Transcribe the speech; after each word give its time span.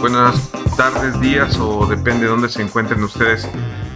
Buenas 0.00 0.52
tardes, 0.76 1.20
días 1.20 1.58
o 1.58 1.86
depende 1.86 2.20
de 2.20 2.28
dónde 2.28 2.48
se 2.48 2.62
encuentren 2.62 3.02
ustedes, 3.02 3.48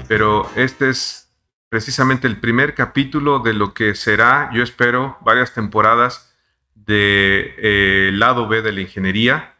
pero 0.09 0.51
este 0.57 0.91
es 0.91 1.31
precisamente 1.69 2.27
el 2.27 2.39
primer 2.39 2.75
capítulo 2.75 3.39
de 3.39 3.55
lo 3.55 3.73
que 3.73 3.95
será, 3.95 4.51
yo 4.53 4.63
espero, 4.63 5.17
varias 5.21 5.55
temporadas 5.55 6.35
de 6.75 7.55
eh, 7.59 8.11
lado 8.13 8.49
B 8.49 8.63
de 8.63 8.73
la 8.73 8.81
ingeniería 8.81 9.55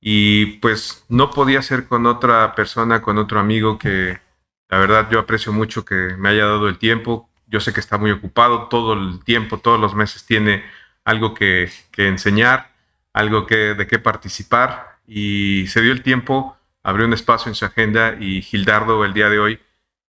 y 0.00 0.58
pues 0.58 1.04
no 1.08 1.30
podía 1.30 1.60
ser 1.62 1.86
con 1.86 2.06
otra 2.06 2.54
persona, 2.54 3.02
con 3.02 3.18
otro 3.18 3.40
amigo 3.40 3.78
que 3.78 4.20
la 4.68 4.78
verdad 4.78 5.08
yo 5.10 5.18
aprecio 5.18 5.52
mucho 5.52 5.84
que 5.84 6.14
me 6.18 6.28
haya 6.30 6.46
dado 6.46 6.68
el 6.68 6.78
tiempo. 6.78 7.28
Yo 7.46 7.60
sé 7.60 7.72
que 7.72 7.80
está 7.80 7.98
muy 7.98 8.10
ocupado 8.10 8.68
todo 8.68 8.94
el 8.94 9.22
tiempo, 9.24 9.58
todos 9.58 9.80
los 9.80 9.94
meses 9.94 10.24
tiene 10.24 10.64
algo 11.04 11.34
que, 11.34 11.70
que 11.90 12.08
enseñar, 12.08 12.72
algo 13.12 13.46
que, 13.46 13.74
de 13.74 13.86
qué 13.86 13.98
participar 13.98 14.95
y 15.06 15.66
se 15.68 15.80
dio 15.80 15.92
el 15.92 16.02
tiempo, 16.02 16.56
abrió 16.82 17.06
un 17.06 17.12
espacio 17.12 17.48
en 17.48 17.54
su 17.54 17.64
agenda 17.64 18.16
y 18.18 18.42
Gildardo 18.42 19.04
el 19.04 19.14
día 19.14 19.28
de 19.28 19.38
hoy 19.38 19.60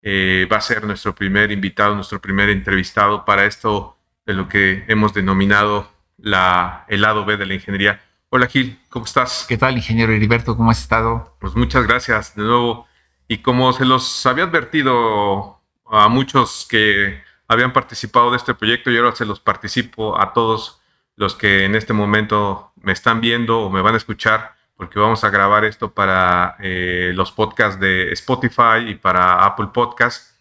eh, 0.03 0.49
va 0.51 0.59
a 0.59 0.61
ser 0.61 0.85
nuestro 0.85 1.15
primer 1.15 1.51
invitado, 1.51 1.95
nuestro 1.95 2.21
primer 2.21 2.49
entrevistado 2.49 3.25
para 3.25 3.47
esto 3.47 3.97
de 4.25 4.35
lo 4.35 4.49
que 4.49 4.85
hemos 4.89 5.15
denominado 5.15 5.91
la, 6.19 6.85
el 6.89 7.03
lado 7.03 7.25
B 7.25 7.37
de 7.37 7.47
la 7.47 7.55
ingeniería. 7.55 8.01
Hola 8.29 8.47
Gil, 8.47 8.79
¿cómo 8.89 9.05
estás? 9.05 9.47
¿Qué 9.49 9.57
tal, 9.57 9.77
ingeniero 9.77 10.13
Heriberto? 10.13 10.57
¿Cómo 10.57 10.71
has 10.71 10.81
estado? 10.81 11.37
Pues 11.41 11.55
muchas 11.55 11.87
gracias 11.87 12.35
de 12.35 12.43
nuevo. 12.43 12.87
Y 13.29 13.39
como 13.39 13.73
se 13.73 13.85
los 13.85 14.25
había 14.27 14.45
advertido 14.45 15.61
a 15.87 16.09
muchos 16.09 16.67
que 16.69 17.23
habían 17.49 17.73
participado 17.73 18.31
de 18.31 18.37
este 18.37 18.55
proyecto, 18.55 18.91
y 18.91 18.97
ahora 18.97 19.15
se 19.15 19.25
los 19.25 19.41
participo 19.41 20.21
a 20.21 20.33
todos 20.33 20.81
los 21.15 21.35
que 21.35 21.65
en 21.65 21.75
este 21.75 21.93
momento 21.93 22.73
me 22.83 22.93
están 22.93 23.21
viendo 23.21 23.61
o 23.61 23.71
me 23.71 23.81
van 23.81 23.95
a 23.95 23.99
escuchar, 23.99 24.56
porque 24.77 24.99
vamos 24.99 25.25
a 25.25 25.31
grabar 25.31 25.65
esto 25.65 25.93
para 25.93 26.57
eh, 26.61 27.13
los 27.15 27.33
podcasts 27.33 27.81
de 27.81 28.13
Spotify 28.13 28.89
y 28.89 28.95
para 28.95 29.45
Apple 29.45 29.69
Podcasts 29.73 30.35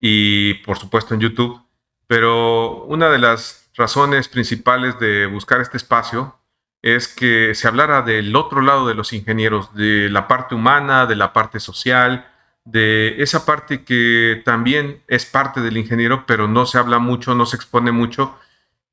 y 0.00 0.54
por 0.54 0.78
supuesto 0.78 1.14
en 1.14 1.20
YouTube. 1.20 1.60
Pero 2.06 2.84
una 2.84 3.08
de 3.08 3.18
las 3.18 3.70
razones 3.74 4.28
principales 4.28 4.98
de 4.98 5.26
buscar 5.26 5.60
este 5.60 5.78
espacio 5.78 6.36
es 6.82 7.08
que 7.08 7.54
se 7.54 7.66
hablara 7.66 8.02
del 8.02 8.36
otro 8.36 8.60
lado 8.60 8.86
de 8.86 8.94
los 8.94 9.14
ingenieros, 9.14 9.74
de 9.74 10.10
la 10.10 10.28
parte 10.28 10.54
humana, 10.54 11.06
de 11.06 11.16
la 11.16 11.32
parte 11.32 11.58
social, 11.58 12.28
de 12.64 13.22
esa 13.22 13.46
parte 13.46 13.84
que 13.84 14.42
también 14.44 15.02
es 15.08 15.24
parte 15.24 15.62
del 15.62 15.78
ingeniero, 15.78 16.24
pero 16.26 16.46
no 16.46 16.66
se 16.66 16.76
habla 16.78 16.98
mucho, 16.98 17.34
no 17.34 17.46
se 17.46 17.56
expone 17.56 17.90
mucho, 17.90 18.38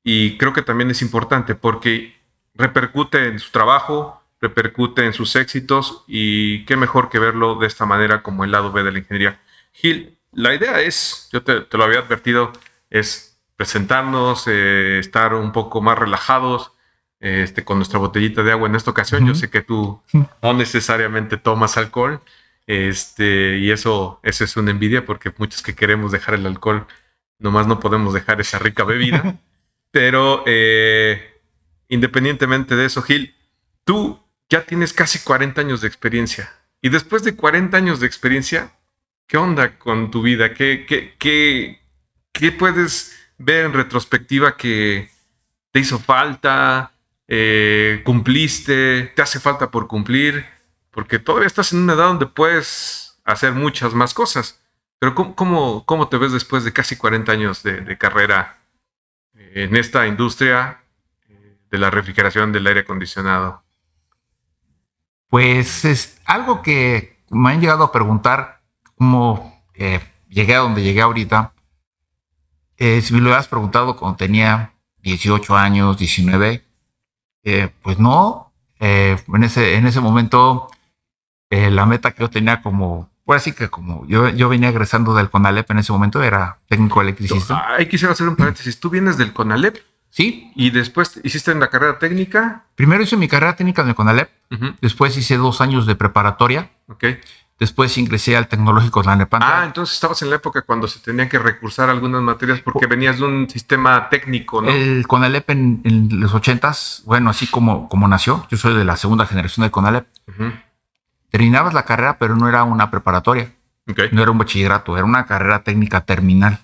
y 0.02 0.38
creo 0.38 0.54
que 0.54 0.62
también 0.62 0.90
es 0.90 1.02
importante 1.02 1.54
porque 1.54 2.16
repercute 2.54 3.28
en 3.28 3.38
su 3.38 3.50
trabajo, 3.50 4.21
repercute 4.42 5.06
en 5.06 5.14
sus 5.14 5.36
éxitos, 5.36 6.04
y 6.08 6.66
qué 6.66 6.76
mejor 6.76 7.08
que 7.08 7.20
verlo 7.20 7.54
de 7.54 7.68
esta 7.68 7.86
manera 7.86 8.22
como 8.22 8.44
el 8.44 8.50
lado 8.50 8.72
B 8.72 8.82
de 8.82 8.92
la 8.92 8.98
ingeniería. 8.98 9.40
Gil, 9.72 10.18
la 10.32 10.52
idea 10.52 10.80
es, 10.80 11.28
yo 11.32 11.42
te, 11.42 11.64
lo 11.70 11.84
había 11.84 12.00
advertido, 12.00 12.52
es 12.90 13.40
presentarnos, 13.56 14.48
eh, 14.48 14.98
estar 14.98 15.34
un 15.34 15.52
poco 15.52 15.80
más 15.80 15.96
relajados, 15.96 16.72
este, 17.20 17.64
con 17.64 17.78
nuestra 17.78 18.00
botellita 18.00 18.42
de 18.42 18.50
agua 18.50 18.68
en 18.68 18.74
esta 18.74 18.90
ocasión. 18.90 19.24
Yo 19.24 19.36
sé 19.36 19.48
que 19.48 19.62
tú 19.62 20.02
no 20.42 20.54
necesariamente 20.54 21.36
tomas 21.36 21.76
alcohol, 21.76 22.20
este, 22.66 23.58
y 23.58 23.70
eso, 23.70 24.18
eso 24.24 24.42
es 24.42 24.56
una 24.56 24.72
envidia 24.72 25.04
porque 25.06 25.32
muchos 25.38 25.62
que 25.62 25.76
queremos 25.76 26.10
dejar 26.10 26.34
el 26.34 26.46
alcohol, 26.46 26.86
nomás 27.38 27.68
no 27.68 27.78
podemos 27.78 28.12
dejar 28.12 28.40
esa 28.40 28.58
rica 28.58 28.82
bebida. 28.82 29.36
Pero 29.92 30.42
eh, 30.46 31.38
independientemente 31.88 32.74
de 32.74 32.86
eso, 32.86 33.02
Gil, 33.02 33.34
tú 33.84 34.21
ya 34.52 34.66
tienes 34.66 34.92
casi 34.92 35.18
40 35.20 35.62
años 35.62 35.80
de 35.80 35.88
experiencia. 35.88 36.52
Y 36.82 36.90
después 36.90 37.22
de 37.22 37.34
40 37.34 37.74
años 37.74 38.00
de 38.00 38.06
experiencia, 38.06 38.70
¿qué 39.26 39.38
onda 39.38 39.78
con 39.78 40.10
tu 40.10 40.20
vida? 40.20 40.52
¿Qué, 40.52 40.84
qué, 40.86 41.80
qué, 42.32 42.52
puedes 42.52 43.16
ver 43.38 43.64
en 43.64 43.72
retrospectiva 43.72 44.58
que 44.58 45.08
te 45.70 45.80
hizo 45.80 45.98
falta? 45.98 46.92
Eh, 47.28 48.02
cumpliste, 48.04 49.04
te 49.16 49.22
hace 49.22 49.40
falta 49.40 49.70
por 49.70 49.86
cumplir, 49.86 50.44
porque 50.90 51.18
todavía 51.18 51.46
estás 51.46 51.72
en 51.72 51.78
una 51.78 51.94
edad 51.94 52.08
donde 52.08 52.26
puedes 52.26 53.18
hacer 53.24 53.52
muchas 53.52 53.94
más 53.94 54.12
cosas. 54.12 54.60
Pero 54.98 55.14
¿cómo, 55.14 55.86
cómo, 55.86 56.08
te 56.08 56.18
ves 56.18 56.32
después 56.32 56.62
de 56.64 56.74
casi 56.74 56.96
40 56.96 57.32
años 57.32 57.62
de, 57.62 57.96
carrera 57.96 58.58
en 59.34 59.76
esta 59.76 60.06
industria 60.06 60.82
de 61.70 61.78
la 61.78 61.90
refrigeración 61.90 62.52
del 62.52 62.66
aire 62.66 62.80
acondicionado? 62.80 63.62
Pues 65.32 65.86
es 65.86 66.20
algo 66.26 66.60
que 66.60 67.16
me 67.30 67.52
han 67.52 67.62
llegado 67.62 67.84
a 67.84 67.90
preguntar 67.90 68.60
cómo 68.98 69.64
eh, 69.72 69.98
llegué 70.28 70.54
a 70.54 70.58
donde 70.58 70.82
llegué 70.82 71.00
ahorita. 71.00 71.54
si 72.76 73.14
me 73.14 73.20
lo 73.20 73.28
hubieras 73.28 73.48
preguntado 73.48 73.96
cuando 73.96 74.18
tenía 74.18 74.74
18 74.98 75.56
años, 75.56 75.96
19, 75.96 76.62
eh, 77.44 77.70
pues 77.80 77.98
no, 77.98 78.52
eh, 78.78 79.16
en, 79.32 79.42
ese, 79.42 79.76
en 79.76 79.86
ese 79.86 80.00
momento 80.00 80.68
eh, 81.48 81.70
la 81.70 81.86
meta 81.86 82.10
que 82.10 82.20
yo 82.20 82.28
tenía 82.28 82.60
como, 82.60 83.08
pues 83.24 83.40
así 83.40 83.52
que 83.52 83.70
como 83.70 84.06
yo, 84.06 84.28
yo 84.28 84.50
venía 84.50 84.68
egresando 84.68 85.14
del 85.14 85.30
CONALEP 85.30 85.70
en 85.70 85.78
ese 85.78 85.92
momento, 85.92 86.22
era 86.22 86.58
técnico 86.68 87.00
electricista. 87.00 87.74
Ahí 87.74 87.86
quisiera 87.86 88.12
hacer 88.12 88.28
un 88.28 88.36
paréntesis. 88.36 88.78
¿Tú 88.78 88.90
vienes 88.90 89.16
del 89.16 89.32
CONALEP? 89.32 89.78
Sí. 90.12 90.52
¿Y 90.54 90.70
después 90.70 91.18
hiciste 91.24 91.52
en 91.52 91.60
la 91.60 91.70
carrera 91.70 91.98
técnica? 91.98 92.66
Primero 92.74 93.02
hice 93.02 93.16
mi 93.16 93.28
carrera 93.28 93.56
técnica 93.56 93.80
en 93.80 93.88
el 93.88 93.94
CONALEP, 93.94 94.28
después 94.82 95.16
hice 95.16 95.38
dos 95.38 95.62
años 95.62 95.86
de 95.86 95.96
preparatoria. 95.96 96.70
Ok. 96.88 97.04
Después 97.58 97.96
ingresé 97.96 98.36
al 98.36 98.46
tecnológico 98.46 99.02
de 99.02 99.26
Ah, 99.40 99.62
entonces 99.64 99.94
estabas 99.94 100.20
en 100.20 100.28
la 100.28 100.36
época 100.36 100.62
cuando 100.62 100.86
se 100.86 100.98
tenía 100.98 101.28
que 101.30 101.38
recursar 101.38 101.88
algunas 101.88 102.20
materias 102.20 102.60
porque 102.60 102.86
venías 102.86 103.20
de 103.20 103.24
un 103.24 103.48
sistema 103.48 104.10
técnico, 104.10 104.60
¿no? 104.60 104.68
El 104.68 105.06
CONALEP 105.06 105.48
en, 105.50 106.08
los 106.10 106.34
ochentas, 106.34 107.02
bueno, 107.06 107.30
así 107.30 107.46
como, 107.46 107.88
como 107.88 108.06
nació, 108.06 108.46
yo 108.50 108.58
soy 108.58 108.74
de 108.74 108.84
la 108.84 108.96
segunda 108.96 109.24
generación 109.24 109.62
del 109.62 109.70
CONALEP. 109.70 110.06
Terminabas 111.30 111.72
la 111.72 111.84
carrera, 111.86 112.18
pero 112.18 112.36
no 112.36 112.50
era 112.50 112.64
una 112.64 112.90
preparatoria. 112.90 113.50
No 113.86 114.22
era 114.22 114.30
un 114.30 114.38
bachillerato, 114.38 114.96
era 114.96 115.06
una 115.06 115.24
carrera 115.24 115.62
técnica 115.62 116.02
terminal. 116.02 116.58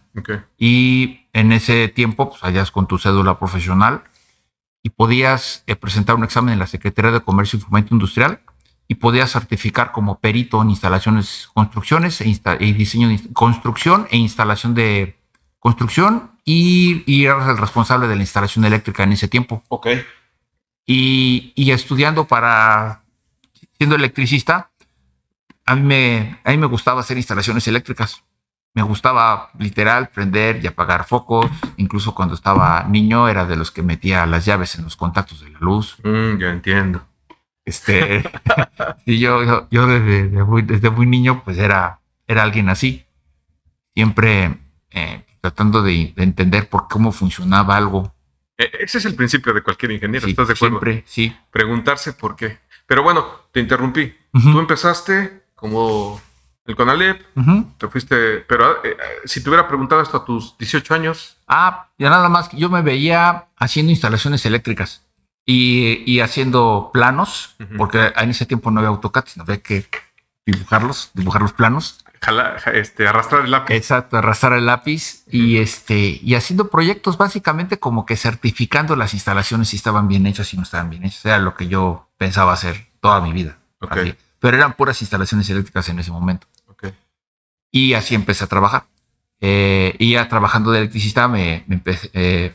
Y 0.58 1.27
en 1.38 1.52
ese 1.52 1.88
tiempo, 1.88 2.30
pues 2.30 2.42
allá 2.42 2.64
con 2.66 2.86
tu 2.86 2.98
cédula 2.98 3.38
profesional 3.38 4.02
y 4.82 4.90
podías 4.90 5.62
eh, 5.66 5.76
presentar 5.76 6.16
un 6.16 6.24
examen 6.24 6.52
en 6.52 6.58
la 6.58 6.66
Secretaría 6.66 7.10
de 7.10 7.20
Comercio 7.20 7.58
y 7.58 7.62
Fomento 7.62 7.94
Industrial 7.94 8.40
y 8.88 8.96
podía 8.96 9.26
certificar 9.26 9.92
como 9.92 10.18
perito 10.18 10.62
en 10.62 10.70
instalaciones, 10.70 11.48
construcciones 11.52 12.20
e, 12.20 12.40
y 12.60 12.72
diseño 12.72 13.08
de 13.08 13.20
construcción 13.32 14.08
e 14.10 14.16
instalación 14.16 14.74
de 14.74 15.16
construcción 15.58 16.32
y, 16.44 17.02
y, 17.06 17.26
eras 17.26 17.48
el 17.48 17.58
responsable 17.58 18.08
de 18.08 18.16
la 18.16 18.22
instalación 18.22 18.64
eléctrica 18.64 19.02
en 19.02 19.12
ese 19.12 19.28
tiempo. 19.28 19.62
Ok. 19.68 19.88
Y, 20.86 21.52
y 21.54 21.70
estudiando 21.72 22.26
para, 22.26 23.02
siendo 23.76 23.96
electricista, 23.96 24.70
a 25.66 25.76
mí, 25.76 25.82
me, 25.82 26.40
a 26.44 26.50
mí 26.52 26.56
me 26.56 26.66
gustaba 26.66 27.00
hacer 27.00 27.18
instalaciones 27.18 27.68
eléctricas. 27.68 28.24
Me 28.74 28.82
gustaba 28.82 29.50
literal 29.58 30.08
prender 30.10 30.62
y 30.62 30.66
apagar 30.66 31.04
focos. 31.04 31.46
Incluso 31.76 32.14
cuando 32.14 32.34
estaba 32.34 32.84
niño 32.84 33.28
era 33.28 33.44
de 33.44 33.56
los 33.56 33.70
que 33.70 33.82
metía 33.82 34.24
las 34.26 34.44
llaves 34.44 34.76
en 34.76 34.84
los 34.84 34.96
contactos 34.96 35.40
de 35.40 35.50
la 35.50 35.58
luz. 35.60 35.96
Mm, 36.04 36.38
ya 36.38 36.50
entiendo. 36.50 37.04
Este, 37.68 38.24
y 39.04 39.18
yo, 39.18 39.68
yo, 39.70 39.86
desde, 39.86 40.42
muy, 40.44 40.62
desde, 40.62 40.88
muy, 40.88 41.06
niño, 41.06 41.42
pues 41.44 41.58
era, 41.58 42.00
era 42.26 42.42
alguien 42.42 42.70
así, 42.70 43.04
siempre 43.94 44.58
eh, 44.90 45.22
tratando 45.42 45.82
de, 45.82 46.14
entender 46.16 46.68
por 46.70 46.88
cómo 46.88 47.12
funcionaba 47.12 47.76
algo. 47.76 48.14
E, 48.56 48.70
ese 48.80 48.98
es 48.98 49.04
el 49.04 49.14
principio 49.14 49.52
de 49.52 49.62
cualquier 49.62 49.92
ingeniero, 49.92 50.26
¿estás 50.26 50.48
de 50.48 50.54
acuerdo? 50.54 50.80
Siempre, 50.80 51.04
sí. 51.06 51.36
Preguntarse 51.50 52.14
por 52.14 52.36
qué. 52.36 52.58
Pero 52.86 53.02
bueno, 53.02 53.26
te 53.52 53.60
interrumpí. 53.60 54.14
Tú 54.32 54.58
empezaste 54.58 55.42
como 55.54 56.22
el 56.68 56.76
CONALEP, 56.76 57.22
te 57.78 57.88
fuiste, 57.88 58.40
pero 58.40 58.84
eh, 58.84 58.94
si 59.24 59.42
te 59.42 59.48
hubiera 59.48 59.66
preguntado 59.66 60.02
esto 60.02 60.18
a 60.18 60.24
tus 60.24 60.56
18 60.58 60.94
años. 60.94 61.38
Ah, 61.48 61.88
ya 61.98 62.10
nada 62.10 62.28
más, 62.28 62.50
yo 62.52 62.68
me 62.68 62.82
veía 62.82 63.46
haciendo 63.56 63.90
instalaciones 63.90 64.44
eléctricas 64.44 65.02
y, 65.46 66.20
haciendo 66.20 66.90
planos, 66.92 67.56
porque 67.78 68.12
en 68.14 68.30
ese 68.30 68.44
tiempo 68.44 68.70
no 68.70 68.80
había 68.80 68.90
AutoCAD, 68.90 69.24
sino 69.28 69.44
había 69.44 69.62
que 69.62 69.86
dibujarlos, 70.44 71.10
dibujar 71.14 71.40
los 71.40 71.54
planos. 71.54 72.04
este, 72.74 73.08
arrastrar 73.08 73.46
el 73.46 73.50
lápiz. 73.50 73.74
Exacto, 73.74 74.18
arrastrar 74.18 74.52
el 74.52 74.66
lápiz 74.66 75.22
y 75.26 75.56
este 75.58 76.18
y 76.20 76.34
haciendo 76.34 76.68
proyectos 76.68 77.16
básicamente 77.16 77.78
como 77.78 78.04
que 78.04 78.16
certificando 78.16 78.94
las 78.96 79.14
instalaciones 79.14 79.68
si 79.68 79.76
estaban 79.76 80.08
bien 80.08 80.26
hechas 80.26 80.52
y 80.52 80.58
no 80.58 80.64
estaban 80.64 80.90
bien 80.90 81.04
hechas. 81.04 81.24
Era 81.24 81.38
lo 81.38 81.54
que 81.54 81.68
yo 81.68 82.10
pensaba 82.18 82.52
hacer 82.52 82.88
toda 83.00 83.22
mi 83.22 83.32
vida. 83.32 83.56
Pero 84.40 84.56
eran 84.56 84.74
puras 84.74 85.00
instalaciones 85.00 85.48
eléctricas 85.48 85.88
en 85.88 85.98
ese 85.98 86.10
momento. 86.10 86.46
Y 87.70 87.94
así 87.94 88.14
empecé 88.14 88.44
a 88.44 88.48
trabajar. 88.48 88.86
Eh, 89.40 89.94
y 89.98 90.12
ya 90.12 90.28
trabajando 90.28 90.72
de 90.72 90.80
electricista 90.80 91.28
me, 91.28 91.64
me 91.68 91.76
empecé, 91.76 92.10
eh, 92.12 92.54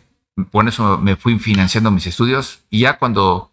por 0.52 0.68
eso 0.68 0.98
me 0.98 1.16
fui 1.16 1.40
financiando 1.40 1.92
mis 1.92 2.08
estudios 2.08 2.64
y 2.70 2.82
ya 2.82 2.98
cuando 2.98 3.52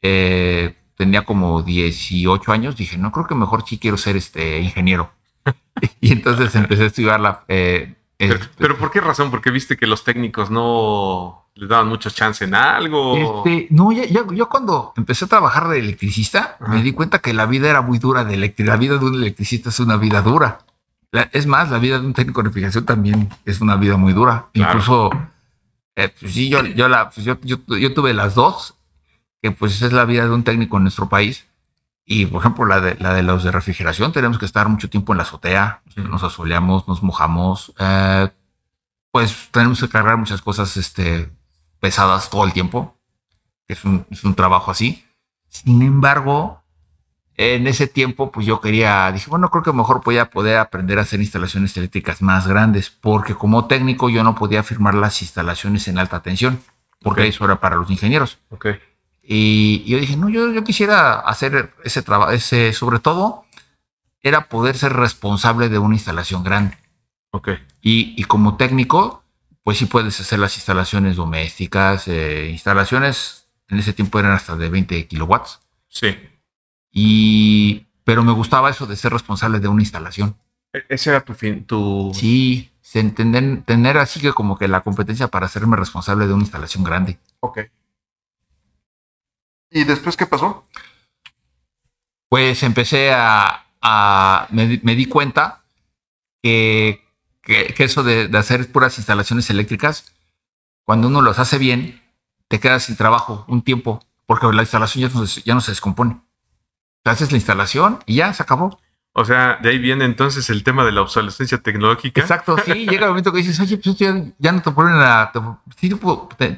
eh, 0.00 0.74
tenía 0.96 1.24
como 1.24 1.62
18 1.62 2.52
años, 2.52 2.76
dije, 2.76 2.98
no, 2.98 3.12
creo 3.12 3.26
que 3.26 3.34
mejor 3.34 3.64
sí 3.66 3.78
quiero 3.78 3.96
ser 3.96 4.16
este 4.16 4.60
ingeniero. 4.60 5.12
y 6.00 6.12
entonces 6.12 6.54
empecé 6.54 6.84
a 6.84 6.86
estudiar 6.86 7.20
la... 7.20 7.44
Eh, 7.48 7.94
pero, 8.16 8.38
pero, 8.56 8.78
¿por 8.78 8.92
qué 8.92 9.00
razón? 9.00 9.32
Porque 9.32 9.50
viste 9.50 9.76
que 9.76 9.88
los 9.88 10.04
técnicos 10.04 10.48
no 10.48 11.48
les 11.56 11.68
daban 11.68 11.88
mucha 11.88 12.08
chance 12.08 12.44
en 12.44 12.54
algo. 12.54 13.44
Este, 13.44 13.66
no, 13.70 13.90
yo 13.90 14.48
cuando 14.48 14.92
empecé 14.96 15.24
a 15.24 15.28
trabajar 15.28 15.66
de 15.68 15.80
electricista, 15.80 16.56
me 16.68 16.84
di 16.84 16.92
cuenta 16.92 17.18
que 17.18 17.32
la 17.32 17.46
vida 17.46 17.68
era 17.68 17.82
muy 17.82 17.98
dura 17.98 18.22
de 18.24 18.34
electricidad. 18.34 18.74
La 18.74 18.78
vida 18.78 18.98
de 18.98 19.04
un 19.06 19.14
electricista 19.16 19.70
es 19.70 19.80
una 19.80 19.96
vida 19.96 20.22
dura. 20.22 20.60
Es 21.12 21.46
más, 21.46 21.70
la 21.70 21.78
vida 21.78 21.98
de 21.98 22.06
un 22.06 22.14
técnico 22.14 22.42
de 22.42 22.48
refrigeración 22.48 22.86
también 22.86 23.28
es 23.44 23.60
una 23.60 23.76
vida 23.76 23.96
muy 23.96 24.14
dura. 24.14 24.48
Incluso, 24.54 25.10
eh, 25.94 26.08
pues 26.18 26.32
sí, 26.32 26.48
yo, 26.48 26.64
yo, 26.64 26.88
la, 26.88 27.10
pues 27.10 27.24
yo, 27.24 27.38
yo, 27.42 27.58
yo, 27.66 27.92
tuve 27.92 28.14
las 28.14 28.34
dos, 28.34 28.76
que 29.42 29.50
pues 29.50 29.82
es 29.82 29.92
la 29.92 30.06
vida 30.06 30.24
de 30.24 30.30
un 30.30 30.42
técnico 30.42 30.78
en 30.78 30.84
nuestro 30.84 31.08
país. 31.08 31.46
Y 32.04 32.26
por 32.26 32.40
ejemplo, 32.40 32.64
la 32.64 32.80
de, 32.80 32.96
la 32.96 33.12
de 33.12 33.22
los 33.22 33.44
de 33.44 33.52
refrigeración, 33.52 34.12
tenemos 34.12 34.38
que 34.38 34.46
estar 34.46 34.68
mucho 34.68 34.88
tiempo 34.88 35.12
en 35.12 35.18
la 35.18 35.24
azotea, 35.24 35.82
nos 35.96 36.22
asoleamos, 36.22 36.88
nos 36.88 37.02
mojamos, 37.02 37.72
eh, 37.78 38.30
pues 39.10 39.48
tenemos 39.50 39.80
que 39.80 39.88
cargar 39.88 40.16
muchas 40.16 40.40
cosas 40.40 40.76
este, 40.78 41.30
pesadas 41.78 42.30
todo 42.30 42.44
el 42.44 42.52
tiempo, 42.52 42.96
es 43.68 43.84
un, 43.84 44.06
es 44.10 44.24
un 44.24 44.34
trabajo 44.34 44.70
así. 44.70 45.04
Sin 45.48 45.82
embargo, 45.82 46.61
en 47.36 47.66
ese 47.66 47.86
tiempo, 47.86 48.30
pues 48.30 48.46
yo 48.46 48.60
quería, 48.60 49.10
dije, 49.12 49.30
bueno, 49.30 49.50
creo 49.50 49.62
que 49.62 49.72
mejor 49.72 50.02
voy 50.04 50.18
a 50.18 50.30
poder 50.30 50.58
aprender 50.58 50.98
a 50.98 51.02
hacer 51.02 51.20
instalaciones 51.20 51.76
eléctricas 51.76 52.20
más 52.22 52.46
grandes, 52.46 52.90
porque 52.90 53.34
como 53.34 53.66
técnico 53.66 54.10
yo 54.10 54.22
no 54.22 54.34
podía 54.34 54.62
firmar 54.62 54.94
las 54.94 55.22
instalaciones 55.22 55.88
en 55.88 55.98
alta 55.98 56.20
tensión, 56.20 56.60
porque 57.00 57.26
eso 57.26 57.44
era 57.44 57.58
para 57.60 57.76
los 57.76 57.90
ingenieros. 57.90 58.38
Okay. 58.50 58.78
Y, 59.22 59.84
yo 59.84 59.98
dije, 59.98 60.16
no, 60.16 60.28
yo, 60.28 60.52
yo 60.52 60.62
quisiera 60.64 61.20
hacer 61.20 61.72
ese 61.84 62.02
trabajo, 62.02 62.32
ese, 62.32 62.72
sobre 62.72 62.98
todo, 62.98 63.44
era 64.20 64.48
poder 64.48 64.76
ser 64.76 64.92
responsable 64.92 65.68
de 65.68 65.78
una 65.78 65.94
instalación 65.94 66.44
grande. 66.44 66.76
Ok. 67.30 67.50
Y, 67.80 68.14
y 68.16 68.24
como 68.24 68.56
técnico, 68.56 69.22
pues 69.64 69.78
sí 69.78 69.86
puedes 69.86 70.20
hacer 70.20 70.38
las 70.38 70.56
instalaciones 70.56 71.16
domésticas, 71.16 72.08
eh, 72.08 72.48
instalaciones 72.50 73.46
en 73.68 73.78
ese 73.78 73.92
tiempo 73.92 74.18
eran 74.18 74.32
hasta 74.32 74.56
de 74.56 74.68
20 74.68 75.06
kilowatts. 75.06 75.60
Sí. 75.88 76.16
Y, 76.92 77.86
pero 78.04 78.22
me 78.22 78.32
gustaba 78.32 78.70
eso 78.70 78.86
de 78.86 78.96
ser 78.96 79.12
responsable 79.12 79.60
de 79.60 79.68
una 79.68 79.82
instalación. 79.82 80.36
E, 80.72 80.84
ese 80.88 81.10
era 81.10 81.24
tu 81.24 81.34
fin, 81.34 81.64
tu... 81.64 82.12
Sí, 82.14 82.70
tener, 83.16 83.62
tener 83.62 83.98
así 83.98 84.20
que 84.20 84.32
como 84.32 84.58
que 84.58 84.68
la 84.68 84.82
competencia 84.82 85.28
para 85.28 85.46
hacerme 85.46 85.76
responsable 85.76 86.26
de 86.26 86.34
una 86.34 86.42
instalación 86.42 86.84
grande. 86.84 87.18
Ok. 87.40 87.60
¿Y 89.70 89.84
después 89.84 90.16
qué 90.16 90.26
pasó? 90.26 90.66
Pues 92.28 92.62
empecé 92.62 93.12
a, 93.12 93.66
a 93.80 94.46
me, 94.50 94.80
me 94.82 94.94
di 94.94 95.06
cuenta 95.06 95.62
que 96.42 97.02
que, 97.42 97.74
eso 97.78 98.02
de, 98.02 98.30
hacer 98.38 98.70
puras 98.70 98.96
instalaciones 98.98 99.50
eléctricas, 99.50 100.12
cuando 100.84 101.08
uno 101.08 101.20
los 101.20 101.38
hace 101.38 101.58
bien, 101.58 102.00
te 102.48 102.60
quedas 102.60 102.84
sin 102.84 102.96
trabajo 102.96 103.44
un 103.48 103.62
tiempo, 103.62 104.04
porque 104.26 104.46
la 104.52 104.62
instalación 104.62 105.08
ya 105.08 105.18
no, 105.18 105.24
ya 105.24 105.54
no 105.54 105.60
se 105.60 105.72
descompone. 105.72 106.20
Haces 107.04 107.32
la 107.32 107.38
instalación 107.38 107.98
y 108.06 108.16
ya 108.16 108.32
se 108.32 108.42
acabó. 108.42 108.78
O 109.14 109.26
sea, 109.26 109.58
de 109.62 109.68
ahí 109.68 109.78
viene 109.78 110.06
entonces 110.06 110.48
el 110.48 110.64
tema 110.64 110.86
de 110.86 110.92
la 110.92 111.02
obsolescencia 111.02 111.58
tecnológica. 111.58 112.20
Exacto, 112.20 112.56
sí, 112.64 112.72
llega 112.86 113.04
el 113.04 113.10
momento 113.10 113.30
que 113.30 113.38
dices, 113.38 113.60
oye, 113.60 113.76
pues 113.76 113.96
ya, 113.96 114.52
no 114.52 114.62
te 114.62 114.70
ponen 114.70 114.94
a... 114.94 115.30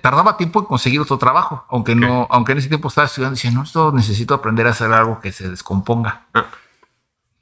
tardaba 0.01 0.37
tiempo 0.37 0.61
en 0.61 0.67
conseguir 0.67 1.01
otro 1.01 1.19
trabajo, 1.19 1.67
aunque 1.69 1.97
no, 1.97 2.29
aunque 2.31 2.53
en 2.53 2.59
ese 2.59 2.69
tiempo 2.69 2.89
estaba 2.89 3.07
estudiando, 3.07 3.35
decía, 3.35 3.51
no, 3.51 3.65
esto 3.65 3.91
necesito 3.91 4.35
aprender 4.35 4.69
a 4.69 4.71
hacer 4.71 4.93
algo 4.93 5.19
que 5.21 5.33
se 5.33 5.49
descomponga. 5.51 6.27
Ah. 6.33 6.47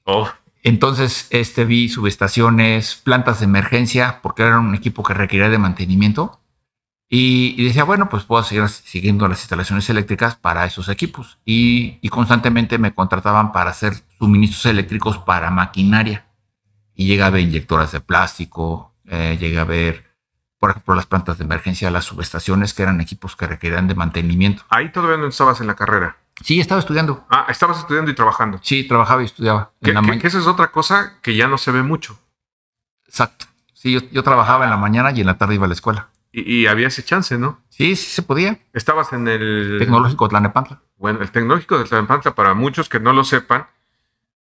Oh. 0.05 0.29
Entonces, 0.63 1.27
este, 1.31 1.65
vi 1.65 1.89
subestaciones, 1.89 2.95
plantas 2.97 3.41
de 3.41 3.45
emergencia, 3.45 4.21
porque 4.23 4.45
era 4.45 4.59
un 4.59 4.75
equipo 4.75 5.03
que 5.03 5.13
requería 5.13 5.51
de 5.51 5.59
mantenimiento. 5.59 6.39
Y, 7.15 7.63
decía, 7.63 7.85
bueno, 7.85 8.09
pues 8.09 8.25
puedo 8.25 8.43
seguir 8.43 8.67
siguiendo 8.71 9.29
las 9.29 9.41
instalaciones 9.41 9.91
eléctricas 9.91 10.35
para 10.35 10.65
esos 10.65 10.89
equipos. 10.89 11.39
Y, 11.45 12.09
constantemente 12.09 12.79
me 12.79 12.95
contrataban 12.95 13.53
para 13.53 13.69
hacer 13.69 13.93
suministros 14.19 14.65
eléctricos 14.65 15.19
para 15.19 15.51
maquinaria. 15.51 16.25
Y 16.95 17.07
llegué 17.07 17.23
a 17.23 17.29
ver 17.29 17.43
inyectoras 17.43 17.93
de 17.93 18.01
plástico, 18.01 18.95
eh, 19.07 19.37
llegué 19.39 19.59
a 19.59 19.65
ver, 19.65 20.07
por 20.59 20.71
ejemplo, 20.71 20.95
las 20.95 21.05
plantas 21.05 21.37
de 21.37 21.45
emergencia, 21.45 21.91
las 21.91 22.07
subestaciones, 22.07 22.73
que 22.73 22.83
eran 22.83 22.99
equipos 23.03 23.37
que 23.37 23.47
requerían 23.47 23.89
de 23.89 23.95
mantenimiento. 23.95 24.63
Ahí 24.71 24.91
todavía 24.91 25.19
no 25.19 25.27
estabas 25.27 25.61
en 25.61 25.67
la 25.67 25.75
carrera. 25.75 26.17
Sí, 26.43 26.61
estaba 26.61 26.79
estudiando. 26.79 27.27
Ah, 27.29 27.45
estabas 27.51 27.79
estudiando 27.79 28.11
y 28.11 28.15
trabajando. 28.15 28.59
Sí, 28.63 28.89
trabajaba 28.89 29.21
y 29.21 29.27
estudiaba. 29.27 29.73
Que, 29.83 29.91
esa 30.23 30.39
es 30.39 30.47
otra 30.47 30.73
cosa 30.73 31.19
que 31.21 31.37
ya 31.37 31.47
no 31.47 31.59
se 31.59 31.73
ve 31.73 31.83
mucho. 31.83 32.19
Exacto. 33.07 33.45
Sí, 33.75 34.01
yo, 34.11 34.23
trabajaba 34.23 34.65
en 34.65 34.71
la 34.71 34.79
mañana 34.79 35.11
y 35.11 35.21
en 35.21 35.27
la 35.27 35.37
tarde 35.37 35.57
iba 35.57 35.67
a 35.67 35.69
la 35.69 35.75
escuela. 35.75 36.09
Y, 36.35 36.67
había 36.67 36.89
ese 36.89 37.03
chance, 37.03 37.37
¿no? 37.37 37.61
Sí, 37.69 37.95
sí 37.95 38.11
se 38.11 38.23
podía. 38.23 38.59
Estabas 38.73 39.13
en 39.13 39.29
el... 39.29 39.77
Tecnológico 39.79 40.25
de 40.25 40.31
Tlanepantla. 40.31 40.81
Bueno, 40.97 41.21
el 41.21 41.31
Tecnológico 41.31 41.79
de 41.79 41.85
Tlanepantla, 41.85 42.35
para 42.35 42.55
muchos 42.55 42.89
que 42.89 42.99
no 42.99 43.13
lo 43.13 43.23
sepan, 43.23 43.67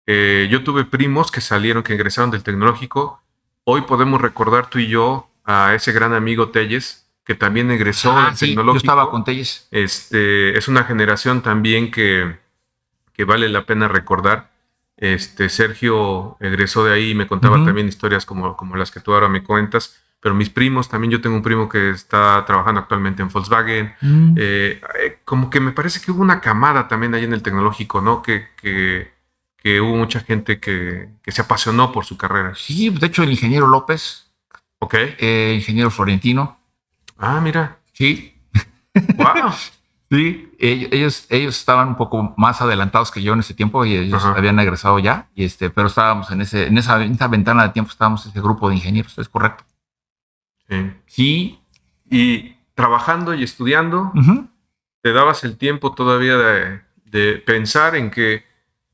eh, 0.06 0.48
yo 0.50 0.62
tuve 0.64 0.84
primos 0.84 1.30
que 1.30 1.40
salieron, 1.40 1.82
que 1.82 1.94
ingresaron 1.94 2.30
del 2.30 2.42
Tecnológico. 2.42 3.22
Hoy 3.64 3.82
podemos 3.82 4.20
recordar 4.20 4.68
tú 4.68 4.78
y 4.78 4.88
yo 4.88 5.30
a 5.44 5.74
ese 5.74 5.92
gran 5.92 6.12
amigo 6.12 6.50
Telles, 6.50 7.08
que 7.24 7.34
también 7.34 7.70
egresó 7.70 8.12
ah, 8.16 8.26
del 8.26 8.38
tecnológico. 8.38 8.74
Yo 8.74 8.78
estaba 8.78 9.10
con 9.10 9.24
Telles. 9.24 9.66
Este, 9.70 10.56
es 10.58 10.68
una 10.68 10.84
generación 10.84 11.42
también 11.42 11.90
que, 11.90 12.38
que, 13.14 13.24
vale 13.24 13.48
la 13.48 13.64
pena 13.64 13.88
recordar. 13.88 14.50
Este, 14.96 15.48
Sergio 15.48 16.36
egresó 16.40 16.84
de 16.84 16.92
ahí 16.92 17.10
y 17.10 17.14
me 17.14 17.26
contaba 17.26 17.64
también 17.64 17.88
historias 17.88 18.26
como, 18.26 18.56
como 18.56 18.76
las 18.76 18.90
que 18.90 19.00
tú 19.00 19.14
ahora 19.14 19.28
me 19.28 19.42
cuentas. 19.42 20.02
Pero 20.20 20.34
mis 20.34 20.50
primos, 20.50 20.88
también 20.88 21.12
yo 21.12 21.20
tengo 21.20 21.36
un 21.36 21.42
primo 21.42 21.68
que 21.68 21.90
está 21.90 22.44
trabajando 22.44 22.80
actualmente 22.80 23.22
en 23.22 23.28
Volkswagen. 23.28 23.94
Mm. 24.00 24.34
Eh, 24.36 24.80
eh, 25.00 25.18
como 25.24 25.48
que 25.48 25.60
me 25.60 25.72
parece 25.72 26.00
que 26.00 26.10
hubo 26.10 26.22
una 26.22 26.40
camada 26.40 26.88
también 26.88 27.14
ahí 27.14 27.24
en 27.24 27.32
el 27.32 27.42
tecnológico, 27.42 28.00
¿no? 28.00 28.22
Que, 28.22 28.48
que, 28.60 29.12
que 29.56 29.80
hubo 29.80 29.96
mucha 29.96 30.20
gente 30.20 30.58
que, 30.58 31.08
que, 31.22 31.32
se 31.32 31.42
apasionó 31.42 31.92
por 31.92 32.04
su 32.04 32.16
carrera. 32.16 32.54
Sí, 32.56 32.90
de 32.90 33.06
hecho 33.06 33.22
el 33.22 33.30
ingeniero 33.30 33.68
López. 33.68 34.30
Ok. 34.80 34.94
Eh, 34.94 35.54
ingeniero 35.56 35.90
Florentino 35.90 36.58
Ah, 37.18 37.40
mira. 37.40 37.78
Sí. 37.92 38.34
Wow. 39.16 39.52
sí, 40.10 40.50
ellos, 40.58 41.26
ellos 41.28 41.58
estaban 41.58 41.88
un 41.88 41.96
poco 41.96 42.34
más 42.36 42.62
adelantados 42.62 43.10
que 43.10 43.22
yo 43.22 43.32
en 43.32 43.40
ese 43.40 43.54
tiempo 43.54 43.84
y 43.84 43.96
ellos 43.96 44.24
habían 44.24 44.58
egresado 44.60 44.98
ya, 44.98 45.28
y 45.34 45.44
este, 45.44 45.70
pero 45.70 45.88
estábamos 45.88 46.30
en, 46.30 46.40
ese, 46.40 46.66
en, 46.66 46.78
esa, 46.78 46.96
ventana 47.28 47.64
de 47.64 47.68
tiempo, 47.70 47.90
estábamos 47.90 48.24
ese 48.24 48.40
grupo 48.40 48.68
de 48.68 48.76
ingenieros, 48.76 49.18
es 49.18 49.28
correcto. 49.28 49.64
Sí. 50.68 50.92
sí. 51.06 51.60
Y 52.10 52.54
trabajando 52.74 53.34
y 53.34 53.42
estudiando, 53.42 54.12
te 55.02 55.12
dabas 55.12 55.44
el 55.44 55.56
tiempo 55.56 55.94
todavía 55.94 56.36
de, 56.36 57.38
pensar 57.38 57.96
en 57.96 58.10
que 58.10 58.44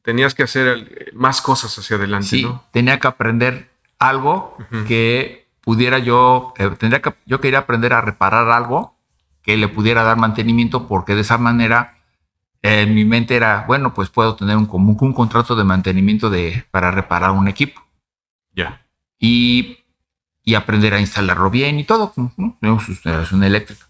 tenías 0.02 0.34
que 0.34 0.44
hacer 0.44 1.12
más 1.14 1.40
cosas 1.42 1.76
hacia 1.78 1.96
adelante, 1.96 2.28
sí, 2.28 2.48
Tenía 2.70 2.98
que 2.98 3.06
aprender 3.08 3.70
algo 3.98 4.56
que 4.86 5.48
pudiera 5.60 5.98
yo, 5.98 6.54
eh, 6.58 6.70
tendría 6.78 7.00
que, 7.02 7.14
yo 7.26 7.40
quería 7.40 7.60
aprender 7.60 7.92
a 7.92 8.00
reparar 8.00 8.48
algo 8.50 8.96
que 9.42 9.56
le 9.56 9.68
pudiera 9.68 10.02
dar 10.02 10.16
mantenimiento 10.16 10.86
porque 10.86 11.14
de 11.14 11.20
esa 11.20 11.38
manera 11.38 11.98
en 12.62 12.94
mi 12.94 13.04
mente 13.04 13.36
era, 13.36 13.64
bueno, 13.66 13.92
pues 13.92 14.08
puedo 14.08 14.36
tener 14.36 14.56
un, 14.56 14.64
común 14.64 14.96
un 14.98 15.12
contrato 15.12 15.54
de 15.54 15.64
mantenimiento 15.64 16.30
de, 16.30 16.64
para 16.70 16.90
reparar 16.90 17.32
un 17.32 17.46
equipo. 17.46 17.82
Ya. 18.54 18.86
Y, 19.18 19.83
y, 20.44 20.54
aprender 20.54 20.94
a 20.94 21.00
instalarlo 21.00 21.50
bien 21.50 21.78
y 21.78 21.84
todo, 21.84 22.12
¿no? 22.16 22.78
Es 22.80 23.32
una 23.32 23.46
eléctrica. 23.46 23.86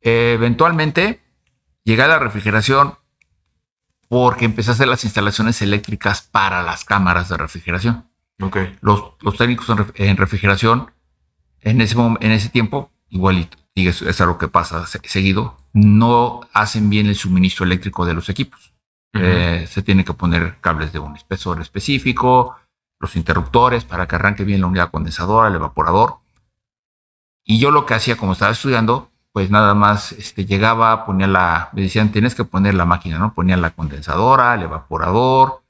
eventualmente 0.00 1.20
llegué 1.84 2.02
a 2.02 2.08
la 2.08 2.18
refrigeración 2.18 2.94
porque 4.08 4.46
empecé 4.46 4.70
a 4.70 4.74
hacer 4.74 4.88
las 4.88 5.04
instalaciones 5.04 5.60
eléctricas 5.60 6.22
para 6.22 6.62
las 6.62 6.84
cámaras 6.84 7.28
de 7.28 7.36
refrigeración. 7.36 8.08
Los, 8.80 9.02
los 9.20 9.36
técnicos 9.36 9.68
en 9.96 10.16
refrigeración, 10.16 10.92
en 11.60 11.80
ese, 11.80 11.96
en 11.98 12.32
ese 12.32 12.48
tiempo, 12.48 12.90
igual 13.08 13.48
es 13.86 14.20
algo 14.20 14.38
que 14.38 14.48
pasa 14.48 14.86
seguido, 14.86 15.56
no 15.72 16.40
hacen 16.52 16.90
bien 16.90 17.06
el 17.06 17.16
suministro 17.16 17.64
eléctrico 17.64 18.04
de 18.04 18.14
los 18.14 18.28
equipos. 18.28 18.74
Eh, 19.14 19.66
se 19.68 19.82
tiene 19.82 20.04
que 20.04 20.12
poner 20.12 20.58
cables 20.60 20.92
de 20.92 20.98
un 20.98 21.16
espesor 21.16 21.60
específico, 21.60 22.56
los 23.00 23.16
interruptores 23.16 23.84
para 23.84 24.06
que 24.06 24.16
arranque 24.16 24.44
bien 24.44 24.60
la 24.60 24.66
unidad 24.66 24.90
condensadora, 24.90 25.48
el 25.48 25.54
evaporador. 25.54 26.16
Y 27.44 27.58
yo 27.58 27.70
lo 27.70 27.86
que 27.86 27.94
hacía, 27.94 28.16
como 28.16 28.32
estaba 28.32 28.52
estudiando, 28.52 29.10
pues 29.32 29.50
nada 29.50 29.74
más 29.74 30.12
este, 30.12 30.46
llegaba, 30.46 31.06
ponía 31.06 31.26
la, 31.26 31.70
me 31.72 31.82
decían, 31.82 32.10
tienes 32.10 32.34
que 32.34 32.44
poner 32.44 32.74
la 32.74 32.84
máquina, 32.84 33.18
¿no? 33.18 33.34
Ponía 33.34 33.56
la 33.56 33.70
condensadora, 33.70 34.54
el 34.54 34.62
evaporador, 34.62 35.62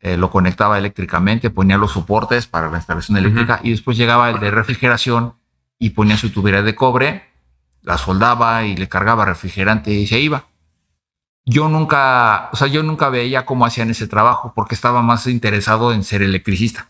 eh, 0.00 0.16
lo 0.16 0.30
conectaba 0.30 0.78
eléctricamente, 0.78 1.50
ponía 1.50 1.78
los 1.78 1.92
soportes 1.92 2.46
para 2.46 2.70
la 2.70 2.76
instalación 2.76 3.16
eléctrica 3.16 3.60
y 3.62 3.70
después 3.70 3.96
llegaba 3.96 4.30
el 4.30 4.38
de 4.38 4.50
refrigeración 4.50 5.34
y 5.78 5.90
ponía 5.90 6.16
su 6.16 6.30
tubería 6.30 6.62
de 6.62 6.74
cobre, 6.74 7.24
la 7.82 7.98
soldaba 7.98 8.64
y 8.64 8.76
le 8.76 8.88
cargaba 8.88 9.24
refrigerante 9.24 9.90
y 9.92 10.06
se 10.06 10.20
iba. 10.20 10.44
Yo 11.46 11.68
nunca, 11.68 12.50
o 12.52 12.56
sea, 12.56 12.66
yo 12.66 12.82
nunca 12.82 13.08
veía 13.08 13.46
cómo 13.46 13.64
hacían 13.64 13.88
ese 13.88 14.08
trabajo 14.08 14.52
porque 14.54 14.74
estaba 14.74 15.00
más 15.00 15.28
interesado 15.28 15.92
en 15.92 16.02
ser 16.02 16.22
electricista. 16.22 16.88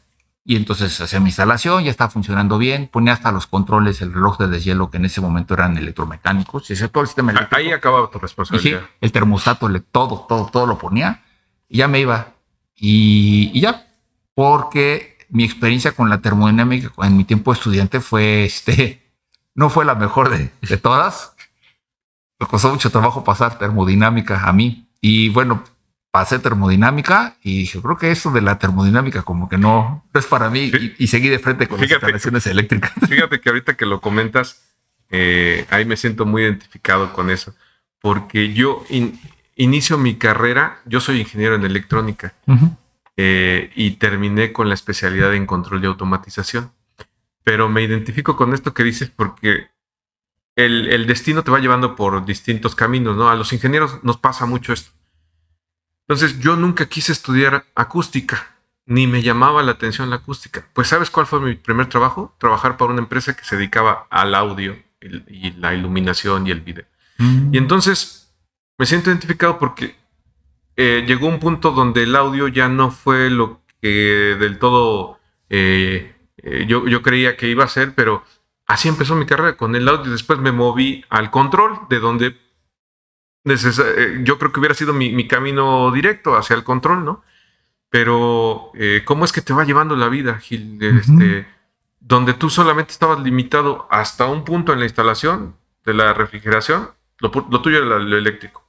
Y 0.49 0.57
entonces 0.57 0.99
hacía 1.01 1.19
mi 1.21 1.27
instalación, 1.27 1.85
ya 1.85 1.91
estaba 1.91 2.09
funcionando 2.09 2.57
bien, 2.57 2.89
ponía 2.89 3.13
hasta 3.13 3.33
los 3.33 3.47
controles, 3.47 4.01
el 4.01 4.15
reloj 4.15 4.39
de 4.39 4.47
deshielo 4.47 4.91
que 4.91 4.97
en 4.97 5.05
ese 5.05 5.21
momento 5.21 5.55
eran 5.55 5.77
electromecánicos, 5.77 6.71
y 6.71 6.89
todo 6.89 7.03
el 7.03 7.09
sistema 7.09 7.33
eléctrico. 7.33 7.57
Ahí 7.57 7.73
acababa 7.73 8.09
tu 8.11 8.19
responsabilidad. 8.19 8.83
el 9.01 9.13
termostato, 9.13 9.69
todo, 9.91 10.25
todo, 10.29 10.47
todo 10.47 10.67
lo 10.67 10.79
ponía 10.79 11.23
y 11.69 11.79
ya 11.79 11.89
me 11.89 12.01
iba. 12.01 12.35
Y, 12.77 13.61
ya, 13.61 13.89
porque 14.35 15.19
mi 15.29 15.45
experiencia 15.45 15.93
con 15.93 16.09
la 16.09 16.21
termodinámica 16.21 16.93
en 17.03 17.17
mi 17.17 17.25
tiempo 17.25 17.53
de 17.53 17.59
estudiante 17.59 18.01
fue, 18.01 18.45
este, 18.45 19.03
no 19.55 19.69
fue 19.69 19.85
la 19.85 19.97
mejor 19.97 20.31
de, 20.31 20.53
de 20.63 20.77
todas. 20.77 21.36
Me 22.39 22.47
costó 22.47 22.71
mucho 22.71 22.91
trabajo 22.91 23.25
pasar 23.25 23.59
termodinámica 23.59 24.47
a 24.47 24.53
mí. 24.53 24.89
Y 25.01 25.29
bueno, 25.31 25.63
pasé 26.17 26.39
termodinámica 26.39 27.37
y 27.43 27.59
dije, 27.59 27.79
creo 27.83 27.99
que 27.99 28.11
eso 28.11 28.31
de 28.31 28.41
la 28.41 28.59
termodinámica 28.59 29.21
como 29.21 29.51
que 29.51 29.59
no, 29.59 30.03
es 30.15 30.25
para 30.25 30.49
mí 30.49 30.73
y, 30.97 31.07
seguí 31.09 31.29
de 31.29 31.39
frente 31.39 31.69
con 31.69 31.79
las 31.79 31.91
instalaciones 31.91 32.47
eléctricas. 32.47 32.93
Fíjate 33.07 33.39
que 33.39 33.51
ahorita 33.51 33.77
que 33.77 33.85
lo 33.85 34.01
comentas, 34.01 34.63
eh, 35.11 35.67
ahí 35.69 35.85
me 35.85 35.99
siento 35.99 36.25
muy 36.25 36.41
identificado 36.41 37.13
con 37.13 37.29
eso, 37.29 37.55
porque 38.01 38.55
yo 38.55 38.83
inicio 39.57 39.99
mi 39.99 40.15
carrera, 40.15 40.81
yo 40.87 41.01
soy 41.01 41.21
ingeniero 41.21 41.55
en 41.55 41.67
electrónica 41.67 42.33
eh, 43.19 43.71
y 43.75 43.91
terminé 43.93 44.55
con 44.55 44.69
la 44.69 44.75
especialidad 44.75 45.35
en 45.35 45.45
control 45.45 45.85
y 45.85 45.87
automatización, 45.87 46.73
pero 47.45 47.69
me 47.69 47.83
identifico 47.83 48.37
con 48.37 48.55
esto 48.55 48.73
que 48.73 48.85
dices 48.85 49.11
porque 49.15 49.67
el, 50.57 51.07
destino 51.07 51.45
te 51.45 51.51
va 51.51 51.61
llevando 51.61 51.95
por 51.95 52.25
distintos 52.25 52.75
caminos, 52.75 53.17
¿no? 53.17 53.29
A 53.29 53.37
los 53.37 53.53
ingenieros 53.53 54.03
nos 54.03 54.17
pasa 54.17 54.47
mucho 54.47 54.73
esto. 54.73 54.91
Entonces 56.09 56.39
yo 56.41 56.57
nunca 56.57 56.87
quise 56.87 57.13
estudiar 57.13 57.67
acústica, 57.75 58.55
ni 58.87 59.07
me 59.07 59.23
llamaba 59.23 59.63
la 59.63 59.73
atención 59.73 60.09
la 60.09 60.17
acústica. 60.17 60.67
Pues 60.73 60.89
¿sabes 60.89 61.11
cuál 61.11 61.27
fue 61.27 61.41
mi 61.41 61.55
primer 61.55 61.89
trabajo? 61.89 62.35
Trabajar 62.39 62.77
para 62.77 62.93
una 62.93 63.03
empresa 63.03 63.37
que 63.37 63.45
se 63.45 63.57
dedicaba 63.57 64.07
al 64.11 64.35
audio 64.35 64.77
y, 65.01 65.53
la 65.53 65.75
iluminación 65.75 66.47
y 66.47 66.53
el 66.53 66.61
video. 66.61 66.85
Mm. 67.19 67.55
Y 67.55 67.59
entonces 67.59 68.33
me 68.79 68.87
siento 68.87 69.11
identificado 69.11 69.59
porque 69.59 69.97
eh, 70.77 71.05
llegó 71.07 71.27
un 71.29 71.39
punto 71.39 71.73
donde 71.73 72.05
el 72.05 72.17
audio 72.17 72.49
ya 72.49 72.69
no 72.69 72.91
fue 72.91 73.29
lo 73.31 73.61
que 73.83 74.37
del 74.39 74.59
todo 74.59 75.19
eh, 75.51 76.15
eh, 76.39 76.65
yo, 76.69 76.87
yo 76.87 77.03
creía 77.03 77.37
que 77.37 77.49
iba 77.49 77.65
a 77.65 77.69
ser, 77.69 77.95
pero 77.95 78.25
así 78.67 78.89
empezó 78.89 79.17
mi 79.17 79.27
carrera 79.27 79.57
con 79.57 79.75
el 79.75 79.89
audio. 79.89 80.13
Después 80.13 80.39
me 80.39 80.53
moví 80.53 81.05
al 81.09 81.31
control, 81.31 81.81
de 81.89 82.01
donde 82.01 82.37
eh, 83.45 84.21
yo 84.25 84.39
creo 84.39 84.53
que 84.53 84.61
hubiera 84.61 84.75
sido 84.75 84.93
mi, 84.93 85.29
camino 85.29 85.91
directo 85.93 86.37
hacia 86.37 86.57
el 86.57 86.65
control, 86.65 87.05
¿no? 87.05 87.23
Pero, 87.89 88.73
eh, 88.75 89.03
¿cómo 89.05 89.25
es 89.25 89.33
que 89.33 89.41
te 89.41 89.53
va 89.53 89.65
llevando 89.65 89.95
la 89.95 90.09
vida, 90.09 90.39
Gil? 90.39 90.79
Este, 90.83 91.47
donde 92.01 92.35
tú 92.35 92.51
solamente 92.51 92.93
estabas 92.93 93.21
limitado 93.21 93.87
hasta 93.91 94.27
un 94.27 94.45
punto 94.45 94.73
en 94.73 94.81
la 94.81 94.85
instalación 94.85 95.57
de 95.85 95.95
la 95.95 96.13
refrigeración, 96.13 96.91
lo, 97.19 97.31
tuyo 97.31 97.79
era 97.79 97.99
lo 97.99 98.17
eléctrico. 98.17 98.67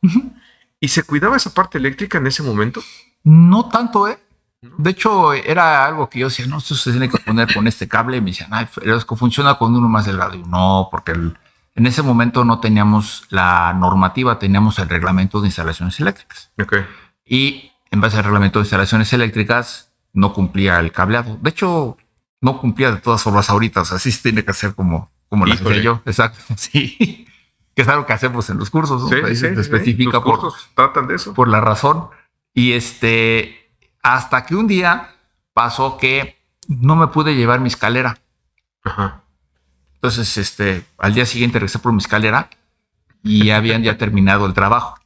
¿Y 0.80 0.89
se 0.89 1.04
cuidaba 1.04 1.38
esa 1.38 1.54
parte 1.54 1.80
eléctrica 1.80 2.20
en 2.20 2.27
ese 2.27 2.44
momento? 2.44 2.82
No 3.24 3.68
tanto, 3.70 4.08
¿eh? 4.08 4.20
De 4.61 4.89
hecho, 4.89 5.33
era 5.33 5.85
algo 5.85 6.09
que 6.09 6.19
yo 6.19 6.27
decía, 6.27 6.47
no, 6.47 6.57
esto 6.57 6.75
se 6.75 6.91
tiene 6.91 7.09
que 7.09 7.19
poner 7.19 7.53
con 7.53 7.67
este 7.67 7.87
cable. 7.87 8.17
Y 8.17 8.21
me 8.21 8.31
decían, 8.31 8.49
ay, 8.51 8.67
pero 8.73 8.97
es 8.97 9.05
que 9.05 9.15
funciona 9.15 9.55
con 9.55 9.75
uno 9.75 9.87
más 9.87 10.05
delgado. 10.05 10.35
Y 10.35 10.43
no, 10.43 10.87
porque 10.89 11.11
en 11.11 11.85
ese 11.85 12.01
momento 12.01 12.43
no 12.43 12.59
teníamos 12.59 13.25
la 13.29 13.73
normativa, 13.73 14.39
teníamos 14.39 14.79
el 14.79 14.89
reglamento 14.89 15.41
de 15.41 15.47
instalaciones 15.47 15.99
eléctricas. 15.99 16.51
Okay. 16.59 16.85
Y 17.25 17.71
en 17.91 18.01
base 18.01 18.17
al 18.17 18.23
reglamento 18.23 18.59
de 18.59 18.63
instalaciones 18.63 19.13
eléctricas, 19.13 19.91
no 20.13 20.33
cumplía 20.33 20.79
el 20.79 20.91
cableado. 20.91 21.37
De 21.41 21.51
hecho, 21.51 21.97
no 22.41 22.59
cumplía 22.59 22.91
de 22.91 22.97
todas 22.97 23.21
formas 23.21 23.49
ahorita. 23.49 23.81
O 23.81 23.85
sea, 23.85 23.99
sí 23.99 24.11
se 24.11 24.23
tiene 24.23 24.43
que 24.43 24.51
hacer 24.51 24.73
como, 24.73 25.11
como 25.29 25.45
lo 25.45 25.53
hacía 25.53 25.81
yo. 25.81 26.01
Exacto. 26.05 26.39
Sí. 26.55 27.27
que 27.75 27.83
es 27.83 27.87
algo 27.87 28.07
que 28.07 28.13
hacemos 28.13 28.49
en 28.49 28.57
los 28.57 28.71
cursos. 28.71 29.07
Sí, 29.09 29.35
sí, 29.35 29.45
especifica 29.45 30.23
por, 30.23 30.51
tratan 30.73 31.07
de 31.07 31.15
eso. 31.15 31.35
Por 31.35 31.47
la 31.47 31.61
razón. 31.61 32.09
Y 32.55 32.71
este, 32.71 33.66
hasta 34.13 34.45
que 34.45 34.55
un 34.55 34.67
día 34.67 35.09
pasó 35.53 35.97
que 35.97 36.37
no 36.69 36.95
me 36.95 37.07
pude 37.07 37.35
llevar 37.35 37.59
mi 37.59 37.67
escalera. 37.67 38.17
Entonces, 39.95 40.37
este, 40.37 40.85
al 40.97 41.13
día 41.13 41.25
siguiente 41.25 41.59
regresé 41.59 41.79
por 41.79 41.91
mi 41.91 41.97
escalera 41.97 42.49
y 43.21 43.49
habían 43.49 43.83
ya 43.83 43.97
terminado 43.97 44.45
el 44.45 44.53
trabajo. 44.53 44.97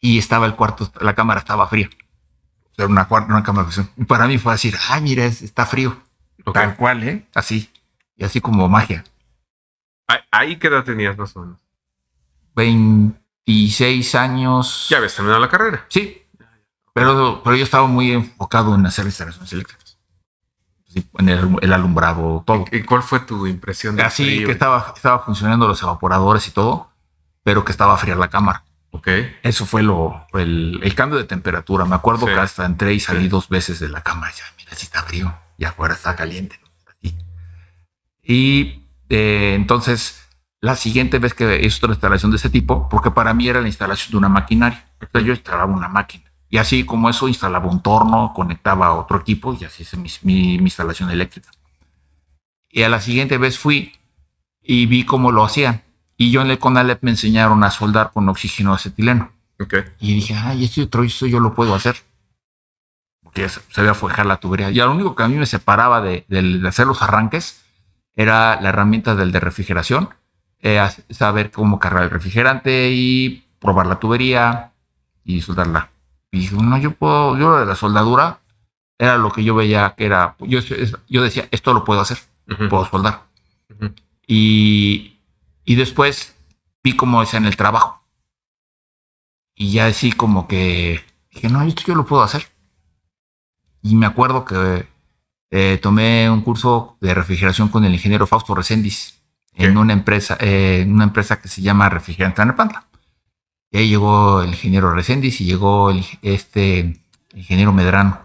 Y 0.00 0.18
estaba 0.18 0.46
el 0.46 0.54
cuarto, 0.54 0.90
la 1.00 1.14
cámara 1.14 1.40
estaba 1.40 1.66
fría. 1.68 1.90
Era 2.76 2.88
una, 2.88 3.06
una 3.10 3.42
cámara 3.42 3.68
Y 3.96 4.04
para 4.04 4.26
mí 4.26 4.38
fue 4.38 4.52
decir, 4.52 4.74
ay, 4.88 5.02
mira, 5.02 5.24
está 5.24 5.66
frío. 5.66 6.02
Tal 6.52 6.76
cual, 6.76 7.02
¿eh? 7.04 7.26
Así. 7.34 7.70
Y 8.16 8.24
así 8.24 8.40
como 8.40 8.68
magia. 8.68 9.04
¿Ahí 10.30 10.56
qué 10.56 10.68
edad 10.68 10.84
tenías 10.84 11.16
más 11.16 11.36
o 11.36 11.40
menos? 11.40 11.58
26 12.56 14.14
años. 14.14 14.86
¿Ya 14.88 14.96
habías 14.96 15.14
terminado 15.14 15.40
la 15.40 15.48
carrera? 15.48 15.84
Sí. 15.88 16.23
Pero, 16.94 17.42
pero 17.42 17.56
yo 17.56 17.64
estaba 17.64 17.86
muy 17.86 18.12
enfocado 18.12 18.74
en 18.74 18.86
hacer 18.86 19.04
instalaciones 19.04 19.52
eléctricas. 19.52 19.98
en 21.18 21.28
el, 21.28 21.72
alumbrado, 21.72 22.44
todo. 22.46 22.64
¿Y 22.70 22.82
cuál 22.84 23.02
fue 23.02 23.20
tu 23.20 23.46
impresión? 23.46 23.96
De 23.96 24.02
Así 24.02 24.44
que 24.44 24.52
estaba, 24.52 24.94
estaba 24.96 25.18
funcionando 25.18 25.66
los 25.66 25.82
evaporadores 25.82 26.46
y 26.46 26.52
todo, 26.52 26.90
pero 27.42 27.64
que 27.64 27.72
estaba 27.72 27.96
fría 27.98 28.14
la 28.14 28.30
cámara. 28.30 28.64
Ok. 28.92 29.08
Eso 29.42 29.66
fue 29.66 29.82
lo, 29.82 30.24
el, 30.34 30.94
cambio 30.94 31.18
de 31.18 31.24
temperatura. 31.24 31.84
Me 31.84 31.96
acuerdo 31.96 32.26
que 32.26 32.38
hasta 32.38 32.64
entré 32.64 32.94
y 32.94 33.00
salí 33.00 33.26
dos 33.26 33.48
veces 33.48 33.80
de 33.80 33.88
la 33.88 34.02
cámara. 34.02 34.32
Y 34.32 34.38
ya, 34.38 34.44
mira, 34.56 34.76
si 34.76 34.86
está 34.86 35.02
frío 35.02 35.36
y 35.58 35.64
afuera 35.64 35.94
está 35.94 36.14
caliente. 36.14 36.60
Y 38.26 38.86
eh, 39.10 39.54
entonces, 39.54 40.28
la 40.60 40.76
siguiente 40.76 41.18
vez 41.18 41.34
que 41.34 41.60
hice 41.60 41.78
otra 41.78 41.92
instalación 41.92 42.30
de 42.30 42.36
ese 42.38 42.48
tipo, 42.48 42.88
porque 42.88 43.10
para 43.10 43.34
mí 43.34 43.48
era 43.48 43.60
la 43.60 43.66
instalación 43.66 44.12
de 44.12 44.16
una 44.16 44.28
maquinaria. 44.28 44.86
Entonces 45.00 45.26
yo 45.26 45.32
instalaba 45.34 45.66
una 45.66 45.88
máquina. 45.88 46.24
Y 46.54 46.58
así 46.58 46.86
como 46.86 47.10
eso, 47.10 47.26
instalaba 47.26 47.68
un 47.68 47.82
torno, 47.82 48.32
conectaba 48.32 48.86
a 48.86 48.92
otro 48.94 49.18
equipo 49.18 49.58
y 49.60 49.64
así 49.64 49.82
hice 49.82 49.96
mi, 50.22 50.54
instalación 50.54 51.10
eléctrica. 51.10 51.50
Y 52.70 52.84
a 52.84 52.88
la 52.88 53.00
siguiente 53.00 53.38
vez 53.38 53.58
fui 53.58 53.92
y 54.62 54.86
vi 54.86 55.04
cómo 55.04 55.32
lo 55.32 55.42
hacían. 55.42 55.82
Y 56.16 56.30
yo 56.30 56.42
en 56.42 56.52
el 56.52 56.60
CONALEP 56.60 57.02
me 57.02 57.10
enseñaron 57.10 57.64
a 57.64 57.72
soldar 57.72 58.12
con 58.12 58.28
oxígeno 58.28 58.72
acetileno. 58.72 59.32
Okay. 59.58 59.82
Y 59.98 60.14
dije, 60.14 60.34
ay, 60.34 60.62
este 60.62 60.82
otro 60.82 61.02
esto 61.02 61.26
yo 61.26 61.40
lo 61.40 61.54
puedo 61.54 61.74
hacer. 61.74 61.96
Porque 63.24 63.48
se 63.48 63.88
a 63.88 63.94
forjar 63.94 64.26
la 64.26 64.36
tubería. 64.36 64.70
Y 64.70 64.76
lo 64.76 64.92
único 64.92 65.16
que 65.16 65.24
a 65.24 65.28
mí 65.28 65.34
me 65.34 65.46
separaba 65.46 66.00
de, 66.02 66.24
hacer 66.68 66.86
los 66.86 67.02
arranques 67.02 67.64
era 68.14 68.60
la 68.60 68.68
herramienta 68.68 69.16
del 69.16 69.32
de 69.32 69.40
refrigeración. 69.40 70.10
Eh, 70.60 70.80
saber 71.10 71.50
cómo 71.50 71.80
cargar 71.80 72.04
el 72.04 72.10
refrigerante 72.10 72.92
y 72.92 73.44
probar 73.58 73.86
la 73.86 73.98
tubería 73.98 74.70
y 75.24 75.40
soldarla. 75.40 75.90
Y 76.34 76.40
dije, 76.40 76.56
no, 76.56 76.76
yo 76.78 76.90
puedo, 76.90 77.38
yo 77.38 77.56
de 77.60 77.64
la 77.64 77.76
soldadura 77.76 78.40
era 78.98 79.16
lo 79.18 79.30
que 79.30 79.44
yo 79.44 79.54
veía 79.54 79.94
que 79.96 80.06
era, 80.06 80.34
yo, 80.40 80.58
yo 81.08 81.22
decía, 81.22 81.46
esto 81.52 81.72
lo 81.72 81.84
puedo 81.84 82.00
hacer, 82.00 82.18
puedo 82.68 82.84
soldar. 82.86 83.22
y, 84.26 85.16
y 85.64 85.74
después 85.76 86.34
vi 86.82 86.96
cómo 86.96 87.22
es 87.22 87.34
en 87.34 87.44
el 87.44 87.56
trabajo. 87.56 88.02
Y 89.54 89.70
ya 89.70 89.86
así 89.86 90.10
como 90.10 90.48
que 90.48 91.04
dije, 91.30 91.48
no, 91.48 91.62
esto 91.62 91.82
yo 91.86 91.94
lo 91.94 92.04
puedo 92.04 92.24
hacer. 92.24 92.48
Y 93.80 93.94
me 93.94 94.06
acuerdo 94.06 94.44
que 94.44 94.88
eh, 95.52 95.78
tomé 95.80 96.28
un 96.30 96.40
curso 96.40 96.96
de 97.00 97.14
refrigeración 97.14 97.68
con 97.68 97.84
el 97.84 97.92
ingeniero 97.92 98.26
Fausto 98.26 98.56
Reséndiz 98.56 99.22
en 99.54 99.78
una 99.78 99.92
empresa, 99.92 100.36
eh, 100.40 100.80
en 100.82 100.92
una 100.92 101.04
empresa 101.04 101.40
que 101.40 101.46
se 101.46 101.62
llama 101.62 101.88
Refrigerante 101.88 102.42
Anapantla. 102.42 102.86
Y 103.74 103.78
ahí 103.78 103.88
llegó 103.88 104.40
el 104.40 104.50
ingeniero 104.50 104.94
Reséndiz 104.94 105.40
y 105.40 105.46
llegó 105.46 105.90
el, 105.90 106.04
este 106.22 107.02
ingeniero 107.34 107.72
Medrano. 107.72 108.20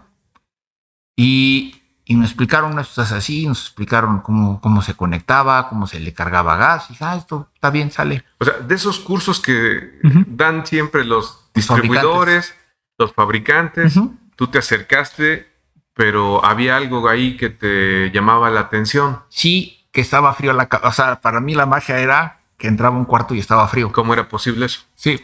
Y, 1.16 1.82
y 2.04 2.14
nos 2.14 2.26
explicaron 2.26 2.74
unas 2.74 2.86
cosas 2.86 3.10
así, 3.10 3.48
nos 3.48 3.62
explicaron 3.62 4.20
cómo, 4.20 4.60
cómo 4.60 4.80
se 4.80 4.94
conectaba, 4.94 5.68
cómo 5.68 5.88
se 5.88 5.98
le 5.98 6.14
cargaba 6.14 6.56
gas. 6.56 6.88
Y 6.92 6.94
ah, 7.00 7.16
esto 7.16 7.48
está 7.52 7.70
bien, 7.70 7.90
sale. 7.90 8.24
O 8.38 8.44
sea, 8.44 8.58
de 8.58 8.72
esos 8.76 9.00
cursos 9.00 9.40
que 9.40 9.98
dan 10.28 10.64
siempre 10.66 11.04
los 11.04 11.50
distribuidores, 11.52 12.54
los 12.96 13.12
fabricantes, 13.12 13.98
tú 14.36 14.46
te 14.46 14.58
acercaste, 14.58 15.48
pero 15.94 16.44
había 16.44 16.76
algo 16.76 17.08
ahí 17.08 17.36
que 17.36 17.50
te 17.50 18.12
llamaba 18.12 18.50
la 18.50 18.60
atención. 18.60 19.22
Sí, 19.30 19.84
que 19.90 20.00
estaba 20.00 20.32
frío 20.32 20.52
la 20.52 20.68
casa. 20.68 20.86
O 20.86 20.92
sea, 20.92 21.20
para 21.20 21.40
mí 21.40 21.56
la 21.56 21.66
magia 21.66 21.98
era 21.98 22.38
que 22.56 22.68
entraba 22.68 22.96
un 22.96 23.04
cuarto 23.04 23.34
y 23.34 23.40
estaba 23.40 23.66
frío. 23.66 23.90
¿Cómo 23.90 24.12
era 24.12 24.28
posible 24.28 24.66
eso? 24.66 24.82
Sí, 24.94 25.18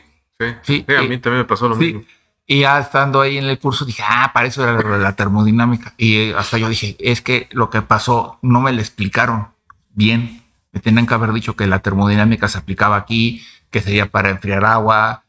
Sí, 0.63 0.85
a 0.89 1.03
mí 1.03 1.19
también 1.19 1.39
me 1.39 1.45
pasó 1.45 1.69
lo 1.69 1.77
mismo. 1.77 2.03
Y 2.47 2.61
ya 2.61 2.79
estando 2.79 3.21
ahí 3.21 3.39
en 3.39 3.45
el 3.45 3.59
curso 3.59 3.85
dije, 3.85 4.05
ah, 4.07 4.31
para 4.33 4.47
eso 4.47 4.63
era 4.63 4.99
la, 4.99 5.17
termodinámica. 5.17 5.95
Y 5.97 6.31
hasta 6.33 6.59
yo 6.59 6.69
dije, 6.69 6.97
es 7.01 7.21
que 7.21 7.49
lo 7.51 7.71
que 7.71 7.83
pasó 7.83 8.39
no 8.41 8.61
me 8.61 8.73
lo 8.73 8.81
explicaron 8.81 9.49
bien. 9.91 10.45
Me 10.71 10.81
tenían 10.81 11.07
que 11.07 11.15
haber 11.15 11.33
dicho 11.33 11.57
que 11.57 11.67
la 11.67 11.81
termodinámica 11.81 12.47
se 12.47 12.59
aplicaba 12.59 12.97
aquí, 12.97 13.45
que 13.71 13.81
sería 13.81 14.07
para 14.07 14.31
enfriar 14.31 14.65
agua. 14.65 15.25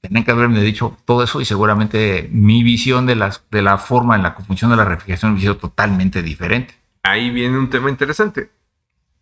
tenían 0.00 0.24
que 0.24 0.32
haberme 0.32 0.60
dicho 0.62 0.96
todo 1.04 1.22
eso 1.22 1.40
y 1.40 1.44
seguramente 1.44 2.28
mi 2.32 2.64
visión 2.64 3.06
de, 3.06 3.14
las, 3.14 3.44
de 3.50 3.62
la 3.62 3.78
forma 3.78 4.16
en 4.16 4.22
la 4.24 4.34
que 4.34 4.42
funciona 4.42 4.74
la 4.74 4.84
refrigeración 4.84 5.32
hubiera 5.32 5.52
sido 5.52 5.56
totalmente 5.58 6.22
diferente. 6.22 6.74
Ahí 7.04 7.30
viene 7.30 7.56
un 7.56 7.70
tema 7.70 7.88
interesante. 7.88 8.50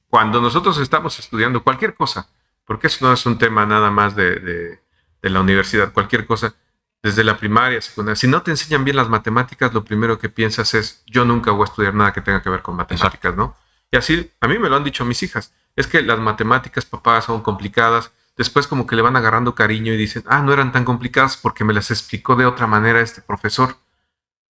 Cuando 0.08 0.40
nosotros 0.40 0.78
estamos 0.78 1.18
estudiando 1.18 1.62
cualquier 1.62 1.94
cosa, 1.94 2.28
porque 2.64 2.86
eso 2.86 3.06
no 3.06 3.12
es 3.12 3.26
un 3.26 3.36
tema 3.36 3.66
nada 3.66 3.90
más 3.90 4.16
de, 4.16 4.36
de, 4.36 4.80
de 5.26 5.30
la 5.30 5.40
universidad, 5.40 5.92
cualquier 5.92 6.24
cosa, 6.24 6.54
desde 7.02 7.24
la 7.24 7.36
primaria, 7.36 7.80
secundaria, 7.80 8.16
si 8.16 8.28
no 8.28 8.42
te 8.42 8.52
enseñan 8.52 8.84
bien 8.84 8.96
las 8.96 9.08
matemáticas, 9.08 9.74
lo 9.74 9.84
primero 9.84 10.18
que 10.18 10.28
piensas 10.28 10.72
es, 10.74 11.02
yo 11.06 11.24
nunca 11.24 11.50
voy 11.50 11.62
a 11.62 11.70
estudiar 11.70 11.94
nada 11.94 12.12
que 12.12 12.20
tenga 12.20 12.42
que 12.42 12.50
ver 12.50 12.62
con 12.62 12.76
matemáticas, 12.76 13.36
¿no? 13.36 13.56
Y 13.90 13.96
así, 13.96 14.30
a 14.40 14.46
mí 14.46 14.58
me 14.58 14.68
lo 14.68 14.76
han 14.76 14.84
dicho 14.84 15.04
mis 15.04 15.22
hijas, 15.22 15.52
es 15.74 15.86
que 15.88 16.00
las 16.02 16.18
matemáticas, 16.20 16.84
papá, 16.84 17.20
son 17.20 17.42
complicadas, 17.42 18.12
después 18.36 18.68
como 18.68 18.86
que 18.86 18.94
le 18.94 19.02
van 19.02 19.16
agarrando 19.16 19.54
cariño 19.54 19.92
y 19.92 19.96
dicen, 19.96 20.22
ah, 20.26 20.42
no 20.42 20.52
eran 20.52 20.70
tan 20.70 20.84
complicadas 20.84 21.36
porque 21.36 21.64
me 21.64 21.74
las 21.74 21.90
explicó 21.90 22.36
de 22.36 22.46
otra 22.46 22.66
manera 22.66 23.00
este 23.00 23.20
profesor. 23.20 23.76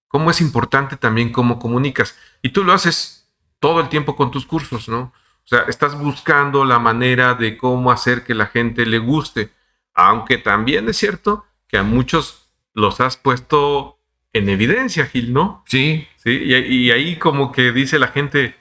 Cómo 0.08 0.30
es 0.30 0.40
importante 0.40 0.96
también 0.96 1.32
cómo 1.32 1.58
comunicas. 1.58 2.16
Y 2.42 2.50
tú 2.50 2.64
lo 2.64 2.72
haces 2.72 3.28
todo 3.60 3.80
el 3.80 3.88
tiempo 3.88 4.14
con 4.14 4.30
tus 4.30 4.46
cursos, 4.46 4.88
¿no? 4.88 5.00
O 5.44 5.48
sea, 5.48 5.60
estás 5.68 5.96
buscando 5.96 6.64
la 6.64 6.78
manera 6.78 7.34
de 7.34 7.56
cómo 7.56 7.92
hacer 7.92 8.24
que 8.24 8.34
la 8.34 8.46
gente 8.46 8.84
le 8.84 8.98
guste. 8.98 9.50
Aunque 9.96 10.38
también 10.38 10.88
es 10.88 10.98
cierto 10.98 11.44
que 11.66 11.78
a 11.78 11.82
muchos 11.82 12.52
los 12.74 13.00
has 13.00 13.16
puesto 13.16 13.98
en 14.32 14.48
evidencia, 14.48 15.06
Gil, 15.06 15.32
¿no? 15.32 15.64
Sí. 15.66 16.06
Sí, 16.22 16.30
y, 16.30 16.90
ahí 16.90 17.16
como 17.16 17.50
que 17.50 17.72
dice 17.72 17.98
la 17.98 18.08
gente, 18.08 18.54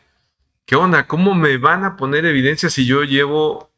¿qué 0.66 0.76
onda? 0.76 1.08
¿Cómo 1.08 1.36
me 1.36 1.58
van 1.58 1.84
a 1.84 1.98
poner 1.98 2.26
evidencia 2.26 2.70
si 2.70 2.86
yo 2.86 3.04
llevo 3.04 3.72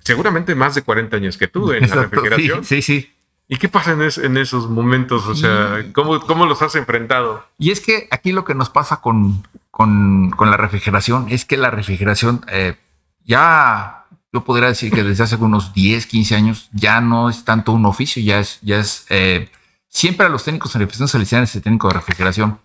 seguramente 0.00 0.54
más 0.54 0.74
de 0.74 0.82
40 0.82 1.16
años 1.16 1.38
que 1.38 1.48
tú 1.48 1.72
en 1.72 1.88
la 1.88 2.02
refrigeración? 2.02 2.64
Sí, 2.64 2.82
sí, 2.82 3.14
¿Y 3.46 3.58
qué 3.58 3.68
pasa 3.68 3.92
en, 3.92 4.36
esos 4.38 4.70
momentos? 4.70 5.26
O 5.26 5.34
sea, 5.34 5.84
¿cómo, 5.92 6.18
¿cómo, 6.20 6.46
los 6.46 6.62
has 6.62 6.74
enfrentado? 6.76 7.44
Y 7.58 7.72
es 7.72 7.80
que 7.80 8.08
aquí 8.10 8.32
lo 8.32 8.44
que 8.44 8.54
nos 8.54 8.70
pasa 8.70 9.02
con, 9.02 9.46
con, 9.70 10.32
la 10.38 10.56
refrigeración 10.56 11.26
es 11.28 11.44
que 11.44 11.58
la 11.58 11.70
refrigeración 11.70 12.44
eh, 12.50 12.76
ya 13.24 14.03
yo 14.34 14.44
podría 14.44 14.66
decir 14.66 14.90
que 14.90 15.04
desde 15.04 15.22
hace 15.22 15.36
unos 15.36 15.72
10, 15.72 16.06
15 16.06 16.34
años 16.34 16.68
ya 16.72 17.00
no 17.00 17.30
es 17.30 17.44
tanto 17.44 17.70
un 17.70 17.86
oficio, 17.86 18.20
ya 18.20 18.40
es, 18.40 18.58
ya 18.62 18.78
es, 18.78 19.06
eh, 19.08 19.48
siempre 19.86 20.26
a 20.26 20.28
los 20.28 20.42
técnicos 20.42 20.74
en 20.74 20.80
refrigeración 20.80 21.08
se 21.08 21.18
les 21.20 21.30
llama 21.30 21.44
ese 21.44 21.60
técnico 21.60 21.86
de 21.86 21.94
refrigeración. 21.94 22.58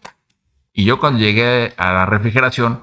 Y 0.73 0.83
yo 0.83 0.99
cuando 0.99 1.19
llegué 1.19 1.75
a 1.77 1.93
la 1.93 2.05
refrigeración, 2.07 2.81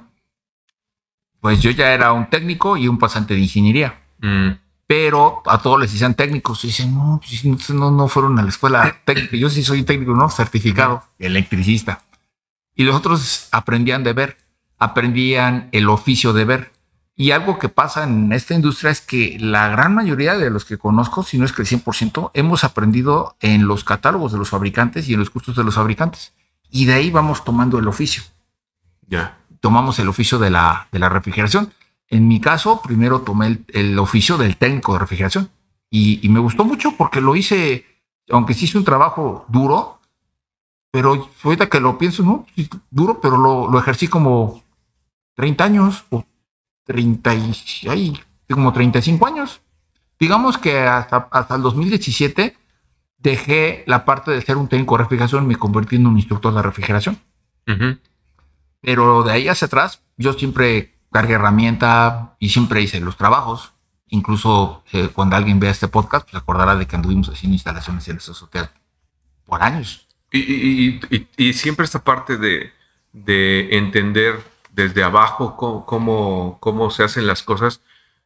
pues 1.40 1.60
yo 1.60 1.72
ya 1.72 1.92
era 1.94 2.12
un 2.12 2.30
técnico 2.30 2.76
y 2.76 2.86
un 2.86 2.96
pasante 2.96 3.34
de 3.34 3.40
ingeniería. 3.40 4.02
Mm. 4.20 4.50
Pero 4.86 5.42
a 5.46 5.58
todos 5.58 5.80
les 5.80 5.90
decían 5.90 6.14
técnicos. 6.14 6.62
Y 6.62 6.68
dicen, 6.68 6.94
no, 6.94 7.20
pues, 7.20 7.70
no, 7.70 7.90
no 7.90 8.06
fueron 8.06 8.38
a 8.38 8.42
la 8.42 8.48
escuela 8.50 9.00
técnica. 9.04 9.36
Yo 9.36 9.50
sí 9.50 9.64
soy 9.64 9.82
técnico, 9.82 10.14
¿no? 10.14 10.28
Certificado, 10.28 11.02
electricista. 11.18 12.04
Y 12.76 12.84
los 12.84 12.94
otros 12.94 13.48
aprendían 13.50 14.04
de 14.04 14.12
ver, 14.12 14.36
aprendían 14.78 15.70
el 15.72 15.88
oficio 15.88 16.32
de 16.32 16.44
ver. 16.44 16.75
Y 17.18 17.30
algo 17.30 17.58
que 17.58 17.70
pasa 17.70 18.04
en 18.04 18.30
esta 18.32 18.52
industria 18.52 18.90
es 18.90 19.00
que 19.00 19.38
la 19.40 19.68
gran 19.68 19.94
mayoría 19.94 20.36
de 20.36 20.50
los 20.50 20.66
que 20.66 20.76
conozco, 20.76 21.22
si 21.22 21.38
no 21.38 21.46
es 21.46 21.52
que 21.52 21.62
el 21.62 21.68
100%, 21.68 22.30
hemos 22.34 22.62
aprendido 22.62 23.36
en 23.40 23.66
los 23.66 23.84
catálogos 23.84 24.32
de 24.32 24.38
los 24.38 24.50
fabricantes 24.50 25.08
y 25.08 25.14
en 25.14 25.20
los 25.20 25.30
cursos 25.30 25.56
de 25.56 25.64
los 25.64 25.76
fabricantes. 25.76 26.34
Y 26.70 26.84
de 26.84 26.92
ahí 26.92 27.10
vamos 27.10 27.42
tomando 27.42 27.78
el 27.78 27.88
oficio. 27.88 28.22
Ya. 29.08 29.38
Tomamos 29.60 29.98
el 29.98 30.08
oficio 30.08 30.38
de 30.38 30.50
la, 30.50 30.88
de 30.92 30.98
la 30.98 31.08
refrigeración. 31.08 31.72
En 32.08 32.28
mi 32.28 32.38
caso, 32.38 32.82
primero 32.82 33.22
tomé 33.22 33.64
el, 33.68 33.98
oficio 33.98 34.36
del 34.36 34.58
técnico 34.58 34.92
de 34.92 34.98
refrigeración. 34.98 35.48
Y, 35.90 36.28
me 36.28 36.40
gustó 36.40 36.66
mucho 36.66 36.92
porque 36.98 37.22
lo 37.22 37.34
hice, 37.34 37.86
aunque 38.28 38.52
sí 38.52 38.66
hice 38.66 38.76
un 38.76 38.84
trabajo 38.84 39.46
duro, 39.48 40.00
pero 40.90 41.30
ahorita 41.42 41.70
que 41.70 41.80
lo 41.80 41.96
pienso, 41.96 42.22
¿no? 42.22 42.46
Duro, 42.90 43.20
pero 43.22 43.38
lo, 43.38 43.70
lo 43.70 43.78
ejercí 43.78 44.06
como 44.06 44.62
30 45.36 45.64
años 45.64 46.04
o 46.10 46.26
30 46.86 47.34
y, 47.34 47.54
ay, 47.88 48.20
como 48.48 48.72
35 48.72 49.26
años. 49.26 49.60
Digamos 50.18 50.56
que 50.56 50.80
hasta, 50.80 51.28
hasta 51.30 51.56
el 51.56 51.62
2017 51.62 52.56
dejé 53.18 53.84
la 53.86 54.04
parte 54.04 54.30
de 54.30 54.40
ser 54.40 54.56
un 54.56 54.68
técnico 54.68 54.96
de 54.96 55.02
refrigeración 55.04 55.44
y 55.44 55.48
me 55.48 55.56
convertí 55.56 55.96
en 55.96 56.06
un 56.06 56.16
instructor 56.16 56.54
de 56.54 56.62
refrigeración. 56.62 57.18
Pero 58.80 59.24
de 59.24 59.32
ahí 59.32 59.48
hacia 59.48 59.66
atrás, 59.66 60.02
yo 60.16 60.32
siempre 60.32 60.94
cargué 61.10 61.34
herramienta 61.34 62.36
y 62.38 62.50
siempre 62.50 62.82
hice 62.82 63.00
los 63.00 63.16
trabajos. 63.16 63.72
Incluso 64.08 64.84
eh, 64.92 65.08
cuando 65.12 65.34
alguien 65.34 65.58
vea 65.58 65.72
este 65.72 65.88
podcast, 65.88 66.30
pues 66.30 66.40
acordará 66.40 66.76
de 66.76 66.86
que 66.86 66.94
anduvimos 66.94 67.28
haciendo 67.28 67.54
instalaciones 67.54 68.06
en 68.08 68.18
esos 68.18 68.40
hoteles 68.42 68.70
por 69.44 69.62
años. 69.62 70.06
Y, 70.32 71.00
y, 71.36 71.52
siempre 71.54 71.84
esta 71.84 72.04
parte 72.04 72.36
de, 72.36 72.72
de 73.12 73.76
entender 73.78 74.44
desde 74.76 75.02
abajo 75.02 75.56
cómo, 75.56 76.58
cómo, 76.60 76.90
se 76.90 77.02
hacen 77.02 77.26
las 77.26 77.42
cosas 77.42 77.80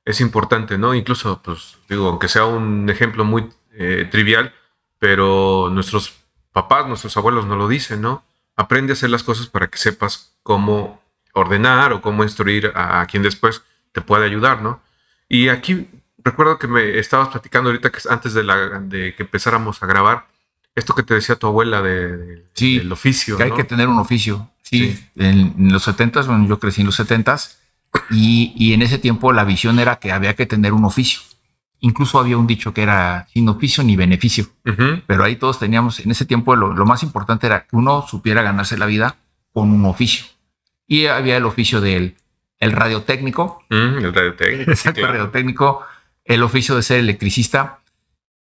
es 0.04 0.20
importante, 0.20 0.78
¿no? 0.78 0.94
Incluso, 0.94 1.40
pues 1.42 1.78
digo, 1.88 2.08
aunque 2.08 2.28
sea 2.28 2.44
un 2.44 2.90
ejemplo 2.90 3.24
muy 3.24 3.48
eh, 3.72 4.08
trivial, 4.10 4.52
pero 4.98 5.70
nuestros 5.70 6.12
papás, 6.52 6.88
nuestros 6.88 7.16
abuelos 7.16 7.46
nos 7.46 7.56
lo 7.56 7.68
dicen, 7.68 8.02
¿no? 8.02 8.24
Aprende 8.56 8.92
a 8.92 8.94
hacer 8.94 9.10
las 9.10 9.22
cosas 9.22 9.46
para 9.46 9.68
que 9.68 9.78
sepas 9.78 10.32
cómo 10.42 11.00
ordenar 11.34 11.92
o 11.92 12.02
cómo 12.02 12.24
instruir 12.24 12.72
a, 12.74 13.06
quien 13.06 13.22
después 13.22 13.62
te 13.92 14.00
puede 14.00 14.26
ayudar, 14.26 14.60
¿no? 14.60 14.82
Y 15.28 15.48
aquí 15.48 15.88
recuerdo 16.18 16.58
que 16.58 16.66
me 16.66 16.98
estabas 16.98 17.28
platicando 17.28 17.70
ahorita 17.70 17.90
que 17.90 18.00
antes 18.10 18.34
de, 18.34 18.42
la, 18.42 18.80
de 18.80 19.14
que 19.14 19.22
empezáramos 19.22 19.80
a 19.84 19.86
grabar, 19.86 20.26
esto 20.74 20.96
que 20.96 21.04
te 21.04 21.14
decía 21.14 21.36
tu 21.36 21.46
abuela 21.46 21.80
de, 21.80 22.44
del 22.56 22.90
oficio. 22.90 23.36
Que 23.36 23.44
hay 23.44 23.52
que 23.52 23.64
tener 23.64 23.86
un 23.86 23.98
oficio. 23.98 24.50
Sí, 24.70 24.96
En, 25.16 25.72
los 25.72 25.82
70 25.82 26.22
bueno, 26.22 26.46
yo 26.46 26.60
crecí 26.60 26.80
en 26.82 26.86
los 26.86 26.94
70 26.94 27.36
y, 28.10 28.52
y, 28.56 28.72
en 28.72 28.82
ese 28.82 28.98
tiempo 28.98 29.32
la 29.32 29.42
visión 29.42 29.80
era 29.80 29.96
que 29.96 30.12
había 30.12 30.34
que 30.34 30.46
tener 30.46 30.72
un 30.72 30.84
oficio. 30.84 31.20
Incluso 31.80 32.20
había 32.20 32.38
un 32.38 32.46
dicho 32.46 32.72
que 32.72 32.82
era 32.82 33.26
sin 33.32 33.48
oficio 33.48 33.82
ni 33.82 33.96
beneficio, 33.96 34.46
pero 35.06 35.24
ahí 35.24 35.36
todos 35.36 35.58
teníamos, 35.58 35.98
en 35.98 36.10
ese 36.10 36.24
tiempo 36.24 36.54
lo, 36.54 36.72
lo, 36.72 36.86
más 36.86 37.02
importante 37.02 37.46
era 37.46 37.66
que 37.66 37.74
uno 37.74 38.06
supiera 38.06 38.42
ganarse 38.42 38.78
la 38.78 38.86
vida 38.86 39.16
con 39.52 39.72
un 39.72 39.84
oficio. 39.86 40.26
Y 40.86 41.06
había 41.06 41.36
el 41.36 41.46
oficio 41.46 41.80
del 41.80 42.14
el 42.60 42.72
radiotécnico. 42.72 43.64
el 43.70 44.14
radiotécnico. 44.14 44.70
Exacto, 44.70 45.00
el 45.00 45.08
radiotécnico, 45.08 45.82
el 46.24 46.42
oficio 46.42 46.76
de 46.76 46.82
ser 46.82 46.98
electricista. 47.00 47.80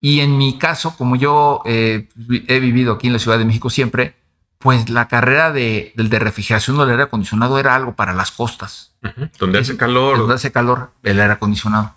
Y 0.02 0.20
en 0.20 0.38
mi 0.38 0.58
caso, 0.58 0.96
como 0.96 1.16
yo 1.16 1.62
eh, 1.66 2.08
he 2.48 2.60
vivido 2.60 2.94
aquí 2.94 3.08
en 3.08 3.14
la 3.14 3.20
Ciudad 3.20 3.40
de 3.40 3.46
México 3.46 3.70
siempre, 3.70 4.16
pues 4.60 4.90
la 4.90 5.08
carrera 5.08 5.52
de, 5.52 5.94
del 5.96 6.10
de 6.10 6.20
refrigeración 6.20 6.78
del 6.78 6.90
aire 6.90 7.04
acondicionado 7.04 7.58
era 7.60 7.76
algo 7.76 7.96
para 7.96 8.14
las 8.14 8.30
costas. 8.32 8.94
Donde 9.40 9.60
hace 9.60 9.78
calor. 9.78 10.18
Donde 10.18 10.36
hace 10.36 10.52
calor, 10.52 10.92
el 11.04 11.20
aire 11.20 11.34
acondicionado. 11.34 11.96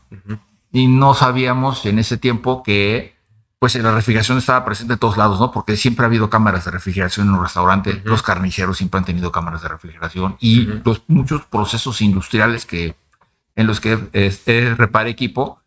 Y 0.70 0.86
no 0.86 1.14
sabíamos 1.14 1.84
en 1.86 1.98
ese 1.98 2.16
tiempo 2.16 2.62
que 2.62 3.16
pues 3.58 3.76
la 3.76 3.92
refrigeración 3.92 4.38
estaba 4.38 4.64
presente 4.64 4.94
en 4.94 4.98
todos 4.98 5.16
lados, 5.16 5.38
¿no? 5.38 5.52
Porque 5.52 5.76
siempre 5.76 6.04
ha 6.04 6.08
habido 6.08 6.30
cámaras 6.30 6.64
de 6.64 6.72
refrigeración 6.72 7.28
en 7.28 7.34
un 7.34 7.42
restaurante, 7.42 8.02
los 8.04 8.20
carniceros 8.20 8.78
siempre 8.78 8.98
han 8.98 9.04
tenido 9.04 9.30
cámaras 9.30 9.62
de 9.62 9.68
refrigeración 9.68 10.36
y 10.40 10.68
los 10.84 11.02
muchos 11.06 11.42
procesos 11.42 12.00
industriales 12.00 12.66
que 12.66 12.96
en 13.54 13.66
los 13.68 13.80
que 13.80 13.98
este, 14.14 14.74
repara 14.74 15.08
equipo 15.08 15.60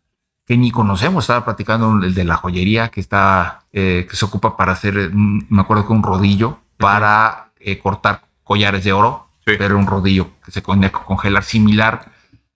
que 0.46 0.56
ni 0.56 0.70
conocemos. 0.70 1.24
Estaba 1.24 1.44
platicando 1.44 2.04
el 2.04 2.14
de 2.14 2.24
la 2.24 2.36
joyería 2.36 2.88
que 2.88 3.00
está 3.00 3.64
eh, 3.72 4.06
que 4.08 4.16
se 4.16 4.24
ocupa 4.24 4.56
para 4.56 4.72
hacer, 4.72 5.10
mm, 5.12 5.46
me 5.48 5.60
acuerdo 5.62 5.86
que 5.86 5.92
un 5.92 6.02
rodillo 6.02 6.60
para 6.76 7.52
eh, 7.58 7.78
cortar 7.78 8.22
collares 8.44 8.84
de 8.84 8.92
oro, 8.92 9.28
pero 9.44 9.78
un 9.78 9.86
rodillo 9.86 10.30
que 10.44 10.50
se 10.50 10.62
conecta 10.62 10.98
con 10.98 11.06
congelar 11.06 11.44
similar. 11.44 12.12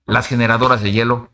Las 0.06 0.26
generadoras 0.26 0.82
de 0.82 0.92
hielo. 0.92 1.30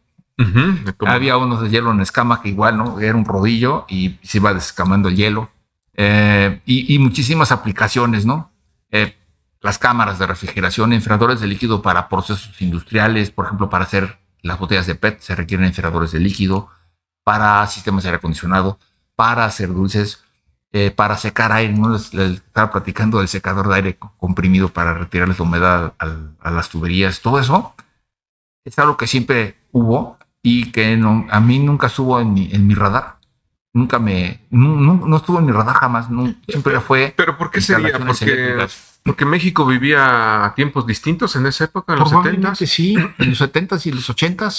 Había 1.06 1.38
unos 1.38 1.62
de 1.62 1.70
hielo 1.70 1.90
en 1.92 2.00
escama 2.00 2.42
que 2.42 2.50
igual, 2.50 2.76
¿no? 2.76 3.00
Era 3.00 3.16
un 3.16 3.24
rodillo 3.24 3.86
y 3.88 4.18
se 4.22 4.38
iba 4.38 4.52
descamando 4.52 5.08
el 5.08 5.16
hielo. 5.16 5.50
Eh, 5.94 6.60
y, 6.66 6.98
muchísimas 6.98 7.52
aplicaciones, 7.52 8.26
¿no? 8.26 8.50
Eh, 8.90 9.16
las 9.62 9.78
cámaras 9.78 10.18
de 10.18 10.26
refrigeración, 10.26 10.92
enfriadores 10.92 11.40
de 11.40 11.46
líquido 11.46 11.80
para 11.80 12.08
procesos 12.08 12.60
industriales, 12.60 13.30
por 13.30 13.46
ejemplo, 13.46 13.70
para 13.70 13.84
hacer 13.84 14.18
las 14.42 14.58
botellas 14.58 14.86
de 14.86 14.94
PET 14.94 15.20
se 15.20 15.34
requieren 15.34 15.66
enfriadores 15.66 16.12
de 16.12 16.20
líquido, 16.20 16.68
para 17.24 17.66
sistemas 17.66 18.04
de 18.04 18.10
aire 18.10 18.18
acondicionado, 18.18 18.78
para 19.16 19.44
hacer 19.44 19.68
dulces. 19.68 20.22
Eh, 20.78 20.90
para 20.90 21.16
secar 21.16 21.52
aire. 21.52 21.72
¿no? 21.72 21.96
estaba 21.96 22.70
platicando 22.70 23.18
del 23.18 23.28
secador 23.28 23.66
de 23.68 23.76
aire 23.76 23.98
comprimido 24.18 24.68
para 24.68 24.92
retirarles 24.92 25.38
la 25.38 25.44
humedad 25.44 25.94
a 25.98 26.50
las 26.50 26.68
tuberías. 26.68 27.22
Todo 27.22 27.40
eso 27.40 27.74
es 28.62 28.78
algo 28.78 28.98
que 28.98 29.06
siempre 29.06 29.56
hubo 29.72 30.18
y 30.42 30.72
que 30.72 30.98
no, 30.98 31.26
a 31.30 31.40
mí 31.40 31.60
nunca 31.60 31.86
estuvo 31.86 32.20
en 32.20 32.34
mi, 32.34 32.50
en 32.52 32.66
mi 32.66 32.74
radar. 32.74 33.16
Nunca 33.72 33.98
me. 33.98 34.46
No, 34.50 35.16
estuvo 35.16 35.38
en 35.38 35.46
mi 35.46 35.52
radar 35.52 35.76
jamás. 35.76 36.08
siempre 36.46 36.78
fue. 36.80 37.14
¿Pero 37.16 37.38
por 37.38 37.50
qué 37.50 37.62
sería? 37.62 37.98
Porque, 37.98 38.66
porque 39.02 39.24
México 39.24 39.64
vivía 39.64 40.44
a 40.44 40.54
tiempos 40.54 40.86
distintos 40.86 41.36
en 41.36 41.46
esa 41.46 41.64
época, 41.64 41.94
en 41.94 42.00
los 42.00 42.10
70 42.10 42.54
Sí, 42.54 42.96
en 43.18 43.30
los 43.30 43.38
70 43.38 43.78
y 43.86 43.92
los 43.92 44.10
80 44.10 44.50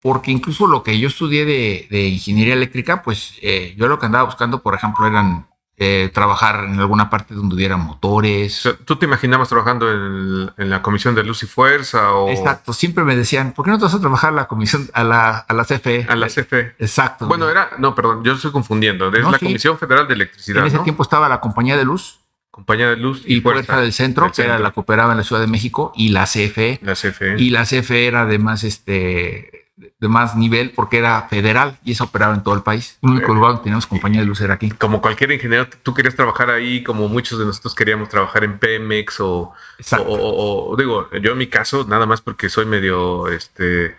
porque 0.00 0.30
incluso 0.30 0.66
lo 0.66 0.82
que 0.82 0.98
yo 0.98 1.08
estudié 1.08 1.44
de, 1.44 2.08
ingeniería 2.08 2.54
eléctrica, 2.54 3.02
pues 3.02 3.34
eh, 3.42 3.74
yo 3.76 3.88
lo 3.88 3.98
que 3.98 4.06
andaba 4.06 4.24
buscando, 4.24 4.62
por 4.62 4.74
ejemplo, 4.74 5.06
eran 5.06 5.48
eh, 5.80 6.10
trabajar 6.12 6.64
en 6.64 6.80
alguna 6.80 7.08
parte 7.08 7.34
donde 7.34 7.54
hubiera 7.54 7.76
motores. 7.76 8.68
¿Tú 8.84 8.96
te 8.96 9.06
imaginabas 9.06 9.48
trabajando 9.48 9.88
en, 9.88 10.70
la 10.70 10.82
Comisión 10.82 11.14
de 11.14 11.22
Luz 11.22 11.44
y 11.44 11.46
Fuerza? 11.46 12.12
O... 12.14 12.30
Exacto, 12.30 12.72
siempre 12.72 13.04
me 13.04 13.14
decían, 13.14 13.52
¿por 13.52 13.64
qué 13.64 13.70
no 13.70 13.78
te 13.78 13.84
vas 13.84 13.94
a 13.94 14.00
trabajar 14.00 14.30
a 14.30 14.36
la 14.36 14.48
comisión, 14.48 14.88
a 14.92 15.04
la, 15.04 15.38
a 15.38 15.54
la 15.54 15.64
CFE? 15.64 16.06
A 16.08 16.16
la 16.16 16.26
CFE. 16.26 16.74
Exacto. 16.80 17.26
Bueno, 17.26 17.48
era, 17.48 17.70
no, 17.78 17.94
perdón, 17.94 18.24
yo 18.24 18.32
estoy 18.32 18.50
confundiendo, 18.50 19.06
es 19.12 19.24
la 19.24 19.38
Comisión 19.38 19.78
Federal 19.78 20.08
de 20.08 20.14
Electricidad. 20.14 20.62
En 20.62 20.66
ese 20.66 20.78
tiempo 20.80 21.04
estaba 21.04 21.28
la 21.28 21.40
Compañía 21.40 21.76
de 21.76 21.84
Luz. 21.84 22.20
Compañía 22.50 22.90
de 22.90 22.96
Luz 22.96 23.22
y, 23.24 23.36
y 23.36 23.40
Fuerza 23.40 23.80
del 23.80 23.92
Centro, 23.92 24.32
que 24.32 24.42
era 24.42 24.58
la 24.58 24.72
que 24.72 24.80
operaba 24.80 25.12
en 25.12 25.18
la 25.18 25.22
Ciudad 25.22 25.40
de 25.40 25.46
México, 25.46 25.92
y 25.94 26.08
la 26.08 26.24
CFE. 26.24 26.80
La 26.82 26.94
CFE. 26.94 27.36
Y 27.38 27.50
la 27.50 27.62
CFE 27.62 28.08
era 28.08 28.22
además 28.22 28.64
este 28.64 29.67
de 29.78 30.08
más 30.08 30.36
nivel 30.36 30.72
porque 30.74 30.98
era 30.98 31.22
federal 31.28 31.78
y 31.84 31.92
eso 31.92 32.04
operaba 32.04 32.34
en 32.34 32.42
todo 32.42 32.54
el 32.54 32.62
país. 32.62 32.98
El 33.02 33.10
único 33.10 33.32
lugar 33.32 33.50
donde 33.50 33.64
teníamos 33.64 33.86
compañía 33.86 34.20
de 34.20 34.26
luz 34.26 34.40
era 34.40 34.54
aquí. 34.54 34.70
Como 34.70 35.00
cualquier 35.00 35.32
ingeniero, 35.32 35.68
tú 35.82 35.94
querías 35.94 36.16
trabajar 36.16 36.50
ahí, 36.50 36.82
como 36.82 37.08
muchos 37.08 37.38
de 37.38 37.44
nosotros 37.44 37.74
queríamos 37.74 38.08
trabajar 38.08 38.44
en 38.44 38.58
Pemex 38.58 39.20
o, 39.20 39.52
o, 40.06 40.76
digo, 40.76 41.08
yo 41.20 41.32
en 41.32 41.38
mi 41.38 41.46
caso, 41.46 41.86
nada 41.88 42.06
más 42.06 42.20
porque 42.20 42.48
soy 42.48 42.66
medio 42.66 43.28
este, 43.28 43.96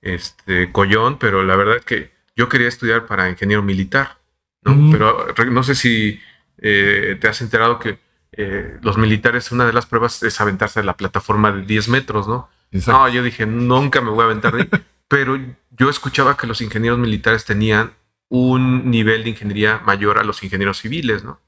este 0.00 0.72
collón, 0.72 1.18
pero 1.18 1.42
la 1.44 1.56
verdad 1.56 1.76
es 1.76 1.84
que 1.84 2.12
yo 2.36 2.48
quería 2.48 2.68
estudiar 2.68 3.06
para 3.06 3.28
ingeniero 3.28 3.62
militar, 3.62 4.18
¿no? 4.62 4.90
Pero 4.90 5.50
no 5.50 5.62
sé 5.62 5.74
si 5.74 6.20
eh, 6.58 7.18
te 7.20 7.28
has 7.28 7.40
enterado 7.40 7.78
que 7.78 7.98
eh, 8.32 8.78
los 8.82 8.98
militares, 8.98 9.52
una 9.52 9.66
de 9.66 9.72
las 9.72 9.86
pruebas 9.86 10.22
es 10.22 10.40
aventarse 10.40 10.80
a 10.80 10.84
la 10.84 10.96
plataforma 10.96 11.52
de 11.52 11.62
10 11.62 11.88
metros, 11.88 12.28
¿no? 12.28 12.48
No, 12.86 13.08
yo 13.08 13.22
dije, 13.22 13.46
nunca 13.46 14.00
me 14.00 14.10
voy 14.10 14.22
a 14.22 14.24
aventar 14.26 14.54
de 14.54 14.68
pero 15.08 15.38
yo 15.70 15.88
escuchaba 15.88 16.36
que 16.36 16.46
los 16.46 16.60
ingenieros 16.60 16.98
militares 16.98 17.44
tenían 17.44 17.94
un 18.28 18.90
nivel 18.90 19.24
de 19.24 19.30
ingeniería 19.30 19.80
mayor 19.84 20.18
a 20.18 20.24
los 20.24 20.42
ingenieros 20.42 20.78
civiles, 20.78 21.24
¿no? 21.24 21.40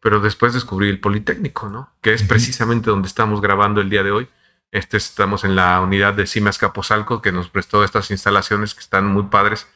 Pero 0.00 0.20
después 0.20 0.52
descubrí 0.52 0.88
el 0.88 0.98
Politécnico, 0.98 1.68
¿no? 1.68 1.90
Que 2.00 2.12
es 2.12 2.22
precisamente 2.24 2.90
donde 2.90 3.06
estamos 3.06 3.40
grabando 3.40 3.80
el 3.80 3.90
día 3.90 4.02
de 4.02 4.10
hoy. 4.10 4.28
Este, 4.72 4.96
estamos 4.96 5.44
en 5.44 5.56
la 5.56 5.80
unidad 5.80 6.14
de 6.14 6.26
Cimas 6.26 6.58
Capozalco, 6.58 7.22
que 7.22 7.32
nos 7.32 7.48
prestó 7.48 7.84
estas 7.84 8.10
instalaciones 8.10 8.74
que 8.74 8.80
están 8.80 9.06
muy 9.06 9.24
padres. 9.24 9.68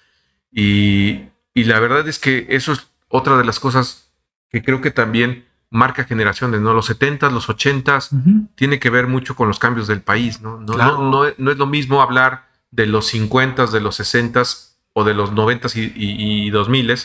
Y, 0.51 1.27
la 1.55 1.79
verdad 1.79 2.07
es 2.09 2.19
que 2.19 2.47
eso 2.49 2.73
es 2.73 2.89
otra 3.09 3.37
de 3.37 3.45
las 3.45 3.61
cosas 3.61 4.13
que 4.51 4.63
creo 4.63 4.81
que 4.81 4.91
también 4.91 5.47
marca 5.71 6.05
generaciones, 6.05 6.61
¿no? 6.61 6.75
Los 6.75 6.91
70s, 6.91 7.31
los 7.31 7.49
80s, 7.49 8.49
tiene 8.55 8.79
que 8.79 8.91
ver 8.91 9.07
mucho 9.07 9.37
con 9.37 9.47
los 9.47 9.59
cambios 9.59 9.87
del 9.87 10.01
país, 10.01 10.41
¿no? 10.41 10.59
No, 10.59 10.77
no, 10.77 11.27
no 11.37 11.51
es 11.51 11.59
lo 11.59 11.67
mismo 11.67 12.01
hablar 12.01 12.54
de 12.75 12.87
los 12.87 13.07
50, 13.07 13.67
de 13.67 13.81
los 13.81 13.97
60 13.97 14.43
o 14.95 15.05
de 15.05 15.15
los 15.15 15.33
90 15.33 15.69
y, 15.75 15.93
y, 16.47 16.51
2000, 16.51 16.99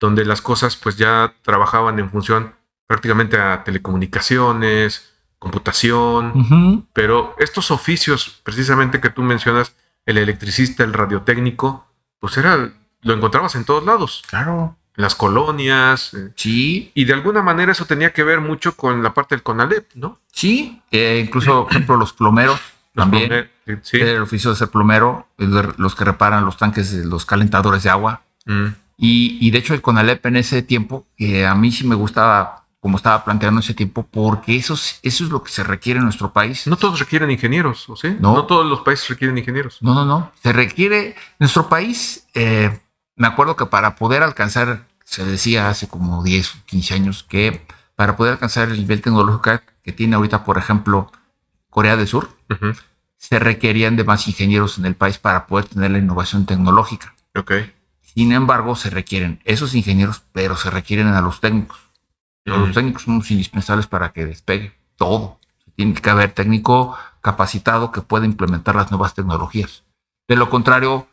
donde 0.00 0.24
las 0.24 0.40
cosas 0.40 0.76
pues 0.76 0.96
ya 0.96 1.34
trabajaban 1.42 1.98
en 1.98 2.10
función 2.10 2.54
prácticamente 2.86 3.38
a 3.38 3.62
telecomunicaciones, 3.62 5.12
computación, 5.38 6.86
pero 6.92 7.34
estos 7.38 7.70
oficios 7.70 8.40
precisamente 8.42 9.00
que 9.00 9.10
tú 9.10 9.22
mencionas, 9.22 9.74
el 10.06 10.18
electricista, 10.18 10.82
el 10.82 10.92
radiotécnico, 10.92 11.86
pues 12.18 12.36
era, 12.36 12.72
lo 13.02 13.14
encontrabas 13.14 13.54
en 13.54 13.64
todos 13.64 13.84
lados. 13.84 14.22
Claro. 14.28 14.76
En 14.96 15.02
las 15.02 15.14
colonias. 15.14 16.12
Eh, 16.14 16.32
sí. 16.36 16.90
Y 16.94 17.04
de 17.04 17.14
alguna 17.14 17.42
manera 17.42 17.72
eso 17.72 17.86
tenía 17.86 18.12
que 18.12 18.24
ver 18.24 18.40
mucho 18.40 18.76
con 18.76 19.02
la 19.02 19.14
parte 19.14 19.34
del 19.34 19.42
CONALEP, 19.42 19.94
¿no? 19.94 20.20
Sí, 20.32 20.82
eh, 20.90 21.22
incluso, 21.24 21.64
por 21.64 21.72
ejemplo, 21.72 21.96
los 21.96 22.12
plomeros 22.12 22.60
también. 22.94 23.48
El 23.66 24.22
oficio 24.22 24.50
de 24.50 24.56
ser 24.56 24.68
plomero, 24.68 25.26
los 25.36 25.94
que 25.94 26.04
reparan 26.04 26.44
los 26.44 26.56
tanques, 26.56 26.92
los 26.92 27.26
calentadores 27.26 27.82
de 27.82 27.90
agua. 27.90 28.22
Mm. 28.46 28.66
Y, 28.98 29.50
de 29.50 29.58
hecho 29.58 29.74
el 29.74 29.82
CONALEP 29.82 30.24
en 30.26 30.36
ese 30.36 30.62
tiempo, 30.62 31.06
que 31.16 31.44
a 31.46 31.54
mí 31.54 31.72
sí 31.72 31.86
me 31.86 31.96
gustaba 31.96 32.66
como 32.78 32.96
estaba 32.96 33.24
planteando 33.24 33.60
ese 33.60 33.74
tiempo, 33.74 34.04
porque 34.10 34.56
eso, 34.56 34.74
eso 34.74 35.24
es 35.24 35.30
lo 35.30 35.44
que 35.44 35.52
se 35.52 35.62
requiere 35.62 35.98
en 35.98 36.04
nuestro 36.04 36.32
país. 36.32 36.66
No 36.66 36.76
todos 36.76 36.98
requieren 36.98 37.30
ingenieros, 37.30 37.88
¿o 37.88 37.94
sí? 37.94 38.16
No, 38.18 38.44
todos 38.44 38.66
los 38.66 38.80
países 38.80 39.08
requieren 39.08 39.38
ingenieros. 39.38 39.78
No, 39.82 39.94
no, 39.94 40.04
no. 40.04 40.32
Se 40.42 40.52
requiere, 40.52 41.14
nuestro 41.38 41.68
país, 41.68 42.26
eh, 42.34 42.80
me 43.14 43.28
acuerdo 43.28 43.54
que 43.54 43.66
para 43.66 43.94
poder 43.94 44.24
alcanzar, 44.24 44.88
se 45.04 45.24
decía 45.24 45.68
hace 45.68 45.86
como 45.86 46.24
10 46.24 46.56
o 46.56 46.58
15 46.66 46.94
años, 46.94 47.22
que 47.22 47.64
para 47.94 48.16
poder 48.16 48.32
alcanzar 48.32 48.68
el 48.68 48.78
nivel 48.78 49.00
tecnológico 49.00 49.60
que 49.84 49.92
tiene 49.92 50.16
ahorita, 50.16 50.44
por 50.44 50.58
ejemplo, 50.58 51.12
Corea 51.70 51.96
del 51.96 52.08
Sur, 52.08 52.30
se 53.16 53.38
requerían 53.38 53.96
de 53.96 54.04
más 54.04 54.26
ingenieros 54.26 54.78
en 54.78 54.86
el 54.86 54.94
país 54.94 55.18
para 55.18 55.46
poder 55.46 55.66
tener 55.66 55.90
la 55.92 55.98
innovación 55.98 56.44
tecnológica. 56.44 57.14
Okay. 57.34 57.72
Sin 58.00 58.32
embargo, 58.32 58.74
se 58.76 58.90
requieren 58.90 59.40
esos 59.44 59.74
ingenieros, 59.74 60.22
pero 60.32 60.56
se 60.56 60.70
requieren 60.70 61.06
a 61.08 61.20
los 61.20 61.40
técnicos. 61.40 61.78
Los 62.44 62.72
técnicos 62.72 63.02
son 63.02 63.22
indispensables 63.28 63.86
para 63.86 64.12
que 64.12 64.26
despegue 64.26 64.74
todo. 64.96 65.38
Tiene 65.76 65.94
que 65.94 66.10
haber 66.10 66.32
técnico 66.32 66.98
capacitado 67.20 67.92
que 67.92 68.02
pueda 68.02 68.26
implementar 68.26 68.74
las 68.74 68.90
nuevas 68.90 69.14
tecnologías. 69.14 69.84
De 70.28 70.36
lo 70.36 70.50
contrario, 70.50 71.06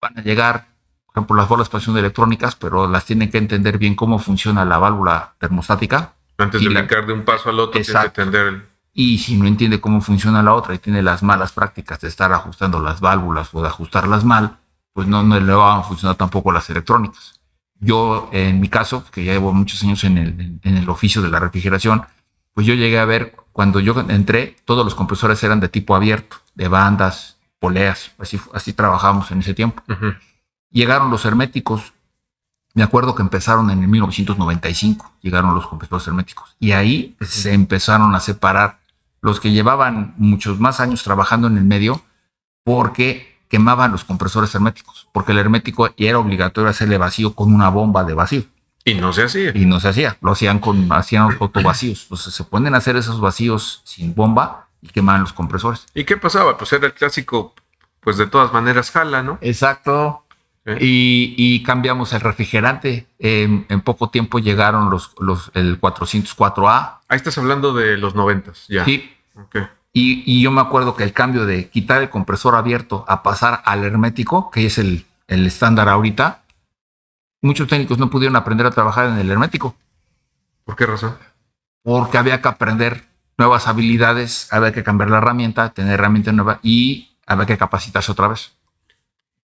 van 0.00 0.18
a 0.18 0.22
llegar, 0.22 0.68
por 1.06 1.18
ejemplo, 1.18 1.36
las 1.36 1.48
bolas 1.48 1.66
de 1.66 1.68
expansión 1.68 1.98
electrónicas, 1.98 2.56
pero 2.56 2.88
las 2.88 3.04
tienen 3.04 3.30
que 3.30 3.38
entender 3.38 3.78
bien 3.78 3.94
cómo 3.94 4.18
funciona 4.18 4.64
la 4.64 4.78
válvula 4.78 5.34
termostática. 5.38 6.14
Antes 6.38 6.62
de 6.62 6.68
brincar 6.70 7.06
de 7.06 7.12
un 7.12 7.24
paso 7.24 7.50
al 7.50 7.60
otro, 7.60 7.80
tiene 7.80 8.00
que 8.00 8.06
entender 8.06 8.46
el 8.46 8.71
y 8.94 9.18
si 9.18 9.36
no 9.36 9.46
entiende 9.46 9.80
cómo 9.80 10.00
funciona 10.00 10.42
la 10.42 10.54
otra 10.54 10.74
y 10.74 10.78
tiene 10.78 11.02
las 11.02 11.22
malas 11.22 11.52
prácticas 11.52 12.00
de 12.00 12.08
estar 12.08 12.32
ajustando 12.32 12.80
las 12.80 13.00
válvulas 13.00 13.48
o 13.52 13.62
de 13.62 13.68
ajustarlas 13.68 14.24
mal, 14.24 14.58
pues 14.92 15.06
no, 15.06 15.22
no 15.22 15.40
le 15.40 15.52
van 15.52 15.80
a 15.80 15.82
funcionar 15.82 16.16
tampoco 16.16 16.52
las 16.52 16.68
electrónicas. 16.68 17.40
Yo, 17.80 18.28
en 18.32 18.60
mi 18.60 18.68
caso, 18.68 19.04
que 19.10 19.24
ya 19.24 19.32
llevo 19.32 19.52
muchos 19.52 19.82
años 19.82 20.04
en 20.04 20.18
el, 20.18 20.60
en 20.62 20.76
el 20.76 20.88
oficio 20.88 21.22
de 21.22 21.30
la 21.30 21.40
refrigeración, 21.40 22.02
pues 22.54 22.66
yo 22.66 22.74
llegué 22.74 22.98
a 22.98 23.04
ver, 23.04 23.34
cuando 23.52 23.80
yo 23.80 23.98
entré, 24.08 24.56
todos 24.64 24.84
los 24.84 24.94
compresores 24.94 25.42
eran 25.42 25.60
de 25.60 25.68
tipo 25.68 25.96
abierto, 25.96 26.36
de 26.54 26.68
bandas, 26.68 27.38
poleas, 27.58 28.12
así, 28.18 28.38
así 28.52 28.72
trabajábamos 28.72 29.30
en 29.30 29.40
ese 29.40 29.54
tiempo. 29.54 29.82
Llegaron 30.70 31.10
los 31.10 31.24
herméticos, 31.24 31.92
me 32.74 32.82
acuerdo 32.82 33.14
que 33.14 33.22
empezaron 33.22 33.70
en 33.70 33.82
el 33.82 33.88
1995, 33.88 35.12
llegaron 35.22 35.54
los 35.54 35.66
compresores 35.66 36.06
herméticos, 36.06 36.56
y 36.58 36.72
ahí 36.72 37.16
se 37.20 37.52
empezaron 37.52 38.14
a 38.14 38.20
separar 38.20 38.81
los 39.22 39.40
que 39.40 39.52
llevaban 39.52 40.14
muchos 40.18 40.60
más 40.60 40.80
años 40.80 41.02
trabajando 41.02 41.46
en 41.46 41.56
el 41.56 41.64
medio 41.64 42.02
porque 42.64 43.38
quemaban 43.48 43.92
los 43.92 44.04
compresores 44.04 44.54
herméticos, 44.54 45.08
porque 45.12 45.32
el 45.32 45.38
hermético 45.38 45.90
era 45.96 46.18
obligatorio 46.18 46.68
hacerle 46.68 46.98
vacío 46.98 47.34
con 47.34 47.54
una 47.54 47.68
bomba 47.68 48.04
de 48.04 48.14
vacío. 48.14 48.42
Y 48.84 48.94
no 48.94 49.12
se 49.12 49.22
hacía. 49.22 49.52
Y 49.54 49.64
no 49.64 49.78
se 49.78 49.88
hacía, 49.88 50.16
lo 50.20 50.32
hacían 50.32 50.58
con, 50.58 50.92
hacían 50.92 51.36
autovacíos. 51.40 52.02
Entonces 52.04 52.34
se 52.34 52.44
pueden 52.44 52.74
hacer 52.74 52.96
esos 52.96 53.20
vacíos 53.20 53.82
sin 53.84 54.14
bomba 54.14 54.68
y 54.80 54.88
quemaban 54.88 55.22
los 55.22 55.32
compresores. 55.32 55.86
¿Y 55.94 56.04
qué 56.04 56.16
pasaba? 56.16 56.58
Pues 56.58 56.72
era 56.72 56.86
el 56.86 56.94
clásico, 56.94 57.54
pues 58.00 58.16
de 58.16 58.26
todas 58.26 58.52
maneras 58.52 58.90
jala, 58.90 59.22
¿no? 59.22 59.38
Exacto. 59.40 60.24
Y, 60.80 61.62
cambiamos 61.64 62.12
el 62.12 62.20
refrigerante. 62.20 63.06
en 63.18 63.80
poco 63.82 64.10
tiempo 64.10 64.38
llegaron 64.38 64.90
los, 64.90 65.12
los, 65.18 65.50
el 65.54 65.80
404A. 65.80 66.98
Ahí 67.08 67.16
estás 67.16 67.36
hablando 67.38 67.74
de 67.74 67.96
los 67.98 68.14
90, 68.14 68.52
ya. 68.68 68.84
Sí. 68.84 69.10
Y, 69.92 70.40
yo 70.40 70.50
me 70.50 70.60
acuerdo 70.60 70.96
que 70.96 71.04
el 71.04 71.12
cambio 71.12 71.44
de 71.46 71.68
quitar 71.68 72.02
el 72.02 72.10
compresor 72.10 72.54
abierto 72.54 73.04
a 73.08 73.22
pasar 73.22 73.62
al 73.64 73.84
hermético, 73.84 74.50
que 74.50 74.66
es 74.66 74.78
el, 74.78 75.04
el 75.28 75.46
estándar 75.46 75.88
ahorita, 75.88 76.42
muchos 77.42 77.68
técnicos 77.68 77.98
no 77.98 78.08
pudieron 78.08 78.36
aprender 78.36 78.66
a 78.66 78.70
trabajar 78.70 79.06
en 79.06 79.18
el 79.18 79.30
hermético. 79.30 79.76
¿Por 80.64 80.76
qué 80.76 80.86
razón? 80.86 81.16
Porque 81.82 82.16
había 82.16 82.40
que 82.40 82.48
aprender 82.48 83.04
nuevas 83.36 83.66
habilidades, 83.66 84.50
había 84.52 84.72
que 84.72 84.84
cambiar 84.84 85.10
la 85.10 85.18
herramienta, 85.18 85.70
tener 85.70 85.94
herramienta 85.94 86.32
nueva 86.32 86.60
y 86.62 87.16
había 87.26 87.46
que 87.46 87.58
capacitarse 87.58 88.12
otra 88.12 88.28
vez. 88.28 88.52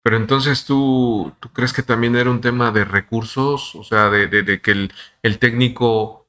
Pero 0.04 0.18
entonces 0.18 0.66
tú, 0.66 1.32
tú 1.40 1.48
crees 1.54 1.72
que 1.72 1.82
también 1.82 2.14
era 2.14 2.28
un 2.28 2.42
tema 2.42 2.70
de 2.72 2.84
recursos, 2.84 3.74
o 3.74 3.84
sea, 3.84 4.10
de, 4.10 4.60
que 4.60 4.90
el, 5.22 5.38
técnico 5.38 6.28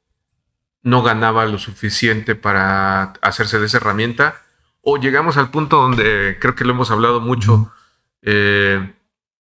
no 0.81 1.03
ganaba 1.03 1.45
lo 1.45 1.57
suficiente 1.57 2.35
para 2.35 3.11
hacerse 3.21 3.59
de 3.59 3.65
esa 3.65 3.75
herramienta, 3.75 4.41
o 4.79 4.95
llegamos 4.95 5.35
al 5.35 5.51
punto 5.51 5.75
donde 5.75 6.37
creo 6.39 6.55
que 6.55 6.63
lo 6.63 6.71
hemos 6.71 6.89
hablado 6.89 7.19
mucho, 7.19 7.73
eh, 8.21 8.93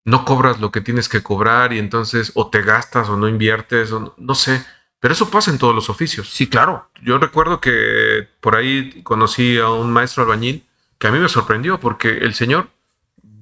no 0.06 0.24
cobras 0.24 0.62
lo 0.62 0.72
que 0.72 0.80
tienes 0.80 1.10
que 1.10 1.22
cobrar 1.22 1.74
y 1.74 1.80
entonces 1.80 2.32
o 2.36 2.50
te 2.50 2.62
gastas 2.62 3.10
o 3.10 3.18
no 3.18 3.28
inviertes, 3.28 3.92
o 3.92 4.16
no, 4.18 4.36
sé, 4.36 4.66
pero 5.02 5.14
eso 5.14 5.30
pasa 5.30 5.52
en 5.52 5.58
todos 5.58 5.76
los 5.76 5.90
oficios. 5.90 6.30
Sí, 6.30 6.48
claro. 6.48 6.90
Yo 7.04 7.18
recuerdo 7.18 7.60
que 7.60 8.30
por 8.40 8.56
ahí 8.56 9.02
conocí 9.04 9.58
a 9.58 9.72
un 9.72 9.92
maestro 9.92 10.24
albañil 10.24 10.66
que 10.98 11.08
a 11.08 11.12
mí 11.12 11.20
me 11.20 11.28
sorprendió 11.28 11.82
porque 11.82 12.20
el 12.20 12.34
señor 12.34 12.70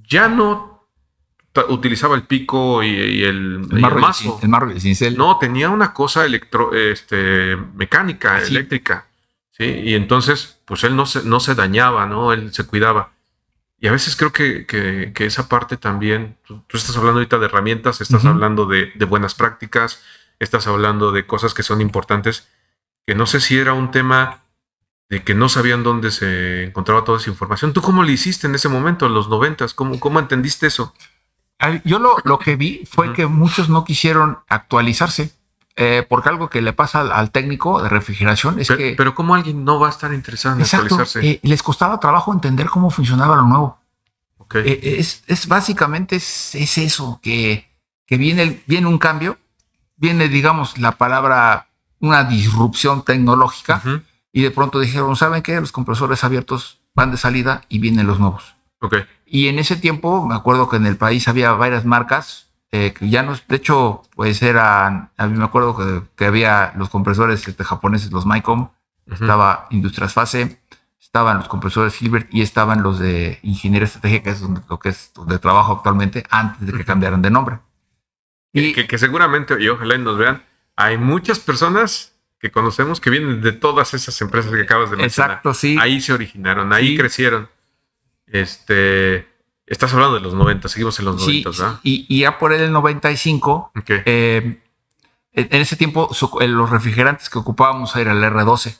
ya 0.07 0.27
no 0.27 0.78
utilizaba 1.67 2.15
el 2.15 2.23
pico 2.23 2.83
y, 2.83 3.23
el, 3.23 3.67
el, 3.71 3.81
mazo. 3.81 4.39
El 4.41 4.49
marro 4.49 4.79
cincel. 4.79 5.17
No, 5.17 5.37
tenía 5.37 5.69
una 5.69 5.93
cosa 5.93 6.25
electro, 6.25 6.73
este, 6.73 7.55
mecánica, 7.75 8.35
ah, 8.35 8.41
eléctrica. 8.41 9.07
¿sí? 9.51 9.65
Y 9.65 9.95
entonces, 9.95 10.59
pues 10.65 10.83
él 10.83 10.95
no 10.95 11.05
se, 11.05 11.23
no 11.23 11.39
se 11.39 11.55
dañaba, 11.55 12.05
¿no? 12.05 12.33
Él 12.33 12.53
se 12.53 12.65
cuidaba. 12.65 13.11
Y 13.81 13.87
a 13.87 13.91
veces 13.91 14.15
creo 14.15 14.33
que, 14.33 14.65
que, 14.65 15.25
esa 15.25 15.47
parte 15.47 15.77
también, 15.77 16.37
tú, 16.45 16.63
estás 16.73 16.97
hablando 16.97 17.19
ahorita 17.19 17.37
de 17.37 17.45
herramientas, 17.45 18.01
estás 18.01 18.25
hablando 18.25 18.65
de, 18.65 18.91
de, 18.93 19.05
buenas 19.05 19.35
prácticas, 19.35 20.03
estás 20.37 20.67
hablando 20.67 21.13
de 21.13 21.25
cosas 21.25 21.53
que 21.53 21.63
son 21.63 21.79
importantes, 21.79 22.49
que 23.07 23.15
no 23.15 23.25
sé 23.25 23.39
si 23.39 23.57
era 23.57 23.71
un 23.71 23.91
tema 23.91 24.43
de 25.09 25.23
que 25.23 25.33
no 25.33 25.49
sabían 25.49 25.83
dónde 25.83 26.11
se 26.11 26.63
encontraba 26.63 27.03
toda 27.03 27.17
esa 27.17 27.29
información. 27.29 27.73
¿Tú 27.73 27.81
cómo 27.81 28.03
lo 28.03 28.11
hiciste 28.11 28.47
en 28.47 28.55
ese 28.55 28.69
momento, 28.69 29.07
en 29.07 29.13
los 29.13 29.27
noventas? 29.27 29.73
¿Cómo, 29.73 29.99
cómo 29.99 30.19
entendiste 30.19 30.67
eso? 30.67 30.93
Yo 31.83 31.99
lo, 31.99 32.17
lo 32.23 32.39
que 32.39 32.55
vi 32.55 32.83
fue 32.89 33.13
que 33.13 33.25
muchos 33.27 33.69
no 33.69 33.83
quisieron 33.83 34.39
actualizarse. 34.47 35.33
Eh, 35.81 36.05
porque 36.09 36.27
algo 36.27 36.49
que 36.49 36.61
le 36.61 36.73
pasa 36.73 36.99
al, 36.99 37.31
técnico 37.31 37.81
de 37.81 37.87
refrigeración 37.87 38.59
es 38.59 38.67
que... 38.67 38.95
Pero 38.97 39.15
¿cómo 39.15 39.33
alguien 39.33 39.63
no 39.63 39.79
va 39.79 39.87
a 39.87 39.91
estar 39.91 40.13
interesado 40.13 40.57
en 40.57 40.63
actualizarse? 40.63 41.25
Eh, 41.25 41.39
les 41.41 41.63
costaba 41.63 42.01
trabajo 42.01 42.33
entender 42.33 42.67
cómo 42.67 42.89
funcionaba 42.89 43.37
lo 43.37 43.43
nuevo. 43.43 43.79
Eh, 44.55 44.97
es, 44.99 45.23
es, 45.27 45.47
básicamente 45.47 46.17
es, 46.17 46.77
eso, 46.77 47.19
que, 47.21 47.69
que 48.05 48.17
viene, 48.17 48.61
viene 48.65 48.87
un 48.87 48.97
cambio, 48.97 49.37
viene, 49.95 50.27
digamos, 50.27 50.77
la 50.79 50.97
palabra, 50.97 51.69
una 51.99 52.25
disrupción 52.25 53.05
tecnológica, 53.05 53.81
y 54.33 54.41
de 54.41 54.51
pronto 54.51 54.79
dijeron, 54.79 55.15
¿saben 55.15 55.43
qué? 55.43 55.59
Los 55.59 55.71
compresores 55.71 56.23
abiertos 56.23 56.81
van 56.93 57.11
de 57.11 57.17
salida 57.17 57.61
y 57.69 57.79
vienen 57.79 58.07
los 58.07 58.19
nuevos. 58.19 58.55
Okay. 58.81 59.05
Y 59.25 59.47
en 59.47 59.59
ese 59.59 59.75
tiempo, 59.75 60.25
me 60.25 60.35
acuerdo 60.35 60.69
que 60.69 60.77
en 60.77 60.85
el 60.85 60.97
país 60.97 61.27
había 61.27 61.51
varias 61.51 61.85
marcas 61.85 62.49
eh, 62.71 62.93
que 62.93 63.09
ya 63.09 63.23
no, 63.23 63.33
de 63.47 63.55
hecho, 63.55 64.03
pues 64.15 64.43
eran, 64.43 65.09
a 65.17 65.27
mí 65.27 65.37
me 65.37 65.43
acuerdo 65.43 66.05
que, 66.15 66.25
había 66.25 66.71
los 66.77 66.89
compresores 66.89 67.47
este, 67.47 67.63
japoneses, 67.63 68.11
los 68.11 68.27
Mycom, 68.27 68.69
estaba 69.11 69.65
Industrias 69.71 70.13
Fase, 70.13 70.61
estaban 70.99 71.37
los 71.37 71.47
compresores 71.47 71.99
Hilbert 71.99 72.31
y 72.31 72.43
estaban 72.43 72.83
los 72.83 72.99
de 72.99 73.39
Ingeniería 73.41 73.87
Estratégica, 73.87 74.25
que 74.25 74.29
es 74.29 74.41
donde, 74.41 74.61
lo 74.69 74.77
que 74.77 74.89
es 74.89 75.11
donde 75.15 75.39
trabajo 75.39 75.73
actualmente, 75.73 76.23
antes 76.29 76.67
de 76.67 76.73
que 76.77 76.85
cambiaran 76.85 77.23
de 77.23 77.31
nombre. 77.31 77.57
Y 78.53 78.73
que, 78.73 78.97
seguramente, 78.99 79.55
y 79.59 79.67
ojalá 79.67 79.97
nos 79.97 80.19
vean, 80.19 80.43
hay 80.75 80.99
muchas 80.99 81.39
personas 81.39 82.13
que 82.39 82.51
conocemos 82.51 83.01
que 83.01 83.09
vienen 83.09 83.41
de 83.41 83.51
todas 83.51 83.95
esas 83.95 84.19
empresas 84.21 84.51
que 84.51 84.61
acabas 84.61 84.91
de 84.91 84.97
mencionar. 84.97 85.31
Exacto, 85.31 85.55
sí. 85.55 85.75
Ahí 85.79 85.99
se 86.01 86.13
originaron, 86.13 86.71
ahí 86.71 86.95
crecieron. 86.95 87.49
Este, 88.31 89.27
Estás 89.69 89.93
hablando 89.93 90.15
de 90.15 90.21
los 90.21 90.33
90, 90.33 90.67
seguimos 90.67 90.97
en 90.97 91.05
los 91.05 91.21
90, 91.21 91.49
¿verdad? 91.51 91.79
Y, 91.83 92.19
ya 92.19 92.39
por 92.39 92.53
el 92.53 92.71
95, 92.71 93.71
eh, 93.87 94.63
en 95.31 95.61
ese 95.61 95.75
tiempo 95.75 96.09
los 96.41 96.69
refrigerantes 96.71 97.29
que 97.29 97.37
ocupábamos 97.37 97.95
era 97.95 98.13
el 98.13 98.23
R12. 98.23 98.75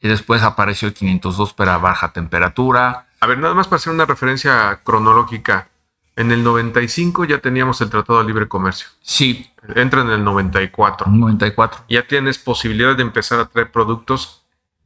Y 0.00 0.08
después 0.08 0.42
apareció 0.42 0.88
el 0.88 0.94
502 0.94 1.52
para 1.52 1.78
baja 1.78 2.12
temperatura. 2.12 3.06
A 3.20 3.26
ver, 3.28 3.38
nada 3.38 3.54
más 3.54 3.68
para 3.68 3.76
hacer 3.76 3.92
una 3.92 4.04
referencia 4.04 4.80
cronológica. 4.82 5.68
En 6.16 6.32
el 6.32 6.42
95 6.42 7.24
ya 7.24 7.38
teníamos 7.38 7.80
el 7.80 7.88
Tratado 7.88 8.18
de 8.18 8.26
Libre 8.26 8.48
Comercio. 8.48 8.88
Sí. 9.00 9.52
Entra 9.76 10.02
en 10.02 10.10
el 10.10 10.24
94. 10.24 11.06
94. 11.08 11.84
Ya 11.88 12.08
tienes 12.08 12.38
posibilidad 12.38 12.96
de 12.96 13.02
empezar 13.02 13.38
a 13.38 13.46
traer 13.46 13.70
productos, 13.70 14.41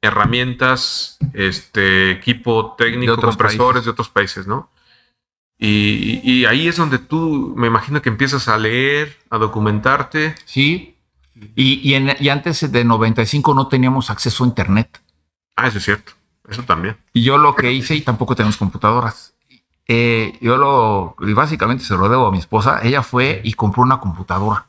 herramientas, 0.07 1.19
este 1.33 2.11
equipo 2.11 2.75
técnico, 2.77 3.17
compresores 3.17 3.85
de 3.85 3.91
otros 3.91 4.09
países, 4.09 4.47
¿no? 4.47 4.71
Y, 5.59 6.45
ahí 6.45 6.69
es 6.69 6.77
donde 6.77 6.99
tú, 6.99 7.55
me 7.57 7.67
imagino 7.67 8.03
que 8.03 8.11
empiezas 8.11 8.49
a 8.49 8.59
leer, 8.59 9.17
a 9.31 9.39
documentarte. 9.39 10.35
Sí. 10.45 10.97
Y, 11.55 11.91
y, 11.91 12.29
antes 12.29 12.71
de 12.71 12.85
95 12.85 13.55
no 13.55 13.69
teníamos 13.69 14.11
acceso 14.11 14.45
a 14.45 14.47
Internet. 14.47 15.01
Ah, 15.57 15.69
eso 15.69 15.79
es 15.79 15.85
cierto. 15.85 16.13
Eso 16.49 16.63
también. 16.63 16.97
Y 17.13 17.23
yo 17.23 17.39
lo 17.39 17.55
que 17.57 17.73
hice, 17.73 17.95
y 17.95 18.03
tampoco 18.03 18.37
tenemos 18.37 18.57
computadoras. 18.57 19.35
Eh, 19.89 20.37
yo 20.41 20.57
lo, 20.57 21.17
y 21.21 21.33
básicamente 21.33 21.85
se 21.85 21.97
lo 21.97 22.09
debo 22.09 22.27
a 22.27 22.33
mi 22.33 22.39
esposa. 22.39 22.81
Ella 22.83 23.03
fue 23.03 23.41
y 23.45 23.55
compró 23.55 23.83
una 23.83 24.01
computadora. 24.01 24.67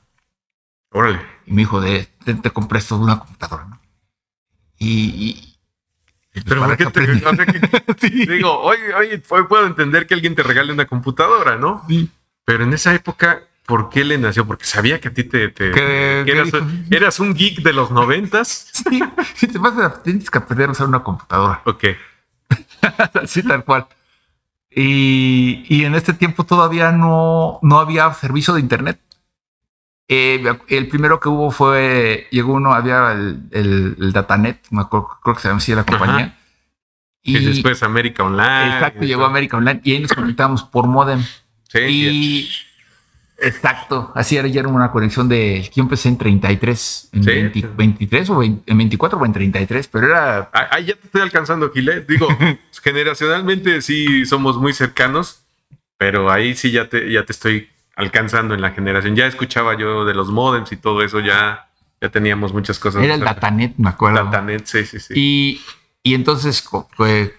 Órale. 0.91 1.21
Y 1.45 1.53
me 1.53 1.61
dijo, 1.61 1.81
de, 1.81 2.07
te, 2.23 2.51
compré 2.51 2.79
esto 2.79 2.97
una 2.97 3.19
computadora, 3.19 3.65
¿no? 3.65 3.79
Y, 4.79 5.57
pero 6.45 6.65
¿por 6.65 6.77
qué 6.77 6.85
te, 6.85 7.07
Digo, 8.27 8.59
oye, 8.61 8.93
oye, 8.93 9.17
puedo 9.19 9.65
entender 9.65 10.07
que 10.07 10.13
alguien 10.13 10.35
te 10.35 10.43
regale 10.43 10.73
una 10.73 10.85
computadora, 10.85 11.57
¿no? 11.57 11.83
Sí. 11.87 12.09
Pero 12.45 12.63
en 12.63 12.73
esa 12.73 12.93
época, 12.93 13.41
¿por 13.65 13.89
qué 13.89 14.03
le 14.03 14.17
nació? 14.17 14.45
Porque 14.45 14.65
sabía 14.65 14.99
que 14.99 15.09
a 15.09 15.13
ti 15.13 15.23
te, 15.23 15.53
eras, 16.89 17.19
un 17.19 17.33
geek 17.33 17.61
de 17.61 17.73
los 17.73 17.91
noventas. 17.91 18.71
Sí, 18.87 19.01
si 19.35 19.47
te 19.47 19.59
pasa, 19.59 20.01
tienes 20.01 20.29
que 20.29 20.37
aprender 20.37 20.69
a 20.69 20.71
usar 20.71 20.87
una 20.87 21.03
computadora. 21.03 21.61
Ok. 21.65 21.83
sí, 23.25 23.43
tal 23.43 23.65
cual. 23.65 23.87
Y, 24.71 25.65
y, 25.67 25.83
en 25.83 25.95
este 25.95 26.13
tiempo 26.13 26.45
todavía 26.45 26.91
no, 26.91 27.59
no 27.63 27.79
había 27.79 28.13
servicio 28.13 28.53
de 28.53 28.61
internet. 28.61 28.99
Eh, 30.09 30.41
el 30.69 30.87
primero 30.87 31.19
que 31.19 31.27
hubo 31.27 31.51
fue, 31.51 32.27
llegó 32.31 32.53
uno, 32.53 32.73
había 32.73 33.11
el, 33.11 33.41
el, 33.51 34.13
Datanet, 34.13 34.61
creo 34.69 35.35
que 35.35 35.41
se 35.41 35.49
llama 35.49 35.57
así 35.57 35.75
la 35.75 35.83
compañía. 35.83 36.37
Y, 37.23 37.43
después 37.43 37.83
América 37.83 38.23
Online. 38.23 38.75
Exacto, 38.75 39.01
llegó 39.01 39.25
América 39.25 39.57
Online 39.57 39.81
y 39.83 39.93
ahí 39.93 39.99
nos 39.99 40.13
conectamos 40.13 40.63
por 40.63 40.87
modem. 40.87 41.21
Sí. 41.67 41.79
Y, 41.79 42.49
exacto, 43.37 44.13
así 44.15 44.37
era, 44.37 44.47
ya 44.47 44.61
era 44.61 44.69
una 44.69 44.91
conexión 44.91 45.27
de, 45.27 45.69
yo 45.75 45.83
empecé 45.83 46.07
en 46.07 46.17
33, 46.17 47.09
en 47.11 47.51
23 47.75 48.29
o 48.29 48.43
en 48.43 48.63
24 48.65 49.19
o 49.19 49.25
en 49.25 49.33
33, 49.33 49.87
pero 49.89 50.07
era... 50.07 50.49
Ahí 50.71 50.85
ya 50.85 50.95
te 50.95 51.07
estoy 51.07 51.21
alcanzando, 51.21 51.69
Gilet. 51.69 52.07
Digo, 52.07 52.29
generacionalmente 52.81 53.81
sí 53.81 54.25
somos 54.25 54.57
muy 54.57 54.71
cercanos, 54.71 55.41
pero 55.97 56.31
ahí 56.31 56.55
sí 56.55 56.71
ya 56.71 56.87
te, 56.87 57.11
ya 57.11 57.25
te 57.25 57.33
estoy 57.33 57.67
alcanzando 57.97 58.53
en 58.53 58.61
la 58.61 58.71
generación. 58.71 59.15
Ya 59.15 59.25
escuchaba 59.25 59.75
yo 59.75 60.05
de 60.05 60.13
los 60.13 60.29
modems 60.29 60.71
y 60.71 60.77
todo 60.77 61.01
eso, 61.01 61.19
ya, 61.19 61.67
ya 61.99 62.09
teníamos 62.09 62.53
muchas 62.53 62.79
cosas. 62.79 63.03
Era 63.03 63.15
el 63.15 63.21
Datanet, 63.21 63.73
me 63.77 63.89
acuerdo. 63.89 64.23
Datanet, 64.23 64.65
sí, 64.65 64.85
sí, 64.85 64.99
sí. 64.99 65.13
Y, 65.15 65.61
y 66.03 66.13
entonces 66.13 66.61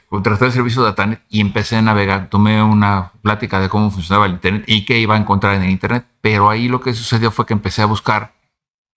contraté 0.09 0.45
el 0.45 0.53
servicio 0.53 0.83
de 0.83 0.89
Datanet 0.89 1.23
y 1.31 1.41
empecé 1.41 1.77
a 1.77 1.83
navegar. 1.83 2.29
Tomé 2.29 2.63
una 2.63 3.13
plática 3.23 3.61
de 3.61 3.69
cómo 3.69 3.91
funcionaba 3.91 4.27
el 4.27 4.33
Internet 4.33 4.65
y 4.67 4.85
qué 4.85 4.99
iba 4.99 5.15
a 5.15 5.19
encontrar 5.19 5.55
en 5.55 5.63
el 5.63 5.71
Internet. 5.71 6.05
Pero 6.21 6.51
ahí 6.51 6.69
lo 6.69 6.81
que 6.81 6.93
sucedió 6.93 7.31
fue 7.31 7.47
que 7.47 7.55
empecé 7.55 7.83
a 7.83 7.87
buscar. 7.87 8.35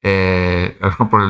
Eh, 0.04 0.80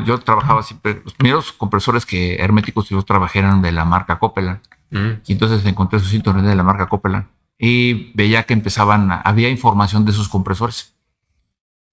yo 0.05 0.17
trabajaba 0.19 0.63
siempre, 0.63 1.01
los 1.03 1.13
primeros 1.13 1.51
compresores 1.51 2.05
que 2.05 2.35
herméticos 2.35 2.87
yo 2.87 3.01
trabajé 3.01 3.39
eran 3.39 3.61
de 3.61 3.73
la 3.73 3.83
marca 3.83 4.17
Copeland. 4.17 4.61
Mm. 4.91 5.11
Y 5.27 5.33
entonces 5.33 5.65
encontré 5.65 5.99
sus 5.99 6.13
internet 6.13 6.45
de 6.45 6.55
la 6.55 6.63
marca 6.63 6.87
Copeland 6.87 7.25
y 7.63 8.11
veía 8.15 8.43
que 8.43 8.53
empezaban, 8.53 9.21
había 9.23 9.47
información 9.47 10.03
de 10.03 10.13
sus 10.13 10.27
compresores. 10.27 10.95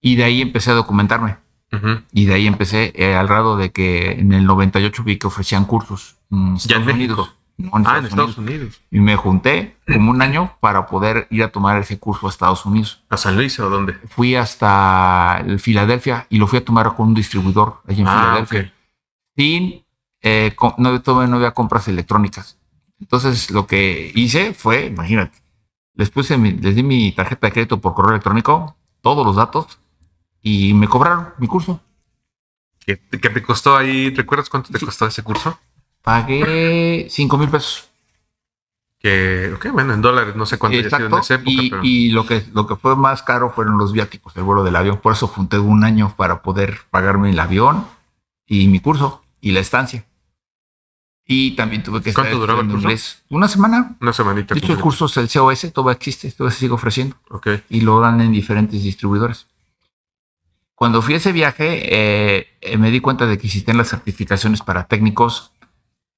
Y 0.00 0.16
de 0.16 0.24
ahí 0.24 0.40
empecé 0.40 0.70
a 0.70 0.74
documentarme. 0.74 1.36
Y 2.10 2.24
de 2.24 2.32
ahí 2.32 2.46
empecé 2.46 2.94
eh, 2.96 3.14
al 3.14 3.28
grado 3.28 3.58
de 3.58 3.70
que 3.70 4.12
en 4.12 4.32
el 4.32 4.46
98 4.46 5.04
vi 5.04 5.18
que 5.18 5.26
ofrecían 5.26 5.66
cursos 5.66 6.16
en 6.30 6.56
Estados 6.56 6.86
Unidos. 6.86 7.34
ah, 7.84 7.98
en 7.98 8.06
Estados 8.06 8.38
Unidos. 8.38 8.80
Y 8.90 9.00
me 9.00 9.16
junté 9.16 9.76
como 9.86 10.10
un 10.10 10.22
año 10.22 10.56
para 10.60 10.86
poder 10.86 11.26
ir 11.30 11.42
a 11.42 11.52
tomar 11.52 11.78
ese 11.78 11.98
curso 11.98 12.26
a 12.26 12.30
Estados 12.30 12.64
Unidos. 12.64 13.02
¿A 13.10 13.18
San 13.18 13.36
Luis 13.36 13.60
o 13.60 13.68
dónde? 13.68 13.92
Fui 14.08 14.36
hasta 14.36 15.44
Filadelfia 15.58 16.26
y 16.30 16.38
lo 16.38 16.46
fui 16.46 16.60
a 16.60 16.64
tomar 16.64 16.94
con 16.94 17.08
un 17.08 17.14
distribuidor 17.14 17.82
allí 17.86 18.00
en 18.00 18.08
ah, 18.08 18.20
Filadelfia. 18.22 18.72
Y 19.36 19.84
eh, 20.22 20.56
no, 20.78 21.02
no 21.26 21.36
había 21.36 21.50
compras 21.50 21.88
electrónicas. 21.88 22.56
Entonces 22.98 23.50
lo 23.50 23.66
que 23.66 24.10
hice 24.14 24.54
fue, 24.54 24.86
imagínate, 24.86 25.38
les 25.98 26.10
puse, 26.10 26.38
les 26.38 26.74
di 26.76 26.82
mi 26.84 27.12
tarjeta 27.12 27.48
de 27.48 27.52
crédito 27.52 27.80
por 27.80 27.92
correo 27.92 28.12
electrónico, 28.12 28.76
todos 29.02 29.26
los 29.26 29.34
datos, 29.34 29.80
y 30.40 30.72
me 30.72 30.86
cobraron 30.86 31.30
mi 31.38 31.48
curso. 31.48 31.80
¿Qué, 32.78 32.96
te 32.96 33.42
costó 33.42 33.76
ahí? 33.76 34.14
¿Recuerdas 34.14 34.48
cuánto 34.48 34.70
te 34.72 34.78
costó 34.78 35.06
ese 35.06 35.24
curso? 35.24 35.58
Pagué 36.02 37.08
5 37.10 37.36
mil 37.36 37.48
pesos. 37.48 37.90
Que, 39.00 39.52
ok, 39.54 39.72
bueno, 39.72 39.92
en 39.92 40.00
dólares, 40.00 40.36
no 40.36 40.46
sé 40.46 40.56
cuánto 40.56 40.78
Exacto. 40.78 41.06
en 41.06 41.14
esa 41.14 41.34
época. 41.34 41.80
Y, 41.82 42.06
y, 42.06 42.10
lo, 42.10 42.24
que, 42.24 42.44
lo 42.54 42.68
que 42.68 42.76
fue 42.76 42.94
más 42.94 43.24
caro 43.24 43.50
fueron 43.50 43.76
los 43.76 43.92
viáticos, 43.92 44.36
el 44.36 44.44
vuelo 44.44 44.62
del 44.62 44.76
avión. 44.76 44.98
Por 44.98 45.12
eso 45.12 45.26
junté 45.26 45.58
un 45.58 45.82
año 45.82 46.14
para 46.16 46.42
poder 46.42 46.78
pagarme 46.90 47.30
el 47.30 47.40
avión 47.40 47.84
y 48.46 48.68
mi 48.68 48.78
curso 48.78 49.22
y 49.40 49.50
la 49.50 49.60
estancia. 49.60 50.04
Y 51.30 51.50
también 51.50 51.82
tuve 51.82 52.00
que 52.00 52.14
¿Cuánto 52.14 52.38
duraba 52.38 52.62
el 52.62 52.68
curso? 52.68 52.88
Una 53.28 53.48
semana. 53.48 53.96
Una 54.00 54.14
semanita. 54.14 54.54
De 54.54 54.60
hecho, 54.60 54.72
el 54.72 54.80
curso 54.80 55.04
es 55.04 55.16
el 55.18 55.28
COS, 55.28 55.70
todavía 55.74 55.94
existe, 55.94 56.32
todavía 56.32 56.54
se 56.54 56.60
sigue 56.60 56.72
ofreciendo. 56.72 57.16
Ok. 57.28 57.48
Y 57.68 57.82
lo 57.82 58.00
dan 58.00 58.22
en 58.22 58.32
diferentes 58.32 58.82
distribuidores. 58.82 59.46
Cuando 60.74 61.02
fui 61.02 61.12
a 61.12 61.16
ese 61.18 61.32
viaje, 61.32 61.82
eh, 61.94 62.56
eh, 62.62 62.78
me 62.78 62.90
di 62.90 63.00
cuenta 63.00 63.26
de 63.26 63.36
que 63.36 63.46
existían 63.46 63.76
las 63.76 63.90
certificaciones 63.90 64.62
para 64.62 64.84
técnicos. 64.84 65.52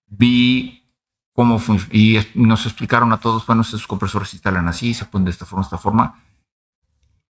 Vi 0.06 0.84
cómo 1.32 1.60
y 1.90 2.20
nos 2.34 2.66
explicaron 2.66 3.12
a 3.12 3.18
todos, 3.18 3.44
bueno, 3.46 3.62
esos 3.62 3.88
compresores 3.88 4.28
se 4.28 4.36
instalan 4.36 4.68
así, 4.68 4.94
se 4.94 5.06
ponen 5.06 5.24
de 5.24 5.32
esta 5.32 5.44
forma, 5.44 5.62
de 5.62 5.66
esta 5.66 5.78
forma. 5.78 6.22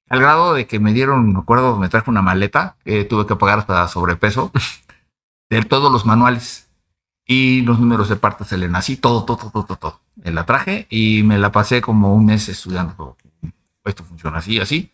Al 0.10 0.20
grado 0.20 0.54
de 0.54 0.68
que 0.68 0.80
me 0.80 0.92
dieron, 0.92 1.32
me 1.32 1.40
acuerdo, 1.40 1.78
me 1.78 1.88
traje 1.88 2.10
una 2.10 2.22
maleta 2.22 2.76
que 2.84 3.06
tuve 3.06 3.26
que 3.26 3.38
pagar 3.38 3.60
hasta 3.60 3.88
sobrepeso 3.88 4.52
de 5.50 5.62
todos 5.64 5.90
los 5.94 6.06
manuales 6.06 6.69
y 7.32 7.62
los 7.62 7.80
números 7.80 8.10
de 8.10 8.16
partes 8.16 8.48
Selena, 8.48 8.80
así, 8.80 8.98
todo, 8.98 9.24
todo, 9.24 9.38
todo, 9.38 9.64
todo, 9.64 9.78
todo. 9.78 10.02
me 10.16 10.32
la 10.32 10.48
traje 10.48 10.88
y 10.90 11.22
me 11.22 11.38
la 11.38 11.52
pasé 11.52 11.80
como 11.80 12.16
un 12.16 12.26
mes 12.26 12.50
estudiando. 12.50 13.18
Esto 13.86 14.04
funciona 14.04 14.40
así, 14.40 14.60
así. 14.60 14.92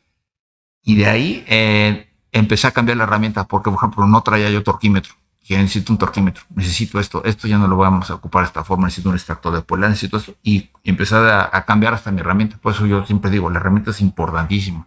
Y 0.83 0.97
de 0.97 1.05
ahí 1.05 1.45
eh, 1.47 2.09
empecé 2.33 2.67
a 2.67 2.71
cambiar 2.71 2.97
la 2.97 3.05
herramienta 3.05 3.45
porque, 3.45 3.69
por 3.69 3.79
ejemplo, 3.79 4.05
no 4.05 4.21
traía 4.21 4.49
yo 4.49 4.63
torquímetro. 4.63 5.13
Que 5.45 5.57
necesito 5.57 5.93
un 5.93 5.97
torquímetro, 5.97 6.43
necesito 6.53 6.99
esto, 6.99 7.23
esto 7.23 7.47
ya 7.47 7.57
no 7.57 7.69
lo 7.69 7.77
vamos 7.77 8.11
a 8.11 8.15
ocupar 8.15 8.43
de 8.43 8.47
esta 8.47 8.65
forma, 8.65 8.87
necesito 8.87 9.09
un 9.09 9.15
extractor 9.15 9.53
de 9.53 9.61
polar, 9.61 9.91
necesito 9.91 10.17
esto. 10.17 10.35
Y 10.43 10.71
empecé 10.83 11.15
a, 11.15 11.49
a 11.53 11.63
cambiar 11.63 11.93
hasta 11.93 12.11
mi 12.11 12.19
herramienta. 12.19 12.57
Por 12.57 12.73
eso 12.73 12.85
yo 12.85 13.05
siempre 13.05 13.31
digo, 13.31 13.49
la 13.49 13.59
herramienta 13.59 13.91
es 13.91 14.01
importantísima. 14.01 14.85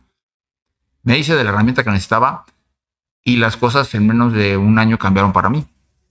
Me 1.03 1.17
hice 1.17 1.35
de 1.35 1.45
la 1.45 1.49
herramienta 1.49 1.83
que 1.83 1.91
necesitaba 1.91 2.45
y 3.25 3.37
las 3.39 3.57
cosas 3.57 3.95
en 3.95 4.07
menos 4.07 4.35
de 4.35 4.59
un 4.59 4.79
año 4.79 4.99
cambiaron 4.99 5.33
para 5.33 5.49
mí. 5.49 5.67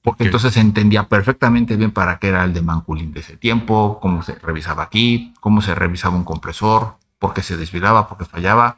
Porque 0.08 0.24
entonces 0.24 0.56
entendía 0.56 1.04
perfectamente 1.04 1.76
bien 1.76 1.92
para 1.92 2.18
qué 2.18 2.30
era 2.30 2.46
el 2.46 2.54
de 2.54 2.62
Manculín 2.62 3.12
de 3.12 3.20
ese 3.20 3.36
tiempo, 3.36 4.00
cómo 4.02 4.24
se 4.24 4.36
revisaba 4.36 4.84
aquí, 4.84 5.34
cómo 5.42 5.62
se 5.62 5.76
revisaba 5.76 6.16
un 6.16 6.24
compresor, 6.24 6.96
por 7.20 7.34
qué 7.34 7.44
se 7.44 7.58
desviraba, 7.58 8.08
por 8.08 8.18
qué 8.18 8.24
fallaba. 8.24 8.78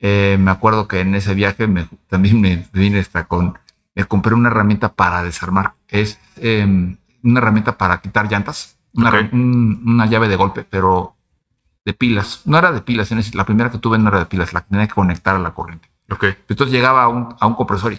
Eh, 0.00 0.38
me 0.40 0.50
acuerdo 0.50 0.88
que 0.88 0.98
en 0.98 1.14
ese 1.14 1.34
viaje 1.34 1.68
también 2.08 2.40
me 2.40 2.66
vine 2.72 2.98
hasta 2.98 3.28
con, 3.28 3.60
me 3.94 4.02
compré 4.06 4.34
una 4.34 4.48
herramienta 4.48 4.92
para 4.92 5.22
desarmar. 5.22 5.74
Es 5.86 6.18
em, 6.34 6.96
una 7.22 7.38
herramienta 7.38 7.78
para 7.78 8.00
quitar 8.00 8.28
llantas, 8.28 8.76
una, 8.92 10.06
llave 10.06 10.26
de 10.26 10.34
golpe, 10.34 10.66
pero 10.68 11.14
de 11.84 11.94
pilas. 11.94 12.40
No 12.44 12.58
era 12.58 12.72
de 12.72 12.80
pilas, 12.80 13.12
la 13.36 13.44
primera 13.46 13.70
que 13.70 13.78
tuve 13.78 13.98
no 14.00 14.08
era 14.08 14.18
de 14.18 14.26
pilas, 14.26 14.52
la 14.52 14.62
tenía 14.62 14.88
que 14.88 14.94
conectar 14.94 15.36
a 15.36 15.38
la 15.38 15.54
corriente. 15.54 15.88
Okay. 16.10 16.36
Entonces 16.48 16.72
llegaba 16.72 17.04
a 17.04 17.08
un, 17.08 17.36
a 17.38 17.46
un 17.46 17.54
compresor 17.54 17.92
y 17.92 17.98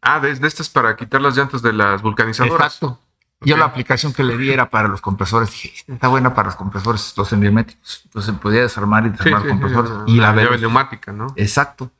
Ah, 0.00 0.20
de, 0.20 0.30
estas 0.30 0.68
para 0.68 0.96
quitar 0.96 1.20
las 1.20 1.36
llantas 1.36 1.62
de 1.62 1.72
las 1.72 2.02
vulcanizadoras. 2.02 2.74
Exacto. 2.74 3.00
Yo 3.40 3.56
la 3.56 3.66
aplicación 3.66 4.12
que 4.12 4.24
le 4.24 4.36
di 4.36 4.50
era 4.50 4.68
para 4.68 4.88
los 4.88 5.00
compresores. 5.00 5.50
Dije, 5.50 5.72
está 5.86 6.08
buena 6.08 6.34
para 6.34 6.48
los 6.48 6.56
compresores, 6.56 7.14
los 7.16 7.32
envirméticos. 7.32 8.02
Entonces 8.04 8.34
podía 8.34 8.62
desarmar 8.62 9.06
y 9.06 9.10
desarmar 9.10 9.46
compresores. 9.46 9.92
y 10.06 10.16
la, 10.16 10.34
llave 10.34 10.58
neumática, 10.58 11.12
¿no? 11.12 11.32
Exacto. 11.36 11.90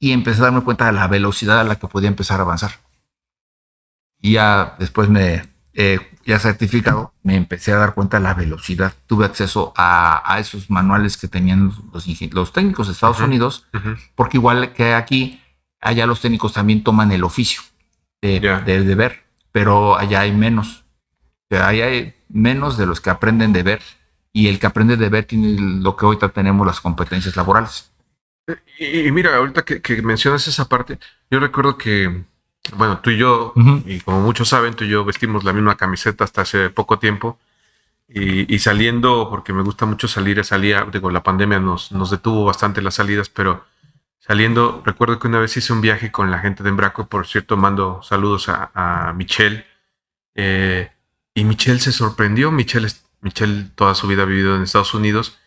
Y 0.00 0.10
empecé 0.10 0.40
a 0.40 0.44
darme 0.44 0.62
cuenta 0.62 0.86
de 0.86 0.92
la 0.92 1.06
velocidad 1.06 1.60
a 1.60 1.64
la 1.64 1.76
que 1.76 1.86
podía 1.86 2.08
empezar 2.08 2.40
a 2.40 2.42
avanzar. 2.42 2.72
Y 4.20 4.32
ya 4.32 4.74
después 4.78 5.08
me, 5.08 5.48
eh, 5.74 6.00
ya 6.24 6.38
certificado, 6.38 7.12
me 7.22 7.36
empecé 7.36 7.72
a 7.72 7.76
dar 7.76 7.94
cuenta 7.94 8.18
de 8.18 8.24
la 8.24 8.34
velocidad. 8.34 8.92
Tuve 9.06 9.24
acceso 9.24 9.72
a, 9.76 10.36
esos 10.38 10.70
manuales 10.70 11.16
que 11.16 11.28
tenían 11.28 11.72
los, 11.92 12.06
los 12.32 12.52
técnicos 12.52 12.88
de 12.88 12.92
Estados 12.92 13.20
Unidos, 13.20 13.66
porque 14.14 14.36
igual 14.36 14.72
que 14.72 14.94
aquí, 14.94 15.41
allá 15.82 16.06
los 16.06 16.20
técnicos 16.20 16.54
también 16.54 16.82
toman 16.82 17.12
el 17.12 17.24
oficio 17.24 17.60
de, 18.22 18.40
de, 18.40 18.94
ver, 18.94 19.24
pero 19.50 19.98
allá 19.98 20.20
hay 20.20 20.32
menos. 20.32 20.84
Allá 21.50 21.86
hay 21.86 22.14
menos 22.28 22.78
de 22.78 22.86
los 22.86 23.00
que 23.00 23.10
aprenden 23.10 23.52
de 23.52 23.62
ver 23.62 23.82
y 24.32 24.48
el 24.48 24.58
que 24.58 24.66
aprende 24.66 24.96
de 24.96 25.08
ver 25.10 25.24
tiene 25.24 25.56
lo 25.82 25.96
que 25.96 26.06
ahorita 26.06 26.30
tenemos 26.30 26.66
las 26.66 26.80
competencias 26.80 27.36
laborales. 27.36 27.90
Y, 28.78 29.10
mira, 29.12 29.36
ahorita 29.36 29.64
que, 29.64 30.02
mencionas 30.02 30.48
esa 30.48 30.68
parte, 30.68 30.98
yo 31.30 31.40
recuerdo 31.40 31.76
que, 31.76 32.24
bueno, 32.76 33.00
tú 33.00 33.10
y 33.10 33.18
yo, 33.18 33.52
y 33.86 34.00
como 34.00 34.20
muchos 34.20 34.48
saben, 34.48 34.74
tú 34.74 34.84
y 34.84 34.88
yo 34.88 35.04
vestimos 35.04 35.44
la 35.44 35.52
misma 35.52 35.76
camiseta 35.76 36.24
hasta 36.24 36.42
hace 36.42 36.70
poco 36.70 36.98
tiempo. 36.98 37.38
Y, 38.08 38.58
saliendo, 38.58 39.28
porque 39.30 39.52
me 39.52 39.62
gusta 39.62 39.86
mucho 39.86 40.06
salir, 40.06 40.42
salía, 40.44 40.86
digo, 40.92 41.10
la 41.10 41.22
pandemia 41.22 41.60
nos, 41.60 41.92
nos 41.92 42.10
detuvo 42.10 42.44
bastante 42.44 42.82
las 42.82 42.94
salidas, 42.94 43.30
pero 43.30 43.64
saliendo, 44.22 44.82
recuerdo 44.86 45.18
que 45.18 45.26
una 45.26 45.40
vez 45.40 45.56
hice 45.56 45.72
un 45.72 45.80
viaje 45.80 46.12
con 46.12 46.30
la 46.30 46.38
gente 46.38 46.62
de 46.62 46.68
Embraco, 46.68 47.08
por 47.08 47.26
cierto, 47.26 47.56
mando 47.56 48.02
saludos 48.02 48.48
a, 48.48 49.12
Michelle. 49.16 49.66
Eh, 50.34 50.90
y 51.34 51.44
Michelle 51.44 51.80
se 51.80 51.92
sorprendió, 51.92 52.52
Michelle, 52.52 52.88
Michelle 53.20 53.70
toda 53.74 53.94
su 53.94 54.06
vida 54.06 54.22
ha 54.22 54.26
vivido 54.26 54.54
en 54.54 54.62
Estados 54.62 54.94
Unidos, 54.94 55.38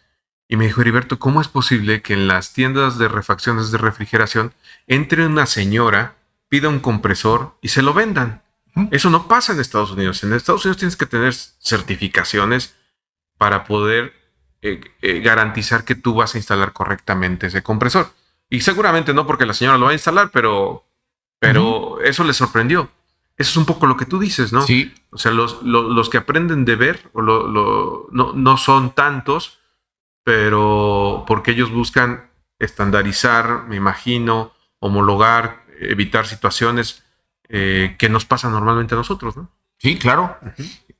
y 0.47 0.57
me 0.57 0.65
dijo, 0.65 0.81
Heriberto, 0.81 1.17
¿cómo 1.17 1.41
es 1.41 1.47
posible 1.47 2.01
que 2.01 2.13
en 2.13 2.27
las 2.27 2.53
tiendas 2.53 2.97
de 2.97 3.07
refacciones 3.07 3.71
de 3.71 3.77
refrigeración 3.77 4.53
entre 4.87 5.25
una 5.25 5.45
señora, 5.45 6.15
pida 6.49 6.69
un 6.69 6.79
compresor 6.79 7.57
y 7.61 7.69
se 7.69 7.81
lo 7.81 7.93
vendan? 7.93 8.43
Eso 8.91 9.09
no 9.09 9.27
pasa 9.27 9.53
en 9.53 9.59
Estados 9.61 9.91
Unidos. 9.91 10.23
En 10.23 10.33
Estados 10.33 10.65
Unidos 10.65 10.77
tienes 10.77 10.97
que 10.97 11.05
tener 11.05 11.33
certificaciones 11.33 12.75
para 13.37 13.63
poder 13.63 14.13
eh, 14.61 14.81
eh, 15.01 15.21
garantizar 15.21 15.85
que 15.85 15.95
tú 15.95 16.13
vas 16.13 16.35
a 16.35 16.37
instalar 16.37 16.73
correctamente 16.73 17.47
ese 17.47 17.63
compresor. 17.63 18.11
Y 18.49 18.61
seguramente 18.61 19.13
no 19.13 19.25
porque 19.25 19.45
la 19.45 19.53
señora 19.53 19.77
lo 19.77 19.85
va 19.85 19.91
a 19.91 19.95
instalar, 19.95 20.29
pero, 20.31 20.85
pero 21.39 21.99
eso 22.01 22.23
le 22.23 22.33
sorprendió. 22.33 22.89
Eso 23.37 23.51
es 23.51 23.57
un 23.57 23.65
poco 23.65 23.85
lo 23.85 23.97
que 23.97 24.05
tú 24.05 24.19
dices, 24.19 24.53
¿no? 24.53 24.61
Sí. 24.61 24.93
O 25.09 25.17
sea, 25.17 25.31
los, 25.31 25.61
los, 25.63 26.09
que 26.09 26.17
aprenden 26.17 26.63
de 26.63 26.75
ver 26.75 27.11
no, 27.13 28.07
no 28.11 28.57
son 28.57 28.91
tantos, 28.91 29.59
pero 30.23 31.25
porque 31.27 31.51
ellos 31.51 31.71
buscan 31.71 32.29
estandarizar, 32.59 33.65
me 33.67 33.75
imagino, 33.75 34.53
homologar, 34.79 35.65
evitar 35.79 36.27
situaciones 36.27 37.03
eh, 37.49 37.95
que 37.99 38.09
nos 38.09 38.25
pasan 38.25 38.51
normalmente 38.51 38.95
a 38.95 38.97
nosotros, 38.97 39.35
¿no? 39.35 39.49
Sí, 39.77 39.97
claro. 39.97 40.37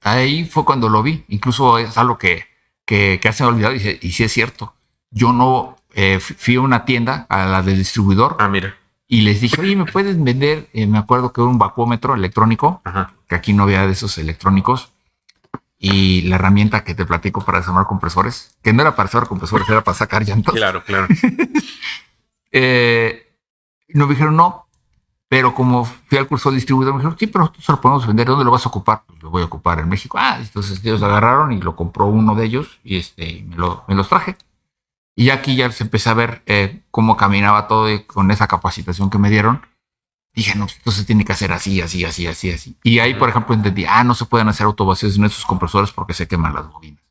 Ahí 0.01 0.45
fue 0.45 0.65
cuando 0.65 0.89
lo 0.89 1.01
vi. 1.01 1.23
Incluso 1.29 1.77
es 1.77 1.97
algo 1.97 2.17
que, 2.17 2.45
que, 2.85 3.19
que 3.21 3.29
hace 3.29 3.43
olvidado 3.43 3.75
y, 3.75 3.99
y 4.01 4.11
sí 4.11 4.23
es 4.23 4.33
cierto. 4.33 4.75
Yo 5.09 5.31
no 5.31 5.77
eh, 5.97 6.19
fui 6.19 6.55
a 6.55 6.61
una 6.61 6.83
tienda, 6.83 7.25
a 7.29 7.45
la 7.45 7.61
del 7.61 7.77
distribuidor. 7.77 8.35
Ah, 8.39 8.49
mira. 8.49 8.75
Y 9.07 9.21
les 9.21 9.39
dije, 9.39 9.61
oye, 9.61 9.77
¿me 9.77 9.85
puedes 9.85 10.21
vender? 10.21 10.67
Eh, 10.73 10.87
me 10.87 10.97
acuerdo 10.97 11.31
que 11.31 11.39
era 11.39 11.49
un 11.49 11.57
vacuómetro 11.57 12.15
electrónico, 12.15 12.81
que 13.29 13.35
aquí 13.35 13.53
no 13.53 13.63
había 13.63 13.85
de 13.85 13.93
esos 13.93 14.17
electrónicos. 14.17 14.91
Y 15.77 16.23
la 16.23 16.35
herramienta 16.35 16.83
que 16.83 16.95
te 16.95 17.05
platico 17.05 17.45
para 17.45 17.59
desarmar 17.59 17.85
compresores, 17.85 18.57
que 18.61 18.73
no 18.73 18.81
era 18.81 18.95
para 18.95 19.07
desarmar 19.07 19.29
compresores, 19.29 19.69
era 19.69 19.83
para 19.83 19.95
sacar 19.95 20.25
llantas. 20.25 20.53
Claro, 20.53 20.83
claro. 20.83 21.07
eh, 22.51 23.37
nos 23.89 24.09
dijeron 24.09 24.35
no, 24.35 24.67
pero 25.29 25.55
como 25.55 25.85
fui 25.85 26.17
al 26.17 26.27
curso 26.27 26.49
de 26.49 26.55
distribuidor, 26.55 26.93
me 26.93 26.99
dijeron, 26.99 27.17
sí, 27.17 27.27
pero 27.27 27.45
nosotros 27.45 27.69
lo 27.69 27.81
podemos 27.81 28.07
vender. 28.07 28.27
¿Dónde 28.27 28.43
lo 28.43 28.51
vas 28.51 28.65
a 28.65 28.69
ocupar? 28.69 29.03
Pues 29.07 29.23
lo 29.23 29.29
voy 29.29 29.43
a 29.43 29.45
ocupar 29.45 29.79
en 29.79 29.87
México. 29.87 30.17
Ah, 30.19 30.39
entonces 30.41 30.83
ellos 30.83 31.01
agarraron 31.01 31.53
y 31.53 31.61
lo 31.61 31.75
compró 31.75 32.05
uno 32.07 32.35
de 32.35 32.45
ellos 32.45 32.79
y 32.83 32.97
este, 32.97 33.45
me, 33.47 33.55
lo, 33.55 33.85
me 33.87 33.95
los 33.95 34.09
traje. 34.09 34.35
Y 35.15 35.29
aquí 35.29 35.55
ya 35.55 35.71
se 35.71 35.83
empecé 35.83 36.09
a 36.09 36.13
ver 36.13 36.41
eh, 36.45 36.81
cómo 36.91 37.15
caminaba 37.15 37.67
todo 37.67 37.91
y 37.91 38.03
con 38.03 38.31
esa 38.31 38.47
capacitación 38.47 39.09
que 39.09 39.17
me 39.17 39.29
dieron. 39.29 39.65
Dije, 40.33 40.55
no, 40.55 40.65
esto 40.65 40.91
se 40.91 41.05
tiene 41.05 41.23
que 41.23 41.31
hacer 41.31 41.53
así, 41.53 41.79
así, 41.81 42.03
así, 42.03 42.27
así, 42.27 42.51
así. 42.51 42.75
Y 42.83 42.99
ahí, 42.99 43.13
por 43.13 43.29
ejemplo, 43.29 43.55
entendí, 43.55 43.85
ah, 43.85 44.03
no 44.03 44.13
se 44.13 44.25
pueden 44.25 44.49
hacer 44.49 44.65
autovacíos 44.65 45.15
en 45.15 45.23
esos 45.23 45.45
compresores 45.45 45.93
porque 45.93 46.13
se 46.13 46.27
queman 46.27 46.53
las 46.53 46.69
bobinas. 46.69 47.01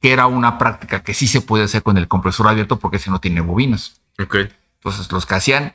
Que 0.00 0.12
era 0.12 0.26
una 0.26 0.58
práctica 0.58 1.04
que 1.04 1.14
sí 1.14 1.28
se 1.28 1.40
puede 1.40 1.64
hacer 1.64 1.84
con 1.84 1.96
el 1.96 2.08
compresor 2.08 2.48
abierto 2.48 2.80
porque 2.80 2.98
si 2.98 3.10
no 3.10 3.20
tiene 3.20 3.40
bobinas. 3.40 4.00
Ok. 4.20 4.36
Entonces, 4.74 5.10
los 5.12 5.24
que 5.24 5.36
hacían, 5.36 5.74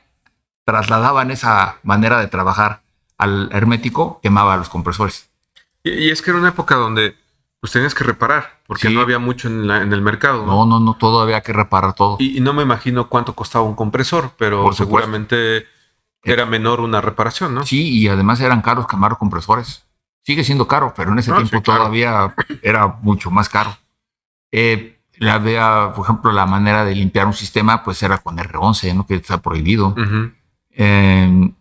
trasladaban 0.66 1.32
esa 1.32 1.78
manera 1.84 2.20
de 2.20 2.28
trabajar 2.28 2.82
al 3.18 3.50
hermético, 3.54 4.20
quemaba 4.22 4.58
los 4.58 4.68
compresores. 4.68 5.30
y 5.84 6.10
es 6.10 6.22
que 6.22 6.32
era 6.32 6.40
una 6.40 6.50
época 6.50 6.76
donde 6.76 7.16
pues 7.64 7.72
tenías 7.72 7.96
que 7.96 8.04
reparar, 8.04 8.60
porque 8.68 8.90
no 8.90 9.00
había 9.00 9.20
mucho 9.20 9.48
en, 9.48 9.72
el 9.72 10.02
mercado. 10.02 10.46
¿no? 10.46 10.66
no, 10.66 10.82
no, 10.82 10.96
todo 10.96 11.22
había 11.22 11.40
que 11.40 11.54
reparar 11.54 11.94
todo. 11.94 12.18
Y, 12.20 12.42
no 12.42 12.52
me 12.52 12.62
imagino 12.62 13.08
cuánto 13.08 13.36
costaba 13.36 13.64
un 13.64 13.74
compresor, 13.74 14.34
pero 14.38 14.74
seguramente 14.74 15.66
era 16.26 16.46
menor 16.46 16.82
una 16.82 17.00
reparación, 17.00 17.56
¿no? 17.56 17.66
Sí, 17.66 17.88
y 17.88 18.10
además 18.10 18.42
eran 18.42 18.62
caros 18.62 18.86
quemar 18.86 19.18
compresores. 19.18 19.86
Sigue 20.24 20.44
siendo 20.44 20.68
caro, 20.68 20.94
pero 20.94 21.14
en 21.14 21.20
ese 21.20 21.32
tiempo 21.32 21.62
todavía 21.62 22.36
era 22.62 22.98
mucho 23.02 23.32
más 23.32 23.48
caro. 23.48 23.78
Eh, 24.52 25.00
la 25.16 25.40
vea, 25.40 25.94
por 25.96 26.04
ejemplo, 26.04 26.34
la 26.34 26.46
manera 26.46 26.84
de 26.84 26.96
limpiar 26.96 27.28
un 27.28 27.34
sistema, 27.34 27.82
pues 27.82 28.04
era 28.04 28.18
con 28.18 28.36
R11, 28.40 28.94
¿no? 28.94 29.08
Que 29.08 29.16
está 29.16 29.42
prohibido. 29.42 29.96
Eh, 30.72 31.54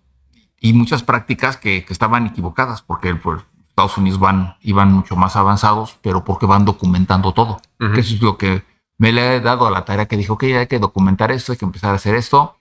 y 0.59 0.73
muchas 0.73 1.05
prácticas 1.05 1.57
que, 1.57 1.87
estaban 1.88 2.27
equivocadas, 2.27 2.83
porque 2.83 3.15
pues, 3.15 3.40
Estados 3.73 3.96
Unidos 3.96 4.20
van, 4.20 4.56
iban 4.60 4.92
mucho 4.92 5.16
más 5.16 5.35
avanzados, 5.35 5.96
pero 6.02 6.25
porque 6.25 6.44
van 6.44 6.66
documentando 6.66 7.33
todo. 7.33 7.58
Eso 7.79 8.14
es 8.14 8.20
lo 8.20 8.37
que 8.37 8.62
me 8.98 9.12
le 9.12 9.37
he 9.37 9.40
dado 9.40 9.66
a 9.66 9.70
la 9.70 9.87
tarea 9.87 10.06
que 10.06 10.18
dijo, 10.18 10.37
que 10.37 10.58
hay 10.58 10.66
que 10.66 10.79
documentar 10.79 11.33
esto, 11.33 11.52
hay 11.52 11.58
que 11.58 11.64
empezar 11.64 11.92
a 11.92 11.94
hacer 11.94 12.14
esto. 12.14 12.58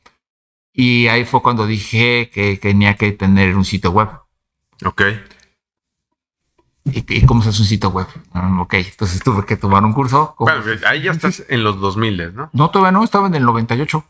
Y 0.73 1.07
ahí 1.07 1.25
fue 1.25 1.41
cuando 1.41 1.67
dije 1.67 2.29
que 2.33 2.55
tenía 2.55 2.95
que 2.95 3.11
tener 3.11 3.57
un 3.57 3.65
sitio 3.65 3.91
web. 3.91 4.07
Ok. 4.85 5.01
¿Y, 6.85 7.25
cómo 7.25 7.43
se 7.43 7.49
hace 7.49 7.61
un 7.61 7.67
sitio 7.67 7.89
web? 7.89 8.07
Ah, 8.31 8.61
ok, 8.61 8.73
entonces 8.75 9.21
tuve 9.21 9.45
que 9.45 9.57
tomar 9.57 9.83
un 9.83 9.91
curso. 9.91 10.33
Bueno, 10.39 10.63
ahí 10.87 11.03
ya 11.03 11.11
estás 11.11 11.43
en 11.49 11.65
los 11.65 11.79
2000, 11.81 12.33
¿no? 12.33 12.49
No, 12.53 12.69
todavía 12.71 12.93
no, 12.93 13.03
estaba 13.03 13.27
en 13.27 13.35
el 13.35 13.43
98. 13.43 14.03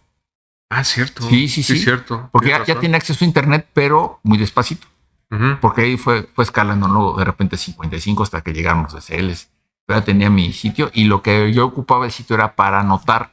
Ah, 0.69 0.83
cierto. 0.83 1.27
Sí, 1.27 1.49
sí, 1.49 1.63
sí. 1.63 1.77
sí 1.77 1.83
cierto. 1.83 2.29
Porque 2.31 2.49
ya, 2.49 2.63
ya, 2.63 2.79
tiene 2.79 2.95
acceso 2.95 3.25
a 3.25 3.27
Internet, 3.27 3.67
pero 3.73 4.19
muy 4.21 4.37
despacito 4.37 4.90
porque 5.61 5.83
ahí 5.83 5.97
fue, 5.97 6.23
fue 6.33 6.43
escalando, 6.43 6.87
¿no? 6.87 7.13
De 7.13 7.23
repente 7.23 7.55
55 7.55 8.23
hasta 8.23 8.41
que 8.41 8.53
llegaron 8.53 8.83
los 8.83 8.93
SLs. 8.93 9.49
ya 9.87 10.03
tenía 10.03 10.29
mi 10.29 10.51
sitio 10.53 10.91
y 10.93 11.05
lo 11.05 11.21
que 11.21 11.53
yo 11.53 11.65
ocupaba 11.65 12.05
el 12.05 12.11
sitio 12.11 12.35
era 12.35 12.55
para 12.55 12.81
anotar 12.81 13.31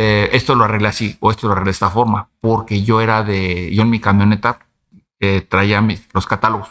eh, 0.00 0.30
esto 0.32 0.54
lo 0.54 0.64
arreglé 0.64 0.86
así 0.88 1.16
o 1.18 1.32
esto 1.32 1.48
lo 1.48 1.54
arreglé 1.54 1.70
de 1.70 1.72
esta 1.72 1.90
forma, 1.90 2.30
porque 2.40 2.84
yo 2.84 3.00
era 3.00 3.24
de, 3.24 3.74
yo 3.74 3.82
en 3.82 3.90
mi 3.90 3.98
camioneta 3.98 4.60
eh, 5.18 5.40
traía 5.40 5.82
mis, 5.82 6.08
los 6.14 6.26
catálogos. 6.26 6.70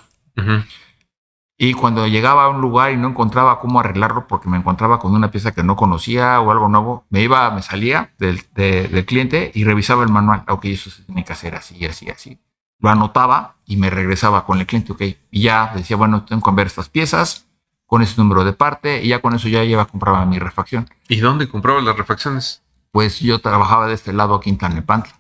Y 1.60 1.74
cuando 1.74 2.08
llegaba 2.08 2.46
a 2.46 2.50
un 2.50 2.62
lugar 2.62 2.92
y 2.92 2.98
no 2.98 3.10
encontraba 3.10 3.60
cómo 3.60 3.80
arreglarlo 3.80 4.28
porque 4.28 4.48
me 4.48 4.58
encontraba 4.58 5.00
con 5.00 5.14
una 5.14 5.32
pieza 5.32 5.52
que 5.52 5.64
no 5.64 5.76
conocía 5.76 6.40
o 6.40 6.52
algo 6.52 6.70
nuevo, 6.70 7.06
me 7.10 7.22
iba, 7.22 7.50
me 7.50 7.64
salía 7.64 8.14
del, 8.18 8.42
del 8.54 9.06
cliente 9.06 9.52
y 9.54 9.66
revisaba 9.66 10.04
el 10.04 10.10
manual. 10.10 10.44
Ok, 10.48 10.66
eso 10.66 10.90
se 10.90 11.04
tiene 11.04 11.26
que 11.26 11.34
hacer 11.34 11.56
así, 11.56 11.84
así, 11.86 12.10
así. 12.10 12.40
Lo 12.80 12.90
anotaba 12.90 13.56
y 13.66 13.78
me 13.78 13.90
regresaba 13.90 14.46
con 14.46 14.60
el 14.60 14.66
cliente, 14.66 14.92
ok. 14.92 15.02
Y 15.32 15.42
ya 15.42 15.72
decía, 15.76 15.98
bueno, 15.98 16.24
tengo 16.26 16.44
que 16.44 16.52
ver 16.52 16.68
estas 16.68 16.90
piezas 16.90 17.48
con 17.86 18.02
ese 18.02 18.16
número 18.18 18.44
de 18.44 18.54
parte 18.54 19.04
y 19.04 19.10
ya 19.10 19.22
con 19.22 19.34
eso 19.34 19.48
ya 19.48 19.64
iba 19.64 19.82
a 19.82 19.86
comprar 19.86 20.26
mi 20.28 20.40
refacción. 20.40 20.90
¿Y 21.08 21.18
dónde 21.18 21.48
compraba 21.50 21.82
las 21.82 21.98
refacciones? 21.98 22.62
Pues 22.92 23.20
yo 23.20 23.40
trabajaba 23.40 23.88
de 23.88 23.94
este 23.94 24.14
lado 24.14 24.36
aquí 24.36 24.50
en 24.50 24.58
Tlalnepantla. 24.58 25.14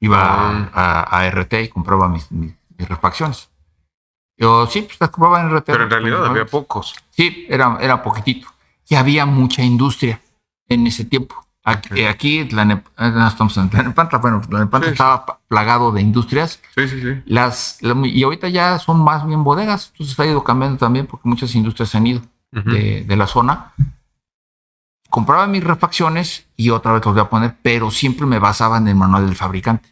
Iba 0.00 0.68
ah. 0.74 1.06
a, 1.10 1.30
RT 1.30 1.54
y 1.64 1.68
compraba 1.68 2.08
mis 2.08 2.28
refacciones. 2.78 3.48
Yo 4.36 4.66
sí, 4.66 4.82
pues 4.82 5.00
las 5.00 5.10
compraba 5.10 5.40
en 5.40 5.62
Pero 5.62 5.84
en 5.84 5.90
realidad 5.90 6.26
había 6.26 6.44
pocos. 6.44 6.94
Sí, 7.10 7.46
era, 7.48 7.78
era 7.80 8.02
poquitito. 8.02 8.48
Y 8.88 8.94
había 8.94 9.24
mucha 9.24 9.62
industria 9.62 10.20
en 10.68 10.86
ese 10.86 11.04
tiempo. 11.04 11.45
Aquí, 11.68 12.04
aquí 12.04 12.48
la 12.50 12.62
eh, 12.62 13.26
estamos 13.26 13.56
en 13.56 13.68
Tlanepantla, 13.68 14.18
bueno, 14.20 14.40
Tlanepantla 14.40 14.92
estaba 14.92 15.40
plagado 15.48 15.90
de 15.90 16.00
industrias. 16.00 16.60
Sí, 16.76 16.86
sí, 16.86 17.00
sí. 17.00 17.22
Las, 17.26 17.78
y 17.82 18.22
ahorita 18.22 18.48
ya 18.48 18.78
son 18.78 19.02
más 19.02 19.26
bien 19.26 19.42
bodegas, 19.42 19.88
entonces 19.90 20.18
ha 20.20 20.26
ido 20.26 20.44
cambiando 20.44 20.78
también 20.78 21.08
porque 21.08 21.28
muchas 21.28 21.52
industrias 21.56 21.92
han 21.96 22.06
ido 22.06 22.22
de, 22.52 23.02
de, 23.02 23.16
la 23.16 23.26
zona. 23.26 23.72
Compraba 25.10 25.48
mis 25.48 25.64
refacciones 25.64 26.46
y 26.56 26.70
otra 26.70 26.92
vez 26.92 27.04
los 27.04 27.14
voy 27.14 27.22
a 27.22 27.28
poner, 27.28 27.56
pero 27.62 27.90
siempre 27.90 28.26
me 28.26 28.38
basaba 28.38 28.78
en 28.78 28.86
el 28.86 28.94
manual 28.94 29.26
del 29.26 29.34
fabricante. 29.34 29.88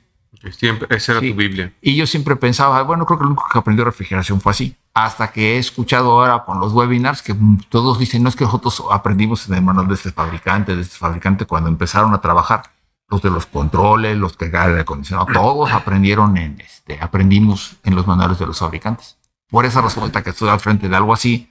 Siempre, 0.52 0.94
esa 0.96 1.12
era 1.12 1.20
tu 1.20 1.34
Biblia. 1.34 1.72
Y 1.80 1.96
yo 1.96 2.06
siempre 2.06 2.36
pensaba, 2.36 2.82
bueno, 2.82 3.06
creo 3.06 3.18
que 3.18 3.24
lo 3.24 3.30
único 3.30 3.46
que 3.50 3.58
aprendió 3.58 3.84
refrigeración 3.84 4.40
fue 4.40 4.50
así. 4.50 4.76
Hasta 4.92 5.32
que 5.32 5.56
he 5.56 5.58
escuchado 5.58 6.12
ahora 6.12 6.44
con 6.44 6.60
los 6.60 6.72
webinars 6.72 7.22
que 7.22 7.34
todos 7.68 7.98
dicen, 7.98 8.22
no 8.22 8.28
es 8.28 8.36
que 8.36 8.44
nosotros 8.44 8.82
aprendimos 8.90 9.48
en 9.48 9.54
el 9.54 9.62
manual 9.62 9.88
de 9.88 9.94
este 9.94 10.10
fabricante, 10.10 10.76
de 10.76 10.82
este 10.82 10.96
fabricante, 10.96 11.46
cuando 11.46 11.68
empezaron 11.68 12.14
a 12.14 12.20
trabajar, 12.20 12.62
los 13.08 13.22
de 13.22 13.30
los 13.30 13.46
controles, 13.46 14.16
los 14.16 14.36
que 14.36 14.46
el 14.46 14.78
acondicionado, 14.78 15.26
todos 15.32 15.72
aprendieron 15.72 16.36
en, 16.36 16.60
este, 16.60 16.98
aprendimos 17.00 17.76
en 17.84 17.94
los 17.94 18.06
manuales 18.06 18.38
de 18.38 18.46
los 18.46 18.58
fabricantes. 18.58 19.18
Por 19.48 19.64
esa 19.66 19.80
razón, 19.80 20.10
que 20.10 20.30
estoy 20.30 20.48
al 20.48 20.60
frente 20.60 20.88
de 20.88 20.96
algo 20.96 21.12
así, 21.12 21.50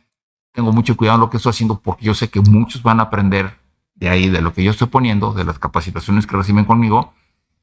tengo 0.51 0.71
mucho 0.71 0.95
cuidado 0.95 1.15
en 1.15 1.21
lo 1.21 1.29
que 1.29 1.37
estoy 1.37 1.51
haciendo 1.51 1.79
porque 1.79 2.05
yo 2.05 2.13
sé 2.13 2.29
que 2.29 2.41
muchos 2.41 2.83
van 2.83 2.99
a 2.99 3.03
aprender 3.03 3.57
de 3.95 4.09
ahí, 4.09 4.29
de 4.29 4.41
lo 4.41 4.53
que 4.53 4.63
yo 4.63 4.71
estoy 4.71 4.87
poniendo, 4.87 5.33
de 5.33 5.43
las 5.43 5.59
capacitaciones 5.59 6.27
que 6.27 6.35
reciben 6.35 6.65
conmigo, 6.65 7.13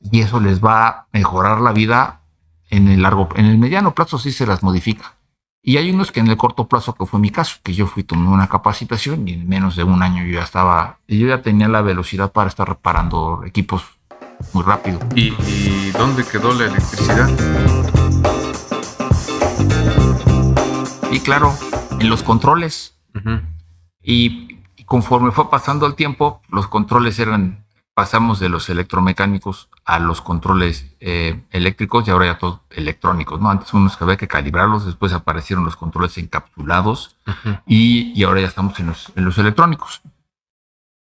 y 0.01 0.21
eso 0.21 0.41
les 0.41 0.65
va 0.65 0.89
a 0.89 1.07
mejorar 1.13 1.61
la 1.61 1.73
vida 1.73 2.21
en 2.71 2.89
el 2.89 3.03
largo, 3.03 3.29
en 3.35 3.47
el 3.47 3.59
mediano 3.59 3.95
plazo 3.95 4.19
sí 4.19 4.33
se 4.33 4.47
las 4.47 4.63
modifica. 4.63 5.15
Y 5.63 5.77
hay 5.77 5.91
unos 5.91 6.11
que 6.11 6.21
en 6.21 6.29
el 6.29 6.39
corto 6.39 6.69
plazo, 6.69 6.95
que 6.95 7.05
fue 7.05 7.21
mi 7.21 7.31
caso, 7.31 7.59
que 7.63 7.75
yo 7.75 7.87
fui 7.87 8.03
tomé 8.03 8.29
una 8.29 8.49
capacitación 8.49 9.29
y 9.29 9.35
en 9.35 9.47
menos 9.47 9.77
de 9.77 9.85
un 9.85 10.03
año 10.03 10.25
yo 10.25 10.39
ya 10.39 10.45
estaba, 10.45 11.01
yo 11.07 11.27
ya 11.27 11.43
tenía 11.43 11.69
la 11.69 11.83
velocidad 11.83 12.33
para 12.33 12.49
estar 12.49 12.67
reparando 12.67 13.43
equipos 13.45 13.85
muy 14.55 14.63
rápido. 14.63 14.99
¿Y, 15.15 15.91
dónde 15.91 16.25
quedó 16.25 16.55
la 16.55 16.65
electricidad? 16.65 17.29
Y 21.13 21.21
claro, 21.21 21.55
en 21.99 22.09
los 22.09 22.23
controles. 22.23 22.97
y 24.03 24.57
conforme 24.87 25.31
fue 25.31 25.51
pasando 25.51 25.87
el 25.87 25.95
tiempo, 25.95 26.41
los 26.49 26.69
controles 26.69 27.19
eran 27.19 27.67
pasamos 28.01 28.41
de 28.41 28.49
los 28.49 28.71
electromecánicos 28.71 29.69
a 29.91 29.99
los 29.99 30.21
controles 30.21 30.87
eh, 31.01 31.43
eléctricos 31.51 32.07
y 32.07 32.13
ahora 32.13 32.27
ya 32.27 32.39
todos 32.39 32.61
electrónicos, 32.71 33.41
¿no? 33.41 33.51
Antes 33.51 33.75
unos 33.75 33.97
que 33.97 34.05
había 34.05 34.17
que 34.17 34.29
calibrarlos, 34.29 34.87
después 34.87 35.13
aparecieron 35.13 35.65
los 35.65 35.75
controles 35.75 36.17
encapsulados 36.17 37.17
y, 37.67 38.23
ahora 38.23 38.43
ya 38.43 38.47
estamos 38.47 38.79
en 38.79 38.87
los, 38.87 39.39
electrónicos. 39.39 40.01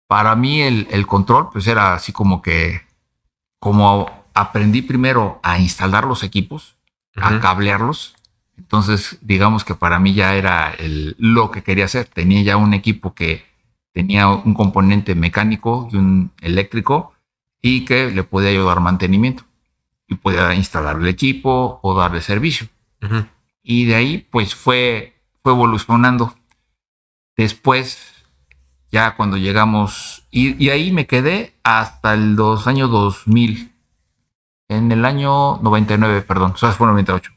Para 0.07 0.37
mí 0.37 0.61
el, 0.61 1.05
control, 1.05 1.49
pues 1.51 1.67
era 1.67 1.95
así 1.95 2.13
como 2.13 2.41
que, 2.41 2.81
como 3.59 4.09
aprendí 4.33 4.81
primero 4.81 5.41
a 5.43 5.59
instalar 5.59 6.05
los 6.05 6.23
equipos, 6.23 6.77
a 7.17 7.41
cablearlos, 7.41 8.15
entonces 8.57 9.17
digamos 9.19 9.65
que 9.65 9.75
para 9.75 9.99
mí 9.99 10.13
ya 10.13 10.33
era 10.35 10.73
lo 11.17 11.51
que 11.51 11.61
quería 11.61 11.85
hacer. 11.85 12.05
Tenía 12.05 12.41
ya 12.41 12.55
un 12.55 12.73
equipo 12.73 13.13
que 13.13 13.45
tenía 13.91 14.29
un 14.29 14.53
componente 14.53 15.13
mecánico 15.13 15.89
y 15.91 15.97
un 15.97 16.31
eléctrico 16.39 17.16
y 17.61 17.85
que 17.85 18.11
le 18.11 18.23
podía 18.23 18.49
ayudar 18.49 18.79
mantenimiento 18.79 19.43
y 20.07 20.15
podía 20.15 20.53
instalar 20.55 20.97
el 20.97 21.07
equipo 21.07 21.79
o 21.83 21.93
darle 21.95 22.21
servicio. 22.21 22.67
Y 23.61 23.85
de 23.85 23.95
ahí 23.95 24.27
pues 24.31 24.55
fue, 24.55 25.21
fue 25.43 25.51
evolucionando. 25.53 26.33
Después, 27.35 27.99
ya 28.91 29.15
cuando 29.15 29.37
llegamos, 29.37 30.23
y, 30.31 30.69
ahí 30.69 30.91
me 30.91 31.05
quedé 31.05 31.53
hasta 31.63 32.13
el 32.13 32.35
dos, 32.35 32.67
año 32.67 32.87
2000. 32.87 33.73
En 34.69 34.91
el 34.91 35.05
año 35.05 35.57
99, 35.57 36.21
perdón, 36.23 36.51
o 36.55 36.57
sea, 36.57 36.71
fue 36.71 36.87
98. 36.87 37.31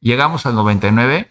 Llegamos 0.00 0.46
al 0.46 0.54
99 0.54 1.30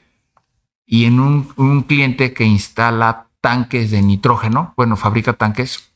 y 0.86 1.06
en 1.06 1.20
un, 1.20 1.54
un 1.56 1.84
cliente 1.84 2.34
que 2.34 2.44
instala 2.44 3.28
tanques 3.42 3.92
de 3.92 4.02
nitrógeno, 4.02 4.74
bueno, 4.76 4.98
fabrica 4.98 5.34
tanques, 5.34 5.92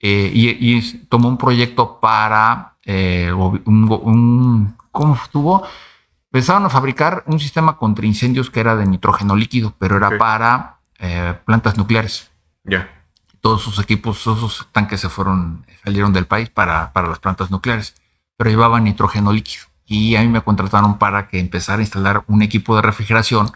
eh, 0.00 0.30
y, 0.32 0.80
tomó 1.06 1.28
un 1.28 1.38
proyecto 1.38 1.98
para 2.00 2.76
eh, 2.84 3.32
un, 3.32 4.76
¿cómo 4.92 5.14
estuvo? 5.14 5.66
Pensaban 6.30 6.64
a 6.64 6.70
fabricar 6.70 7.24
un 7.26 7.40
sistema 7.40 7.76
contra 7.76 8.06
incendios 8.06 8.50
que 8.50 8.60
era 8.60 8.76
de 8.76 8.86
nitrógeno 8.86 9.34
líquido, 9.34 9.74
pero 9.78 9.96
era 9.96 10.16
para 10.18 10.78
eh, 10.98 11.34
plantas 11.44 11.76
nucleares. 11.76 12.30
Ya. 12.64 12.88
Todos 13.40 13.62
sus 13.62 13.78
equipos, 13.78 14.22
todos 14.22 14.38
sus 14.38 14.72
tanques 14.72 15.00
se 15.00 15.08
fueron, 15.08 15.64
salieron 15.84 16.12
del 16.12 16.26
país 16.26 16.50
para, 16.50 16.92
para 16.92 17.08
las 17.08 17.18
plantas 17.18 17.50
nucleares, 17.50 17.94
pero 18.36 18.50
llevaban 18.50 18.84
nitrógeno 18.84 19.32
líquido. 19.32 19.64
Y 19.86 20.16
a 20.16 20.20
mí 20.20 20.28
me 20.28 20.42
contrataron 20.42 20.98
para 20.98 21.28
que 21.28 21.40
empezara 21.40 21.78
a 21.78 21.82
instalar 21.82 22.24
un 22.26 22.42
equipo 22.42 22.76
de 22.76 22.82
refrigeración 22.82 23.50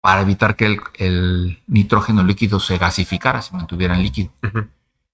para 0.00 0.20
evitar 0.22 0.56
que 0.56 0.78
el, 0.98 1.62
nitrógeno 1.66 2.22
líquido 2.22 2.60
se 2.60 2.78
gasificara, 2.78 3.42
se 3.42 3.54
mantuviera 3.54 3.94
en 3.94 4.02
líquido. 4.02 4.30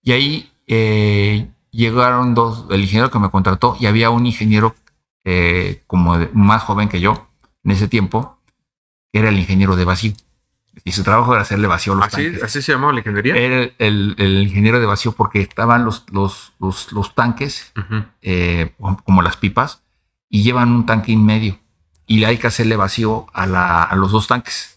Y 0.02 0.12
ahí 0.12 0.52
eh, 0.68 1.48
llegaron 1.70 2.34
dos, 2.34 2.66
el 2.70 2.82
ingeniero 2.82 3.10
que 3.10 3.18
me 3.18 3.30
contrató 3.30 3.76
y 3.80 3.86
había 3.86 4.10
un 4.10 4.26
ingeniero 4.26 4.76
eh, 5.24 5.82
como 5.86 6.16
más 6.32 6.62
joven 6.62 6.88
que 6.88 7.00
yo 7.00 7.28
en 7.64 7.72
ese 7.72 7.88
tiempo, 7.88 8.38
que 9.12 9.20
era 9.20 9.30
el 9.30 9.38
ingeniero 9.38 9.74
de 9.76 9.84
vacío. 9.84 10.12
Y 10.84 10.92
su 10.92 11.02
trabajo 11.02 11.32
era 11.32 11.42
hacerle 11.42 11.66
vacío 11.66 11.94
a 11.94 11.96
los 11.96 12.06
¿Así, 12.06 12.22
tanques. 12.22 12.42
¿Así 12.42 12.62
se 12.62 12.72
llamaba 12.72 12.92
la 12.92 13.00
ingeniería? 13.00 13.34
Era 13.34 13.70
el, 13.78 14.42
ingeniero 14.42 14.78
de 14.78 14.86
vacío 14.86 15.12
porque 15.12 15.40
estaban 15.40 15.84
los, 15.84 16.04
los, 16.12 16.52
los, 16.60 17.14
tanques, 17.16 17.72
eh, 18.22 18.74
como 19.04 19.22
las 19.22 19.36
pipas, 19.36 19.82
y 20.28 20.44
llevan 20.44 20.70
un 20.70 20.86
tanque 20.86 21.12
en 21.12 21.24
medio 21.24 21.58
y 22.08 22.24
hay 22.24 22.38
que 22.38 22.46
hacerle 22.46 22.74
vacío 22.74 23.26
a, 23.34 23.94
los 23.94 24.10
dos 24.10 24.26
tanques. 24.26 24.76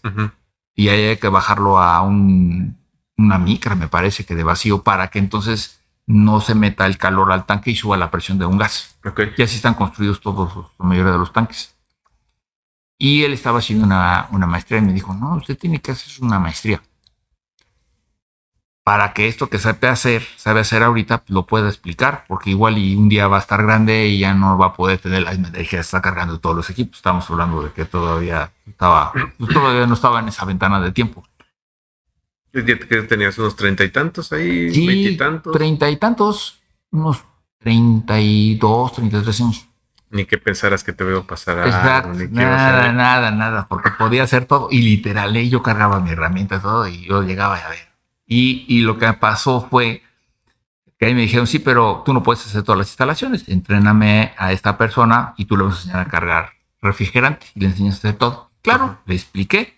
Y 0.74 0.88
hay 0.88 1.16
que 1.16 1.28
bajarlo 1.28 1.78
a 1.78 2.02
un, 2.02 2.78
una 3.16 3.38
micra, 3.38 3.74
me 3.74 3.88
parece 3.88 4.24
que 4.24 4.34
de 4.34 4.44
vacío, 4.44 4.82
para 4.82 5.08
que 5.08 5.18
entonces 5.18 5.80
no 6.06 6.40
se 6.40 6.54
meta 6.54 6.86
el 6.86 6.98
calor 6.98 7.32
al 7.32 7.46
tanque 7.46 7.70
y 7.70 7.76
suba 7.76 7.96
la 7.96 8.10
presión 8.10 8.38
de 8.38 8.46
un 8.46 8.58
gas. 8.58 8.98
Y 9.36 9.42
así 9.42 9.56
están 9.56 9.74
construidos 9.74 10.20
todos, 10.20 10.54
la 10.78 10.84
mayoría 10.84 11.12
de 11.12 11.18
los 11.18 11.32
tanques. 11.32 11.74
Y 12.98 13.24
él 13.24 13.32
estaba 13.32 13.58
haciendo 13.58 13.84
una, 13.84 14.28
una 14.30 14.46
maestría 14.46 14.78
y 14.78 14.82
me 14.82 14.92
dijo, 14.92 15.12
no, 15.14 15.36
usted 15.36 15.58
tiene 15.58 15.80
que 15.80 15.92
hacer 15.92 16.22
una 16.22 16.38
maestría 16.38 16.80
para 18.84 19.12
que 19.12 19.28
esto 19.28 19.48
que 19.48 19.58
sabe 19.58 19.88
hacer, 19.88 20.22
sabe 20.36 20.60
hacer 20.60 20.82
ahorita, 20.82 21.22
lo 21.28 21.46
pueda 21.46 21.68
explicar, 21.68 22.24
porque 22.26 22.50
igual 22.50 22.78
y 22.78 22.96
un 22.96 23.08
día 23.08 23.28
va 23.28 23.36
a 23.36 23.40
estar 23.40 23.62
grande 23.62 24.06
y 24.06 24.18
ya 24.18 24.34
no 24.34 24.58
va 24.58 24.66
a 24.66 24.72
poder 24.72 24.98
tener 24.98 25.22
la 25.22 25.32
energía, 25.32 25.80
está 25.80 26.02
cargando 26.02 26.40
todos 26.40 26.56
los 26.56 26.70
equipos. 26.70 26.96
Estamos 26.96 27.30
hablando 27.30 27.62
de 27.62 27.70
que 27.72 27.84
todavía 27.84 28.50
estaba, 28.66 29.12
pues, 29.38 29.52
todavía 29.52 29.86
no 29.86 29.94
estaba 29.94 30.18
en 30.20 30.28
esa 30.28 30.44
ventana 30.44 30.80
de 30.80 30.90
tiempo. 30.90 31.24
Que 32.52 33.02
tenías 33.02 33.38
unos 33.38 33.56
treinta 33.56 33.84
y 33.84 33.90
tantos 33.90 34.32
ahí, 34.32 34.72
sí, 34.72 35.16
tantos. 35.16 35.52
Treinta 35.52 35.88
y 35.90 35.96
tantos, 35.96 36.60
unos 36.90 37.24
treinta 37.58 38.20
y 38.20 38.56
dos, 38.56 38.92
treinta 38.92 39.18
y 39.18 39.22
tres 39.22 39.40
años. 39.40 39.66
Ni 40.10 40.26
que 40.26 40.36
pensaras 40.36 40.84
que 40.84 40.92
te 40.92 41.04
veo 41.04 41.26
pasar 41.26 41.58
a 41.58 41.66
Exacto, 41.66 42.18
nada, 42.30 42.92
nada, 42.92 43.30
nada, 43.30 43.66
porque 43.66 43.90
podía 43.98 44.24
hacer 44.24 44.44
todo 44.44 44.68
y 44.70 44.82
literal, 44.82 45.34
yo 45.48 45.62
cargaba 45.62 46.00
mi 46.00 46.10
herramienta 46.10 46.56
y 46.56 46.60
todo 46.60 46.86
y 46.86 47.06
yo 47.06 47.22
llegaba 47.22 47.56
a 47.56 47.70
ver 47.70 47.92
y, 48.34 48.80
lo 48.80 48.98
que 48.98 49.12
pasó 49.12 49.66
fue 49.68 50.02
que 50.98 51.06
ahí 51.06 51.14
me 51.14 51.22
dijeron, 51.22 51.46
sí, 51.46 51.58
pero 51.58 52.02
tú 52.04 52.12
no 52.12 52.22
puedes 52.22 52.46
hacer 52.46 52.62
todas 52.62 52.78
las 52.78 52.88
instalaciones, 52.88 53.48
entréname 53.48 54.32
a 54.38 54.52
esta 54.52 54.78
persona 54.78 55.34
y 55.36 55.46
tú 55.46 55.56
le 55.56 55.64
vas 55.64 55.74
a 55.74 55.78
enseñar 55.78 56.00
a 56.00 56.08
cargar 56.10 56.50
refrigerante 56.80 57.46
y 57.54 57.60
le 57.60 57.66
enseñas 57.66 57.96
a 57.96 57.98
hacer 57.98 58.14
todo. 58.14 58.50
Claro, 58.62 58.98
le 59.06 59.14
expliqué, 59.14 59.76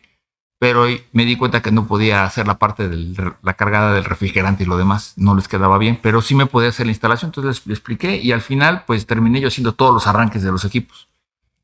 pero 0.59 0.86
me 1.12 1.24
di 1.24 1.36
cuenta 1.36 1.62
que 1.62 1.70
no 1.70 1.86
podía 1.86 2.24
hacer 2.24 2.46
la 2.46 2.59
parte 2.59 2.88
de 2.88 3.34
la 3.42 3.55
cargada 3.55 3.92
del 3.92 4.05
refrigerante 4.05 4.62
y 4.62 4.66
lo 4.66 4.76
demás 4.76 5.14
no 5.16 5.34
les 5.34 5.48
quedaba 5.48 5.78
bien, 5.78 5.98
pero 6.02 6.22
sí 6.22 6.34
me 6.34 6.46
podía 6.46 6.70
hacer 6.70 6.86
la 6.86 6.92
instalación, 6.92 7.28
entonces 7.28 7.66
le 7.66 7.74
expliqué 7.74 8.16
y 8.16 8.32
al 8.32 8.40
final 8.40 8.84
pues 8.86 9.07
terminé 9.07 9.40
yo 9.40 9.48
haciendo 9.48 9.74
todos 9.74 9.92
los 9.92 10.07
arranques 10.07 10.42
de 10.42 10.52
los 10.52 10.64
equipos. 10.64 11.09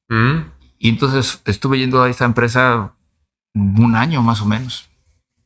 Mm. 0.09 0.41
Y 0.79 0.89
entonces 0.89 1.43
estuve 1.45 1.79
yendo 1.79 2.03
a 2.03 2.09
esa 2.09 2.25
empresa 2.25 2.95
un 3.55 3.97
año 3.97 4.23
más 4.23 4.41
o 4.41 4.47
menos. 4.47 4.89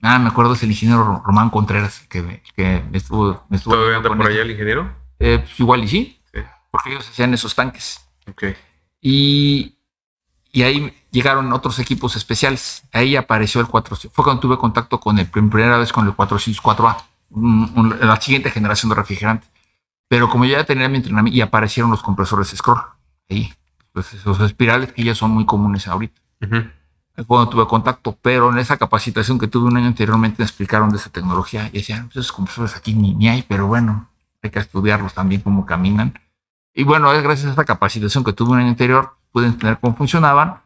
Ah, 0.02 0.18
me 0.18 0.28
acuerdo 0.28 0.52
es 0.52 0.62
el 0.62 0.70
ingeniero 0.70 1.22
Román 1.24 1.50
Contreras 1.50 2.00
que, 2.08 2.42
que 2.54 2.84
estuvo, 2.92 3.44
me 3.48 3.56
estuvo. 3.56 3.74
¿Todavía 3.74 3.96
anda 3.96 4.14
por 4.14 4.26
allá 4.26 4.42
el 4.42 4.50
ingeniero? 4.50 4.94
Eh, 5.18 5.38
pues 5.38 5.58
igual 5.58 5.82
y 5.84 5.88
sí, 5.88 6.20
sí, 6.32 6.40
porque 6.70 6.90
ellos 6.90 7.08
hacían 7.08 7.32
esos 7.32 7.54
tanques. 7.54 8.06
Ok. 8.28 8.44
Y, 9.00 9.73
y 10.54 10.62
ahí 10.62 10.94
llegaron 11.10 11.52
otros 11.52 11.80
equipos 11.80 12.14
especiales. 12.14 12.84
Ahí 12.92 13.16
apareció 13.16 13.60
el 13.60 13.66
400. 13.66 14.14
Fue 14.14 14.24
cuando 14.24 14.40
tuve 14.40 14.56
contacto 14.56 15.00
con 15.00 15.18
el 15.18 15.26
primera 15.26 15.78
vez 15.78 15.92
con 15.92 16.06
el 16.06 16.14
404A, 16.14 16.96
la 18.00 18.20
siguiente 18.20 18.52
generación 18.52 18.88
de 18.90 18.94
refrigerante. 18.94 19.48
Pero 20.06 20.30
como 20.30 20.44
ya 20.44 20.62
tenía 20.62 20.88
mi 20.88 20.98
entrenamiento 20.98 21.36
y 21.36 21.40
aparecieron 21.40 21.90
los 21.90 22.04
compresores 22.04 22.50
Scroll 22.50 22.80
ahí, 23.28 23.52
pues 23.92 24.14
esos 24.14 24.38
espirales 24.40 24.92
que 24.92 25.02
ya 25.02 25.16
son 25.16 25.32
muy 25.32 25.44
comunes 25.44 25.88
ahorita. 25.88 26.20
Cuando 27.26 27.48
tuve 27.48 27.66
contacto, 27.66 28.16
pero 28.22 28.52
en 28.52 28.58
esa 28.58 28.76
capacitación 28.76 29.40
que 29.40 29.48
tuve 29.48 29.66
un 29.66 29.76
año 29.76 29.88
anteriormente 29.88 30.36
me 30.38 30.44
explicaron 30.44 30.88
de 30.90 30.98
esa 30.98 31.10
tecnología 31.10 31.68
y 31.72 31.78
decían, 31.78 32.04
pues 32.04 32.18
esos 32.18 32.32
compresores 32.32 32.76
aquí 32.76 32.94
ni, 32.94 33.12
ni 33.12 33.28
hay, 33.28 33.42
pero 33.42 33.66
bueno, 33.66 34.08
hay 34.40 34.50
que 34.50 34.60
estudiarlos 34.60 35.14
también 35.14 35.40
cómo 35.40 35.66
caminan. 35.66 36.14
Y 36.72 36.84
bueno, 36.84 37.12
es 37.12 37.24
gracias 37.24 37.48
a 37.48 37.50
esta 37.50 37.64
capacitación 37.64 38.22
que 38.22 38.32
tuve 38.32 38.52
un 38.52 38.58
año 38.58 38.68
anterior, 38.68 39.16
pude 39.34 39.46
entender 39.48 39.78
cómo 39.80 39.96
funcionaban 39.96 40.60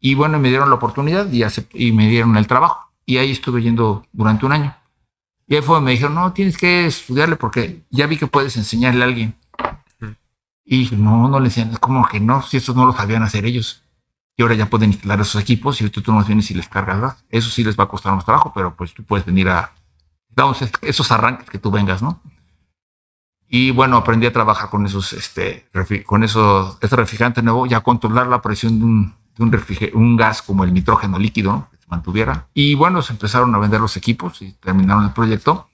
y 0.00 0.14
bueno, 0.14 0.38
me 0.38 0.48
dieron 0.48 0.70
la 0.70 0.76
oportunidad 0.76 1.30
y, 1.30 1.44
y 1.74 1.92
me 1.92 2.08
dieron 2.08 2.36
el 2.38 2.46
trabajo. 2.46 2.90
Y 3.04 3.18
ahí 3.18 3.30
estuve 3.30 3.62
yendo 3.62 4.06
durante 4.12 4.46
un 4.46 4.52
año. 4.52 4.74
Y 5.46 5.56
ahí 5.56 5.62
fue 5.62 5.78
me 5.82 5.90
dijeron, 5.90 6.14
no, 6.14 6.32
tienes 6.32 6.56
que 6.56 6.86
estudiarle 6.86 7.36
porque 7.36 7.82
ya 7.90 8.06
vi 8.06 8.16
que 8.16 8.26
puedes 8.26 8.56
enseñarle 8.56 9.02
a 9.02 9.08
alguien. 9.08 9.34
Y 10.64 10.78
dije, 10.78 10.96
no, 10.96 11.28
no 11.28 11.38
le 11.38 11.46
enseñan, 11.46 11.72
es 11.74 11.78
como 11.78 12.08
que 12.08 12.18
no, 12.18 12.40
si 12.40 12.56
estos 12.56 12.74
no 12.74 12.86
lo 12.86 12.94
sabían 12.94 13.22
hacer 13.22 13.44
ellos. 13.44 13.82
Y 14.38 14.42
ahora 14.42 14.54
ya 14.54 14.70
pueden 14.70 14.90
instalar 14.90 15.20
esos 15.20 15.40
equipos 15.40 15.82
y 15.82 15.90
tú, 15.90 16.00
tú 16.00 16.12
más 16.12 16.26
vienes 16.26 16.50
y 16.50 16.54
les 16.54 16.66
cargas. 16.66 17.22
Eso 17.28 17.50
sí 17.50 17.62
les 17.62 17.78
va 17.78 17.84
a 17.84 17.88
costar 17.88 18.14
más 18.14 18.24
trabajo, 18.24 18.52
pero 18.54 18.74
pues 18.74 18.94
tú 18.94 19.04
puedes 19.04 19.26
venir 19.26 19.50
a, 19.50 19.70
damos 20.30 20.58
esos 20.80 21.12
arranques 21.12 21.50
que 21.50 21.58
tú 21.58 21.70
vengas, 21.70 22.02
¿no? 22.02 22.22
Y 23.54 23.70
bueno, 23.70 23.98
aprendí 23.98 24.26
a 24.26 24.32
trabajar 24.32 24.68
con 24.68 24.84
esos, 24.84 25.12
este, 25.12 25.68
con 26.04 26.24
esos, 26.24 26.76
este 26.80 26.96
refrigerante 26.96 27.40
nuevo, 27.40 27.66
ya 27.66 27.82
controlar 27.82 28.26
la 28.26 28.42
presión 28.42 28.80
de 28.80 28.84
un, 28.84 29.14
de 29.36 29.44
un, 29.44 30.00
un 30.02 30.16
gas 30.16 30.42
como 30.42 30.64
el 30.64 30.74
nitrógeno 30.74 31.20
líquido, 31.20 31.68
que 31.70 31.76
se 31.76 31.84
mantuviera. 31.86 32.48
Y 32.52 32.74
bueno, 32.74 33.00
se 33.00 33.12
empezaron 33.12 33.54
a 33.54 33.58
vender 33.58 33.80
los 33.80 33.96
equipos 33.96 34.42
y 34.42 34.54
terminaron 34.54 35.04
el 35.04 35.12
proyecto. 35.12 35.68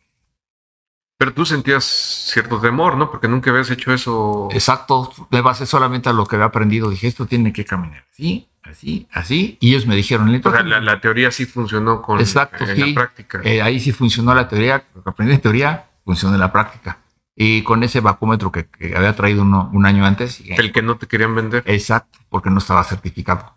Pero 1.16 1.32
tú 1.32 1.46
sentías 1.46 1.84
cierto 1.84 2.60
temor, 2.60 2.98
¿no? 2.98 3.10
Porque 3.10 3.28
nunca 3.28 3.50
habías 3.50 3.70
hecho 3.70 3.94
eso. 3.94 4.48
Exacto, 4.52 5.10
me 5.30 5.40
basé 5.40 5.64
solamente 5.64 6.10
a 6.10 6.12
lo 6.12 6.26
que 6.26 6.36
había 6.36 6.48
aprendido. 6.48 6.90
Dije, 6.90 7.06
esto 7.06 7.24
tiene 7.24 7.50
que 7.50 7.64
caminar 7.64 8.04
así, 8.12 8.46
así, 8.62 9.08
así. 9.10 9.56
Y 9.58 9.70
ellos 9.70 9.86
me 9.86 9.96
dijeron, 9.96 10.30
la, 10.30 10.80
la, 10.82 11.00
teoría 11.00 11.30
sí 11.30 11.46
funcionó 11.46 12.02
con 12.02 12.20
Exacto, 12.20 12.62
la 12.66 12.94
práctica. 12.94 13.40
Eh, 13.42 13.62
ahí 13.62 13.80
sí 13.80 13.92
funcionó 13.92 14.34
la 14.34 14.48
teoría, 14.48 14.84
lo 14.94 15.02
que 15.02 15.08
aprendí 15.08 15.32
en 15.32 15.40
teoría 15.40 15.86
funcionó 16.04 16.34
en 16.34 16.40
la 16.40 16.52
práctica 16.52 16.98
y 17.42 17.62
con 17.62 17.82
ese 17.82 18.00
vacúmetro 18.00 18.52
que, 18.52 18.68
había 18.94 19.16
traído 19.16 19.44
uno, 19.44 19.70
un 19.72 19.86
año 19.86 20.04
antes. 20.04 20.42
El 20.46 20.72
que 20.72 20.82
no 20.82 20.98
te 20.98 21.06
querían 21.06 21.34
vender. 21.34 21.62
Exacto, 21.64 22.18
porque 22.28 22.50
no 22.50 22.58
estaba 22.58 22.84
certificado. 22.84 23.54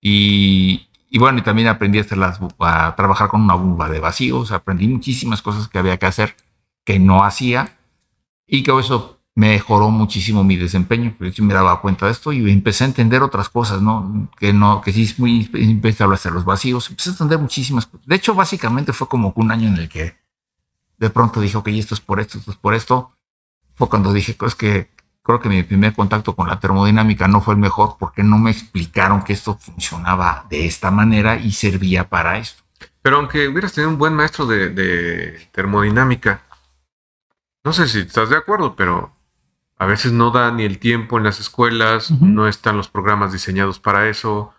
y, 0.00 0.88
y, 1.08 1.18
bueno, 1.20 1.38
y 1.38 1.42
también 1.42 1.68
aprendí 1.68 1.98
a, 1.98 2.00
hacer 2.00 2.18
las, 2.18 2.40
a 2.58 2.96
trabajar 2.96 3.28
con 3.28 3.40
una 3.40 3.54
bomba 3.54 3.88
de 3.88 4.00
vacíos, 4.00 4.50
aprendí 4.50 4.88
muchísimas 4.88 5.42
cosas 5.42 5.68
que 5.68 5.78
había 5.78 5.96
que 5.96 6.06
hacer 6.06 6.34
que 6.84 6.98
no 6.98 7.22
hacía 7.22 7.78
y 8.48 8.64
que 8.64 8.76
eso 8.76 9.20
mejoró 9.36 9.90
muchísimo 9.90 10.42
mi 10.42 10.56
desempeño, 10.56 11.14
porque 11.16 11.30
yo 11.30 11.44
me 11.44 11.54
daba 11.54 11.80
cuenta 11.80 12.06
de 12.06 12.12
esto 12.12 12.32
y 12.32 12.50
empecé 12.50 12.82
a 12.82 12.88
entender 12.88 13.22
otras 13.22 13.48
cosas, 13.48 13.80
¿no? 13.80 14.28
Que 14.36 14.52
no, 14.52 14.80
que 14.80 14.92
sí 14.92 15.04
es 15.04 15.20
muy, 15.20 15.48
a 16.00 16.12
hacer 16.12 16.32
los 16.32 16.44
vacíos, 16.44 16.90
empecé 16.90 17.10
a 17.10 17.12
entender 17.12 17.38
muchísimas 17.38 17.86
cosas. 17.86 18.04
De 18.08 18.16
hecho, 18.16 18.34
básicamente 18.34 18.92
fue 18.92 19.06
como 19.06 19.32
un 19.36 19.52
año 19.52 19.68
en 19.68 19.76
el 19.76 19.88
que 19.88 20.21
de 21.02 21.10
pronto 21.10 21.40
dije, 21.40 21.56
ok, 21.56 21.66
esto 21.66 21.94
es 21.94 22.00
por 22.00 22.20
esto, 22.20 22.38
esto 22.38 22.52
es 22.52 22.56
por 22.56 22.74
esto. 22.74 23.10
Fue 23.74 23.88
cuando 23.88 24.12
dije, 24.12 24.36
es 24.46 24.54
que 24.54 24.88
creo 25.24 25.40
que 25.40 25.48
mi 25.48 25.64
primer 25.64 25.94
contacto 25.94 26.36
con 26.36 26.46
la 26.46 26.60
termodinámica 26.60 27.26
no 27.26 27.40
fue 27.40 27.54
el 27.54 27.60
mejor 27.60 27.96
porque 27.98 28.22
no 28.22 28.38
me 28.38 28.52
explicaron 28.52 29.24
que 29.24 29.32
esto 29.32 29.58
funcionaba 29.58 30.46
de 30.48 30.64
esta 30.64 30.92
manera 30.92 31.38
y 31.38 31.50
servía 31.50 32.08
para 32.08 32.38
esto. 32.38 32.62
Pero 33.02 33.16
aunque 33.16 33.48
hubieras 33.48 33.72
tenido 33.72 33.90
un 33.90 33.98
buen 33.98 34.14
maestro 34.14 34.46
de, 34.46 35.48
termodinámica, 35.50 36.42
no 37.64 37.72
sé 37.72 37.88
si 37.88 37.98
estás 37.98 38.30
de 38.30 38.36
acuerdo, 38.36 38.76
pero 38.76 39.12
a 39.76 39.86
veces 39.86 40.12
no 40.12 40.30
da 40.30 40.52
ni 40.52 40.62
el 40.62 40.78
tiempo 40.78 41.18
en 41.18 41.24
las 41.24 41.40
escuelas, 41.40 42.12
no 42.12 42.46
están 42.46 42.76
los 42.76 42.86
programas 42.86 43.32
diseñados 43.32 43.80
para 43.80 44.08
eso. 44.08 44.54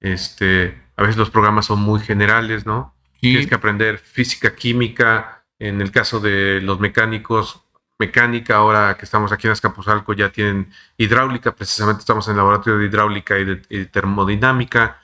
Este, 0.00 0.82
a 0.96 1.02
veces 1.02 1.18
los 1.18 1.28
programas 1.28 1.66
son 1.66 1.82
muy 1.82 2.00
generales, 2.00 2.64
¿no? 2.64 2.94
Tienes 3.20 3.46
que 3.46 3.54
aprender 3.54 3.98
física, 3.98 4.54
química, 4.54 5.41
en 5.62 5.80
el 5.80 5.92
caso 5.92 6.18
de 6.18 6.60
los 6.60 6.80
mecánicos, 6.80 7.60
mecánica, 7.98 8.56
ahora 8.56 8.96
que 8.96 9.04
estamos 9.04 9.30
aquí 9.30 9.46
en 9.46 9.52
Azcapotzalco, 9.52 10.12
ya 10.12 10.30
tienen 10.30 10.72
hidráulica, 10.96 11.54
precisamente 11.54 12.00
estamos 12.00 12.26
en 12.26 12.32
el 12.32 12.38
laboratorio 12.38 12.80
de 12.80 12.86
hidráulica 12.86 13.38
y 13.38 13.44
de, 13.44 13.86
termodinámica. 13.86 15.00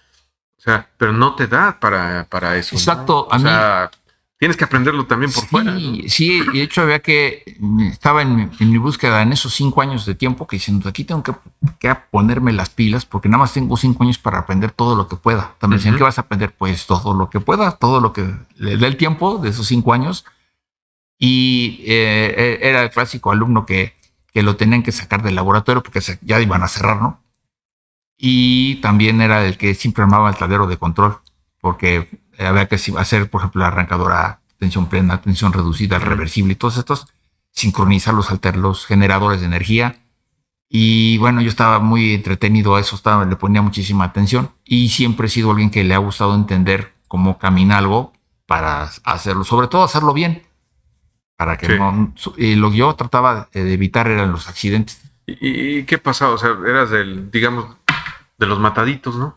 O 0.56 0.61
sea, 0.61 0.88
pero 0.96 1.12
no 1.12 1.36
te 1.36 1.46
da 1.46 1.78
para, 1.78 2.26
para 2.28 2.56
eso. 2.56 2.74
Exacto. 2.74 3.28
O 3.30 3.38
sea, 3.38 3.88
tienes 4.36 4.56
que 4.56 4.64
aprenderlo 4.64 5.06
también 5.06 5.30
por 5.30 5.44
fuera. 5.46 5.76
Sí, 6.09 6.42
y 6.52 6.59
de 6.59 6.62
hecho 6.62 6.82
había 6.82 6.98
que, 6.98 7.44
estaba 7.92 8.22
en, 8.22 8.50
mi 8.59 8.78
búsqueda 8.78 9.22
en 9.22 9.32
esos 9.32 9.54
cinco 9.54 9.80
años 9.80 10.04
de 10.04 10.16
tiempo 10.16 10.48
que 10.48 10.56
diciendo, 10.56 10.88
aquí 10.88 11.04
tengo 11.04 11.22
que, 11.22 11.34
que, 11.78 11.94
ponerme 12.11 12.52
las 12.52 12.70
pilas 12.70 13.06
porque 13.06 13.28
nada 13.28 13.42
más 13.42 13.52
tengo 13.52 13.76
cinco 13.76 14.02
años 14.02 14.18
para 14.18 14.40
aprender 14.40 14.72
todo 14.72 14.96
lo 14.96 15.06
que 15.06 15.14
pueda. 15.14 15.54
También 15.61 15.78
decían, 15.78 15.96
¿qué 15.96 16.02
vas 16.02 16.18
a 16.18 16.22
aprender? 16.22 16.52
Pues 16.52 16.86
todo 16.86 17.14
lo 17.14 17.30
que 17.30 17.38
pueda, 17.38 17.76
todo 17.76 18.00
lo 18.00 18.12
que 18.12 18.34
le 18.56 18.76
dé 18.76 18.88
el 18.88 18.96
tiempo 18.96 19.38
de 19.38 19.50
esos 19.50 19.68
cinco 19.68 19.92
años 19.92 20.24
y 21.19 21.81
eh, 21.87 22.35
eh, 22.37 22.59
era 22.62 22.83
el 22.83 22.91
clásico 22.91 23.33
alumno 23.33 23.66
que, 23.66 23.95
que, 24.33 24.43
lo 24.43 24.57
tenían 24.57 24.83
que 24.83 24.93
sacar 24.93 25.23
del 25.23 25.35
laboratorio 25.35 25.83
porque 25.83 26.01
ya 26.23 26.41
iban 26.41 26.62
a 26.62 26.69
cerrar, 26.69 27.03
¿no? 27.03 27.21
Y 28.16 28.77
también 28.77 29.21
era 29.21 29.45
el 29.45 29.59
que 29.59 29.75
siempre 29.75 30.05
armaba 30.05 30.31
el 30.31 30.37
tablero 30.37 30.66
de 30.66 30.77
control, 30.77 31.19
porque 31.61 32.09
había 32.39 32.66
que 32.66 32.77
hacer, 32.77 33.31
por 33.31 33.41
ejemplo, 33.41 33.61
la 33.61 33.69
arrancadora 33.69 34.41
tensión 34.59 34.87
plena, 34.87 35.21
tensión 35.21 35.53
reducida, 35.53 35.97
el 35.97 36.03
reversible 36.03 36.53
y 36.53 36.57
todos 36.57 36.79
estos, 36.79 37.07
sincronizar 37.53 38.14
los, 38.14 38.29
los 38.57 38.87
generadores 38.87 39.41
de 39.41 39.47
energía. 39.47 40.01
Y 40.69 41.19
bueno, 41.19 41.41
yo 41.41 41.49
estaba 41.49 41.79
muy 41.79 42.14
entretenido 42.14 42.77
a 42.77 42.81
eso, 42.81 42.97
estaba, 42.97 43.25
le 43.25 43.37
ponía 43.37 43.62
muchísima 43.62 44.05
atención 44.05 44.51
y 44.64 44.91
siempre 44.91 45.27
he 45.27 45.31
sido 45.31 45.51
alguien 45.51 45.71
que 45.71 45.85
le 45.85 45.95
ha 45.95 45.99
gustado 45.99 46.35
entender 46.35 46.95
cómo 47.07 47.39
camina 47.39 47.79
algo 47.79 48.12
para 48.47 48.91
hacerlo, 49.05 49.45
sobre 49.45 49.69
todo 49.69 49.83
hacerlo 49.85 50.12
bien 50.12 50.47
para 51.39 51.57
que 51.57 51.68
no. 51.68 52.12
Y 52.36 52.57
lo 52.57 52.72
que 52.72 52.78
yo 52.78 52.95
trataba 52.97 53.49
de 53.53 53.72
evitar 53.72 54.09
eran 54.09 54.32
los 54.32 54.49
accidentes. 54.49 55.01
¿Y, 55.24 55.84
qué 55.84 55.97
pasaba? 55.97 56.32
O 56.32 56.39
sea, 56.39 56.51
eras 56.66 56.91
del, 56.91 57.30
digamos, 57.30 57.76
de 58.39 58.47
los 58.47 58.59
mataditos, 58.59 59.14
¿no? 59.14 59.36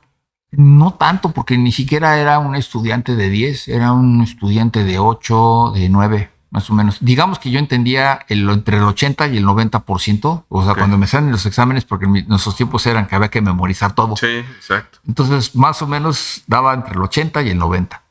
No 0.49 0.95
tanto, 0.95 1.31
porque 1.31 1.59
ni 1.59 1.71
siquiera 1.71 2.17
era 2.17 2.39
un 2.39 2.55
estudiante 2.55 3.15
de 3.15 3.29
10, 3.29 3.67
era 3.67 3.91
un 3.91 4.21
estudiante 4.21 4.83
de 4.83 4.97
8, 4.97 5.73
de 5.75 5.89
9, 5.89 6.31
más 6.49 6.71
o 6.71 6.73
menos. 6.73 6.97
Digamos 7.01 7.37
que 7.37 7.51
yo 7.51 7.59
entendía 7.59 8.25
el, 8.29 8.49
entre 8.49 8.77
el 8.77 8.83
80 8.83 9.27
y 9.27 9.37
el 9.37 9.45
90%, 9.45 10.45
o 10.49 10.65
sea, 10.65 10.73
cuando 10.73 10.97
me 10.97 11.05
salen 11.05 11.31
los 11.31 11.45
exámenes, 11.45 11.85
porque 11.85 12.07
nuestros 12.07 12.55
tiempos 12.55 12.85
eran 12.87 13.05
que 13.05 13.15
había 13.15 13.29
que 13.29 13.41
memorizar 13.41 13.93
todo. 13.93 14.17
Sí, 14.17 14.25
exacto. 14.25 14.97
Entonces, 15.07 15.55
más 15.55 15.83
o 15.83 15.87
menos 15.87 16.41
daba 16.47 16.73
entre 16.73 16.95
el 16.95 17.01
80 17.03 17.43
y 17.43 17.49
el 17.49 17.59
90. 17.59 18.01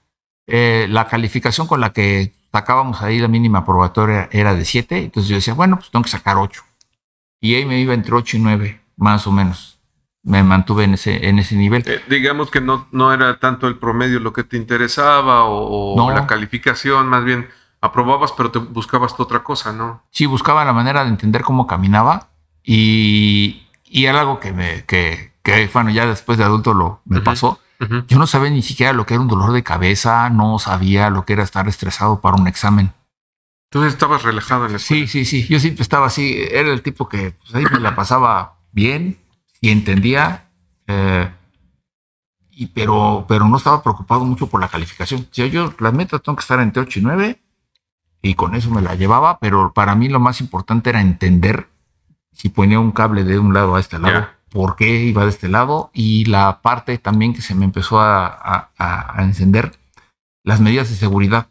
Eh, 0.46 0.86
la 0.88 1.08
calificación 1.08 1.66
con 1.66 1.80
la 1.80 1.92
que 1.92 2.34
sacábamos 2.52 3.02
ahí 3.02 3.18
la 3.18 3.28
mínima 3.28 3.64
probatoria 3.64 4.28
era 4.32 4.54
de 4.54 4.64
7, 4.64 5.04
entonces 5.04 5.28
yo 5.28 5.36
decía, 5.36 5.54
bueno, 5.54 5.76
pues 5.76 5.90
tengo 5.90 6.02
que 6.02 6.10
sacar 6.10 6.36
8. 6.36 6.62
Y 7.40 7.54
ahí 7.54 7.64
me 7.64 7.80
iba 7.80 7.94
entre 7.94 8.14
8 8.14 8.36
y 8.36 8.40
9, 8.40 8.80
más 8.96 9.26
o 9.26 9.32
menos. 9.32 9.78
Me 10.22 10.42
mantuve 10.42 10.84
en 10.84 10.94
ese, 10.94 11.28
en 11.28 11.38
ese 11.38 11.56
nivel. 11.56 11.82
Eh, 11.86 12.02
digamos 12.08 12.50
que 12.50 12.60
no, 12.60 12.86
no 12.92 13.12
era 13.14 13.38
tanto 13.38 13.66
el 13.66 13.78
promedio 13.78 14.20
lo 14.20 14.34
que 14.34 14.44
te 14.44 14.58
interesaba 14.58 15.44
o, 15.44 16.10
la 16.12 16.26
calificación, 16.26 17.08
más 17.08 17.24
bien 17.24 17.48
aprobabas, 17.80 18.32
pero 18.32 18.50
te 18.50 18.58
buscabas 18.58 19.18
otra 19.18 19.42
cosa, 19.42 19.72
¿no? 19.72 20.02
Sí, 20.10 20.26
buscaba 20.26 20.64
la 20.66 20.74
manera 20.74 21.04
de 21.04 21.10
entender 21.10 21.42
cómo 21.42 21.66
caminaba 21.66 22.28
y, 22.62 23.66
y 23.86 24.04
era 24.04 24.20
algo 24.20 24.38
que 24.40 24.52
me, 24.52 24.84
que, 24.84 25.32
que, 25.42 25.70
bueno, 25.72 25.88
ya 25.88 26.04
después 26.04 26.36
de 26.36 26.44
adulto 26.44 26.74
lo 26.74 27.00
me 27.06 27.22
pasó 27.22 27.58
yo 28.08 28.18
no 28.18 28.26
sabía 28.26 28.50
ni 28.50 28.62
siquiera 28.62 28.92
lo 28.92 29.06
que 29.06 29.14
era 29.14 29.22
un 29.22 29.28
dolor 29.28 29.52
de 29.52 29.62
cabeza, 29.62 30.28
no 30.28 30.58
sabía 30.58 31.08
lo 31.08 31.24
que 31.24 31.32
era 31.32 31.42
estar 31.42 31.66
estresado 31.66 32.20
para 32.20 32.36
un 32.36 32.46
examen. 32.46 32.92
Entonces 33.70 33.94
estabas 33.94 34.22
relajado 34.22 34.66
en 34.66 34.74
la 34.74 34.78
Sí, 34.78 35.06
sí, 35.06 35.24
sí. 35.24 35.46
Yo 35.48 35.58
siempre 35.60 35.82
estaba 35.82 36.06
así. 36.06 36.36
Era 36.50 36.72
el 36.72 36.82
tipo 36.82 37.08
que 37.08 37.30
pues, 37.30 37.54
ahí 37.54 37.64
me 37.72 37.80
la 37.80 37.94
pasaba 37.94 38.58
bien 38.72 39.18
y 39.60 39.70
entendía, 39.70 40.50
eh, 40.86 41.30
y, 42.50 42.66
pero, 42.66 43.24
pero 43.28 43.46
no 43.46 43.56
estaba 43.56 43.82
preocupado 43.82 44.24
mucho 44.24 44.48
por 44.48 44.60
la 44.60 44.68
calificación. 44.68 45.26
Si 45.30 45.48
yo 45.50 45.72
las 45.78 45.92
metas 45.94 46.20
tengo 46.22 46.36
que 46.36 46.42
estar 46.42 46.60
entre 46.60 46.82
8 46.82 46.98
y 46.98 47.02
9 47.02 47.42
y 48.22 48.34
con 48.34 48.54
eso 48.54 48.70
me 48.70 48.82
la 48.82 48.94
llevaba, 48.94 49.38
pero 49.38 49.72
para 49.72 49.94
mí 49.94 50.08
lo 50.08 50.20
más 50.20 50.40
importante 50.40 50.90
era 50.90 51.00
entender 51.00 51.68
si 52.32 52.50
ponía 52.50 52.78
un 52.78 52.92
cable 52.92 53.24
de 53.24 53.38
un 53.38 53.54
lado 53.54 53.76
a 53.76 53.80
este 53.80 53.98
lado 53.98 54.28
por 54.50 54.76
qué 54.76 54.88
iba 55.04 55.24
de 55.24 55.30
este 55.30 55.48
lado 55.48 55.90
y 55.92 56.24
la 56.26 56.60
parte 56.60 56.98
también 56.98 57.32
que 57.32 57.42
se 57.42 57.54
me 57.54 57.64
empezó 57.64 58.00
a, 58.00 58.70
encender, 59.18 59.72
las 60.42 60.60
medidas 60.60 60.90
de 60.90 60.96
seguridad. 60.96 61.46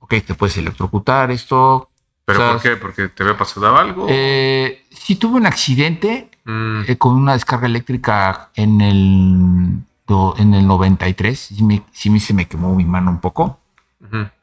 Ok, 0.00 0.14
te 0.26 0.34
puedes 0.34 0.56
electrocutar, 0.56 1.30
esto. 1.30 1.90
¿Pero 2.24 2.52
por 2.52 2.62
qué? 2.62 2.76
¿Porque 2.76 3.08
te 3.08 3.22
había 3.22 3.36
pasado 3.36 3.76
algo? 3.76 4.06
Eh, 4.08 4.84
sí 4.90 5.16
tuve 5.16 5.36
un 5.36 5.46
accidente 5.46 6.28
mm. 6.44 6.82
eh, 6.88 6.98
con 6.98 7.14
una 7.14 7.34
descarga 7.34 7.66
eléctrica 7.66 8.50
en 8.54 8.80
el, 8.80 9.78
en 10.38 10.54
el 10.54 10.66
93. 10.66 11.38
Sí, 11.38 11.62
me, 11.62 11.82
sí 11.92 12.18
se 12.20 12.34
me 12.34 12.46
quemó 12.46 12.74
mi 12.74 12.84
mano 12.84 13.10
un 13.10 13.20
poco. 13.20 13.60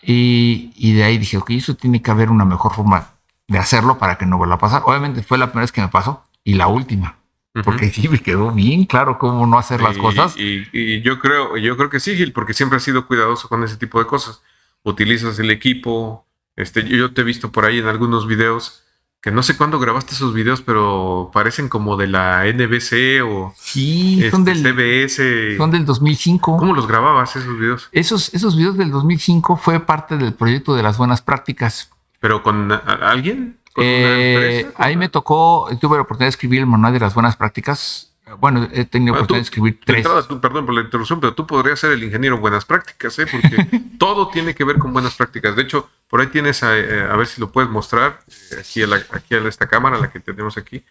y, 0.01 0.73
y, 0.75 0.93
de 0.93 1.03
ahí 1.03 1.17
dije, 1.17 1.37
ok, 1.37 1.51
eso 1.51 1.75
tiene 1.75 2.01
que 2.01 2.11
haber 2.11 2.29
una 2.29 2.45
mejor 2.45 2.73
forma 2.73 3.11
de 3.47 3.57
hacerlo 3.57 3.97
para 3.97 4.17
que 4.17 4.25
no 4.25 4.37
vuelva 4.37 4.55
a 4.55 4.59
pasar. 4.59 4.83
Obviamente 4.85 5.23
fue 5.23 5.37
la 5.37 5.47
primera 5.47 5.63
vez 5.63 5.71
que 5.71 5.81
me 5.81 5.89
pasó 5.89 6.23
y 6.43 6.53
la 6.55 6.67
última. 6.67 7.17
Porque 7.63 7.89
sí 7.93 8.07
me 8.07 8.19
quedó 8.19 8.51
bien 8.51 8.85
claro 8.85 9.17
cómo 9.19 9.45
no 9.45 9.57
hacer 9.57 9.81
las 9.81 9.97
cosas. 9.97 10.35
Y, 10.37 11.01
yo 11.01 11.19
creo, 11.19 11.57
yo 11.57 11.77
creo 11.77 11.89
que 11.89 11.99
sí, 11.99 12.15
Gil, 12.15 12.33
porque 12.33 12.53
siempre 12.53 12.77
has 12.77 12.83
sido 12.83 13.07
cuidadoso 13.07 13.47
con 13.49 13.63
ese 13.63 13.77
tipo 13.77 13.99
de 13.99 14.05
cosas. 14.05 14.41
Utilizas 14.83 15.37
el 15.39 15.51
equipo. 15.51 16.25
Este, 16.55 16.87
yo 16.87 17.13
te 17.13 17.21
he 17.21 17.23
visto 17.23 17.51
por 17.51 17.65
ahí 17.65 17.79
en 17.79 17.87
algunos 17.87 18.27
videos 18.27 18.83
que 19.23 19.31
no 19.31 19.41
sé 19.41 19.55
cuándo 19.55 19.79
grabaste 19.79 20.15
esos 20.15 20.33
videos, 20.33 20.61
pero 20.61 21.31
parecen 21.31 21.69
como 21.69 21.95
de 21.95 22.07
la 22.07 22.43
NBC 22.43 23.23
o 23.23 23.53
sí, 23.55 24.21
son 24.29 24.45
este, 24.45 24.61
del 24.61 25.07
CBS. 25.07 25.55
Son 25.55 25.71
del 25.71 25.85
2005. 25.85 26.57
¿Cómo 26.57 26.73
los 26.73 26.87
grababas 26.87 27.37
esos 27.37 27.57
videos? 27.57 27.87
Esos, 27.93 28.33
esos 28.33 28.57
videos 28.57 28.77
del 28.77 28.91
2005 28.91 29.55
fue 29.55 29.79
parte 29.79 30.17
del 30.17 30.33
proyecto 30.33 30.75
de 30.75 30.83
las 30.83 30.97
buenas 30.97 31.21
prácticas. 31.21 31.89
¿Pero 32.19 32.43
con 32.43 32.69
alguien? 32.73 33.59
Eh, 33.77 34.71
ahí 34.75 34.95
me 34.95 35.09
tocó, 35.09 35.67
tuve 35.81 35.97
la 35.97 36.03
oportunidad 36.03 36.27
de 36.27 36.29
escribir 36.29 36.59
el 36.59 36.67
manual 36.67 36.93
de 36.93 36.99
las 36.99 37.13
buenas 37.13 37.35
prácticas. 37.35 38.13
Bueno, 38.39 38.67
he 38.71 38.85
tenido 38.85 39.13
la 39.13 39.19
oportunidad 39.19 39.41
de 39.41 39.43
escribir 39.43 39.79
tres. 39.83 40.07
perdón 40.41 40.65
por 40.65 40.73
la 40.73 40.81
interrupción, 40.81 41.19
pero 41.19 41.33
tú 41.33 41.45
podrías 41.45 41.79
ser 41.79 41.91
el 41.91 42.03
ingeniero 42.03 42.35
en 42.35 42.41
buenas 42.41 42.65
prácticas, 42.65 43.17
¿eh? 43.19 43.25
porque 43.29 43.81
todo 43.99 44.29
tiene 44.29 44.55
que 44.55 44.63
ver 44.63 44.77
con 44.77 44.93
buenas 44.93 45.15
prácticas. 45.15 45.55
De 45.55 45.63
hecho, 45.63 45.89
por 46.07 46.21
ahí 46.21 46.27
tienes, 46.27 46.63
a, 46.63 46.77
eh, 46.77 46.83
ver 47.17 47.27
si 47.27 47.41
lo 47.41 47.51
puedes 47.51 47.69
mostrar, 47.69 48.21
eh, 48.27 48.57
aquí 48.59 48.83
a, 48.83 48.87
aquí 49.11 49.35
a 49.35 49.47
esta 49.47 49.67
cámara, 49.67 49.97
la 49.97 50.11
que 50.11 50.19
tenemos 50.19 50.57
aquí. 50.57 50.83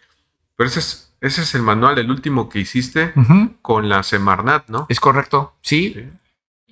Pero 0.57 0.69
ese 0.69 0.81
es, 0.81 1.13
ese 1.21 1.43
es 1.43 1.55
el 1.55 1.63
manual, 1.63 1.99
el 1.99 2.11
último 2.11 2.49
que 2.49 2.59
hiciste 2.59 3.15
con 3.63 3.89
la 3.89 4.03
Semarnat, 4.03 4.69
¿no? 4.69 4.87
Es 4.89 5.01
correcto, 5.01 5.55
sí. 5.63 6.11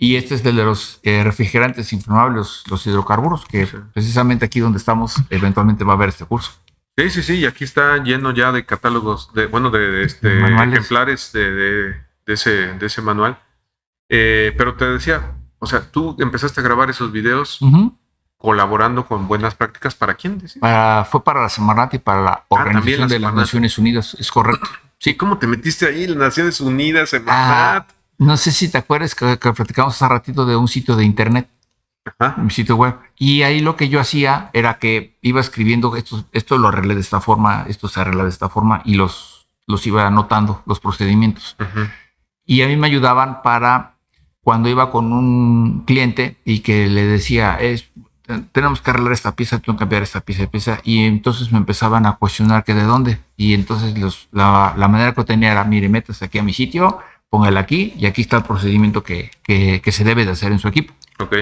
Y 0.03 0.17
este 0.17 0.35
es 0.35 0.43
de 0.43 0.55
los 0.55 0.99
eh, 1.03 1.23
refrigerantes 1.23 1.93
inflamables, 1.93 2.65
los 2.71 2.87
hidrocarburos, 2.87 3.45
que 3.45 3.69
precisamente 3.93 4.47
aquí 4.47 4.59
donde 4.59 4.79
estamos 4.79 5.17
eventualmente 5.29 5.85
va 5.85 5.93
a 5.93 5.97
haber 5.97 6.09
este 6.09 6.25
curso. 6.25 6.53
Sí, 6.97 7.11
sí, 7.11 7.23
sí, 7.23 7.35
y 7.41 7.45
aquí 7.45 7.65
está 7.65 8.03
lleno 8.03 8.33
ya 8.33 8.51
de 8.51 8.65
catálogos, 8.65 9.31
de 9.35 9.47
bueno, 9.47 9.71
de, 9.71 10.03
este, 10.03 10.39
ejemplares 10.39 11.33
de, 11.33 11.97
ese, 12.27 12.73
de 12.79 12.87
ese 12.87 13.03
manual. 13.03 13.41
Eh, 14.09 14.55
pero 14.57 14.75
te 14.75 14.87
decía, 14.87 15.35
o 15.59 15.67
sea, 15.67 15.83
tú 15.83 16.17
empezaste 16.19 16.61
a 16.61 16.65
grabar 16.65 16.89
esos 16.89 17.13
videos 17.13 17.61
colaborando 18.39 19.05
con 19.05 19.29
buenas 19.29 19.55
prácticas. 19.55 19.95
¿Para 19.95 20.15
quién? 20.15 20.41
fue 20.41 21.23
para 21.23 21.43
la 21.43 21.51
Semarnat 21.51 21.93
y 21.93 21.99
para 21.99 22.23
la 22.23 22.31
ah, 22.31 22.47
Organización 22.49 23.07
de 23.07 23.19
las 23.19 23.35
Naciones 23.35 23.77
Unidas, 23.77 24.17
es 24.19 24.31
correcto. 24.31 24.67
Sí, 24.97 25.15
¿cómo 25.15 25.37
te 25.37 25.47
metiste 25.47 25.87
ahí? 25.87 26.07
Las 26.07 26.17
Naciones 26.17 26.59
Unidas, 26.63 27.11
Semarnat. 27.11 27.87
Ah, 27.91 28.00
no 28.21 28.37
sé 28.37 28.53
si 28.53 28.69
te 28.69 28.77
acuerdas 28.77 29.15
que, 29.15 29.39
platicamos 29.39 29.95
hace 29.95 30.07
ratito 30.07 30.45
de 30.45 30.55
un 30.55 30.69
sitio 30.69 30.95
de 30.95 31.05
internet, 31.07 31.49
un 32.37 32.51
sitio 32.51 32.77
web. 32.77 32.97
Y 33.17 33.43
ahí 33.43 33.61
lo 33.61 33.77
que 33.77 33.89
yo 33.89 33.99
hacía 33.99 34.51
era 34.53 34.79
que 34.79 35.17
iba 35.23 35.41
escribiendo 35.41 35.97
esto, 35.97 36.27
esto 36.33 36.59
lo 36.59 36.69
arreglé 36.69 36.95
de 36.95 37.01
esta 37.01 37.21
forma, 37.21 37.65
esto 37.67 37.89
se 37.89 37.99
arregla 37.99 38.25
de 38.25 38.29
esta 38.29 38.51
forma 38.51 38.83
y 38.85 38.95
los, 38.97 39.47
los 39.67 39.87
iba 39.87 40.07
anotando, 40.07 40.63
los 40.67 40.81
procedimientos. 40.81 41.57
Y 42.45 42.61
a 42.61 42.69
mí 42.69 42.77
me 42.77 42.89
ayudaban 42.89 43.41
para 43.41 43.95
cuando 44.43 44.69
iba 44.69 44.91
con 44.91 45.15
un 45.15 45.85
cliente 45.87 46.37
y 46.45 46.61
que 46.61 46.89
le 46.89 47.07
decía, 47.07 47.57
es, 47.59 47.91
tenemos 48.53 48.83
que 48.83 48.91
arreglar 48.91 49.15
esta 49.15 49.35
pieza, 49.35 49.61
tengo 49.61 49.79
que 49.79 49.81
cambiar 49.81 50.03
esta 50.03 50.21
pieza 50.21 50.47
pieza. 50.47 50.81
Y 50.85 51.07
entonces 51.07 51.53
me 51.53 51.57
empezaban 51.57 52.05
a 52.05 52.17
cuestionar 52.17 52.65
que 52.65 52.75
de 52.75 52.83
dónde. 52.83 53.19
Y 53.39 53.55
entonces 53.55 53.99
los, 53.99 54.29
la, 54.31 54.75
la, 54.77 54.89
manera 54.89 55.15
que 55.15 55.25
tenía 55.25 55.53
era, 55.53 55.65
mire, 55.65 55.89
metas 55.89 56.21
aquí 56.23 56.39
a 56.39 56.43
mi 56.43 56.53
sitio, 56.53 57.01
póngala 57.31 57.61
aquí 57.61 57.95
y 57.97 58.07
aquí 58.07 58.21
está 58.23 58.37
el 58.37 58.43
procedimiento 58.43 59.03
que, 59.03 59.31
se 59.47 60.05
debe 60.05 60.27
de 60.27 60.33
hacer 60.33 60.53
en 60.53 60.59
su 60.59 60.69
equipo. 60.69 60.93
Ok. 61.19 61.37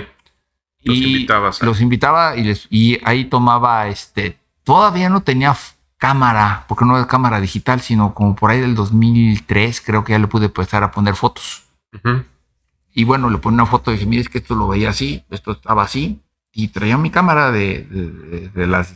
Los 0.85 0.97
y 0.97 1.07
invitabas. 1.07 1.63
Los 1.63 1.81
invitaba 1.81 2.37
y, 2.37 2.45
les, 2.45 2.69
y 2.71 3.01
ahí 3.05 3.25
tomaba, 3.25 3.89
este, 3.89 4.39
todavía 4.63 5.09
no 5.09 5.23
tenía 5.23 5.57
cámara, 5.97 6.65
porque 6.69 6.85
no 6.85 6.99
es 6.99 7.07
cámara 7.07 7.41
digital, 7.41 7.81
sino 7.81 8.15
como 8.15 8.37
por 8.37 8.51
ahí 8.51 8.61
del 8.61 8.77
2003 8.77 9.81
creo 9.81 10.05
que 10.05 10.13
ya 10.13 10.19
le 10.21 10.29
pude 10.29 10.47
empezar 10.47 10.85
a 10.85 10.93
poner 10.93 11.17
fotos. 11.17 11.65
Y 12.93 13.05
bueno, 13.05 13.31
le 13.31 13.39
ponía 13.39 13.63
una 13.63 13.67
foto 13.67 13.91
y 13.91 13.95
dije, 13.95 14.07
mire, 14.07 14.23
es 14.23 14.29
que 14.29 14.39
esto 14.39 14.55
lo 14.55 14.69
veía 14.69 14.91
así, 14.91 15.25
esto 15.31 15.53
estaba 15.53 15.83
así, 15.83 16.21
y 16.53 16.69
traía 16.69 16.97
mi 16.99 17.11
cámara 17.11 17.51
de 17.51 18.51
las 18.55 18.95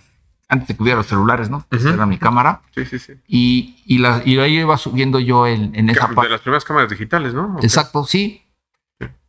antes 0.52 0.68
de 0.68 0.76
que 0.76 0.82
hubiera 0.82 0.98
los 0.98 1.06
celulares, 1.06 1.48
¿no? 1.48 1.64
Era 1.70 2.04
mi 2.04 2.18
cámara. 2.18 2.60
Sí, 2.74 2.84
sí, 2.84 2.98
sí. 2.98 3.14
Y, 3.26 3.82
y, 3.86 3.98
la, 3.98 4.20
y 4.22 4.38
ahí 4.38 4.58
iba 4.58 4.76
subiendo 4.76 5.18
yo 5.18 5.46
en, 5.46 5.74
en 5.74 5.88
esa 5.88 6.08
parte. 6.08 6.24
De 6.24 6.28
las 6.28 6.42
primeras 6.42 6.64
cámaras 6.64 6.90
digitales, 6.90 7.32
¿no? 7.32 7.56
Exacto, 7.62 8.04
sí. 8.04 8.42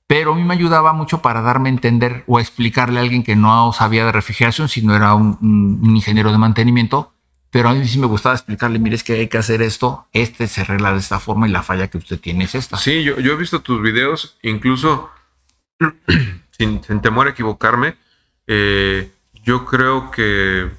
Pero 0.05 0.33
a 0.33 0.35
mí 0.35 0.43
me 0.43 0.53
ayudaba 0.53 0.91
mucho 0.91 1.21
para 1.21 1.41
darme 1.41 1.69
a 1.69 1.71
entender 1.71 2.25
o 2.27 2.41
explicarle 2.41 2.99
a 2.99 3.03
alguien 3.03 3.23
que 3.23 3.37
no 3.37 3.71
sabía 3.71 4.05
de 4.05 4.11
refrigeración, 4.11 4.67
si 4.67 4.81
no 4.81 4.93
era 4.95 5.13
un, 5.15 5.79
ingeniero 5.95 6.31
de 6.31 6.37
mantenimiento. 6.37 7.13
Pero 7.49 7.69
a 7.69 7.73
mí 7.73 7.87
sí 7.87 7.99
me 7.99 8.07
gustaba 8.07 8.35
explicarle, 8.35 8.79
mire, 8.79 8.97
es 8.97 9.03
que 9.03 9.13
hay 9.13 9.29
que 9.29 9.37
hacer 9.37 9.61
esto, 9.61 10.07
este 10.11 10.47
se 10.47 10.61
arregla 10.61 10.91
de 10.91 10.99
esta 10.99 11.19
forma 11.19 11.47
y 11.47 11.51
la 11.51 11.63
falla 11.63 11.87
que 11.87 11.99
usted 11.99 12.19
tiene 12.19 12.43
es 12.43 12.55
esta. 12.55 12.77
Sí, 12.77 13.03
yo, 13.03 13.19
yo 13.19 13.33
he 13.33 13.35
visto 13.37 13.61
tus 13.61 13.81
videos, 13.81 14.37
incluso 14.41 15.09
sin, 16.51 16.81
temor 17.01 17.27
a 17.27 17.29
equivocarme, 17.29 17.95
eh, 18.47 19.11
yo 19.43 19.65
creo 19.65 20.11
que 20.11 20.69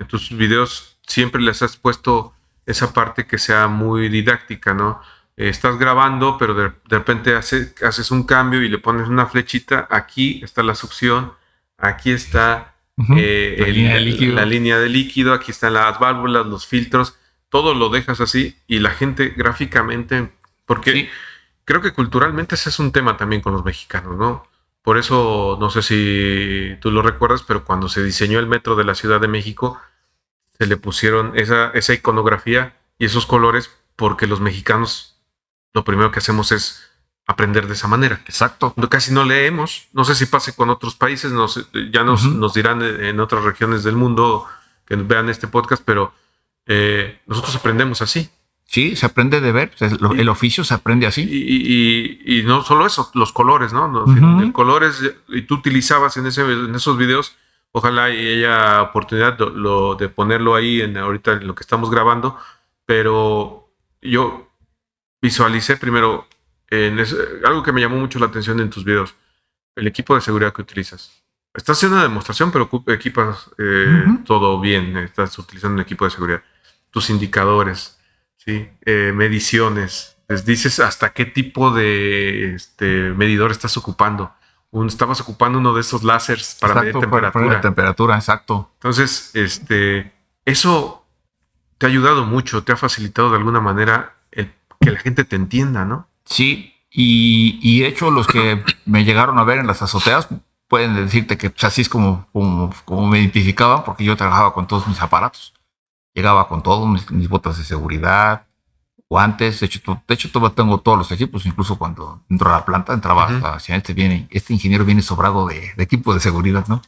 en 0.00 0.08
tus 0.08 0.36
videos 0.36 0.98
siempre 1.06 1.40
les 1.40 1.62
has 1.62 1.76
puesto 1.76 2.34
esa 2.66 2.92
parte 2.92 3.26
que 3.26 3.38
sea 3.38 3.68
muy 3.68 4.08
didáctica, 4.08 4.74
¿no? 4.74 5.00
Eh, 5.36 5.48
estás 5.48 5.78
grabando, 5.78 6.36
pero 6.38 6.54
de, 6.54 6.72
repente 6.88 7.34
haces 7.34 8.10
un 8.10 8.24
cambio 8.24 8.62
y 8.62 8.68
le 8.68 8.78
pones 8.78 9.08
una 9.08 9.26
flechita, 9.26 9.86
aquí 9.90 10.40
está 10.42 10.62
la 10.62 10.74
succión, 10.74 11.32
aquí 11.78 12.10
está 12.10 12.74
eh, 13.16 13.56
la, 14.34 14.44
línea 14.44 14.78
de 14.78 14.88
líquido, 14.88 15.32
aquí 15.32 15.50
están 15.50 15.74
las 15.74 15.98
válvulas, 15.98 16.46
los 16.46 16.66
filtros, 16.66 17.18
todo 17.48 17.74
lo 17.74 17.88
dejas 17.88 18.20
así 18.20 18.56
y 18.66 18.78
la 18.78 18.90
gente 18.90 19.30
gráficamente, 19.30 20.30
porque 20.66 21.10
creo 21.64 21.80
que 21.80 21.92
culturalmente 21.92 22.54
ese 22.54 22.70
es 22.70 22.78
un 22.78 22.92
tema 22.92 23.16
también 23.16 23.42
con 23.42 23.52
los 23.52 23.64
mexicanos, 23.64 24.16
¿no? 24.16 24.46
Por 24.82 24.96
eso, 24.96 25.58
no 25.60 25.68
sé 25.70 25.82
si 25.82 26.76
tú 26.80 26.90
lo 26.90 27.02
recuerdas, 27.02 27.42
pero 27.42 27.64
cuando 27.64 27.88
se 27.88 28.02
diseñó 28.02 28.38
el 28.38 28.46
metro 28.46 28.76
de 28.76 28.84
la 28.84 28.94
Ciudad 28.94 29.20
de 29.20 29.28
México, 29.28 29.78
se 30.60 30.66
le 30.66 30.76
pusieron 30.76 31.32
esa, 31.36 31.70
esa 31.70 31.94
iconografía 31.94 32.76
y 32.98 33.06
esos 33.06 33.24
colores 33.24 33.70
porque 33.96 34.26
los 34.26 34.40
mexicanos 34.40 35.16
lo 35.72 35.84
primero 35.84 36.10
que 36.10 36.18
hacemos 36.18 36.52
es 36.52 36.86
aprender 37.26 37.66
de 37.66 37.72
esa 37.72 37.88
manera. 37.88 38.20
Exacto. 38.26 38.74
Casi 38.90 39.10
no 39.10 39.24
leemos. 39.24 39.88
No 39.94 40.04
sé 40.04 40.14
si 40.14 40.26
pase 40.26 40.54
con 40.54 40.68
otros 40.68 40.96
países, 40.96 41.32
ya 41.90 42.04
nos, 42.04 42.26
nos, 42.26 42.52
dirán 42.52 42.82
en 42.82 43.20
otras 43.20 43.42
regiones 43.42 43.84
del 43.84 43.96
mundo 43.96 44.44
que 44.84 44.96
vean 44.96 45.30
este 45.30 45.48
podcast, 45.48 45.82
pero 45.82 46.12
eh, 46.66 47.18
nosotros 47.26 47.56
aprendemos 47.56 48.02
así. 48.02 48.28
Sí, 48.66 48.96
se 48.96 49.06
aprende 49.06 49.40
de 49.40 49.52
ver, 49.52 49.72
el 49.80 50.28
oficio 50.28 50.62
se 50.62 50.74
aprende 50.74 51.06
así. 51.06 51.22
Y, 51.22 52.42
no 52.42 52.62
solo 52.64 52.84
eso, 52.84 53.10
los 53.14 53.32
colores, 53.32 53.72
¿no? 53.72 54.04
El 54.42 54.52
color 54.52 54.92
y 55.28 55.42
tú 55.42 55.54
utilizabas 55.54 56.18
en, 56.18 56.26
ese, 56.26 56.42
en 56.42 56.74
esos 56.74 56.98
videos 56.98 57.34
Ojalá 57.72 58.04
haya 58.04 58.82
oportunidad 58.82 59.38
de, 59.38 60.08
ponerlo 60.08 60.54
ahí 60.54 60.80
en 60.80 60.96
ahorita 60.96 61.34
en 61.34 61.46
lo 61.46 61.54
que 61.54 61.62
estamos 61.62 61.90
grabando, 61.90 62.36
pero 62.84 63.72
yo 64.02 64.52
visualicé 65.22 65.76
primero 65.76 66.26
en 66.68 66.98
algo 67.44 67.62
que 67.62 67.72
me 67.72 67.80
llamó 67.80 67.96
mucho 67.96 68.18
la 68.18 68.26
atención 68.26 68.58
en 68.60 68.70
tus 68.70 68.84
videos, 68.84 69.14
el 69.76 69.86
equipo 69.86 70.14
de 70.14 70.20
seguridad 70.20 70.52
que 70.52 70.62
utilizas. 70.62 71.22
Estás 71.54 71.78
haciendo 71.78 71.96
una 71.96 72.04
demostración, 72.04 72.50
pero 72.50 72.68
equipas 72.88 73.50
eh, 73.58 74.04
todo 74.24 74.60
bien, 74.60 74.96
estás 74.96 75.38
utilizando 75.38 75.74
un 75.74 75.80
equipo 75.80 76.04
de 76.04 76.10
seguridad. 76.10 76.42
Tus 76.90 77.10
indicadores, 77.10 77.98
¿sí? 78.36 78.68
Eh, 78.84 79.12
mediciones, 79.14 80.16
les 80.28 80.44
dices 80.44 80.80
hasta 80.80 81.12
qué 81.12 81.24
tipo 81.24 81.72
de 81.72 82.54
este, 82.54 83.10
medidor 83.14 83.50
estás 83.50 83.76
ocupando 83.76 84.32
estabas 84.86 85.20
ocupando 85.20 85.58
uno 85.58 85.74
de 85.74 85.80
esos 85.80 86.02
láseres 86.02 86.56
para 86.60 86.80
medir 86.80 86.98
temperatura. 86.98 87.60
temperatura, 87.60 88.14
exacto. 88.16 88.70
Entonces, 88.74 89.30
este, 89.34 90.12
eso 90.44 91.04
te 91.78 91.86
ha 91.86 91.88
ayudado 91.88 92.24
mucho, 92.24 92.62
te 92.62 92.72
ha 92.72 92.76
facilitado 92.76 93.30
de 93.30 93.38
alguna 93.38 93.60
manera 93.60 94.14
el, 94.30 94.52
que 94.80 94.90
la 94.90 94.98
gente 94.98 95.24
te 95.24 95.36
entienda, 95.36 95.84
¿no? 95.84 96.08
Sí, 96.24 96.74
y, 96.90 97.58
y 97.62 97.80
de 97.80 97.88
hecho 97.88 98.10
los 98.10 98.26
que 98.26 98.62
me 98.84 99.04
llegaron 99.04 99.38
a 99.38 99.44
ver 99.44 99.58
en 99.58 99.66
las 99.66 99.82
azoteas 99.82 100.28
pueden 100.70 100.94
decirte 100.94 101.36
que 101.36 101.50
pues, 101.50 101.64
así 101.64 101.82
es 101.82 101.88
como, 101.88 102.28
como, 102.84 103.06
me 103.08 103.18
identificaban, 103.18 103.82
porque 103.82 104.04
yo 104.04 104.16
trabajaba 104.16 104.54
con 104.54 104.68
todos 104.68 104.86
mis 104.86 105.02
aparatos. 105.02 105.52
Llegaba 106.14 106.46
con 106.46 106.62
todos 106.62 106.88
mis, 107.10 107.28
botas 107.28 107.58
de 107.58 107.64
seguridad, 107.64 108.46
guantes. 109.10 109.60
De 109.60 109.66
hecho, 109.66 110.02
de 110.06 110.14
hecho, 110.14 110.30
tengo 110.52 110.80
todos 110.80 110.96
los 110.96 111.12
equipos, 111.12 111.44
incluso 111.44 111.76
cuando 111.76 112.22
entro 112.30 112.48
a 112.48 112.52
la 112.52 112.64
planta, 112.64 112.94
entraba 112.94 113.26
hacia 113.54 113.76
este 113.76 113.92
viene, 113.92 114.28
este 114.30 114.54
ingeniero 114.54 114.86
viene 114.86 115.02
sobrado 115.02 115.46
de, 115.46 115.72
de 115.76 115.82
equipo 115.82 116.14
de 116.14 116.20
seguridad, 116.20 116.66
¿no? 116.68 116.80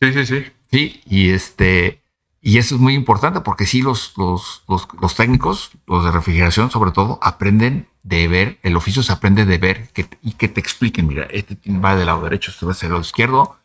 Sí, 0.00 0.12
sí, 0.12 0.26
sí. 0.26 0.46
Sí, 0.72 1.00
y 1.06 1.30
este, 1.30 2.02
y 2.40 2.58
eso 2.58 2.74
es 2.74 2.80
muy 2.80 2.94
importante 2.94 3.40
porque 3.40 3.66
sí 3.66 3.82
los, 3.82 4.14
los, 4.16 4.64
los, 4.66 5.14
técnicos, 5.14 5.70
los 5.86 6.04
de 6.04 6.10
refrigeración 6.10 6.70
sobre 6.70 6.90
todo, 6.90 7.18
aprenden 7.22 7.88
de 8.02 8.26
ver, 8.26 8.58
el 8.62 8.76
oficio 8.76 9.02
se 9.02 9.12
aprende 9.12 9.44
de 9.44 9.58
ver 9.58 9.88
que, 9.92 10.08
y 10.22 10.32
que 10.32 10.48
te 10.48 10.60
expliquen, 10.60 11.06
mira, 11.06 11.24
este 11.30 11.56
va 11.72 11.94
del 11.94 12.06
lado 12.06 12.22
derecho, 12.22 12.50
este 12.50 12.66
va 12.66 12.72
del 12.72 12.90
lado 12.90 13.00
izquierdo, 13.02 13.56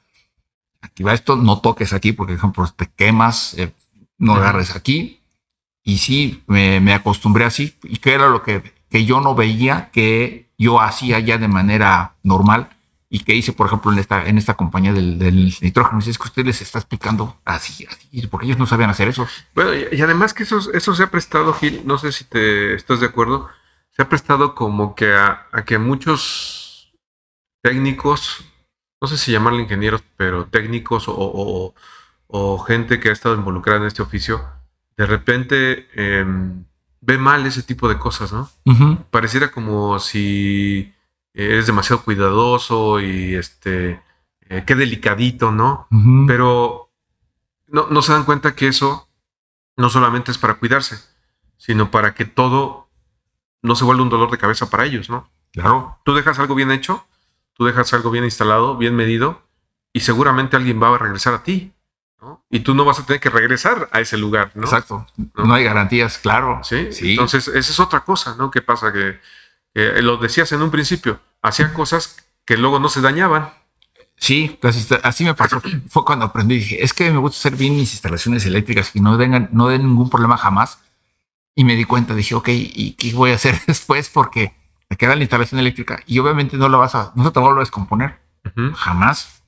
aquí 0.82 1.04
va 1.04 1.14
esto, 1.14 1.36
no 1.36 1.60
toques 1.60 1.94
aquí 1.94 2.12
porque, 2.12 2.34
por 2.34 2.38
ejemplo, 2.38 2.68
te 2.76 2.88
quemas, 2.88 3.56
eh, 3.56 3.74
no 4.18 4.36
agarres 4.36 4.76
aquí. 4.76 5.21
Y 5.84 5.98
sí, 5.98 6.44
me, 6.48 6.94
acostumbré 6.94 7.46
así, 7.46 7.76
y 7.84 7.98
que 7.98 8.14
era 8.14 8.30
lo 8.30 8.44
que, 8.44 8.74
que 8.90 9.06
yo 9.06 9.20
no 9.22 9.36
veía 9.36 9.90
que 9.92 10.50
yo 10.58 10.80
hacía 10.80 11.20
ya 11.20 11.38
de 11.38 11.48
manera 11.48 12.16
normal 12.24 12.70
y 13.14 13.20
que 13.20 13.36
hice, 13.36 13.52
por 13.52 13.68
ejemplo, 13.68 13.92
en 13.92 14.00
esta, 14.00 14.26
en 14.26 14.38
esta 14.38 14.54
compañía 14.54 14.94
del, 14.94 15.54
nitrógeno. 15.60 16.00
Es 16.00 16.18
que 16.18 16.24
usted 16.24 16.46
les 16.46 16.62
está 16.62 16.80
explicando 16.80 17.36
así, 17.44 17.86
así, 17.86 18.26
porque 18.28 18.46
ellos 18.46 18.58
no 18.58 18.66
sabían 18.66 18.90
hacer 18.90 19.10
eso. 19.10 19.28
Bueno, 19.54 19.74
y, 19.74 20.02
además 20.02 20.34
que 20.34 20.44
eso, 20.44 20.72
eso 20.72 20.96
se 20.96 21.04
ha 21.04 21.12
prestado, 21.12 21.54
Gil, 21.54 21.82
no 21.84 21.98
sé 21.98 22.14
si 22.14 22.24
te 22.24 22.74
estás 22.74 23.02
de 23.02 23.08
acuerdo, 23.08 23.50
se 23.92 24.02
ha 24.02 24.08
prestado 24.08 24.56
como 24.56 24.96
que 24.96 25.14
a, 25.14 25.46
que 25.66 25.78
muchos 25.78 26.94
técnicos, 27.62 28.46
no 29.02 29.10
sé 29.10 29.18
si 29.18 29.34
llamarle 29.34 29.64
ingenieros, 29.64 30.04
pero 30.16 30.46
técnicos 30.46 31.06
o, 31.08 31.74
gente 32.66 33.02
que 33.02 33.10
ha 33.10 33.12
estado 33.12 33.36
involucrada 33.36 33.82
en 33.82 33.88
este 33.88 34.02
oficio, 34.02 34.42
de 34.98 35.06
repente 35.06 35.88
em, 35.96 36.64
ve 37.02 37.18
mal 37.18 37.46
ese 37.46 37.64
tipo 37.64 37.90
de 37.90 37.98
cosas, 37.98 38.32
¿no? 38.32 38.50
Pareciera 39.10 39.52
como 39.52 40.00
si 40.00 40.94
eres 41.34 41.66
demasiado 41.66 42.04
cuidadoso 42.04 43.00
y 43.00 43.36
este, 43.36 44.02
eh, 44.42 44.64
qué 44.66 44.76
delicadito, 44.76 45.52
¿no? 45.52 45.88
Pero 46.28 46.92
no, 47.68 47.88
no 47.90 48.02
se 48.02 48.14
dan 48.14 48.26
cuenta 48.26 48.56
que 48.56 48.68
eso 48.68 49.08
no 49.78 49.90
solamente 49.90 50.32
es 50.32 50.38
para 50.38 50.56
cuidarse, 50.56 51.00
sino 51.58 51.90
para 51.90 52.14
que 52.14 52.26
todo 52.26 52.90
no 53.62 53.76
se 53.76 53.86
vuelva 53.86 54.04
un 54.04 54.10
dolor 54.10 54.32
de 54.32 54.38
cabeza 54.38 54.70
para 54.70 54.86
ellos, 54.86 55.10
¿no? 55.10 55.30
Claro. 55.52 56.00
Tú 56.04 56.14
dejas 56.14 56.40
algo 56.40 56.56
bien 56.56 56.72
hecho, 56.72 57.06
tú 57.54 57.66
dejas 57.66 57.94
algo 57.94 58.12
bien 58.12 58.24
instalado, 58.24 58.78
bien 58.78 58.96
medido, 58.96 59.42
y 59.94 60.02
seguramente 60.02 60.56
alguien 60.56 60.82
va 60.82 60.94
a 60.94 60.98
regresar 60.98 61.34
a 61.34 61.44
ti. 61.44 61.74
¿No? 62.22 62.46
Y 62.50 62.60
tú 62.60 62.74
no 62.74 62.86
vas 62.86 63.00
a 63.00 63.06
tener 63.06 63.20
que 63.20 63.30
regresar 63.30 63.90
a 63.92 64.00
ese 64.00 64.18
lugar, 64.18 64.52
¿no? 64.56 64.64
Exacto. 64.64 65.08
No, 65.36 65.54
hay 65.54 65.64
garantías, 65.64 66.18
claro. 66.18 66.62
¿Sí? 66.64 66.92
¿Sí? 66.92 67.12
Entonces, 67.12 67.48
esa 67.48 67.72
es 67.72 67.80
otra 67.80 68.02
cosa, 68.02 68.36
¿no? 68.38 68.52
¿Qué 68.52 68.62
pasa? 68.62 68.94
Que 68.94 69.20
eh, 69.74 70.02
lo 70.02 70.18
decías 70.18 70.52
en 70.52 70.62
un 70.62 70.72
principio, 70.72 71.20
hacía 71.42 71.74
cosas 71.74 72.18
que 72.46 72.58
luego 72.58 72.80
no 72.80 72.90
se 72.90 73.02
dañaban. 73.02 73.54
Sí, 74.18 74.60
así 75.04 75.24
me 75.24 75.34
pasó. 75.34 75.62
Fue 75.90 76.06
cuando 76.06 76.26
aprendí, 76.26 76.56
dije, 76.56 76.84
es 76.84 76.94
que 76.94 77.10
me 77.10 77.18
gusta 77.18 77.38
hacer 77.40 77.58
bien 77.58 77.76
mis 77.76 77.92
instalaciones 77.94 78.46
eléctricas 78.46 78.96
y 78.96 79.00
no 79.00 79.18
den, 79.18 79.50
no 79.52 79.68
den 79.68 79.84
ningún 79.84 80.10
problema 80.10 80.38
jamás. 80.38 80.80
Y 81.56 81.64
me 81.64 81.76
di 81.76 81.86
cuenta, 81.86 82.16
dije, 82.16 82.36
ok, 82.36 82.50
¿y 82.50 82.94
qué 82.94 83.14
voy 83.14 83.32
a 83.32 83.36
hacer 83.36 83.60
después? 83.68 84.10
Porque 84.10 84.54
me 84.90 84.98
queda 84.98 85.16
la 85.16 85.22
instalación 85.22 85.60
eléctrica 85.60 86.04
y 86.06 86.20
obviamente 86.20 86.58
no 86.58 86.68
la 86.68 86.78
vas 86.78 86.96
a, 86.96 87.14
no 87.16 87.32
te 87.32 87.40
va 87.40 87.52
a 87.52 87.60
descomponer. 87.60 88.20
Jamás. 88.76 89.41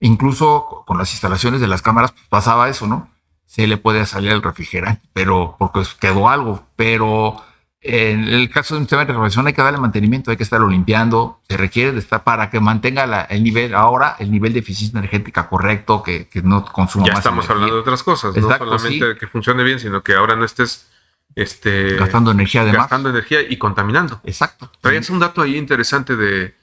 Incluso 0.00 0.84
con 0.86 0.98
las 0.98 1.12
instalaciones 1.12 1.60
de 1.60 1.68
las 1.68 1.82
cámaras 1.82 2.12
pues, 2.12 2.24
pasaba 2.28 2.68
eso, 2.68 2.86
¿no? 2.86 3.08
Se 3.46 3.66
le 3.66 3.76
puede 3.76 4.06
salir 4.06 4.32
el 4.32 4.42
refrigerante, 4.42 5.06
pero 5.12 5.56
porque 5.58 5.82
quedó 6.00 6.28
algo, 6.28 6.64
pero 6.76 7.42
en 7.82 8.28
el 8.28 8.48
caso 8.50 8.74
de 8.74 8.78
un 8.78 8.84
sistema 8.84 9.02
de 9.02 9.08
refrigeración 9.08 9.46
hay 9.46 9.52
que 9.52 9.62
darle 9.62 9.78
mantenimiento, 9.78 10.30
hay 10.30 10.36
que 10.36 10.42
estarlo 10.42 10.68
limpiando, 10.68 11.40
se 11.48 11.56
requiere 11.56 11.92
de 11.92 11.98
estar 11.98 12.24
para 12.24 12.48
que 12.50 12.60
mantenga 12.60 13.24
el 13.24 13.42
nivel, 13.42 13.74
ahora 13.74 14.16
el 14.18 14.30
nivel 14.30 14.52
de 14.52 14.60
eficiencia 14.60 14.98
energética 14.98 15.48
correcto, 15.48 16.02
que, 16.02 16.28
no 16.42 16.64
consuma 16.64 17.06
ya 17.06 17.14
estamos 17.14 17.48
hablando 17.50 17.74
de 17.74 17.80
otras 17.80 18.02
cosas, 18.02 18.36
no 18.36 18.56
solamente 18.56 19.16
que 19.18 19.26
funcione 19.26 19.62
bien, 19.64 19.80
sino 19.80 20.02
que 20.02 20.14
ahora 20.14 20.36
no 20.36 20.44
estés 20.44 20.88
este, 21.34 21.96
gastando 21.96 22.30
energía 22.30 22.62
además. 22.62 22.82
Gastando 22.82 23.10
energía 23.10 23.40
y 23.42 23.56
contaminando. 23.56 24.20
Exacto. 24.24 24.70
Traías 24.80 25.08
un 25.10 25.18
dato 25.18 25.42
ahí 25.42 25.56
interesante 25.56 26.16
de, 26.16 26.54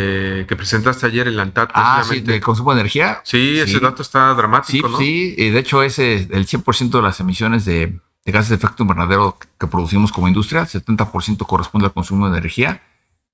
que 0.00 0.54
presentaste 0.56 1.06
ayer 1.06 1.28
en 1.28 1.36
la 1.36 1.42
ANTAT. 1.42 1.70
Ah, 1.74 2.02
sí, 2.08 2.20
del 2.20 2.40
consumo 2.40 2.74
de 2.74 2.80
energía. 2.80 3.20
Sí, 3.24 3.58
ese 3.58 3.80
dato 3.80 4.02
está 4.02 4.34
dramático, 4.34 4.88
¿no? 4.88 4.98
Sí, 4.98 5.34
y 5.36 5.50
de 5.50 5.58
hecho 5.58 5.82
ese, 5.82 6.28
el 6.30 6.46
100% 6.46 6.90
de 6.90 7.02
las 7.02 7.20
emisiones 7.20 7.64
de 7.64 8.00
de 8.24 8.32
gases 8.32 8.48
de 8.50 8.54
efecto 8.56 8.82
invernadero 8.82 9.38
que 9.58 9.66
producimos 9.66 10.10
como 10.10 10.28
industria, 10.28 10.62
70% 10.62 11.46
corresponde 11.46 11.86
al 11.86 11.92
consumo 11.92 12.28
de 12.28 12.38
energía 12.38 12.82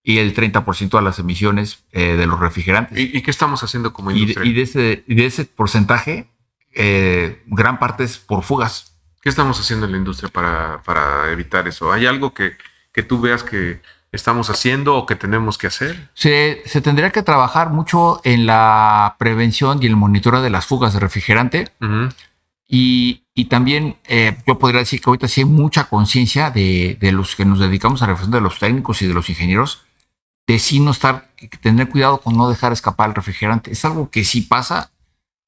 y 0.03 0.19
el 0.19 0.35
30% 0.35 0.99
a 0.99 1.03
las 1.03 1.19
emisiones 1.19 1.85
eh, 1.93 2.17
de 2.17 2.27
los 2.27 2.41
refrigerantes. 2.41 2.99
¿Y, 2.99 3.23
qué 3.23 3.31
estamos 3.31 3.63
haciendo 3.63 3.93
como 3.93 4.11
industria? 4.11 4.45
Y 4.45 4.53
de, 4.53 4.63
ese, 4.63 5.05
de 5.07 5.27
ese, 5.27 5.45
porcentaje, 5.45 6.29
eh, 6.75 7.43
gran 7.47 7.79
parte 7.79 8.05
es 8.05 8.19
por 8.19 8.43
fugas. 8.43 8.97
¿Qué 9.23 9.29
estamos 9.29 9.61
haciendo 9.61 9.87
en 9.87 9.93
la 9.93 9.99
industria 9.99 10.31
para, 10.31 10.83
para 10.83 11.31
evitar 11.31 11.69
eso? 11.69 11.93
¿Hay 11.93 12.07
algo 12.07 12.35
que, 12.35 12.57
que, 12.93 13.03
tú 13.03 13.21
veas 13.21 13.45
que 13.45 13.81
estamos 14.13 14.51
haciendo 14.51 14.97
o 14.97 15.07
que 15.07 15.17
tenemos 15.17 15.59
que 15.59 15.69
hacer? 15.69 16.11
Se, 16.15 16.63
se 16.67 16.81
tendría 16.81 17.11
que 17.11 17.23
trabajar 17.23 17.71
mucho 17.71 18.21
en 18.25 18.47
la 18.47 19.17
prevención 19.19 19.83
y 19.83 19.87
el 19.87 19.97
monitoreo 19.97 20.43
de 20.43 20.51
las 20.51 20.67
fugas 20.67 20.93
de 20.93 21.01
refrigerante. 21.01 21.69
Y, 22.67 23.25
y 23.35 23.47
también 23.47 23.97
eh, 24.07 24.37
yo 24.47 24.59
podría 24.59 24.81
decir 24.81 25.01
que 25.01 25.11
ahorita 25.11 25.27
sí 25.27 25.41
hay 25.41 25.45
mucha 25.45 25.85
conciencia 25.85 26.51
de, 26.51 26.97
de, 27.01 27.11
los 27.11 27.35
que 27.35 27.45
nos 27.45 27.59
dedicamos 27.59 28.01
a 28.01 28.07
la 28.07 28.13
reflexión 28.13 28.33
de 28.33 28.41
los 28.41 28.59
técnicos 28.61 29.03
y 29.03 29.09
de 29.09 29.15
los 29.15 29.29
ingenieros, 29.29 29.83
de 30.47 30.59
sí 30.61 30.79
no 30.79 30.93
estar, 30.93 31.29
tener 31.61 31.89
cuidado 31.89 32.21
con 32.21 32.37
no 32.37 32.49
dejar 32.49 32.73
escapar 32.73 33.09
el 33.09 33.17
refrigerante. 33.17 33.73
Es 33.73 33.85
algo 33.85 34.11
que 34.11 34.25
sí 34.25 34.43
pasa. 34.43 34.91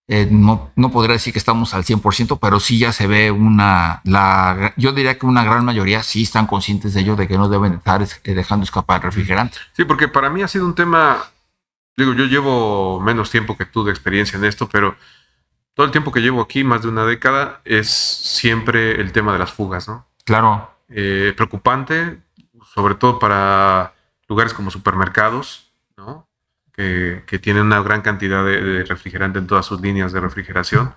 Eh, 0.08 0.26
no, 0.30 0.72
no 0.74 0.90
podría 0.90 1.14
decir 1.14 1.32
que 1.32 1.38
estamos 1.38 1.74
al 1.74 1.84
100%, 1.84 2.38
pero 2.40 2.60
sí 2.60 2.78
ya 2.78 2.92
se 2.92 3.06
ve 3.06 3.30
una, 3.30 4.00
la, 4.04 4.74
yo 4.76 4.92
diría 4.92 5.16
que 5.16 5.26
una 5.26 5.44
gran 5.44 5.64
mayoría 5.64 6.02
sí 6.02 6.22
están 6.22 6.46
conscientes 6.46 6.92
de 6.92 7.00
ello, 7.00 7.16
de 7.16 7.28
que 7.28 7.38
no 7.38 7.48
deben 7.48 7.74
estar 7.74 8.02
eh, 8.02 8.34
dejando 8.34 8.64
escapar 8.64 8.96
el 8.96 9.04
refrigerante. 9.04 9.58
Sí, 9.72 9.84
porque 9.84 10.08
para 10.08 10.28
mí 10.28 10.42
ha 10.42 10.48
sido 10.48 10.66
un 10.66 10.74
tema, 10.74 11.24
digo, 11.96 12.14
yo 12.14 12.24
llevo 12.24 13.00
menos 13.00 13.30
tiempo 13.30 13.56
que 13.56 13.64
tú 13.64 13.84
de 13.84 13.92
experiencia 13.92 14.36
en 14.36 14.44
esto, 14.44 14.68
pero 14.68 14.96
todo 15.74 15.86
el 15.86 15.92
tiempo 15.92 16.12
que 16.12 16.20
llevo 16.20 16.42
aquí, 16.42 16.64
más 16.64 16.82
de 16.82 16.88
una 16.88 17.04
década, 17.04 17.60
es 17.64 17.88
siempre 17.88 19.00
el 19.00 19.12
tema 19.12 19.32
de 19.32 19.38
las 19.38 19.52
fugas, 19.52 19.88
¿no? 19.88 20.06
Claro. 20.24 20.70
Eh, 20.88 21.32
preocupante, 21.34 22.18
sobre 22.74 22.96
todo 22.96 23.18
para 23.18 23.94
lugares 24.28 24.52
como 24.52 24.70
supermercados, 24.70 25.61
¿no? 26.76 27.26
Que, 27.26 27.38
tienen 27.38 27.64
una 27.64 27.82
gran 27.82 28.02
cantidad 28.02 28.44
de, 28.44 28.84
refrigerante 28.84 29.38
en 29.38 29.46
todas 29.46 29.66
sus 29.66 29.80
líneas 29.80 30.12
de 30.12 30.20
refrigeración. 30.20 30.94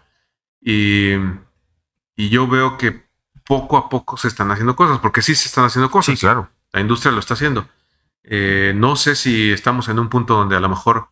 Y, 0.61 1.13
yo 2.17 2.47
veo 2.47 2.77
que 2.77 3.03
poco 3.45 3.77
a 3.77 3.89
poco 3.89 4.17
se 4.17 4.27
están 4.27 4.51
haciendo 4.51 4.75
cosas, 4.75 4.99
porque 4.99 5.21
sí 5.21 5.35
se 5.35 5.47
están 5.47 5.65
haciendo 5.65 5.91
cosas. 5.91 6.15
Sí, 6.15 6.21
claro. 6.21 6.49
La 6.71 6.81
industria 6.81 7.11
lo 7.11 7.19
está 7.19 7.35
haciendo. 7.35 7.67
Eh, 8.23 8.73
no 8.75 8.95
sé 8.95 9.15
si 9.15 9.51
estamos 9.51 9.87
en 9.89 9.99
un 9.99 10.09
punto 10.09 10.35
donde 10.35 10.55
a 10.55 10.59
lo 10.59 10.69
mejor 10.69 11.09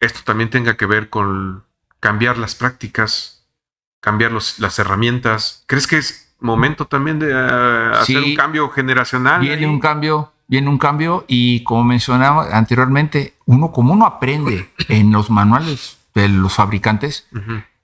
esto 0.00 0.20
también 0.24 0.50
tenga 0.50 0.76
que 0.76 0.86
ver 0.86 1.08
con 1.08 1.64
cambiar 2.00 2.38
las 2.38 2.54
prácticas, 2.54 3.46
cambiar 4.00 4.32
las 4.32 4.78
herramientas. 4.78 5.64
¿Crees 5.66 5.86
que 5.86 5.98
es 5.98 6.34
momento 6.40 6.86
también 6.86 7.18
de 7.18 7.30
eh, 7.30 7.90
hacer 7.94 8.22
un 8.22 8.34
cambio 8.34 8.68
generacional? 8.70 9.40
Viene 9.40 9.66
un 9.66 9.80
cambio, 9.80 10.32
viene 10.48 10.68
un 10.68 10.78
cambio 10.78 11.24
y 11.28 11.62
como 11.62 11.84
mencionaba 11.84 12.56
anteriormente, 12.56 13.34
uno 13.44 13.70
como 13.70 13.92
uno 13.92 14.06
aprende 14.06 14.70
en 14.88 15.12
los 15.12 15.30
manuales 15.30 15.98
de 16.14 16.28
los 16.28 16.54
fabricantes, 16.54 17.28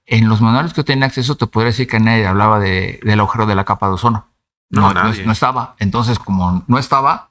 en 0.07 0.29
los 0.29 0.41
manuales 0.41 0.73
que 0.73 0.83
tiene 0.83 1.07
acceso 1.07 1.37
te 1.37 1.47
podría 1.47 1.71
decir 1.71 1.87
que 1.87 2.01
nadie 2.01 2.27
hablaba 2.27 2.59
de, 2.59 2.99
del 3.05 3.21
agujero 3.21 3.47
de 3.47 3.55
la 3.55 3.65
capa 3.65 3.87
de 3.87 3.95
ozono. 3.95 4.27
No, 4.71 4.93
no, 4.93 5.05
no, 5.05 5.33
estaba. 5.33 5.77
Entonces, 5.79 6.19
como 6.19 6.65
no 6.67 6.79
estaba, 6.79 7.31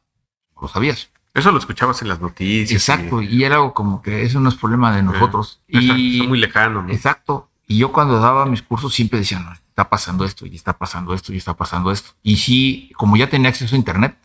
lo 0.61 0.67
sabías. 0.69 1.09
Eso 1.33 1.51
lo 1.51 1.57
escuchabas 1.57 2.01
en 2.03 2.07
las 2.07 2.21
noticias. 2.21 2.71
Exacto, 2.71 3.21
y, 3.21 3.43
era 3.43 3.55
algo 3.55 3.73
como 3.73 4.01
que 4.01 4.23
eso 4.23 4.39
no 4.39 4.47
es 4.47 4.55
problema 4.55 4.95
de 4.95 5.03
nosotros. 5.03 5.61
y 5.67 6.25
muy 6.27 6.39
lejano. 6.39 6.83
¿no? 6.83 6.93
Exacto. 6.93 7.49
Y 7.67 7.77
yo 7.77 7.91
cuando 7.91 8.19
daba 8.19 8.45
mis 8.45 8.61
cursos 8.61 8.93
siempre 8.93 9.19
decía, 9.19 9.39
no, 9.39 9.51
está 9.51 9.89
pasando 9.89 10.25
esto, 10.25 10.45
y 10.45 10.55
está 10.55 10.77
pasando 10.77 11.13
esto, 11.13 11.33
y 11.33 11.37
está 11.37 11.55
pasando 11.55 11.91
esto. 11.91 12.11
Y 12.21 12.37
sí, 12.37 12.91
como 12.95 13.17
ya 13.17 13.29
tenía 13.29 13.49
acceso 13.49 13.75
a 13.75 13.77
internet, 13.79 14.15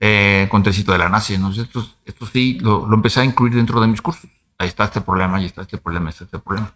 eh, 0.00 0.46
con 0.50 0.62
de 0.62 0.98
la 0.98 1.08
NASA, 1.08 1.38
¿no? 1.38 1.50
esto, 1.50 1.88
esto 2.04 2.26
sí 2.26 2.58
lo, 2.60 2.92
empecé 2.92 3.20
a 3.20 3.24
incluir 3.24 3.54
dentro 3.54 3.80
de 3.80 3.86
mis 3.86 4.02
cursos. 4.02 4.30
Ahí 4.58 4.68
está 4.68 4.84
este 4.84 5.00
problema, 5.00 5.36
ahí 5.36 5.46
está 5.46 5.62
este 5.62 5.78
problema, 5.78 6.06
ahí 6.06 6.10
está 6.10 6.24
este 6.24 6.38
problema. 6.38 6.74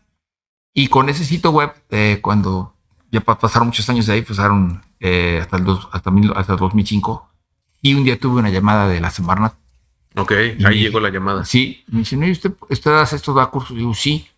Y 0.72 0.88
con 0.88 1.08
ese 1.08 1.24
sitio 1.24 1.50
web, 1.50 1.72
eh, 1.90 2.18
cuando 2.22 2.74
ya 3.10 3.20
pasaron 3.20 3.68
muchos 3.68 3.88
años 3.88 4.06
de 4.06 4.14
ahí, 4.14 4.22
pasaron 4.22 4.82
eh, 5.00 5.38
hasta, 5.40 5.56
el 5.56 5.64
dos, 5.64 5.88
hasta, 5.92 6.10
hasta 6.36 6.56
2005, 6.56 7.28
y 7.82 7.94
un 7.94 8.04
día 8.04 8.18
tuve 8.18 8.40
una 8.40 8.50
llamada 8.50 8.88
de 8.88 9.00
la 9.00 9.10
Semarnat. 9.10 9.54
Ok, 10.16 10.32
ahí 10.64 10.80
llegó 10.80 11.00
la 11.00 11.10
llamada. 11.10 11.44
Sí, 11.44 11.84
me 11.88 12.00
dice, 12.00 12.16
¿no? 12.16 12.26
usted, 12.26 12.52
usted 12.68 12.90
hace 12.92 13.16
estos 13.16 13.34
da 13.34 13.46
cursos? 13.46 13.76
Digo, 13.76 13.94
sí. 13.94 14.28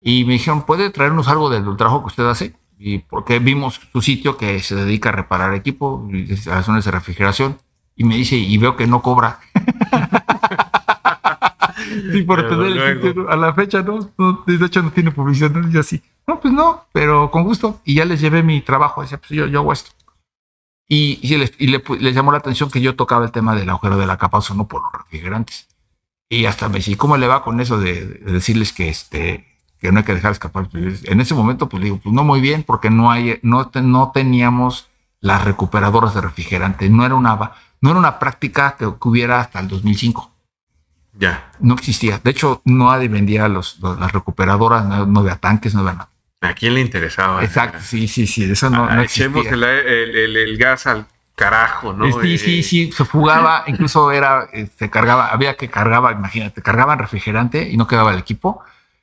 Y 0.00 0.24
me 0.24 0.34
dijeron, 0.34 0.62
¿puede 0.62 0.90
traernos 0.90 1.28
algo 1.28 1.50
del, 1.50 1.64
trabajo 1.76 2.00
que 2.00 2.06
usted 2.06 2.26
hace? 2.26 2.54
y 2.82 3.00
porque 3.00 3.40
vimos 3.40 3.78
su 3.92 4.00
sitio 4.00 4.38
que 4.38 4.58
se 4.60 4.74
dedica 4.74 5.10
a 5.10 5.12
reparar 5.12 5.52
equipo, 5.52 6.08
instalaciones 6.10 6.86
de 6.86 6.90
refrigeración, 6.90 7.58
y 8.00 8.04
me 8.04 8.16
dice, 8.16 8.34
y 8.34 8.56
veo 8.56 8.76
que 8.76 8.86
no 8.86 9.02
cobra. 9.02 9.40
sí, 12.10 12.22
por 12.22 12.48
tener 12.48 12.68
el 12.68 13.28
a 13.28 13.36
la 13.36 13.52
fecha 13.52 13.82
no, 13.82 14.42
de 14.46 14.64
hecho 14.64 14.82
no 14.82 14.90
tiene 14.90 15.10
publicidad, 15.10 15.50
¿no? 15.50 15.68
yo 15.68 15.80
así, 15.80 16.02
no, 16.26 16.40
pues 16.40 16.54
no, 16.54 16.86
pero 16.92 17.30
con 17.30 17.44
gusto, 17.44 17.82
y 17.84 17.96
ya 17.96 18.06
les 18.06 18.22
llevé 18.22 18.42
mi 18.42 18.62
trabajo, 18.62 19.02
decía, 19.02 19.18
pues 19.18 19.32
yo, 19.32 19.46
yo 19.48 19.58
hago 19.58 19.74
esto. 19.74 19.90
Y, 20.88 21.18
y, 21.20 21.36
les, 21.36 21.52
y 21.58 21.66
le, 21.66 21.82
les 21.98 22.14
llamó 22.14 22.32
la 22.32 22.38
atención 22.38 22.70
que 22.70 22.80
yo 22.80 22.96
tocaba 22.96 23.26
el 23.26 23.32
tema 23.32 23.54
del 23.54 23.68
agujero 23.68 23.98
de 23.98 24.06
la 24.06 24.16
capa 24.16 24.38
ozono 24.38 24.66
por 24.66 24.82
los 24.82 24.92
refrigerantes. 24.94 25.68
Y 26.30 26.46
hasta 26.46 26.70
me 26.70 26.76
decía, 26.76 26.96
¿cómo 26.96 27.18
le 27.18 27.26
va 27.26 27.44
con 27.44 27.60
eso 27.60 27.78
de, 27.78 28.06
decirles 28.06 28.72
que 28.72 28.88
este 28.88 29.46
que 29.78 29.92
no 29.92 29.98
hay 29.98 30.04
que 30.04 30.14
dejar 30.14 30.32
escapar? 30.32 30.70
Pues, 30.70 31.04
en 31.04 31.20
ese 31.20 31.34
momento, 31.34 31.68
pues 31.68 31.82
digo, 31.82 32.00
pues 32.02 32.14
no 32.14 32.24
muy 32.24 32.40
bien, 32.40 32.62
porque 32.62 32.88
no 32.88 33.10
hay, 33.10 33.40
no, 33.42 33.70
no 33.74 34.10
teníamos 34.14 34.88
las 35.20 35.44
recuperadoras 35.44 36.14
de 36.14 36.22
refrigerante. 36.22 36.88
No 36.88 37.04
era 37.04 37.14
una, 37.14 37.52
no 37.80 37.90
era 37.90 37.98
una 37.98 38.18
práctica 38.18 38.76
que, 38.78 38.86
hubiera 38.86 39.40
hasta 39.40 39.60
el 39.60 39.68
2005. 39.68 40.30
Ya. 41.14 41.52
No 41.60 41.74
existía. 41.74 42.20
De 42.22 42.30
hecho, 42.30 42.62
no 42.64 42.90
vendía 42.98 43.48
los, 43.48 43.78
las 43.80 44.12
recuperadoras, 44.12 44.84
no, 44.86 45.06
no 45.06 45.20
había 45.20 45.36
tanques, 45.36 45.74
no 45.74 45.80
había 45.80 45.92
nada. 45.92 46.08
¿A 46.40 46.54
quién 46.54 46.74
le 46.74 46.80
interesaba? 46.80 47.44
Exacto, 47.44 47.80
sí, 47.82 48.08
sí, 48.08 48.26
sí, 48.26 48.50
eso 48.50 48.70
no, 48.70 48.88
no 48.88 49.02
Echemos 49.02 49.44
el, 49.46 49.62
el, 49.62 50.36
el, 50.36 50.56
gas 50.56 50.86
al 50.86 51.06
carajo, 51.34 51.92
¿no? 51.92 52.06
Sí, 52.22 52.38
sí, 52.38 52.62
sí, 52.62 52.92
se 52.92 53.04
fugaba, 53.04 53.64
incluso 53.66 54.10
era, 54.10 54.48
eh, 54.52 54.66
se 54.78 54.88
cargaba, 54.88 55.26
había 55.26 55.56
que 55.56 55.68
cargaba, 55.68 56.12
imagínate, 56.12 56.62
cargaban 56.62 56.98
refrigerante 56.98 57.68
y 57.68 57.76
no 57.76 57.86
quedaba 57.86 58.12
el 58.12 58.18
equipo 58.18 58.62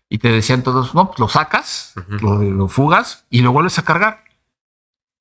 y 0.10 0.18
te 0.18 0.30
decían 0.30 0.64
todos, 0.64 0.96
no, 0.96 1.08
pues 1.08 1.20
lo 1.20 1.28
sacas, 1.28 1.94
lo, 2.08 2.68
fugas 2.68 3.26
y 3.30 3.42
lo 3.42 3.52
vuelves 3.52 3.78
a 3.78 3.84
cargar. 3.84 4.24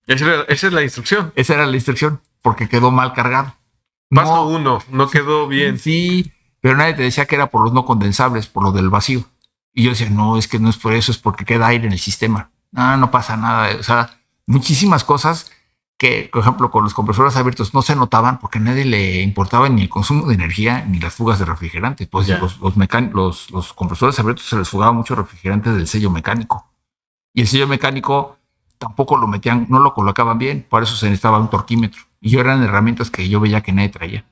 Esa, 0.07 0.45
es 0.49 0.63
la 0.73 0.83
instrucción. 0.83 1.33
Esa 1.35 1.55
era 1.55 1.67
la 1.67 1.75
instrucción, 1.75 2.21
porque 2.47 2.69
quedó 2.69 2.93
mal 2.93 3.13
cargado. 3.13 3.57
Paso 4.09 4.47
uno, 4.47 4.79
no 4.93 5.11
quedó 5.11 5.49
bien. 5.49 5.81
Sí, 5.81 6.31
pero 6.61 6.77
nadie 6.77 6.95
te 6.95 7.03
decía 7.03 7.27
que 7.27 7.35
era 7.35 7.51
por 7.51 7.65
los 7.65 7.73
no 7.73 7.85
condensables, 7.85 8.47
por 8.47 8.63
lo 8.63 8.71
del 8.71 8.89
vacío. 8.89 9.25
Y 9.75 9.83
yo 9.83 9.91
decía, 9.91 10.11
no, 10.11 10.39
es 10.39 10.47
que 10.47 10.61
no 10.61 10.71
es 10.71 10.77
por 10.77 10.93
eso, 10.93 11.11
es 11.11 11.19
porque 11.19 11.45
queda 11.45 11.67
aire 11.67 11.89
en 11.89 11.93
el 11.93 11.99
sistema. 11.99 12.51
No, 12.71 12.97
no 12.99 13.11
pasa 13.11 13.37
nada. 13.37 13.75
O 13.81 13.83
sea, 13.83 14.21
muchísimas 14.47 15.03
cosas 15.03 15.51
que, 15.99 16.31
por 16.33 16.43
ejemplo, 16.43 16.71
con 16.71 16.85
los 16.85 16.95
compresores 16.95 17.35
abiertos 17.35 17.75
no 17.75 17.83
se 17.83 17.97
notaban 17.97 18.39
porque 18.39 18.59
a 18.59 18.61
nadie 18.63 18.85
le 18.85 19.23
importaba 19.23 19.69
ni 19.69 19.83
el 19.83 19.89
consumo 19.89 20.27
de 20.29 20.35
energía 20.35 20.85
ni 20.87 21.01
las 21.01 21.15
fugas 21.15 21.41
de 21.41 21.47
refrigerante. 21.47 22.07
Pues 22.07 22.29
los, 22.29 22.61
los, 22.61 23.51
los, 23.51 23.73
compresores 23.73 24.21
abiertos 24.21 24.47
se 24.47 24.57
les 24.57 24.69
fugaba 24.69 24.93
mucho 24.93 25.17
refrigerante 25.17 25.73
del 25.73 25.89
sello 25.89 26.13
mecánico. 26.13 26.71
Y 27.35 27.41
el 27.41 27.49
sello 27.49 27.67
mecánico 27.67 28.39
tampoco 28.79 29.17
lo 29.17 29.27
metían, 29.27 29.67
no 29.69 29.81
lo 29.81 29.95
colocaban 29.95 30.39
bien, 30.39 30.65
por 30.71 30.85
eso 30.85 30.95
se 30.95 31.07
necesitaba 31.07 31.41
un 31.41 31.51
torquímetro. 31.51 32.06
Y 32.21 32.31
yo 32.31 32.41
eran 32.41 32.63
herramientas 32.63 33.11
que 33.11 33.29
yo 33.29 33.41
veía 33.41 33.61
que 33.61 33.73
nadie 33.73 33.89
traía. 33.91 34.25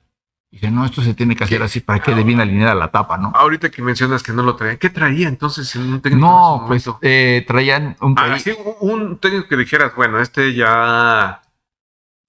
Dice, 0.50 0.70
no, 0.70 0.84
esto 0.84 1.02
se 1.02 1.14
tiene 1.14 1.34
que 1.34 1.42
hacer 1.42 1.62
así 1.64 1.80
para 1.80 1.98
que 1.98 2.12
quede 2.12 2.22
bien 2.22 2.40
alineada 2.40 2.76
la 2.76 2.92
tapa, 2.92 3.18
¿no? 3.18 3.32
Ahorita 3.34 3.70
que 3.70 3.82
mencionas 3.82 4.22
que 4.22 4.32
no 4.32 4.44
lo 4.44 4.54
traían, 4.54 4.76
¿qué 4.76 4.88
traía 4.88 5.26
entonces 5.26 5.74
en 5.74 5.94
un 5.94 6.00
técnico? 6.00 6.24
No, 6.24 6.64
pues 6.68 6.88
eh, 7.02 7.44
traían 7.44 7.96
un, 8.00 8.14
ah, 8.16 8.36
un 8.78 9.18
técnico 9.18 9.48
que 9.48 9.56
dijeras, 9.56 9.96
bueno, 9.96 10.20
este 10.20 10.54
ya, 10.54 11.42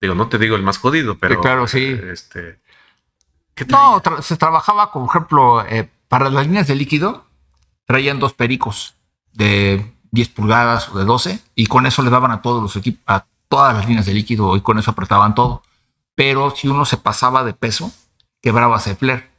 digo, 0.01 0.15
no 0.15 0.27
te 0.27 0.39
digo 0.39 0.55
el 0.55 0.63
más 0.63 0.79
jodido, 0.79 1.19
pero... 1.19 1.39
claro, 1.39 1.67
sí. 1.67 1.85
Este, 2.11 2.59
no, 3.69 4.01
se 4.21 4.37
trabajaba, 4.37 4.91
por 4.91 5.07
ejemplo, 5.07 5.63
eh, 5.67 5.87
para 6.07 6.31
las 6.31 6.47
líneas 6.47 6.65
de 6.65 6.75
líquido, 6.75 7.25
traían 7.85 8.19
dos 8.19 8.33
pericos 8.33 8.95
de 9.33 9.93
10 10.11 10.29
pulgadas 10.29 10.89
o 10.89 10.97
de 10.97 11.05
12 11.05 11.39
y 11.53 11.67
con 11.67 11.85
eso 11.85 12.01
le 12.01 12.09
daban 12.09 12.31
a 12.31 12.41
todos 12.41 12.61
los 12.61 12.75
equipos, 12.75 13.03
a 13.05 13.25
todas 13.55 13.73
las 13.73 13.87
líneas 13.87 14.05
de 14.05 14.13
líquido 14.13 14.57
y 14.57 14.61
con 14.61 14.77
eso 14.79 14.91
apretaban 14.91 15.33
todo. 15.33 15.63
Pero 16.13 16.53
si 16.53 16.67
uno 16.67 16.83
se 16.83 16.97
pasaba 16.97 17.45
de 17.45 17.53
peso, 17.53 17.89
quebraba 18.41 18.75
ese 18.75 18.95
flare. 18.95 19.31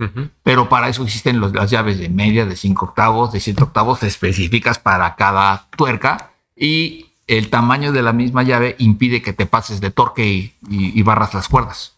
Pero 0.43 0.71
para 0.71 0.89
eso 0.89 1.05
existen 1.05 1.39
las 1.39 1.71
llaves 1.71 1.99
de 1.99 2.09
media, 2.09 2.47
de 2.47 2.57
5 2.57 2.87
octavos, 2.87 3.31
de 3.31 3.41
7 3.41 3.63
octavos 3.63 4.03
específicas 4.03 4.79
para 4.79 5.17
cada 5.17 5.69
tuerca 5.77 6.31
y 6.57 7.13
el 7.27 7.51
tamaño 7.51 7.93
de 7.93 8.01
la 8.01 8.15
misma 8.15 8.43
llave 8.43 8.75
impide 8.79 9.21
que 9.21 9.35
te 9.35 9.45
pases 9.45 9.83
de 9.83 9.91
torque 9.91 10.55
y, 10.67 11.03
barras 11.03 11.35
las 11.35 11.49
cuerdas. 11.49 11.97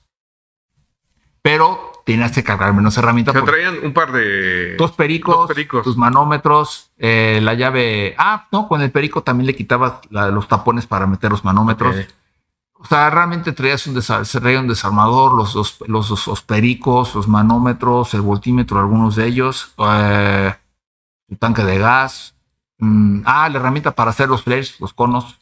Pero 1.40 1.97
tienes 2.09 2.32
que 2.32 2.42
cargar 2.42 2.72
menos 2.72 2.96
herramientas. 2.96 3.34
Te 3.34 3.42
traían 3.42 3.84
un 3.84 3.92
par 3.92 4.12
de... 4.12 4.76
Dos 4.78 4.92
pericos, 4.92 5.46
tus 5.84 5.98
manómetros, 5.98 6.90
eh, 6.96 7.38
la 7.42 7.52
llave... 7.52 8.14
Ah, 8.16 8.48
no, 8.50 8.66
con 8.66 8.80
el 8.80 8.90
perico 8.90 9.22
también 9.22 9.46
le 9.46 9.54
quitabas 9.54 10.00
los 10.09 10.48
tapones 10.48 10.86
para 10.86 11.06
meter 11.06 11.30
los 11.30 11.44
manómetros. 11.44 11.94
O 12.72 12.86
sea, 12.86 13.11
realmente 13.11 13.52
traías 13.52 13.86
un, 13.86 14.00
se 14.00 14.40
traía 14.40 14.59
un 14.59 14.68
desarmador, 14.68 15.34
los, 15.36 15.54
los, 15.86 16.26
los, 16.26 16.42
pericos, 16.42 17.14
los 17.14 17.28
manómetros, 17.28 18.14
el 18.14 18.22
voltímetro, 18.22 18.78
algunos 18.80 19.14
de 19.14 19.26
ellos, 19.26 19.74
eh, 19.76 20.54
el 21.28 21.38
tanque 21.38 21.62
de 21.62 21.76
gas. 21.76 22.34
Mm, 22.78 23.20
ah, 23.26 23.50
la 23.50 23.59
herramienta 23.59 23.94
para 23.94 24.12
hacer 24.12 24.30
los 24.30 24.44
flares, 24.44 24.80
los 24.80 24.94
conos. 24.94 25.38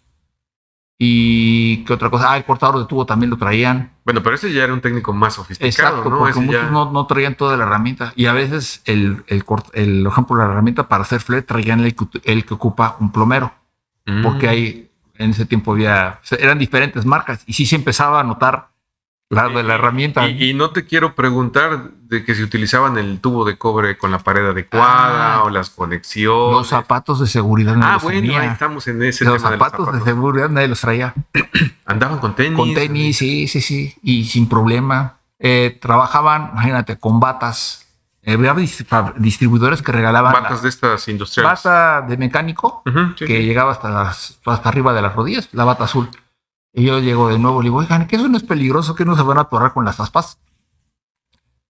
Y 0.98 1.84
qué 1.84 1.92
otra 1.92 2.08
cosa. 2.08 2.32
Ah, 2.32 2.36
el 2.36 2.44
cortador 2.44 2.78
de 2.78 2.86
tubo 2.86 3.04
también 3.04 3.30
lo 3.30 3.36
traían. 3.36 3.92
Bueno, 4.04 4.22
pero 4.22 4.34
ese 4.34 4.52
ya 4.52 4.64
era 4.64 4.72
un 4.72 4.80
técnico 4.80 5.12
más 5.12 5.34
sofisticado. 5.34 5.68
Exacto, 5.68 6.18
porque 6.18 6.40
muchos 6.40 6.70
no, 6.70 7.06
traían 7.06 7.34
toda 7.34 7.56
la 7.56 7.64
herramienta. 7.64 8.12
Y 8.16 8.26
a 8.26 8.32
veces 8.32 8.80
el, 8.86 9.24
el, 9.26 9.44
el, 9.74 10.06
ejemplo, 10.06 10.36
la 10.36 10.44
herramienta 10.44 10.88
para 10.88 11.02
hacer 11.02 11.20
flare 11.20 11.42
traían 11.42 11.80
el, 11.80 11.94
el 12.24 12.44
que 12.46 12.54
ocupa 12.54 12.96
un 13.00 13.12
plomero. 13.12 13.52
Porque 14.22 14.46
mm. 14.46 14.50
hay 14.50 14.86
en 15.18 15.30
ese 15.30 15.46
tiempo 15.46 15.72
había, 15.72 16.20
eran 16.38 16.58
diferentes 16.58 17.04
marcas 17.04 17.42
y 17.46 17.52
sí 17.52 17.66
se 17.66 17.76
empezaba 17.76 18.20
a 18.20 18.24
notar 18.24 18.68
la 19.28 19.48
de 19.48 19.62
la 19.62 19.74
herramienta. 19.74 20.28
Y, 20.28 20.54
no 20.54 20.70
te 20.70 20.84
quiero 20.84 21.14
preguntar 21.14 21.90
de 22.02 22.24
que 22.24 22.34
si 22.34 22.42
utilizaban 22.42 22.96
el 22.96 23.20
tubo 23.20 23.44
de 23.44 23.58
cobre 23.58 23.98
con 23.98 24.10
la 24.12 24.20
pared 24.20 24.46
adecuada 24.46 25.36
ah. 25.36 25.42
o 25.44 25.50
las 25.50 25.70
conexiones. 25.70 26.56
Los 26.56 26.68
zapatos 26.68 27.20
de 27.20 27.26
seguridad. 27.26 27.76
ah, 27.82 27.98
bueno, 28.02 28.38
ahí 28.38 28.48
estamos 28.48 28.86
en 28.86 29.02
ese 29.02 29.24
los 29.24 29.42
zapatos 29.42 29.92
de, 29.92 30.00
seguridad 30.00 30.48
nadie 30.48 30.68
los 30.68 30.80
traía. 30.80 31.14
Andaban 31.84 32.18
con 32.18 32.36
tenis. 32.36 32.56
Con 32.56 32.74
tenis, 32.74 33.18
sí, 33.18 33.48
sí, 33.48 33.60
sí. 33.60 33.94
Y 34.02 34.24
sin 34.24 34.48
problema. 34.48 35.14
Eh, 35.38 35.78
trabajaban, 35.82 36.50
imagínate, 36.52 36.98
con 36.98 37.20
batas 37.20 37.86
había 38.26 38.54
distribuidores 39.16 39.82
que 39.82 39.92
regalaban. 39.92 40.32
Batas 40.32 40.62
de 40.62 40.68
estas 40.68 41.06
industriales. 41.08 41.62
Bata 41.62 42.02
de 42.02 42.16
mecánico 42.16 42.82
que 43.16 43.44
llegaba 43.44 43.72
hasta, 43.72 44.08
hasta 44.10 44.68
arriba 44.68 44.92
de 44.92 45.02
las 45.02 45.14
rodillas, 45.14 45.48
la 45.52 45.64
bata 45.64 45.84
azul. 45.84 46.08
Y 46.76 46.84
yo 46.84 47.00
llego 47.00 47.28
de 47.28 47.38
nuevo 47.40 47.60
y 47.60 47.64
le 47.64 47.70
digo, 47.70 47.78
oigan, 47.78 48.06
que 48.06 48.14
eso 48.14 48.28
no 48.28 48.36
es 48.36 48.44
peligroso, 48.44 48.94
que 48.94 49.04
no 49.04 49.16
se 49.16 49.22
van 49.22 49.38
a 49.38 49.42
atorar 49.42 49.72
con 49.72 49.84
las 49.84 49.98
aspas. 49.98 50.38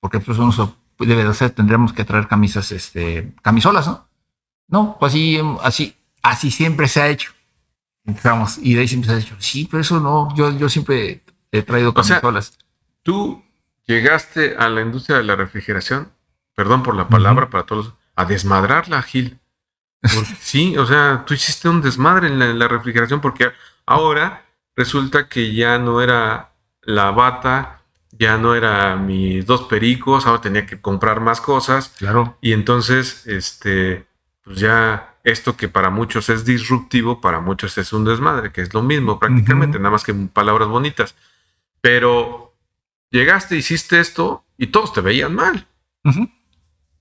Porque 0.01 0.21
pues 0.21 0.37
uno 0.37 0.77
debe 0.99 1.25
de 1.25 1.31
hacer, 1.31 1.51
tendremos 1.53 1.95
que 1.95 2.05
traer 2.05 2.29
camisas, 2.29 2.71
este, 2.73 3.33
camisolas, 3.41 3.87
¿no? 3.87 4.07
No, 4.69 4.97
pues 5.01 5.13
así, 5.13 5.41
así, 5.63 5.97
así 6.23 6.51
siempre 6.51 6.89
se 6.89 7.01
ha 7.01 7.09
hecho. 7.09 7.33
Entramos, 8.05 8.59
y 8.59 8.75
de 8.75 8.81
ahí 8.81 8.89
siempre 8.89 9.09
se 9.09 9.17
ha 9.17 9.19
hecho, 9.19 9.37
sí, 9.39 9.67
pero 9.71 9.81
eso 9.81 9.99
no, 10.01 10.35
yo, 10.37 10.51
yo 10.51 10.69
siempre 10.69 11.23
he 11.51 11.63
traído 11.63 11.95
camisolas. 11.95 12.59
tú 13.03 13.43
llegaste 13.87 14.57
a 14.57 14.69
la 14.69 14.83
industria 14.83 15.17
de 15.17 15.25
la 15.25 15.35
refrigeración 15.35 16.11
perdón 16.57 16.83
por 16.83 16.97
la 16.97 17.07
palabra 17.07 17.49
para 17.51 17.65
todos, 17.65 17.93
a 18.17 18.25
desmadrarla, 18.25 19.03
Gil. 19.03 19.39
sí, 20.41 20.77
o 20.77 20.87
sea, 20.87 21.25
tú 21.25 21.35
hiciste 21.35 21.69
un 21.69 21.83
desmadre 21.83 22.29
en 22.29 22.59
la, 22.59 22.67
refrigeración 22.67 23.21
porque 23.21 23.53
ahora 23.85 24.46
resulta 24.77 25.29
que 25.29 25.55
ya 25.55 25.79
no 25.79 26.01
era 26.01 26.53
la 26.83 27.11
bata, 27.11 27.83
ya 28.13 28.39
no 28.39 28.55
era 28.55 28.97
mis 28.97 29.47
dos 29.47 29.63
pericos, 29.63 30.27
ahora 30.27 30.41
tenía 30.41 30.67
que 30.67 30.81
comprar 30.81 31.21
más 31.21 31.41
cosas. 31.41 31.95
Claro. 31.99 32.39
Y 32.41 32.53
entonces, 32.53 33.27
este, 33.27 34.07
pues 34.43 34.59
ya 34.59 35.17
esto 35.25 35.57
que 35.57 35.69
para 35.69 35.91
muchos 35.91 36.29
es 36.29 36.45
disruptivo, 36.45 37.21
para 37.21 37.41
muchos 37.41 37.77
es 37.79 37.93
un 37.93 38.05
desmadre, 38.05 38.53
que 38.53 38.63
es 38.63 38.73
lo 38.73 38.83
mismo 38.83 39.19
prácticamente, 39.19 39.79
nada 39.79 39.91
más 39.91 40.05
que 40.05 40.15
palabras 40.15 40.69
bonitas. 40.69 41.17
Pero 41.81 42.55
llegaste, 43.11 43.57
hiciste 43.57 43.99
esto 43.99 44.45
y 44.57 44.69
todos 44.69 44.93
te 44.93 45.01
veían 45.01 45.35
mal. 45.35 45.67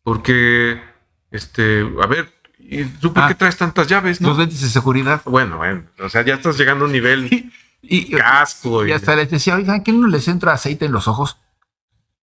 Porque, 0.02 0.82
este, 1.30 1.82
a 2.02 2.08
ver, 2.08 2.34
¿y 2.58 2.84
¿tú 2.86 3.14
por 3.14 3.28
qué 3.28 3.34
ah, 3.34 3.38
traes 3.38 3.58
tantas 3.58 3.88
llaves? 3.88 4.20
Los 4.22 4.38
lentes 4.38 4.62
de 4.62 4.70
seguridad. 4.70 5.22
Bueno, 5.26 5.58
bueno, 5.58 5.84
o 6.00 6.10
sea, 6.10 6.24
ya 6.24 6.36
estás 6.36 6.58
llegando 6.58 6.86
a 6.86 6.88
un 6.88 6.94
nivel 6.94 7.52
y, 7.90 8.12
casco. 8.12 8.86
Y, 8.86 8.92
hasta 8.92 9.16
les 9.16 9.30
decía, 9.30 9.56
oigan, 9.56 9.82
¿quién 9.82 10.02
no 10.02 10.08
les 10.08 10.28
entra 10.28 10.54
aceite 10.54 10.86
en 10.86 10.92
los 10.92 11.08
ojos? 11.08 11.38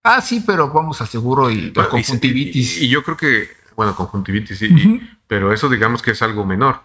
Ah, 0.03 0.21
sí, 0.21 0.43
pero 0.47 0.71
vamos 0.71 1.01
a 1.01 1.07
seguro 1.07 1.51
y 1.51 1.73
conjuntivitis. 1.73 2.83
Y, 2.83 2.89
yo 2.89 3.03
creo 3.03 3.17
que, 3.17 3.49
bueno, 3.77 3.95
conjuntivitis, 3.95 4.59
sí, 4.59 5.01
pero 5.27 5.53
eso 5.53 5.69
digamos 5.69 6.03
que 6.03 6.13
es 6.13 6.23
algo 6.23 6.45
menor. 6.45 6.81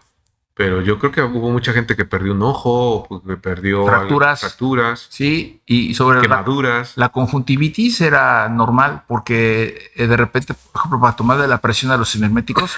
Pero 0.55 0.81
yo 0.81 0.99
creo 0.99 1.11
que 1.11 1.21
hubo 1.21 1.51
mucha 1.51 1.73
gente 1.73 1.97
que 1.97 2.05
perdió 2.05 2.31
un 2.31 2.41
ojo, 2.41 3.21
que 3.27 3.35
perdió 3.35 3.85
fracturas. 3.85 4.39
fracturas 4.39 5.07
sí, 5.09 5.61
y 5.65 5.93
sobre 5.95 6.21
quemaduras. 6.21 6.93
La, 6.95 7.09
conjuntivitis 7.09 7.99
era 7.99 8.47
normal 8.47 9.03
porque 9.05 9.91
eh, 9.95 10.07
de 10.07 10.15
repente, 10.15 10.53
por 10.53 10.79
ejemplo, 10.79 11.01
para 11.01 11.15
tomar 11.17 11.39
de 11.39 11.49
la 11.49 11.57
presión 11.57 11.91
a 11.91 11.97
los 11.97 12.09
cinéticos, 12.09 12.77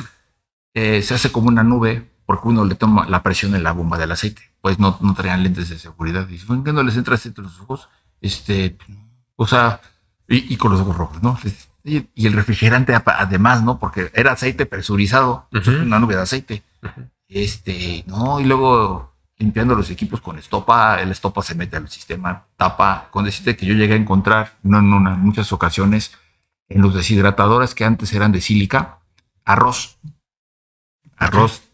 eh, 0.74 1.04
se 1.04 1.14
hace 1.14 1.32
como 1.32 1.50
una 1.50 1.62
nube 1.62 2.10
porque 2.28 2.50
uno 2.50 2.66
le 2.66 2.76
toma 2.76 3.08
la 3.08 3.24
presión 3.24 3.56
en 3.56 3.64
la 3.64 3.72
bomba 3.72 3.98
del 3.98 4.12
aceite. 4.12 4.42
Pues 4.60 4.80
no, 4.80 4.98
no 5.02 5.14
traían 5.14 5.44
lentes 5.44 5.70
de 5.70 5.80
seguridad. 5.80 6.28
Y 6.28 6.38
¿por 6.38 6.62
qué 6.62 6.74
no 6.74 6.84
les 6.84 6.98
entra 6.98 7.16
aceite 7.16 7.40
en 7.40 7.46
los 7.48 7.60
ojos? 7.62 7.88
Este, 8.20 8.78
o 9.38 9.48
sea, 9.48 9.80
y, 10.28 10.58
con 10.58 10.74
los 10.74 10.82
ojos 10.82 10.98
rojos, 10.98 11.24
¿no? 11.24 11.40
Y, 11.86 12.06
el 12.28 12.34
refrigerante 12.34 12.94
además, 12.94 13.64
¿no? 13.64 13.80
Porque 13.80 14.12
era 14.14 14.34
aceite 14.34 14.66
presurizado, 14.66 15.48
una 15.52 16.00
nube 16.00 16.18
de 16.18 16.22
aceite. 16.22 16.64
Este, 17.30 18.04
no, 18.08 18.42
y 18.42 18.44
luego 18.44 19.14
limpiando 19.38 19.74
los 19.74 19.90
equipos 19.90 20.20
con 20.20 20.38
estopa, 20.38 21.02
el 21.02 21.12
estopa 21.12 21.42
se 21.42 21.56
mete 21.56 21.78
al 21.78 21.88
sistema, 21.88 22.48
tapa, 22.58 23.08
con 23.10 23.24
decirte 23.24 23.56
que 23.56 23.66
yo 23.66 23.74
llegué 23.74 23.94
a 23.94 23.98
encontrar, 23.98 24.58
no 24.64 24.80
en 24.80 24.86
muchas 25.22 25.54
ocasiones, 25.54 26.12
en 26.68 26.82
los 26.82 26.94
deshidratadores 26.94 27.74
que 27.74 27.86
antes 27.86 28.12
eran 28.12 28.34
de 28.34 28.42
sílica, 28.42 29.00
arroz. 29.46 29.98
Arroz. 31.16 31.67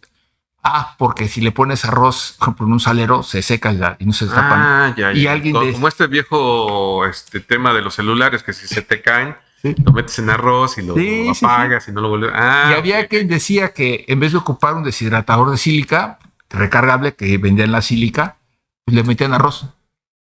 Ah, 0.64 0.95
porque 0.97 1.28
si 1.28 1.41
le 1.41 1.51
pones 1.51 1.84
arroz 1.86 2.36
con 2.39 2.72
un 2.72 2.80
salero, 2.80 3.22
se 3.22 3.41
seca 3.41 3.97
y 3.99 4.05
no 4.05 4.14
se 4.14 4.28
tapan. 4.28 4.61
Ah, 4.61 4.93
ya, 4.97 5.11
ya. 5.11 5.20
Y 5.20 5.28
alguien 5.28 5.53
como, 5.53 5.88
este 5.88 6.07
viejo 6.07 7.05
este 7.05 7.41
tema 7.41 7.74
de 7.74 7.82
los 7.82 7.95
celulares, 7.95 8.43
que 8.43 8.53
si 8.53 8.68
se 8.68 8.82
te 8.82 9.01
caen, 9.01 9.36
lo 9.61 9.91
metes 9.91 10.18
en 10.20 10.30
arroz 10.30 10.78
y 10.78 10.82
lo 10.82 10.95
apagas 11.32 11.88
y 11.88 11.91
no 11.91 12.01
lo 12.01 12.09
vuelves. 12.09 12.32
Ah, 12.34 12.70
y 12.72 12.74
había 12.74 13.07
quien 13.07 13.28
decía 13.28 13.74
que 13.74 14.05
en 14.07 14.20
vez 14.20 14.32
de 14.32 14.38
ocupar 14.38 14.76
un 14.76 14.84
deshidratador 14.84 15.51
de 15.51 15.57
sílica 15.57 16.20
recargable 16.49 17.16
que 17.16 17.38
vendían 17.38 17.72
la 17.72 17.82
sílica, 17.82 18.38
pues 18.86 18.95
le 18.95 19.03
metían 19.03 19.34
arroz 19.34 19.66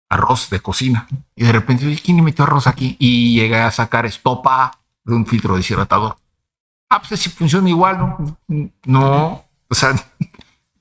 arroz 0.10 0.50
de 0.50 0.60
cocina. 0.60 1.08
Y 1.36 1.46
de 1.46 1.52
repente, 1.52 2.00
¿quién 2.04 2.24
metió 2.24 2.46
arroz 2.46 2.68
aquí? 2.68 2.96
Y 3.00 3.36
llegué 3.40 3.58
a 3.58 3.72
sacar 3.72 4.06
estopa 4.06 4.80
de 5.04 5.16
un 5.16 5.26
filtro 5.26 5.56
deshidratador. 5.56 6.18
Ah, 6.90 7.02
pues 7.02 7.20
si 7.20 7.30
funciona 7.30 7.70
igual, 7.70 7.98
¿no? 7.98 8.38
No, 8.86 9.46
o 9.70 9.76
sea, 9.76 9.94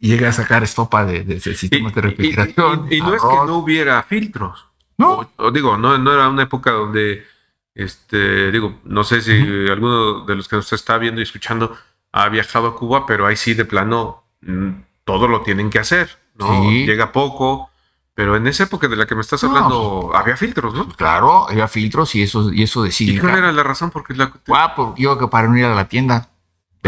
y 0.00 0.08
llegué 0.08 0.26
a 0.26 0.32
sacar 0.32 0.62
estopa 0.62 1.04
de, 1.04 1.24
de, 1.24 1.40
sistemas 1.40 1.94
de 1.94 2.00
refrigeración. 2.00 2.86
Y, 2.90 3.00
no 3.00 3.14
es 3.14 3.22
que 3.22 3.46
no 3.46 3.58
hubiera 3.58 4.02
filtros. 4.02 4.66
No. 4.98 5.30
O, 5.36 5.50
digo, 5.50 5.76
no, 5.76 5.98
no 5.98 6.12
era 6.12 6.28
una 6.28 6.44
época 6.44 6.70
donde, 6.72 7.24
este, 7.74 8.50
digo, 8.50 8.80
no 8.84 9.04
sé 9.04 9.20
si 9.20 9.32
alguno 9.68 10.24
de 10.24 10.34
los 10.34 10.48
que 10.48 10.56
nos 10.56 10.72
está 10.72 10.98
viendo 10.98 11.20
y 11.20 11.24
escuchando 11.24 11.76
ha 12.12 12.28
viajado 12.28 12.68
a 12.68 12.76
Cuba, 12.76 13.06
pero 13.06 13.26
ahí 13.26 13.36
sí 13.36 13.54
de 13.54 13.64
plano 13.64 14.24
mm, 14.40 14.70
todo 15.04 15.28
lo 15.28 15.42
tienen 15.42 15.70
que 15.70 15.78
hacer, 15.78 16.18
¿no? 16.34 16.70
Llega 16.70 17.12
poco, 17.12 17.70
pero 18.14 18.36
en 18.36 18.46
esa 18.46 18.64
época 18.64 18.88
de 18.88 18.96
la 18.96 19.06
que 19.06 19.14
me 19.14 19.20
estás 19.20 19.44
hablando, 19.44 20.10
había 20.14 20.36
filtros, 20.36 20.72
¿no? 20.72 20.88
Claro, 20.88 21.48
había 21.48 21.68
filtros 21.68 22.14
y 22.14 22.22
eso, 22.22 22.50
y 22.52 22.62
eso 22.62 22.82
de 22.82 22.90
¿Y 22.98 23.18
cuál 23.18 23.36
era 23.38 23.52
la 23.52 23.62
razón? 23.62 23.90
Porque 23.90 24.14
la... 24.14 24.32
Ah, 24.48 24.72
pues 24.74 24.88
yo 24.96 25.18
que 25.18 25.28
para 25.28 25.48
no 25.48 25.58
ir 25.58 25.66
a 25.66 25.74
la 25.74 25.88
tienda. 25.88 26.30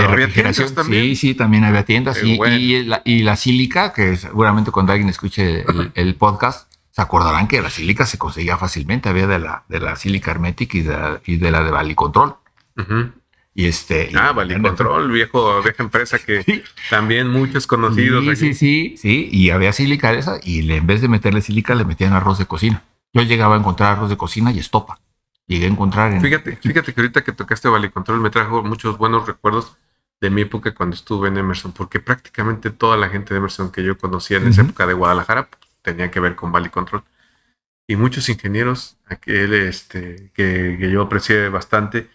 De 0.03 0.07
refrigeración. 0.09 0.75
También? 0.75 1.03
Sí, 1.05 1.17
sí, 1.17 1.35
también 1.35 1.65
había 1.65 1.85
tiendas. 1.85 2.23
Y, 2.23 2.41
y, 2.43 3.23
la, 3.23 3.37
sílica, 3.37 3.93
que 3.93 4.17
seguramente 4.17 4.71
cuando 4.71 4.93
alguien 4.93 5.09
escuche 5.09 5.65
el, 5.95 6.15
podcast, 6.15 6.73
se 6.91 7.03
acordarán 7.03 7.49
que 7.49 7.61
la 7.61 7.71
sílica 7.71 8.07
se 8.07 8.19
conseguía 8.19 8.57
fácilmente. 8.57 9.09
Había 9.09 9.27
de 9.27 9.39
la, 9.39 9.65
de 9.69 9.81
la 9.81 9.97
sílica 9.97 10.31
hermética 10.31 10.79
y 10.79 10.83
de, 10.83 11.21
y 11.27 11.37
de 11.37 11.51
la 11.51 11.63
de 11.63 11.71
Valicontrol. 11.71 12.37
Control. 12.75 13.13
Y 13.59 13.67
este. 13.67 14.11
Ah, 14.15 14.33
Control, 14.63 15.11
viejo, 15.11 15.61
vieja 15.63 15.83
empresa 15.83 16.21
que 16.21 16.63
también 16.91 17.29
muchos 17.29 17.67
conocidos. 17.67 18.25
Sí, 18.25 18.37
sí, 18.37 18.55
sí, 18.55 18.95
sí. 18.97 19.29
Y 19.33 19.51
había 19.51 19.73
sílica 19.73 20.13
de 20.13 20.21
esa, 20.21 20.39
y 20.45 20.71
en 20.71 20.87
vez 20.87 21.01
de 21.01 21.09
meterle 21.09 21.41
sílica, 21.41 21.75
le 21.75 21.85
metían 21.85 22.13
arroz 22.13 22.39
de 22.39 22.47
cocina. 22.47 22.85
Yo 23.13 23.23
llegaba 23.23 23.57
a 23.57 23.59
encontrar 23.59 23.95
arroz 23.95 24.11
de 24.11 24.17
cocina 24.17 24.53
y 24.53 24.61
estopa. 24.61 25.01
Llegué 25.49 25.65
a 25.65 25.71
encontrar 25.71 26.13
en. 26.13 26.21
Fíjate, 26.21 26.55
fíjate 26.55 26.95
que 26.95 27.01
ahorita 27.01 27.25
que 27.25 27.33
tocaste 27.33 27.69
Control 27.91 28.21
me 28.21 28.31
trajo 28.31 28.63
muchos 28.63 28.97
buenos 28.97 29.27
recuerdos 29.27 29.77
de 30.21 30.31
mi 30.31 30.43
época 30.43 30.75
cuando 30.75 30.95
estuve 30.95 31.29
en 31.29 31.39
Emerson, 31.39 31.73
porque 31.73 32.01
prácticamente 32.01 32.71
toda 32.71 32.97
la 32.97 33.09
gente 33.09 33.35
de 33.35 33.39
Emerson 33.39 33.71
que 33.71 33.85
yo 33.85 33.97
conocía 33.97 34.39
en 34.39 34.49
esa 34.49 34.63
época 34.63 34.87
de 34.87 34.95
Guadalajara 34.95 35.49
pues, 35.49 35.63
tenía 35.83 36.11
que 36.11 36.21
ver 36.21 36.35
con 36.35 36.53
Control. 36.71 37.05
Y 37.87 37.97
muchos 37.97 38.29
ingenieros 38.29 38.99
aquel, 39.07 39.55
este, 39.55 40.31
que, 40.35 40.77
que 40.79 40.91
yo 40.91 41.03
aprecié 41.03 41.49
bastante. 41.49 42.11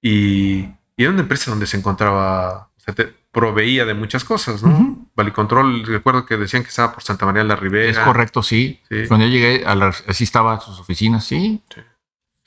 Y 0.00 0.68
y 0.96 1.04
era 1.04 1.12
una 1.12 1.22
empresa 1.22 1.50
donde 1.50 1.66
se 1.66 1.76
encontraba, 1.76 2.70
o 2.76 2.80
sea, 2.80 2.94
te 2.94 3.12
proveía 3.30 3.84
de 3.86 3.94
muchas 3.94 4.24
cosas, 4.24 4.62
¿no? 4.62 5.08
Valicontrol, 5.16 5.86
recuerdo 5.86 6.26
que 6.26 6.36
decían 6.36 6.62
que 6.62 6.68
estaba 6.68 6.92
por 6.92 7.02
Santa 7.02 7.24
María 7.24 7.44
la 7.44 7.56
Ribera. 7.56 7.90
Es 7.90 7.98
correcto, 7.98 8.42
sí. 8.42 8.80
Cuando 9.08 9.26
yo 9.26 9.32
llegué, 9.32 9.64
a 9.66 9.72
así 9.72 10.24
estaban 10.24 10.60
sus 10.60 10.78
oficinas, 10.78 11.24
sí. 11.24 11.62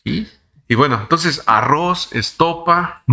sí. 0.04 0.28
Y 0.68 0.76
bueno, 0.76 1.00
entonces 1.02 1.44
arroz, 1.48 2.14
estopa. 2.14 3.04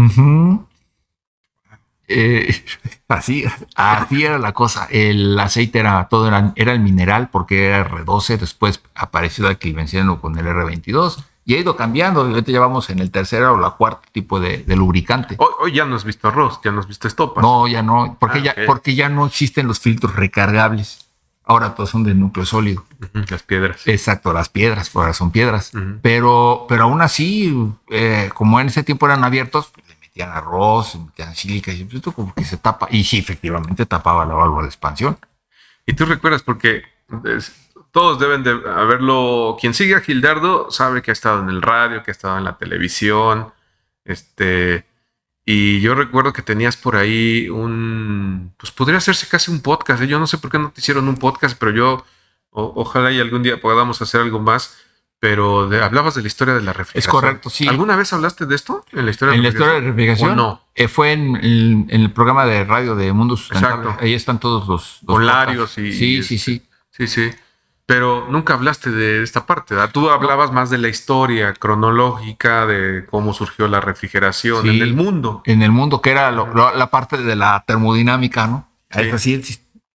Eh, 2.14 2.64
así, 3.08 3.44
así 3.74 4.24
era 4.24 4.38
la 4.38 4.52
cosa. 4.52 4.86
El 4.90 5.38
aceite 5.38 5.78
era 5.78 6.08
todo, 6.08 6.28
era, 6.28 6.52
era 6.56 6.72
el 6.72 6.80
mineral 6.80 7.28
porque 7.30 7.68
era 7.68 7.88
R12, 7.88 8.38
después 8.38 8.80
apareció 8.94 9.48
el 9.48 9.74
venciendo 9.74 10.20
con 10.20 10.38
el 10.38 10.46
R22 10.46 11.24
y 11.44 11.54
ha 11.54 11.58
ido 11.58 11.76
cambiando. 11.76 12.22
Ahorita 12.22 12.52
ya 12.52 12.60
vamos 12.60 12.90
en 12.90 12.98
el 12.98 13.10
tercer 13.10 13.42
o 13.44 13.58
la 13.58 13.70
cuarta 13.70 14.08
tipo 14.12 14.40
de, 14.40 14.64
lubricante. 14.68 15.36
Hoy, 15.38 15.72
ya 15.72 15.84
no 15.84 15.96
has 15.96 16.04
visto 16.04 16.28
arroz, 16.28 16.60
ya 16.64 16.70
no 16.70 16.80
has 16.80 16.88
visto 16.88 17.08
estopa. 17.08 17.40
No, 17.40 17.66
ya 17.66 17.82
no, 17.82 18.16
porque, 18.18 18.38
ah, 18.38 18.42
ya, 18.42 18.54
porque 18.66 18.94
ya 18.94 19.08
no 19.08 19.26
existen 19.26 19.66
los 19.66 19.80
filtros 19.80 20.14
recargables. 20.14 21.06
Ahora 21.44 21.74
todos 21.74 21.90
son 21.90 22.04
de 22.04 22.14
núcleo 22.14 22.46
sólido. 22.46 22.84
Las 23.28 23.42
piedras. 23.42 23.86
Exacto, 23.86 24.32
las 24.32 24.48
piedras, 24.48 24.94
ahora 24.94 25.12
son 25.12 25.32
piedras. 25.32 25.72
pero, 26.00 26.66
pero 26.68 26.84
aún 26.84 27.02
así, 27.02 27.52
eh, 27.90 28.30
como 28.32 28.60
en 28.60 28.68
ese 28.68 28.84
tiempo 28.84 29.06
eran 29.06 29.24
abiertos, 29.24 29.72
metían 30.12 30.30
arroz, 30.30 30.94
metían 30.96 31.34
sílica, 31.34 31.72
y 31.72 31.88
esto 31.90 32.12
como 32.12 32.34
que 32.34 32.44
se 32.44 32.58
tapa. 32.58 32.86
Y 32.90 33.02
sí, 33.04 33.18
efectivamente 33.18 33.86
tapaba 33.86 34.26
la 34.26 34.34
válvula 34.34 34.62
de 34.62 34.68
expansión. 34.68 35.18
Y 35.86 35.94
tú 35.94 36.04
recuerdas 36.04 36.42
porque 36.42 36.82
todos 37.92 38.18
deben 38.18 38.42
de 38.42 38.50
haberlo. 38.50 39.56
Quien 39.60 39.74
sigue 39.74 39.94
a 39.94 40.00
Gildardo 40.00 40.70
sabe 40.70 41.02
que 41.02 41.10
ha 41.10 41.12
estado 41.12 41.40
en 41.42 41.48
el 41.48 41.62
radio, 41.62 42.02
que 42.02 42.10
ha 42.10 42.12
estado 42.12 42.38
en 42.38 42.44
la 42.44 42.58
televisión. 42.58 43.52
Este. 44.04 44.86
Y 45.44 45.80
yo 45.80 45.94
recuerdo 45.94 46.32
que 46.32 46.42
tenías 46.42 46.76
por 46.76 46.96
ahí 46.96 47.48
un. 47.48 48.54
Pues 48.58 48.70
podría 48.70 48.98
hacerse 48.98 49.26
casi 49.28 49.50
un 49.50 49.62
podcast. 49.62 50.02
¿eh? 50.02 50.06
Yo 50.06 50.18
no 50.18 50.26
sé 50.26 50.38
por 50.38 50.50
qué 50.50 50.58
no 50.58 50.70
te 50.70 50.80
hicieron 50.80 51.08
un 51.08 51.16
podcast, 51.16 51.58
pero 51.58 51.72
yo. 51.72 52.04
ojalá 52.50 53.10
y 53.12 53.20
algún 53.20 53.42
día 53.42 53.60
podamos 53.60 54.00
hacer 54.02 54.20
algo 54.20 54.40
más. 54.40 54.76
Pero 55.22 55.70
hablabas 55.82 56.16
de 56.16 56.22
la 56.22 56.26
historia 56.26 56.54
de 56.54 56.62
la 56.62 56.72
refrigeración. 56.72 56.98
Es 56.98 57.06
correcto, 57.06 57.48
sí. 57.48 57.68
¿Alguna 57.68 57.94
vez 57.94 58.12
hablaste 58.12 58.44
de 58.44 58.56
esto? 58.56 58.84
¿En 58.90 59.04
la 59.04 59.12
historia 59.12 59.30
de, 59.30 59.36
¿En 59.36 59.42
la, 59.44 59.48
historia 59.50 59.74
de 59.74 59.80
refrigeración? 59.82 60.34
no? 60.34 60.62
Eh, 60.74 60.88
fue 60.88 61.12
en, 61.12 61.86
el 61.90 62.10
programa 62.10 62.44
de 62.44 62.64
radio 62.64 62.96
de 62.96 63.12
Mundo 63.12 63.36
Sustentable. 63.36 63.82
Exacto. 63.82 64.04
Ahí 64.04 64.14
están 64.14 64.40
todos 64.40 64.66
los. 64.66 64.98
los 65.54 65.78
y. 65.78 65.92
Sí, 65.92 66.24
sí, 66.24 66.38
sí. 66.38 66.62
Sí, 66.90 67.06
sí 67.06 67.30
pero 67.86 68.26
nunca 68.30 68.54
hablaste 68.54 68.90
de 68.90 69.22
esta 69.22 69.44
parte. 69.44 69.74
Tú 69.92 70.08
hablabas 70.08 70.50
más 70.50 70.70
de 70.70 70.78
la 70.78 70.88
historia 70.88 71.52
cronológica 71.52 72.64
de 72.64 73.04
cómo 73.04 73.34
surgió 73.34 73.68
la 73.68 73.80
refrigeración 73.82 74.66
en 74.66 74.80
el 74.80 74.94
mundo. 74.94 75.42
En 75.44 75.62
el 75.62 75.72
mundo, 75.72 76.00
que 76.00 76.10
era 76.10 76.30
la 76.30 76.90
parte 76.90 77.18
de 77.18 77.36
la 77.36 77.62
termodinámica, 77.66 78.46
¿no? 78.46 78.68
Es 78.88 79.12
decir, 79.12 79.42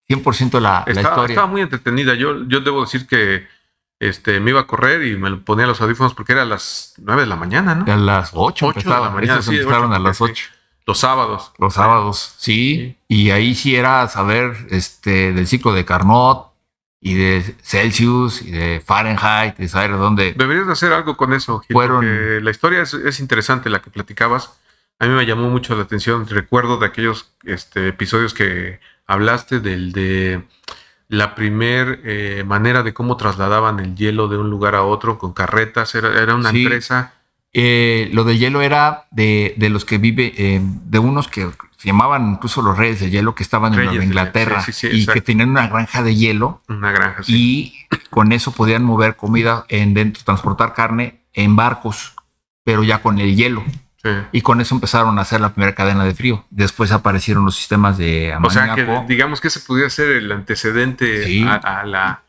100% 0.10 0.60
la, 0.60 0.84
la 0.88 1.02
historia. 1.02 1.26
Estaba 1.28 1.48
muy 1.48 1.62
entretenida. 1.62 2.16
Yo, 2.16 2.48
yo 2.48 2.62
debo 2.62 2.82
decir 2.82 3.06
que 3.06 3.46
este, 4.08 4.40
me 4.40 4.52
iba 4.52 4.62
a 4.62 4.68
correr 4.68 5.06
y 5.06 5.18
me 5.18 5.36
ponía 5.38 5.66
los 5.66 5.82
audífonos 5.82 6.14
porque 6.14 6.34
era 6.34 6.44
a 6.44 6.46
las 6.46 6.94
9 6.98 7.22
de 7.22 7.28
la 7.28 7.36
mañana, 7.36 7.76
¿no? 7.76 7.92
A 7.92 7.98
las 7.98 8.32
8, 8.34 8.68
8 8.68 8.80
de 8.80 8.96
la 8.96 9.10
mañana. 9.10 9.42
Sí, 9.42 9.58
empezaron 9.58 9.94
a 9.94 10.00
las 10.00 10.22
8. 10.22 10.46
Los 10.86 11.00
sábados. 11.00 11.54
Los 11.60 11.76
sábados, 11.76 12.36
sí. 12.38 12.98
Y 13.08 13.32
ahí 13.32 13.56
sí 13.56 13.76
era 13.76 14.08
saber 14.10 14.68
este, 14.70 15.32
del 15.32 15.48
ciclo 15.48 15.74
de 15.74 15.86
Carnot, 15.86 16.54
y 17.06 17.16
de 17.16 17.56
Celsius 17.62 18.42
y 18.42 18.52
de 18.52 18.82
Fahrenheit 18.84 19.60
y 19.60 19.68
saber 19.68 19.92
dónde. 19.98 20.34
Deberías 20.38 20.68
de 20.68 20.72
hacer 20.72 20.94
algo 20.94 21.18
con 21.18 21.34
eso, 21.34 21.60
Gil, 21.60 22.44
la 22.44 22.50
historia 22.50 22.82
es, 22.82 23.20
interesante, 23.20 23.70
la 23.70 23.82
que 23.82 23.92
platicabas. 23.92 24.54
A 25.00 25.06
mí 25.06 25.14
me 25.14 25.26
llamó 25.26 25.50
mucho 25.50 25.76
la 25.76 25.84
atención. 25.84 26.26
Recuerdo 26.30 26.78
de 26.78 26.86
aquellos 26.86 27.34
este, 27.44 27.90
episodios 27.90 28.34
que 28.34 28.80
hablaste 29.06 29.60
del 29.60 29.92
de 29.92 30.44
la 31.08 31.36
primer 31.36 32.02
eh, 32.04 32.44
manera 32.46 32.84
de 32.84 32.94
cómo 32.94 33.18
trasladaban 33.18 33.80
el 33.80 33.96
hielo 33.96 34.28
de 34.28 34.38
un 34.38 34.50
lugar 34.50 34.76
a 34.76 34.84
otro 34.84 35.18
con 35.18 35.34
carretas. 35.34 35.96
Era, 35.96 36.22
era 36.22 36.36
una 36.36 36.50
empresa. 36.50 37.14
Eh, 37.54 38.10
lo 38.14 38.24
del 38.24 38.40
hielo 38.40 38.62
era 38.62 39.06
de, 39.12 39.54
de 39.58 39.70
los 39.70 39.86
que 39.86 40.00
vive, 40.00 40.34
eh, 40.38 40.60
de 40.64 41.00
unos 41.00 41.28
que 41.28 41.48
se 41.78 41.88
llamaban 41.88 42.32
incluso 42.32 42.62
los 42.62 42.78
reyes 42.78 43.00
de 43.00 43.10
hielo 43.12 43.36
que 43.36 43.44
estaban 43.44 43.74
en 43.74 43.86
Nueva 43.86 44.04
Inglaterra 44.04 44.66
y 44.84 45.06
que 45.06 45.22
tenían 45.22 45.50
una 45.50 45.68
granja 45.68 46.02
de 46.02 46.16
hielo. 46.16 46.62
Una 46.68 46.92
granja, 46.92 47.22
Y 47.28 47.76
con 48.10 48.32
eso 48.32 48.52
podían 48.54 48.84
mover 48.84 49.16
comida 49.16 49.66
en 49.70 49.94
dentro, 49.94 50.24
transportar 50.24 50.74
carne 50.74 51.20
en 51.34 51.56
barcos, 51.56 52.16
pero 52.64 52.84
ya 52.84 53.02
con 53.02 53.20
el 53.20 53.36
hielo. 53.36 53.64
Y 54.32 54.42
con 54.42 54.60
eso 54.60 54.76
empezaron 54.76 55.18
a 55.18 55.22
hacer 55.22 55.40
la 55.40 55.54
primera 55.54 55.74
cadena 55.76 56.04
de 56.04 56.14
frío. 56.14 56.46
Después 56.50 56.92
aparecieron 56.92 57.46
los 57.46 57.56
sistemas 57.56 57.98
de 57.98 58.34
amoníaco. 58.34 58.74
O 58.74 58.76
sea, 58.76 58.76
que 58.76 59.06
digamos 59.08 59.40
que 59.40 59.48
ese 59.48 59.62
podría 59.62 59.90
ser 59.90 60.12
el 60.12 60.32
antecedente 60.32 61.46
a, 61.48 61.86
la, 61.86 62.24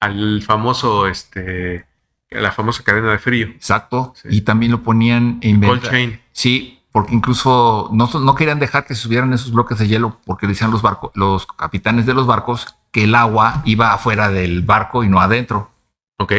al 0.00 0.42
famoso, 0.42 1.06
este, 1.06 1.84
la 2.30 2.50
famosa 2.50 2.82
cadena 2.82 3.10
de 3.10 3.18
frío. 3.18 3.48
Exacto. 3.48 4.14
Y 4.24 4.40
también 4.40 4.72
lo 4.72 4.82
ponían 4.82 5.38
en 5.42 5.60
Cold 5.60 5.82
chain. 5.82 6.20
Sí, 6.32 6.80
porque 6.92 7.14
incluso 7.14 7.90
no, 7.92 8.08
no 8.20 8.34
querían 8.34 8.58
dejar 8.58 8.86
que 8.86 8.94
se 8.94 9.02
subieran 9.02 9.32
esos 9.34 9.52
bloques 9.52 9.78
de 9.78 9.86
hielo 9.86 10.18
porque 10.24 10.46
decían 10.46 10.70
los 10.70 10.80
barcos, 10.80 11.10
los 11.14 11.46
capitanes 11.46 12.06
de 12.06 12.14
los 12.14 12.26
barcos 12.26 12.74
que 12.90 13.04
el 13.04 13.14
agua 13.14 13.62
iba 13.66 13.92
afuera 13.92 14.30
del 14.30 14.62
barco 14.62 15.04
y 15.04 15.08
no 15.08 15.20
adentro. 15.20 15.70
Ok. 16.18 16.32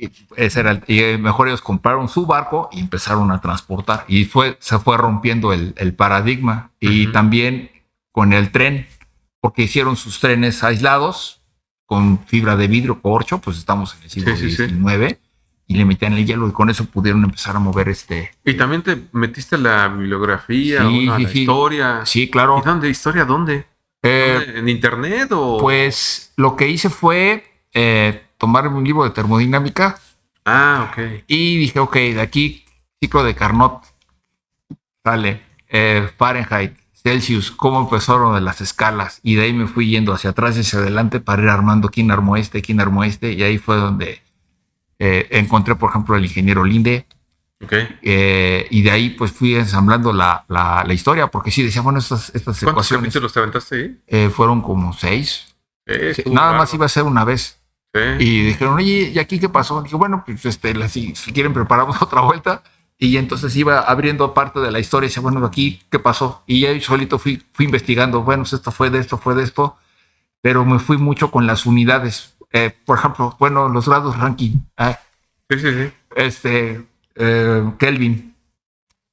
Y 0.00 0.12
ese 0.36 0.60
era 0.60 0.70
el, 0.70 0.82
y 0.86 1.18
mejor 1.18 1.48
ellos 1.48 1.62
compraron 1.62 2.08
su 2.08 2.26
barco 2.26 2.68
y 2.72 2.80
empezaron 2.80 3.30
a 3.30 3.40
transportar. 3.40 4.04
Y 4.08 4.24
fue, 4.24 4.56
se 4.60 4.78
fue 4.78 4.96
rompiendo 4.96 5.52
el, 5.52 5.74
el 5.76 5.94
paradigma. 5.94 6.70
Y 6.80 7.08
también 7.08 7.70
con 8.12 8.32
el 8.32 8.50
tren, 8.50 8.86
porque 9.40 9.62
hicieron 9.62 9.96
sus 9.96 10.20
trenes 10.20 10.62
aislados 10.62 11.42
con 11.86 12.24
fibra 12.26 12.56
de 12.56 12.68
vidrio, 12.68 13.00
corcho, 13.00 13.38
pues 13.38 13.56
estamos 13.58 13.96
en 13.96 14.04
el 14.04 14.10
siglo 14.10 14.36
XIX 14.36 15.18
y 15.68 15.74
le 15.74 15.84
metían 15.84 16.14
el 16.14 16.26
hielo 16.26 16.48
y 16.48 16.52
con 16.52 16.70
eso 16.70 16.86
pudieron 16.86 17.22
empezar 17.22 17.54
a 17.54 17.58
mover 17.58 17.90
este. 17.90 18.32
Y 18.44 18.54
también 18.54 18.82
te 18.82 19.04
metiste 19.12 19.58
la 19.58 19.88
bibliografía, 19.88 20.82
la 20.82 21.20
historia. 21.20 22.00
Sí, 22.06 22.30
claro. 22.30 22.58
¿Y 22.58 22.66
dónde? 22.66 22.88
¿Historia 22.88 23.26
dónde? 23.26 23.66
Eh, 24.02 24.54
¿En 24.56 24.68
internet 24.68 25.28
o...? 25.32 25.58
Pues 25.58 26.32
lo 26.36 26.56
que 26.56 26.68
hice 26.68 26.88
fue 26.88 27.44
eh, 27.74 28.27
tomar 28.38 28.68
un 28.68 28.84
libro 28.84 29.04
de 29.04 29.10
termodinámica. 29.10 29.98
Ah, 30.44 30.88
ok. 30.90 31.24
Y 31.26 31.58
dije, 31.58 31.78
ok, 31.80 31.94
de 31.94 32.20
aquí, 32.20 32.64
ciclo 33.00 33.22
de 33.24 33.34
Carnot, 33.34 33.82
sale 35.04 35.42
eh, 35.68 36.08
Fahrenheit, 36.16 36.74
Celsius, 36.94 37.50
cómo 37.50 37.80
empezaron 37.80 38.34
de 38.34 38.40
las 38.40 38.60
escalas. 38.60 39.20
Y 39.22 39.34
de 39.34 39.42
ahí 39.42 39.52
me 39.52 39.66
fui 39.66 39.90
yendo 39.90 40.12
hacia 40.12 40.30
atrás 40.30 40.56
y 40.56 40.60
hacia 40.60 40.78
adelante 40.78 41.20
para 41.20 41.42
ir 41.42 41.48
armando 41.48 41.90
quién 41.90 42.10
armó 42.10 42.36
este, 42.36 42.62
quién 42.62 42.80
armó 42.80 43.04
este. 43.04 43.32
Y 43.32 43.42
ahí 43.42 43.58
fue 43.58 43.76
donde 43.76 44.22
eh, 44.98 45.26
encontré, 45.30 45.74
por 45.74 45.90
ejemplo, 45.90 46.16
el 46.16 46.24
ingeniero 46.24 46.64
Linde. 46.64 47.06
Okay. 47.60 47.88
Eh, 48.02 48.68
y 48.70 48.82
de 48.82 48.90
ahí 48.92 49.10
pues 49.10 49.32
fui 49.32 49.56
ensamblando 49.56 50.12
la, 50.12 50.44
la, 50.48 50.94
historia, 50.94 51.26
porque 51.26 51.50
sí, 51.50 51.64
decía, 51.64 51.82
bueno, 51.82 51.98
estas, 51.98 52.28
estas 52.28 52.60
¿Cuántos 52.60 52.62
ecuaciones... 52.62 53.12
¿Cuántos 53.12 53.32
te 53.32 53.38
aventaste 53.40 53.76
ahí? 53.76 54.00
Eh, 54.06 54.30
fueron 54.30 54.62
como 54.62 54.92
seis. 54.92 55.56
nada 56.26 56.56
más 56.56 56.72
iba 56.72 56.86
a 56.86 56.88
ser 56.88 57.02
una 57.02 57.24
vez. 57.24 57.57
Y 57.94 58.42
dijeron, 58.44 58.74
oye, 58.74 59.10
¿y 59.14 59.18
aquí 59.18 59.40
qué 59.40 59.48
pasó? 59.48 59.82
Dije, 59.82 59.96
bueno, 59.96 60.22
pues 60.24 60.44
este, 60.44 60.88
si, 60.88 61.14
si 61.14 61.32
quieren 61.32 61.52
preparamos 61.52 62.00
otra 62.02 62.20
vuelta. 62.20 62.62
Y 63.00 63.16
entonces 63.16 63.54
iba 63.56 63.80
abriendo 63.80 64.34
parte 64.34 64.60
de 64.60 64.72
la 64.72 64.80
historia 64.80 65.06
y 65.06 65.08
decía, 65.08 65.22
bueno, 65.22 65.44
aquí 65.46 65.80
qué 65.90 65.98
pasó. 65.98 66.42
Y 66.46 66.66
ahí 66.66 66.80
solito 66.80 67.18
fui, 67.18 67.42
fui 67.52 67.64
investigando, 67.64 68.22
bueno, 68.22 68.42
pues, 68.42 68.54
esto 68.54 68.72
fue 68.72 68.90
de 68.90 68.98
esto, 68.98 69.18
fue 69.18 69.34
de 69.34 69.44
esto. 69.44 69.76
Pero 70.40 70.64
me 70.64 70.78
fui 70.78 70.98
mucho 70.98 71.30
con 71.30 71.46
las 71.46 71.66
unidades 71.66 72.38
eh, 72.52 72.74
por 72.84 72.98
ejemplo, 72.98 73.36
bueno, 73.38 73.68
los 73.68 73.88
grados 73.88 74.16
ranking. 74.18 74.60
Ah, 74.76 74.98
sí, 75.48 75.58
sí, 75.58 75.72
sí. 75.72 75.92
Este, 76.16 76.86
eh, 77.14 77.72
Kelvin. 77.78 78.34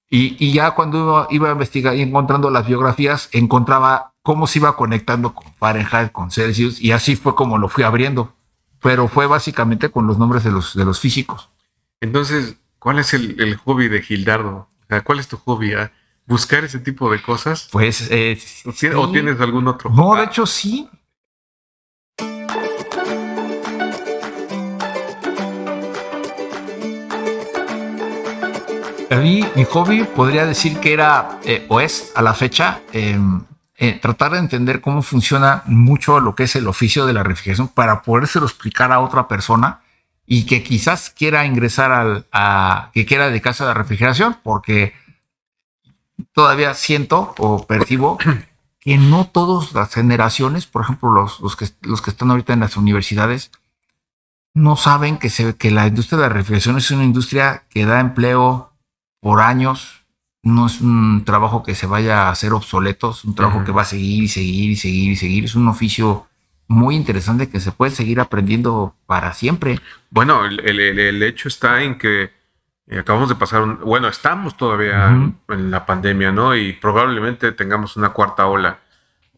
Y, 0.10 0.54
ya 0.54 0.72
cuando 0.72 1.28
iba, 1.30 1.50
a 1.50 1.52
investigar 1.52 1.94
y 1.96 2.02
encontrando 2.02 2.50
las 2.50 2.66
biografías, 2.66 3.28
encontraba 3.34 4.14
cómo 4.22 4.48
se 4.48 4.60
iba 4.60 4.78
conectando 4.78 5.34
con 5.34 5.52
Fahrenheit, 5.56 6.14
con 6.14 6.32
Celsius, 6.32 6.80
y 6.80 6.94
así 6.94 7.18
fue 7.18 7.36
como 7.36 7.58
lo 7.58 7.68
fui 7.68 7.84
abriendo. 7.84 8.34
Pero 8.82 9.08
fue 9.08 9.28
básicamente 9.28 9.90
con 9.90 10.08
los 10.08 10.18
nombres 10.18 10.44
de 10.44 10.52
los, 10.52 10.76
de 10.76 10.86
los 10.86 11.00
físicos. 11.00 11.50
Entonces, 12.02 12.58
¿cuál 12.80 13.00
es 13.00 13.14
el, 13.14 13.56
hobby 13.58 13.88
de 13.88 14.02
Gildardo? 14.02 14.70
¿Cuál 15.04 15.20
es 15.20 15.28
tu 15.28 15.38
hobby? 15.38 15.74
Ah? 15.74 15.92
¿Buscar 16.28 16.64
ese 16.64 16.80
tipo 16.80 17.12
de 17.12 17.22
cosas? 17.22 17.70
Pues. 17.72 18.10
Eh, 18.12 18.40
¿O 18.96 19.12
tienes 19.12 19.40
algún 19.40 19.68
otro? 19.68 19.90
No, 19.92 20.16
de 20.16 20.24
hecho 20.24 20.46
sí. 20.46 20.90
A 29.12 29.18
mí, 29.18 29.46
mi 29.56 29.64
hobby 29.66 30.04
podría 30.04 30.46
decir 30.46 30.80
que 30.80 30.92
era, 30.92 31.40
eh, 31.46 31.66
o 31.70 31.80
es 31.80 32.12
a 32.16 32.22
la 32.22 32.34
fecha, 32.34 32.82
em, 32.92 33.44
eh, 33.78 34.00
tratar 34.00 34.32
de 34.34 34.40
entender 34.40 34.82
cómo 34.82 35.02
funciona 35.02 35.64
mucho 35.66 36.20
lo 36.20 36.36
que 36.36 36.44
es 36.44 36.56
el 36.56 36.68
oficio 36.68 37.06
de 37.06 37.14
la 37.14 37.24
refrigeración 37.24 37.68
para 37.68 38.02
podérselo 38.02 38.46
explicar 38.46 38.92
a 38.92 39.00
otra 39.00 39.28
persona 39.28 39.82
y 40.26 40.46
que 40.46 40.64
quizás 40.64 41.10
quiera 41.10 41.46
ingresar 41.46 41.92
al, 41.92 42.26
a, 42.32 42.90
que 42.94 43.06
quiera 43.06 43.28
dedicarse 43.28 43.64
a 43.64 43.68
la 43.68 43.74
refrigeración, 43.74 44.38
porque 44.44 44.94
todavía 46.32 46.74
siento 46.74 47.36
o 47.38 47.66
percibo 47.68 48.18
que 48.80 48.98
no 48.98 49.28
todas 49.28 49.74
las 49.74 49.94
generaciones, 49.94 50.68
por 50.68 50.84
ejemplo, 50.84 51.12
los, 51.12 51.40
los, 51.40 51.56
que, 51.56 51.68
los 51.82 52.02
que 52.02 52.12
están 52.12 52.32
ahorita 52.32 52.54
en 52.54 52.60
las 52.62 52.78
universidades, 52.78 53.52
no 54.54 54.78
saben 54.78 55.18
que, 55.18 55.30
se, 55.30 55.56
que 55.58 55.70
la 55.70 55.88
industria 55.88 56.18
de 56.18 56.28
la 56.28 56.34
refrigeración 56.34 56.78
es 56.78 56.90
una 56.92 57.04
industria 57.04 57.64
que 57.70 57.86
da 57.86 58.00
empleo 58.00 58.72
por 59.20 59.42
años. 59.42 60.05
No 60.46 60.68
es 60.68 60.80
un 60.80 61.26
trabajo 61.26 61.64
que 61.64 61.74
se 61.74 61.88
vaya 61.88 62.28
a 62.28 62.30
hacer 62.30 62.54
obsoleto, 62.54 63.10
es 63.10 63.26
un 63.26 63.34
trabajo 63.34 63.64
que 63.64 63.72
va 63.72 63.82
a 63.82 63.86
seguir 63.86 64.24
y 64.24 64.28
seguir 64.28 64.70
y 64.70 64.76
seguir 64.76 65.12
y 65.12 65.16
seguir. 65.16 65.46
Es 65.46 65.56
un 65.56 65.68
oficio 65.68 66.28
muy 66.68 66.96
interesante 66.96 67.50
que 67.50 67.60
se 67.60 67.72
puede 67.72 67.92
seguir 67.92 68.20
aprendiendo 68.20 68.96
para 69.08 69.34
siempre. 69.34 69.80
Bueno, 70.12 70.46
el, 70.46 71.24
hecho 71.24 71.48
está 71.48 71.82
en 71.82 71.98
que 71.98 72.32
eh, 72.86 73.00
acabamos 73.00 73.28
de 73.30 73.36
pasar, 73.36 73.66
bueno, 73.78 74.08
estamos 74.08 74.56
todavía 74.56 75.08
en 75.50 75.72
la 75.72 75.84
pandemia, 75.88 76.32
¿no? 76.32 76.56
Y 76.56 76.74
probablemente 76.74 77.52
tengamos 77.52 77.98
una 77.98 78.10
cuarta 78.10 78.46
ola, 78.46 78.82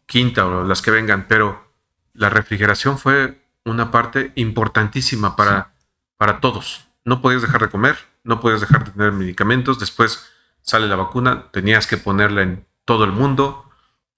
quinta 0.04 0.46
o 0.46 0.62
las 0.62 0.82
que 0.82 0.90
vengan, 0.90 1.24
pero 1.26 1.72
la 2.12 2.28
refrigeración 2.28 2.98
fue 2.98 3.42
una 3.64 3.90
parte 3.90 4.32
importantísima 4.34 5.36
para, 5.36 5.72
para 6.18 6.40
todos. 6.40 6.86
No 7.06 7.22
podías 7.22 7.40
dejar 7.40 7.62
de 7.62 7.70
comer, 7.70 7.96
no 8.24 8.40
puedes 8.40 8.60
dejar 8.60 8.84
de 8.84 8.90
tener 8.90 9.12
medicamentos, 9.12 9.78
después 9.78 10.30
sale 10.68 10.86
la 10.86 10.96
vacuna, 10.96 11.46
tenías 11.50 11.86
que 11.86 11.96
ponerla 11.96 12.42
en 12.42 12.66
todo 12.84 13.04
el 13.04 13.12
mundo. 13.12 13.64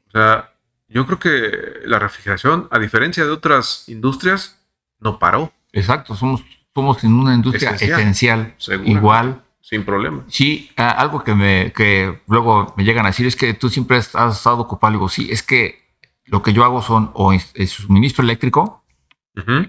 O 0.09 0.11
sea, 0.11 0.53
yo 0.89 1.07
creo 1.07 1.21
que 1.21 1.87
la 1.87 2.01
refrigeración, 2.01 2.67
a 2.73 2.81
diferencia 2.81 3.25
de 3.25 3.31
otras 3.31 3.89
industrias, 3.89 4.59
no 4.99 5.21
paró. 5.21 5.53
Exacto, 5.73 6.17
somos, 6.17 6.43
somos 6.75 7.05
en 7.05 7.13
una 7.13 7.35
industria 7.35 7.71
esencial, 7.71 8.55
igual. 8.85 9.45
Sin 9.61 9.85
problema. 9.85 10.25
Sí, 10.27 10.71
algo 10.75 11.23
que, 11.23 11.35
me, 11.35 11.73
que 11.73 12.21
luego 12.27 12.75
me 12.77 12.83
llegan 12.83 13.05
a 13.05 13.11
decir 13.11 13.27
es 13.27 13.37
que 13.37 13.55
tú 13.55 13.69
siempre 13.69 13.99
has, 13.99 14.09
estado 14.09 14.59
ocupado. 14.59 14.95
Digo, 14.95 15.09
sí, 15.09 15.29
es 15.31 15.45
que 15.45 15.85
lo 16.25 16.43
que 16.43 16.53
yo 16.53 16.65
hago 16.65 16.83
son 16.83 17.13
o 17.15 17.33
suministro 17.39 18.25
eléctrico 18.25 18.80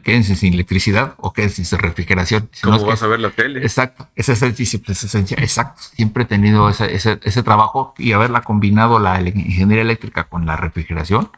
Quédense 0.04 0.36
sin 0.36 0.54
electricidad 0.54 1.16
o 1.18 1.34
quédense 1.34 1.64
sin 1.64 1.80
refrigeración. 1.80 2.50
¿Cómo 2.64 2.84
vas 2.86 3.04
a 3.04 3.08
ver 3.08 3.20
la 3.20 3.30
tele? 3.30 3.62
Exacto, 3.62 4.10
esa 4.16 4.34
es 4.34 4.42
esa 4.42 4.92
esencia. 4.92 5.38
Exacto, 5.40 5.82
siempre 5.82 6.24
he 6.24 6.26
tenido 6.26 6.68
ese, 6.68 6.94
ese, 6.94 7.44
trabajo 7.44 7.94
y 7.98 8.12
haberla 8.14 8.42
combinado 8.42 9.00
la 9.00 9.22
ingeniería 9.22 9.84
eléctrica 9.84 10.26
con 10.26 10.46
la 10.46 10.58
refrigeración, 10.58 11.30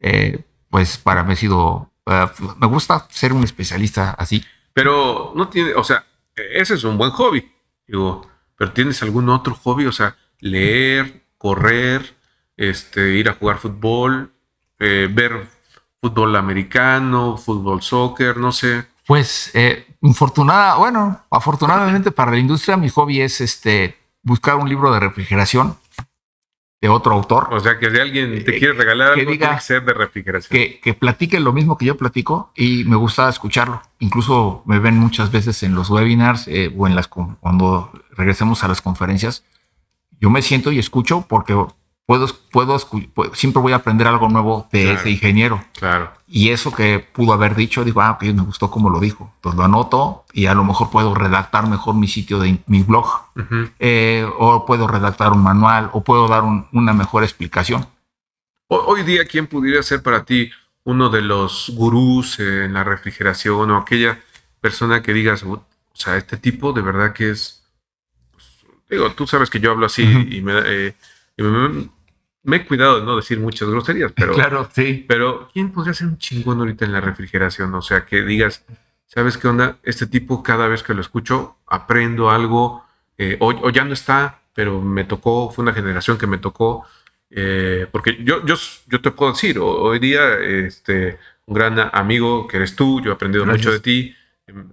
eh, 0.00 0.44
pues 0.70 0.98
para 0.98 1.24
mí 1.24 1.34
ha 1.34 1.36
sido, 1.36 1.92
eh, 2.06 2.26
me 2.58 2.66
gusta 2.66 3.06
ser 3.10 3.32
un 3.32 3.44
especialista 3.44 4.10
así. 4.12 4.44
Pero 4.72 5.32
no 5.36 5.48
tiene, 5.48 5.74
o 5.74 5.84
sea, 5.84 6.06
ese 6.34 6.74
es 6.74 6.84
un 6.84 6.96
buen 6.96 7.10
hobby, 7.10 7.52
digo, 7.86 8.26
pero 8.56 8.72
¿tienes 8.72 9.02
algún 9.02 9.28
otro 9.28 9.54
hobby? 9.54 9.86
O 9.86 9.92
sea, 9.92 10.16
leer, 10.40 11.22
correr, 11.36 12.16
este, 12.56 13.14
ir 13.14 13.28
a 13.28 13.34
jugar 13.34 13.58
fútbol, 13.58 14.32
eh, 14.78 15.08
ver 15.12 15.48
fútbol 16.02 16.34
americano, 16.34 17.36
fútbol 17.36 17.80
soccer, 17.80 18.36
no 18.36 18.50
sé. 18.50 18.86
Pues, 19.06 19.50
eh, 19.54 19.86
infortunada, 20.02 20.76
bueno, 20.76 21.20
afortunadamente 21.30 22.10
para 22.10 22.32
la 22.32 22.38
industria, 22.38 22.76
mi 22.76 22.88
hobby 22.88 23.20
es 23.20 23.40
este 23.40 23.96
buscar 24.22 24.56
un 24.56 24.68
libro 24.68 24.92
de 24.92 24.98
refrigeración 24.98 25.76
de 26.80 26.88
otro 26.88 27.14
autor. 27.14 27.54
O 27.54 27.60
sea, 27.60 27.78
que 27.78 27.88
si 27.88 27.98
alguien 27.98 28.44
te 28.44 28.56
eh, 28.56 28.58
quiere 28.58 28.72
regalar 28.72 29.12
algo, 29.12 29.30
tiene 29.30 29.38
que 29.38 29.60
ser 29.60 29.84
de 29.84 29.94
refrigeración. 29.94 30.50
Que, 30.50 30.80
que, 30.80 30.94
platique 30.94 31.38
lo 31.38 31.52
mismo 31.52 31.78
que 31.78 31.84
yo 31.84 31.96
platico 31.96 32.52
y 32.56 32.82
me 32.84 32.96
gusta 32.96 33.28
escucharlo. 33.28 33.80
Incluso 34.00 34.64
me 34.66 34.80
ven 34.80 34.98
muchas 34.98 35.30
veces 35.30 35.62
en 35.62 35.76
los 35.76 35.88
webinars 35.88 36.48
eh, 36.48 36.74
o 36.76 36.88
en 36.88 36.96
las 36.96 37.06
cuando 37.06 37.92
regresemos 38.10 38.64
a 38.64 38.68
las 38.68 38.82
conferencias. 38.82 39.44
Yo 40.20 40.30
me 40.30 40.42
siento 40.42 40.72
y 40.72 40.80
escucho 40.80 41.26
porque 41.28 41.54
puedo, 42.06 42.26
puedo, 42.50 42.78
siempre 43.34 43.62
voy 43.62 43.72
a 43.72 43.76
aprender 43.76 44.06
algo 44.06 44.28
nuevo 44.28 44.68
de 44.72 44.92
ese 44.92 45.10
ingeniero. 45.10 45.64
Claro. 45.78 46.12
Y 46.26 46.50
eso 46.50 46.72
que 46.72 46.98
pudo 46.98 47.32
haber 47.32 47.54
dicho, 47.54 47.84
digo, 47.84 48.00
ah, 48.00 48.12
ok, 48.12 48.22
me 48.24 48.42
gustó 48.42 48.70
como 48.70 48.90
lo 48.90 49.00
dijo. 49.00 49.34
Pues 49.40 49.54
lo 49.54 49.64
anoto 49.64 50.24
y 50.32 50.46
a 50.46 50.54
lo 50.54 50.64
mejor 50.64 50.90
puedo 50.90 51.14
redactar 51.14 51.68
mejor 51.68 51.94
mi 51.94 52.08
sitio 52.08 52.38
de 52.38 52.58
mi 52.66 52.82
blog. 52.82 53.06
Eh, 53.78 54.26
o 54.38 54.64
puedo 54.66 54.86
redactar 54.86 55.32
un 55.32 55.42
manual 55.42 55.90
o 55.92 56.02
puedo 56.02 56.28
dar 56.28 56.42
una 56.72 56.92
mejor 56.92 57.22
explicación. 57.22 57.86
Hoy 58.68 59.02
día, 59.02 59.26
¿quién 59.26 59.46
pudiera 59.46 59.82
ser 59.82 60.02
para 60.02 60.24
ti 60.24 60.50
uno 60.84 61.10
de 61.10 61.20
los 61.20 61.70
gurús 61.74 62.38
en 62.40 62.72
la 62.72 62.84
refrigeración 62.84 63.70
o 63.70 63.76
aquella 63.76 64.18
persona 64.60 65.02
que 65.02 65.12
digas, 65.12 65.42
o 65.42 65.66
sea, 65.92 66.16
este 66.16 66.36
tipo 66.36 66.72
de 66.72 66.82
verdad 66.82 67.12
que 67.12 67.30
es, 67.30 67.64
pues, 68.30 68.46
digo, 68.88 69.12
tú 69.12 69.26
sabes 69.26 69.50
que 69.50 69.60
yo 69.60 69.72
hablo 69.72 69.86
así 69.86 70.02
y 70.30 70.40
me, 70.40 70.52
eh, 70.64 70.94
me, 71.36 72.56
he 72.56 72.66
cuidado 72.66 73.00
de 73.00 73.06
no 73.06 73.16
decir 73.16 73.38
muchas 73.38 73.68
groserías, 73.68 74.12
pero. 74.16 74.34
Claro, 74.34 74.68
sí. 74.72 75.04
Pero, 75.08 75.48
¿quién 75.52 75.72
podría 75.72 75.94
ser 75.94 76.08
un 76.08 76.18
chingón 76.18 76.58
ahorita 76.58 76.84
en 76.84 76.92
la 76.92 77.00
refrigeración? 77.00 77.74
O 77.74 77.82
sea, 77.82 78.04
que 78.04 78.22
digas, 78.22 78.64
¿sabes 79.06 79.38
qué 79.38 79.48
onda? 79.48 79.78
Este 79.82 80.06
tipo, 80.06 80.42
cada 80.42 80.68
vez 80.68 80.82
que 80.82 80.94
lo 80.94 81.00
escucho, 81.00 81.56
aprendo 81.66 82.30
algo, 82.30 82.84
eh, 83.18 83.36
o, 83.40 83.70
ya 83.70 83.84
no 83.84 83.92
está, 83.92 84.40
pero 84.54 84.80
me 84.80 85.04
tocó, 85.04 85.50
fue 85.50 85.62
una 85.62 85.72
generación 85.72 86.18
que 86.18 86.26
me 86.26 86.38
tocó, 86.38 86.86
eh, 87.30 87.86
porque 87.90 88.18
yo, 88.22 88.44
yo, 88.44 88.56
yo 88.86 89.00
te 89.00 89.10
puedo 89.10 89.32
decir, 89.32 89.58
hoy 89.58 89.98
día, 89.98 90.38
este, 90.38 91.18
un 91.46 91.54
gran 91.54 91.90
amigo 91.92 92.46
que 92.46 92.58
eres 92.58 92.76
tú, 92.76 93.00
yo 93.00 93.10
he 93.10 93.14
aprendido 93.14 93.46
mucho 93.46 93.72
de 93.72 93.80
ti. 93.80 94.14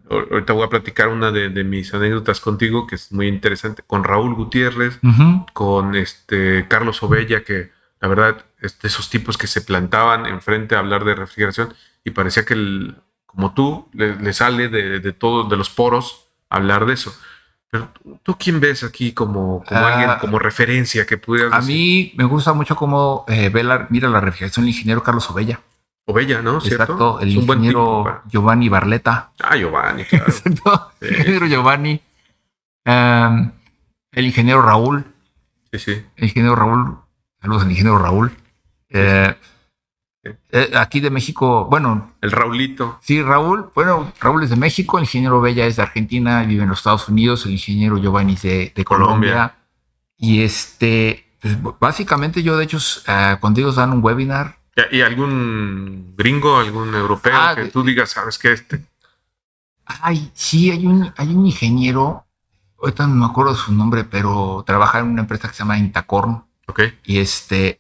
Ahorita 0.10 0.54
voy 0.54 0.64
a 0.64 0.70
platicar 0.70 1.10
una 1.10 1.32
de, 1.32 1.64
mis 1.64 1.94
anécdotas 1.94 2.40
contigo, 2.40 2.88
que 2.88 2.96
es 2.96 3.12
muy 3.12 3.28
interesante, 3.28 3.84
con 3.86 4.04
Raúl 4.04 4.36
Gutiérrez, 4.36 5.00
con 5.54 5.96
este 5.96 6.68
Carlos 6.68 7.02
Ovella, 7.04 7.44
que 7.44 7.72
la 8.02 8.08
verdad 8.08 8.46
es 8.62 8.80
de 8.80 8.88
esos 8.88 9.10
tipos 9.10 9.38
que 9.38 9.48
se 9.48 9.62
plantaban 9.62 10.26
enfrente 10.26 10.76
a 10.76 10.80
hablar 10.80 11.04
de 11.04 11.16
refrigeración 11.16 11.74
y 12.04 12.12
parecía 12.12 12.46
que, 12.46 12.54
el, 12.54 12.96
como 13.26 13.54
tú, 13.54 13.90
le, 13.94 14.34
sale 14.34 14.70
de, 14.70 15.00
de 15.00 15.14
todos, 15.14 15.50
de 15.50 15.58
los 15.58 15.70
poros 15.70 16.30
hablar 16.50 16.86
de 16.86 16.94
eso. 16.94 17.14
Pero 17.72 17.92
tú, 18.24 18.36
¿quién 18.38 18.60
ves 18.60 18.84
aquí 18.84 19.12
como, 19.12 19.64
como 19.64 19.86
alguien, 19.86 20.10
ah, 20.10 20.18
como 20.20 20.40
referencia 20.40 21.06
que 21.06 21.18
pudieras 21.18 21.54
A 21.54 21.62
mí 21.62 22.14
me 22.16 22.24
gusta 22.24 22.54
mucho 22.54 22.76
cómo 22.76 23.26
eh, 23.28 23.52
mira 23.90 24.10
la 24.10 24.22
refrigeración 24.22 24.66
el 24.66 24.70
ingeniero 24.70 25.04
Carlos 25.04 25.30
Ovella. 25.30 25.62
Ovella, 26.10 26.42
¿no? 26.42 26.58
Exacto, 26.58 27.20
el 27.20 27.30
ingeniero 27.30 28.24
Giovanni 28.26 28.68
Barleta. 28.68 29.32
Ah, 29.44 29.56
Giovanni, 29.56 30.06
claro. 30.06 30.26
Exacto, 30.28 30.92
el 31.02 31.18
ingeniero 31.18 31.46
Giovanni. 31.46 32.02
Em, 32.84 33.52
el 34.12 34.26
ingeniero 34.26 34.64
Raúl. 34.64 35.06
Sí, 35.72 35.78
sí. 35.78 36.06
El 36.16 36.24
ingeniero 36.24 36.56
Raúl. 36.56 36.98
Saludos 37.40 37.62
al 37.62 37.70
ingeniero 37.70 38.00
Raúl. 38.00 38.32
Eh, 38.90 39.36
eh, 40.52 40.72
aquí 40.76 41.00
de 41.00 41.12
México, 41.12 41.68
bueno. 41.70 42.14
El 42.22 42.32
Raulito. 42.32 42.98
Sí, 43.04 43.22
Raúl. 43.22 43.70
Bueno, 43.76 44.12
Raúl 44.20 44.44
es 44.44 44.50
de 44.50 44.56
México, 44.56 44.98
el 44.98 45.04
ingeniero 45.04 45.42
Bella 45.42 45.68
es 45.68 45.76
de 45.76 45.84
Argentina, 45.84 46.42
vive 46.42 46.64
en 46.64 46.70
los 46.70 46.80
Estados 46.80 47.08
Unidos, 47.08 47.46
el 47.46 47.52
ingeniero 47.52 48.00
Giovanni 48.00 48.34
es 48.34 48.42
de, 48.42 48.84
Colombia. 48.84 49.58
Y 50.18 50.42
este, 50.42 51.28
pues, 51.40 51.56
básicamente 51.80 52.42
yo 52.42 52.58
de 52.58 52.64
hecho, 52.64 52.78
uh, 52.78 53.40
cuando 53.40 53.60
ellos 53.60 53.76
dan 53.76 53.92
un 53.92 54.04
webinar, 54.04 54.59
¿Y 54.92 55.02
algún 55.02 56.14
gringo, 56.18 56.58
algún 56.58 56.94
europeo 56.94 57.34
ah, 57.36 57.56
que 57.56 57.66
tú 57.66 57.84
digas, 57.84 58.12
sabes 58.12 58.38
que 58.38 58.54
este? 58.54 58.86
Ay, 59.86 60.32
sí, 60.34 60.72
hay 60.72 60.86
un, 60.86 61.12
hay 61.18 61.28
un 61.30 61.46
ingeniero, 61.46 62.26
ahorita 62.80 63.08
no 63.08 63.16
me 63.16 63.26
acuerdo 63.26 63.56
su 63.56 63.74
nombre, 63.74 64.04
pero 64.04 64.64
trabaja 64.66 65.00
en 65.00 65.08
una 65.08 65.22
empresa 65.22 65.48
que 65.48 65.54
se 65.54 65.60
llama 65.60 65.78
Intacorn. 65.78 66.44
Ok. 66.68 66.82
Y 67.06 67.18
este, 67.18 67.80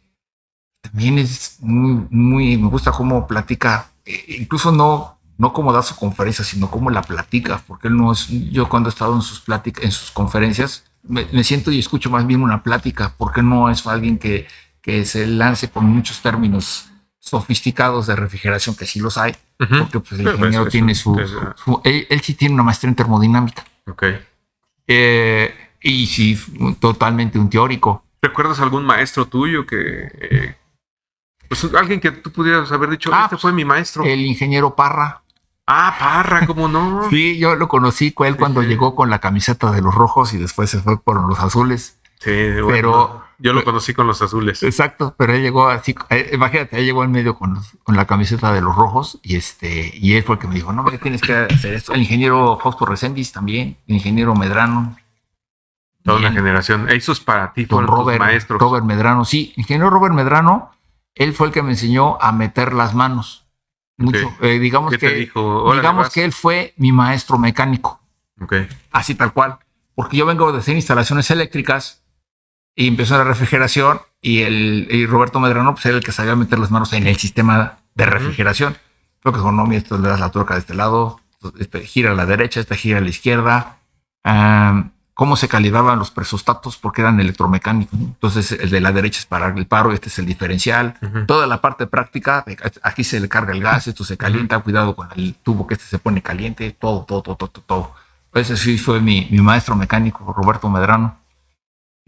también 0.82 1.20
es 1.20 1.58
muy, 1.60 2.08
muy, 2.10 2.58
me 2.58 2.68
gusta 2.68 2.92
cómo 2.92 3.28
platica, 3.28 3.92
e, 4.06 4.38
incluso 4.40 4.72
no, 4.72 5.20
no 5.38 5.54
cómo 5.54 5.72
da 5.72 5.84
su 5.84 5.96
conferencia, 5.96 6.44
sino 6.44 6.72
cómo 6.72 6.90
la 6.90 7.04
platica, 7.04 7.62
porque 7.68 7.88
él 7.88 7.98
no 7.98 8.12
es, 8.12 8.28
yo 8.28 8.68
cuando 8.68 8.90
he 8.90 8.92
estado 8.92 9.16
en 9.16 9.22
sus 9.22 9.42
pláticas, 9.42 9.84
en 9.84 9.92
sus 9.92 10.12
conferencias, 10.12 10.86
me, 11.04 11.26
me 11.32 11.44
siento 11.44 11.72
y 11.72 11.80
escucho 11.80 12.10
más 12.10 12.26
bien 12.26 12.42
una 12.42 12.64
plática, 12.64 13.14
porque 13.18 13.44
no 13.44 13.70
es 13.70 13.86
alguien 13.86 14.18
que 14.18 14.48
que 14.82 15.06
se 15.06 15.28
lance 15.28 15.70
con 15.70 15.86
muchos 15.86 16.22
términos 16.22 16.89
sofisticados 17.30 18.08
de 18.08 18.16
refrigeración, 18.16 18.76
que 18.76 18.86
sí 18.86 19.00
los 19.00 19.18
hay, 19.18 19.36
porque 19.58 20.00
pues, 20.00 20.20
el 20.20 20.28
ingeniero 20.28 20.68
tiene 20.68 20.96
su, 20.96 21.18
él, 21.84 22.22
sí 22.22 22.34
tiene 22.34 22.54
una 22.56 22.64
maestría 22.64 22.90
en 22.90 22.96
termodinámica. 22.96 23.64
Ok. 23.88 24.04
Eh, 24.88 25.54
y 25.82 26.08
sí, 26.08 26.38
totalmente 26.80 27.40
un 27.40 27.50
teórico. 27.50 28.04
¿Recuerdas 28.22 28.60
algún 28.60 28.86
maestro 28.86 29.26
tuyo 29.28 29.66
que... 29.66 30.12
Eh, 30.20 30.56
pues 31.48 31.64
alguien 31.74 32.00
que 32.00 32.12
tú 32.12 32.32
pudieras 32.32 32.72
haber 32.72 32.90
dicho, 32.90 33.12
ah, 33.14 33.24
este 33.24 33.38
fue 33.38 33.52
mi 33.52 33.66
maestro. 33.66 34.04
El 34.04 34.22
ingeniero 34.22 34.76
Parra. 34.76 35.24
Ah, 35.66 35.96
Parra, 36.00 36.46
¿cómo 36.46 36.68
no? 36.68 37.08
sí, 37.10 37.38
yo 37.38 37.56
lo 37.56 37.68
conocí 37.68 38.12
con 38.12 38.28
él 38.28 38.38
cuando 38.38 38.62
llegó 38.62 38.96
con 38.96 39.10
la 39.10 39.20
camiseta 39.20 39.72
de 39.72 39.82
los 39.82 39.96
rojos 39.96 40.34
y 40.34 40.38
después 40.38 40.70
se 40.70 40.80
fue 40.80 41.02
por 41.02 41.28
los 41.28 41.40
azules. 41.40 42.00
Sí, 42.20 42.50
pero 42.68 43.24
yo 43.40 43.54
lo 43.54 43.64
conocí 43.64 43.94
con 43.94 44.06
los 44.06 44.22
azules. 44.22 44.62
Exacto, 44.64 45.16
pero 45.18 45.34
él 45.34 45.42
llegó 45.42 45.70
así, 45.70 45.96
eh, 46.10 46.32
imagínate, 46.34 46.78
él 46.78 46.86
llegó 46.86 47.04
en 47.04 47.12
medio 47.12 47.36
con, 47.36 47.60
con, 47.84 47.96
la 47.96 48.06
camiseta 48.06 48.52
de 48.52 48.62
los 48.62 48.76
rojos 48.76 49.20
y 49.24 49.38
este 49.38 49.92
y 49.96 50.14
él 50.14 50.24
fue 50.24 50.36
el 50.36 50.42
que 50.42 50.48
me 50.48 50.56
dijo, 50.56 50.74
no, 50.74 50.84
tienes 51.02 51.22
que 51.22 51.34
hacer 51.34 51.74
esto. 51.74 51.94
El 51.94 52.02
ingeniero 52.02 52.60
Fausto 52.62 52.86
Recendis 52.86 53.32
también, 53.32 53.78
el 53.88 53.96
ingeniero 53.96 54.36
Medrano. 54.36 54.98
Toda 56.04 56.20
una 56.20 56.32
generación. 56.32 56.90
Eso 56.90 57.12
es 57.12 57.20
para 57.20 57.54
ti, 57.54 57.66
fueron 57.66 57.88
Robert, 57.88 58.20
maestros. 58.20 58.60
Robert 58.60 58.86
Medrano, 58.86 59.26
sí, 59.26 59.54
el 59.56 59.62
ingeniero 59.62 59.90
Robert 59.90 60.14
Medrano, 60.14 60.72
él 61.16 61.34
fue 61.34 61.48
el 61.48 61.54
que 61.54 61.64
me 61.64 61.72
enseñó 61.72 62.18
a 62.22 62.32
meter 62.32 62.74
las 62.74 62.94
manos. 62.94 63.46
Mucho. 63.98 64.34
Eh, 64.42 64.60
digamos 64.60 64.96
que, 64.98 65.10
digamos 65.10 66.10
que 66.10 66.24
él 66.24 66.32
fue 66.32 66.74
mi 66.78 66.92
maestro 66.92 67.38
mecánico. 67.38 68.00
Okay. 68.42 68.68
Así 68.92 69.16
tal 69.16 69.34
cual. 69.34 69.60
Porque 69.94 70.16
yo 70.16 70.26
vengo 70.26 70.52
de 70.54 70.60
hacer 70.60 70.76
instalaciones 70.76 71.30
eléctricas 71.32 71.99
y 72.80 72.88
empezó 72.88 73.18
la 73.18 73.26
refrigeración 73.26 74.00
y, 74.22 74.44
el, 74.44 75.06
Roberto 75.10 75.42
Medrano 75.42 75.74
pues, 75.74 75.86
era 75.86 75.98
el 75.98 76.04
que 76.04 76.14
sabía 76.14 76.38
meter 76.38 76.60
las 76.60 76.72
manos 76.72 76.94
en 76.94 77.08
el 77.08 77.18
sistema 77.18 77.80
de 77.94 78.06
refrigeración. 78.06 78.78
Creo 79.22 79.34
que 79.34 79.42
con 79.42 79.58
Nomi 79.58 79.76
esto 79.76 79.98
le 79.98 80.08
das 80.08 80.22
la 80.22 80.32
tuerca 80.32 80.54
de 80.54 80.62
este 80.62 80.74
lado, 80.74 81.20
este 81.60 81.82
gira 81.82 82.12
a 82.12 82.16
la 82.16 82.26
derecha, 82.26 82.62
esta 82.62 82.76
gira 82.76 83.00
a 83.00 83.02
la 83.02 83.10
izquierda. 83.10 83.80
cómo 85.14 85.36
se 85.36 85.50
calibraban 85.50 86.00
los 86.00 86.12
presostatos 86.12 86.78
porque 86.78 87.02
eran 87.02 87.20
electromecánicos. 87.20 88.00
Entonces 88.00 88.54
el 88.54 88.70
de 88.70 88.80
la 88.80 88.94
derecha 88.94 89.20
es 89.20 89.26
para 89.26 89.50
el 89.50 89.68
paro, 89.68 89.92
este 89.92 90.08
es 90.08 90.18
el 90.20 90.26
diferencial. 90.26 90.98
Toda 91.28 91.48
la 91.48 91.60
parte 91.60 91.86
práctica, 91.86 92.46
aquí 92.82 93.04
se 93.04 93.20
le 93.20 93.28
carga 93.28 93.52
el 93.52 93.62
gas, 93.62 93.88
esto 93.88 94.06
se 94.06 94.16
calienta, 94.16 94.58
cuidado 94.60 94.96
con 94.96 95.10
el 95.18 95.36
tubo 95.36 95.68
que 95.68 95.74
este 95.74 95.86
se 95.86 96.00
pone 96.00 96.22
caliente, 96.22 96.72
todo, 96.80 97.04
todo, 97.04 97.24
todo, 97.24 97.36
todo, 97.36 97.62
todo. 97.68 97.96
Ese 98.34 98.56
sí 98.56 98.78
fue 98.78 99.02
mi, 99.02 99.28
mi 99.32 99.42
maestro 99.42 99.76
mecánico, 99.76 100.32
Roberto 100.32 100.70
Medrano. 100.70 101.20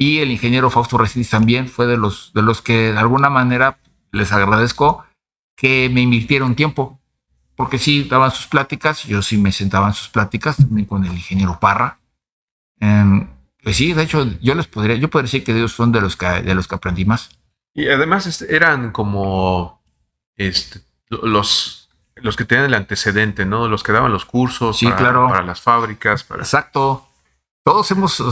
Y 0.02 0.18
el 0.18 0.32
ingeniero 0.32 0.72
Fausto 0.72 0.98
Residis 0.98 1.30
también 1.30 1.68
fue 1.68 1.86
de 1.86 1.95
los, 1.95 2.32
de 2.34 2.41
los 2.41 2.64
que 2.64 2.91
de 2.91 2.98
alguna 2.98 3.30
manera 3.30 3.78
les 4.11 4.32
agradezco 4.32 5.06
que 5.56 5.91
me 5.94 6.02
invirtieron 6.02 6.56
tiempo, 6.56 6.99
porque 7.56 7.78
sí 7.78 8.06
daban 8.06 8.32
sus 8.32 8.48
pláticas, 8.48 9.03
yo 9.03 9.22
sí 9.22 9.38
me 9.38 9.52
sentaba 9.52 9.86
en 9.86 9.94
sus 9.94 10.10
pláticas 10.10 10.57
también 10.57 10.88
con 10.88 11.06
el 11.06 11.11
ingeniero 11.11 11.60
Parra. 11.60 11.99
Em, 12.80 13.28
pues 13.61 13.78
sí, 13.78 13.94
de 13.94 14.02
hecho, 14.02 14.28
yo 14.41 14.56
les 14.56 14.65
podría, 14.65 14.95
yo 14.95 15.07
podría 15.07 15.28
decir 15.28 15.44
que 15.44 15.52
ellos 15.52 15.73
son 15.73 15.91
de 15.91 16.02
los 16.02 16.18
que, 16.18 16.26
de 16.26 16.56
los 16.56 16.68
que 16.68 16.73
aprendí 16.73 17.06
más. 17.06 17.30
Y 17.76 17.88
además 17.88 18.41
eran 18.41 18.91
como 18.91 19.84
este, 20.36 20.80
los, 21.10 21.91
los 22.15 22.36
que 22.36 22.45
tenían 22.45 22.65
el 22.65 22.73
antecedente, 22.73 23.45
¿no? 23.45 23.68
Los 23.68 23.84
que 23.84 23.91
daban 23.91 24.11
los 24.11 24.26
cursos 24.26 24.80
sí, 24.80 24.88
para, 24.88 24.98
claro. 24.98 25.28
para 25.28 25.44
las 25.44 25.61
fábricas. 25.61 26.26
Exacto 26.40 27.07
todos 27.64 27.92
hemos, 27.92 28.24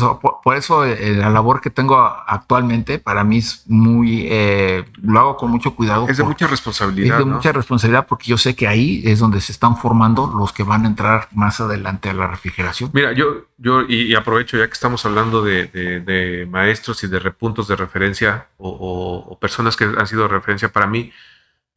por, 0.44 0.58
eso 0.58 0.84
eh, 0.86 1.16
la 1.16 1.30
labor 1.30 1.62
que 1.62 1.70
tengo 1.70 1.98
actualmente 1.98 2.98
para 2.98 3.24
mí 3.24 3.38
es 3.38 3.64
muy, 3.68 4.28
eh, 4.28 4.86
lo 5.04 5.20
hago 5.20 5.38
con 5.38 5.52
mucho 5.52 5.76
cuidado. 5.76 6.08
Es 6.10 6.18
de 6.18 6.24
mucha 6.24 6.48
responsabilidad. 6.48 7.20
Es 7.20 7.26
de 7.26 7.32
mucha 7.32 7.52
responsabilidad 7.52 8.08
porque 8.08 8.26
yo 8.26 8.40
sé 8.40 8.56
que 8.56 8.68
ahí 8.68 9.04
es 9.06 9.20
donde 9.20 9.40
se 9.40 9.52
están 9.52 9.78
formando 9.78 10.34
los 10.36 10.52
que 10.52 10.64
van 10.64 10.86
a 10.86 10.88
entrar 10.88 11.28
más 11.32 11.62
adelante 11.62 12.10
a 12.10 12.14
la 12.14 12.26
refrigeración. 12.26 12.90
Mira, 12.92 13.12
yo, 13.14 13.46
yo 13.60 13.84
y, 13.88 14.16
aprovecho 14.16 14.58
ya 14.58 14.66
que 14.66 14.74
estamos 14.74 15.06
hablando 15.06 15.44
de, 15.44 16.48
maestros 16.50 17.04
y 17.04 17.08
de 17.08 17.20
repuntos 17.20 17.68
de 17.68 17.76
referencia 17.76 18.48
o, 18.58 19.38
personas 19.40 19.78
que 19.78 19.84
han 19.84 20.08
sido 20.08 20.28
referencia 20.28 20.74
para 20.74 20.88
mí. 20.88 21.12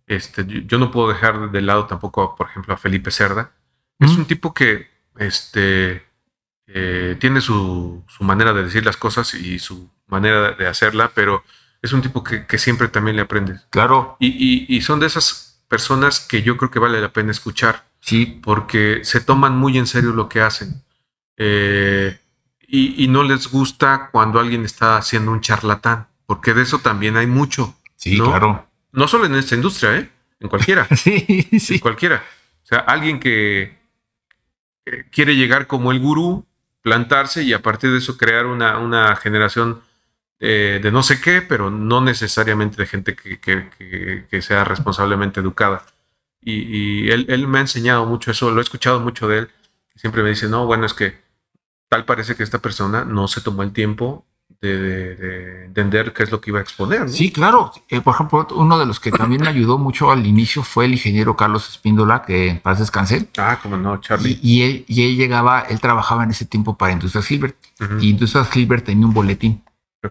Este, 0.06 0.46
yo, 0.46 0.78
no 0.78 0.90
puedo 0.90 1.08
dejar 1.08 1.50
de 1.50 1.60
lado 1.60 1.84
tampoco, 1.84 2.34
por 2.34 2.48
ejemplo, 2.48 2.72
a 2.72 2.78
Felipe 2.78 3.10
Cerda. 3.10 3.52
Es 3.98 4.16
un 4.16 4.24
tipo 4.24 4.52
que, 4.54 4.88
este, 5.18 6.11
eh, 6.74 7.16
tiene 7.18 7.42
su, 7.42 8.02
manera 8.20 8.54
de 8.54 8.64
decir 8.64 8.84
las 8.84 8.96
cosas 8.96 9.34
y 9.34 9.58
su 9.58 9.90
manera 10.06 10.52
de 10.52 10.66
hacerla, 10.66 11.10
pero 11.14 11.44
es 11.82 11.92
un 11.92 12.00
tipo 12.00 12.24
que, 12.24 12.46
siempre 12.58 12.88
también 12.88 13.16
le 13.16 13.22
aprende. 13.22 13.60
Claro. 13.68 14.16
Y, 14.18 14.80
son 14.80 15.00
de 15.00 15.06
esas 15.06 15.62
personas 15.68 16.20
que 16.20 16.42
yo 16.42 16.56
creo 16.56 16.70
que 16.70 16.78
vale 16.78 17.00
la 17.00 17.12
pena 17.12 17.30
escuchar. 17.30 17.84
Sí. 18.00 18.40
Porque 18.42 19.00
se 19.04 19.20
toman 19.20 19.56
muy 19.56 19.76
en 19.76 19.86
serio 19.86 20.12
lo 20.12 20.28
que 20.28 20.40
hacen. 20.40 20.82
Eh, 21.36 22.18
y, 22.66 23.06
no 23.08 23.22
les 23.22 23.48
gusta 23.48 24.08
cuando 24.10 24.40
alguien 24.40 24.64
está 24.64 24.96
haciendo 24.96 25.30
un 25.30 25.42
charlatán, 25.42 26.08
porque 26.24 26.54
de 26.54 26.62
eso 26.62 26.78
también 26.78 27.18
hay 27.18 27.26
mucho. 27.26 27.76
Sí, 27.96 28.18
claro. 28.18 28.66
No 28.92 29.08
solo 29.08 29.26
en 29.26 29.34
esta 29.34 29.54
industria, 29.54 29.98
¿eh? 29.98 30.10
En 30.40 30.48
cualquiera. 30.48 30.88
sí, 30.96 31.48
sí. 31.60 31.74
En 31.74 31.80
cualquiera. 31.80 32.24
O 32.62 32.66
sea, 32.66 32.78
alguien 32.78 33.20
que 33.20 33.76
quiere 35.10 35.36
llegar 35.36 35.66
como 35.66 35.92
el 35.92 36.00
gurú 36.00 36.46
plantarse 36.82 37.42
y 37.42 37.52
a 37.52 37.62
partir 37.62 37.90
de 37.90 37.98
eso 37.98 38.18
crear 38.18 38.46
una, 38.46 38.78
una 38.78 39.16
generación 39.16 39.82
eh, 40.40 40.80
de 40.82 40.90
no 40.90 41.02
sé 41.02 41.20
qué, 41.20 41.40
pero 41.40 41.70
no 41.70 42.00
necesariamente 42.00 42.76
de 42.76 42.86
gente 42.86 43.14
que, 43.14 43.40
que, 43.40 44.26
que, 44.28 44.42
sea 44.42 44.64
responsablemente 44.64 45.40
educada. 45.40 45.86
Y, 46.40 47.06
y 47.06 47.10
él, 47.10 47.26
él, 47.28 47.46
me 47.46 47.58
ha 47.58 47.60
enseñado 47.60 48.06
mucho 48.06 48.32
eso, 48.32 48.50
lo 48.50 48.60
he 48.60 48.64
escuchado 48.64 48.98
mucho 49.00 49.28
de 49.28 49.38
él. 49.38 49.50
Siempre 49.94 50.24
me 50.24 50.30
dice, 50.30 50.48
no, 50.48 50.66
bueno, 50.66 50.84
es 50.86 50.94
que 50.94 51.16
tal 51.88 52.04
parece 52.04 52.34
que 52.34 52.42
esta 52.42 52.58
persona 52.58 53.04
no 53.04 53.28
se 53.28 53.40
tomó 53.40 53.62
el 53.62 53.72
tiempo 53.72 54.26
de, 54.62 55.64
entender 55.64 56.12
qué 56.12 56.22
es 56.22 56.30
lo 56.30 56.40
que 56.40 56.50
iba 56.50 56.60
a 56.60 56.62
exponer. 56.62 57.08
Sí, 57.08 57.32
claro. 57.32 57.72
Eh, 57.88 58.00
por 58.00 58.14
ejemplo, 58.14 58.46
uno 58.54 58.78
de 58.78 58.86
los 58.86 59.00
que 59.00 59.10
también 59.10 59.42
me 59.42 59.48
ayudó 59.48 59.78
mucho 59.78 60.10
al 60.10 60.24
inicio 60.26 60.62
fue 60.62 60.84
el 60.84 60.92
ingeniero 60.92 61.36
Carlos 61.36 61.68
Espíndola, 61.68 62.22
que 62.22 62.48
en 62.48 62.60
paz 62.60 62.78
descanse. 62.78 63.28
Ah, 63.36 63.58
como 63.60 63.76
no, 63.76 64.00
Charlie. 64.00 64.38
Y, 64.40 64.58
y, 64.58 64.62
él, 64.62 64.84
y, 64.86 65.02
él, 65.02 65.16
llegaba, 65.16 65.60
él 65.60 65.80
trabajaba 65.80 66.22
en 66.24 66.30
ese 66.30 66.46
tiempo 66.46 66.76
para 66.76 66.92
Industrias 66.92 67.30
Hilbert. 67.30 67.56
Y 68.00 68.10
Industrias 68.10 68.54
Hilbert 68.56 68.84
tenía 68.84 69.06
un 69.06 69.12
boletín. 69.12 69.62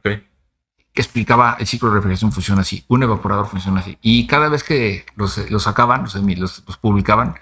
Que 0.04 1.02
explicaba 1.02 1.56
el 1.58 1.68
ciclo 1.68 1.88
de 1.90 1.96
refrigeración 1.96 2.34
funciona 2.34 2.62
así, 2.62 2.84
un 2.90 3.04
evaporador 3.04 3.48
funciona 3.48 3.80
así. 3.80 3.98
Y 4.02 4.28
cada 4.28 4.50
vez 4.50 4.64
que 4.64 5.06
los, 5.16 5.50
los 5.50 5.64
sacaban, 5.64 6.04
los, 6.04 6.16
los, 6.68 6.78
publicaban, 6.78 7.36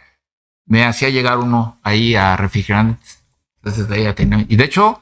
me 0.67 0.85
hacía 0.85 1.09
llegar 1.09 1.39
uno 1.39 1.79
ahí 1.81 2.13
a 2.13 2.37
refrigerantes. 2.37 3.23
Entonces 3.57 3.87
de 3.87 4.07
ahí 4.07 4.13
tenía. 4.13 4.45
Y 4.47 4.55
de 4.55 4.65
hecho, 4.65 5.01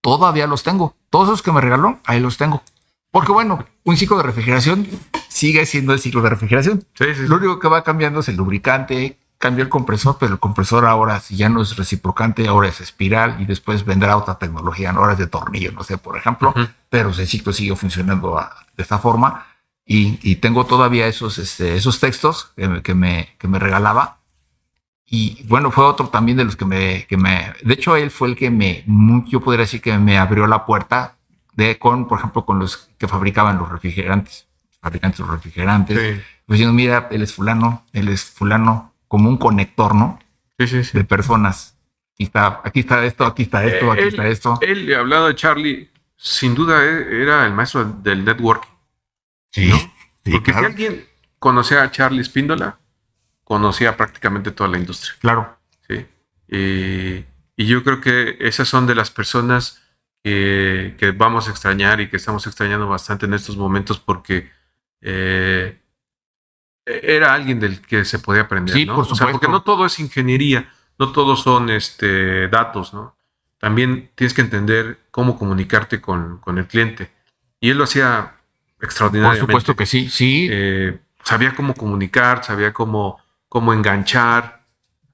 todavía 0.00 0.46
los 0.46 0.62
tengo. 0.62 0.94
Todos 1.10 1.28
los 1.28 1.42
que 1.42 1.52
me 1.52 1.60
regaló, 1.60 1.98
ahí 2.04 2.20
los 2.20 2.36
tengo. 2.36 2.62
Porque 3.10 3.32
bueno, 3.32 3.64
un 3.84 3.96
ciclo 3.96 4.16
de 4.18 4.22
refrigeración 4.22 4.86
sigue 5.28 5.64
siendo 5.66 5.92
el 5.92 6.00
ciclo 6.00 6.22
de 6.22 6.30
refrigeración. 6.30 6.84
Lo 6.98 7.36
único 7.36 7.58
que 7.58 7.68
va 7.68 7.82
cambiando 7.82 8.20
es 8.20 8.28
el 8.28 8.36
lubricante, 8.36 9.18
cambia 9.38 9.62
el 9.62 9.68
compresor, 9.68 10.18
pero 10.18 10.32
el 10.34 10.38
compresor 10.38 10.84
ahora 10.84 11.20
si 11.20 11.36
ya 11.36 11.48
no 11.48 11.62
es 11.62 11.76
reciprocante, 11.76 12.48
ahora 12.48 12.68
es 12.68 12.80
espiral 12.80 13.36
y 13.40 13.46
después 13.46 13.84
vendrá 13.84 14.16
otra 14.16 14.38
tecnología, 14.38 14.90
ahora 14.90 15.12
es 15.12 15.18
de 15.18 15.26
tornillo, 15.26 15.72
no 15.72 15.84
sé, 15.84 15.96
por 15.96 16.18
ejemplo, 16.18 16.52
pero 16.90 17.10
el 17.10 17.26
ciclo 17.26 17.52
sigue 17.52 17.74
funcionando 17.76 18.38
de 18.76 18.82
esta 18.82 18.98
forma 18.98 19.46
y, 19.90 20.36
tengo 20.36 20.66
todavía 20.66 21.06
esos, 21.06 21.38
este, 21.38 21.74
esos 21.76 21.98
textos 21.98 22.52
que, 22.56 22.94
me, 22.94 23.34
que 23.38 23.48
me 23.48 23.58
regalaba. 23.58 24.17
Y 25.10 25.42
bueno, 25.44 25.70
fue 25.70 25.84
otro 25.84 26.08
también 26.08 26.36
de 26.36 26.44
los 26.44 26.56
que 26.56 26.66
me, 26.66 27.06
que 27.06 27.16
me, 27.16 27.54
de 27.62 27.74
hecho 27.74 27.96
él 27.96 28.10
fue 28.10 28.28
el 28.28 28.36
que 28.36 28.50
me, 28.50 28.84
yo 29.26 29.40
podría 29.40 29.62
decir 29.62 29.80
que 29.80 29.96
me 29.98 30.18
abrió 30.18 30.46
la 30.46 30.66
puerta 30.66 31.16
de 31.54 31.78
con, 31.78 32.06
por 32.06 32.18
ejemplo, 32.18 32.44
con 32.44 32.58
los 32.58 32.90
que 32.98 33.08
fabricaban 33.08 33.58
los 33.58 33.70
refrigerantes, 33.70 34.46
fabricantes 34.82 35.18
de 35.18 35.24
los 35.24 35.32
refrigerantes, 35.32 36.22
pues 36.46 36.58
diciendo, 36.58 36.74
mira, 36.74 37.08
él 37.10 37.22
es 37.22 37.32
fulano, 37.32 37.84
él 37.92 38.08
es 38.08 38.22
fulano, 38.24 38.92
como 39.08 39.30
un 39.30 39.38
conector, 39.38 39.94
¿no? 39.94 40.18
Sí, 40.58 40.66
sí, 40.66 40.84
sí. 40.84 40.98
De 40.98 41.04
personas. 41.04 41.76
Aquí 42.14 42.24
está, 42.24 42.60
aquí 42.64 42.80
está 42.80 43.04
esto, 43.04 43.24
aquí 43.24 43.42
está 43.44 43.64
esto, 43.64 43.90
aquí 43.90 44.02
está 44.02 44.26
esto. 44.26 44.58
Él, 44.60 44.92
hablado 44.94 45.28
de 45.28 45.34
Charlie, 45.34 45.90
sin 46.16 46.54
duda 46.54 46.84
eh, 46.84 47.22
era 47.22 47.46
el 47.46 47.54
maestro 47.54 47.84
del 47.84 48.24
networking. 48.24 48.70
Sí. 49.52 49.72
Porque 50.30 50.52
si 50.52 50.58
alguien 50.58 51.06
conocía 51.38 51.82
a 51.82 51.90
Charlie 51.90 52.24
Spíndola, 52.24 52.78
conocía 53.48 53.96
prácticamente 53.96 54.50
toda 54.50 54.68
la 54.68 54.78
industria. 54.78 55.14
Claro. 55.20 55.56
Sí. 55.88 56.06
y 57.56 57.66
yo 57.66 57.82
creo 57.82 58.00
que 58.00 58.36
esas 58.40 58.68
son 58.68 58.86
de 58.86 58.94
las 58.94 59.10
personas 59.10 59.80
que, 60.22 61.14
vamos 61.16 61.48
a 61.48 61.50
extrañar 61.50 62.00
y 62.00 62.10
que 62.10 62.18
estamos 62.18 62.46
extrañando 62.46 62.86
bastante 62.86 63.24
en 63.24 63.32
estos 63.32 63.56
momentos 63.56 63.98
porque 63.98 64.50
eh, 65.00 65.80
era 66.84 67.32
alguien 67.32 67.58
del 67.58 67.80
que 67.80 68.04
se 68.04 68.18
podía 68.18 68.42
aprender, 68.42 68.74
sí, 68.74 68.84
Por 68.84 69.04
supuesto. 69.04 69.30
porque 69.30 69.48
no 69.48 69.62
todo 69.62 69.86
es 69.86 69.98
ingeniería, 69.98 70.70
no 70.98 71.12
todos 71.12 71.42
son 71.42 71.70
este, 71.70 72.48
datos, 72.48 72.92
¿no? 72.92 73.16
También 73.58 74.10
tienes 74.14 74.34
que 74.34 74.42
entender 74.42 74.98
cómo 75.10 75.38
comunicarte 75.38 76.00
con, 76.00 76.38
con 76.38 76.58
el 76.58 76.66
cliente. 76.66 77.10
Y 77.60 77.70
él 77.70 77.78
lo 77.78 77.84
hacía 77.84 78.36
extraordinariamente. 78.80 79.40
Por 79.40 79.50
supuesto 79.50 79.76
que 79.76 79.86
sí, 79.86 80.08
sí. 80.08 80.48
Eh, 80.50 80.98
sabía 81.24 81.54
cómo 81.54 81.74
comunicar, 81.74 82.44
sabía 82.44 82.72
cómo, 82.72 83.18
cómo 83.48 83.72
enganchar, 83.72 84.64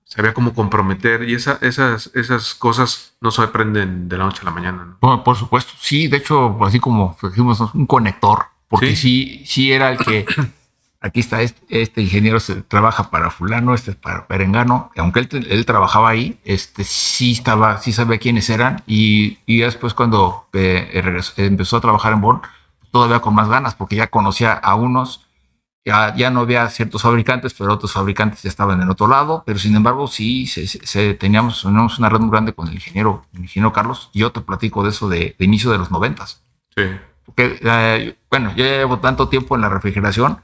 sabía 0.05 0.35
cómo 0.35 0.55
comprometer. 0.55 1.29
Y 1.29 1.35
esa, 1.35 1.59
esas, 1.61 2.11
esas 2.15 2.55
cosas 2.55 3.15
no 3.21 3.31
se 3.31 3.43
aprenden 3.43 4.09
de 4.09 4.19
la 4.19 4.25
noche 4.25 4.41
a 4.43 4.45
la 4.45 4.51
mañana. 4.51 4.97
¿no? 5.01 5.25
Por, 5.25 5.37
supuesto, 5.37 5.73
sí. 5.81 6.09
De 6.09 6.19
hecho, 6.19 6.59
así 6.65 6.81
como 6.81 7.17
dijimos, 7.23 7.61
un 7.61 7.87
conector, 7.87 8.47
porque 8.69 8.97
sí, 8.97 9.43
sí 9.47 9.73
era 9.73 9.91
el 9.91 9.99
que 9.99 10.27
aquí 11.05 11.21
está 11.21 11.43
este, 11.43 12.01
ingeniero 12.01 12.41
se 12.41 12.63
trabaja 12.63 13.11
para 13.11 13.31
fulano, 13.31 13.75
este 13.75 13.91
es 13.91 13.97
para 13.97 14.27
Perengano, 14.27 14.91
aunque 14.97 15.21
él, 15.21 15.67
trabajaba 15.67 16.09
ahí, 16.09 16.41
este 16.45 16.83
sí 16.83 17.33
estaba, 17.33 17.77
sí 17.79 17.93
sabía 17.93 18.19
quiénes 18.19 18.49
eran 18.49 18.83
y, 18.87 19.37
después 19.47 19.93
cuando 19.93 20.49
eh, 20.55 21.21
empezó 21.37 21.77
a 21.77 21.83
trabajar 21.83 22.15
en 22.15 22.23
Bonn, 22.23 22.41
todavía 22.91 23.21
con 23.21 23.35
más 23.35 23.51
ganas 23.51 23.75
porque 23.75 23.97
ya 23.97 24.07
conocía 24.07 24.55
a 24.55 24.75
unos, 24.77 25.24
ya, 25.85 26.15
ya 26.17 26.31
no 26.31 26.41
había 26.41 26.69
ciertos 26.71 27.03
fabricantes, 27.03 27.53
pero 27.53 27.75
otros 27.75 27.93
fabricantes 27.93 28.43
ya 28.43 28.49
estaban 28.49 28.81
en 28.81 28.89
otro 28.89 29.07
lado, 29.07 29.43
pero 29.45 29.59
sin 29.59 29.77
embargo 29.77 30.07
sí 30.07 30.47
se, 30.47 31.15
teníamos, 31.15 31.65
una 31.65 32.09
red 32.09 32.21
muy 32.21 32.31
grande 32.31 32.55
con 32.55 32.69
el 32.69 32.75
ingeniero, 32.75 33.27
el 33.35 33.43
ingeniero 33.43 33.73
Carlos, 33.73 34.09
y 34.13 34.21
yo 34.21 34.33
te 34.33 34.41
platico 34.41 34.83
de 34.83 34.91
eso 34.91 35.09
de, 35.09 35.37
inicio 35.39 35.71
de 35.71 35.79
los 35.79 35.91
noventas. 35.91 36.43
Sí. 36.75 36.85
Porque, 37.27 37.59
eh, 37.63 38.17
bueno, 38.31 38.55
yo 38.57 38.65
llevo 38.65 38.99
tanto 38.99 39.29
tiempo 39.29 39.57
en 39.57 39.61
la 39.61 39.69
refrigeración 39.69 40.39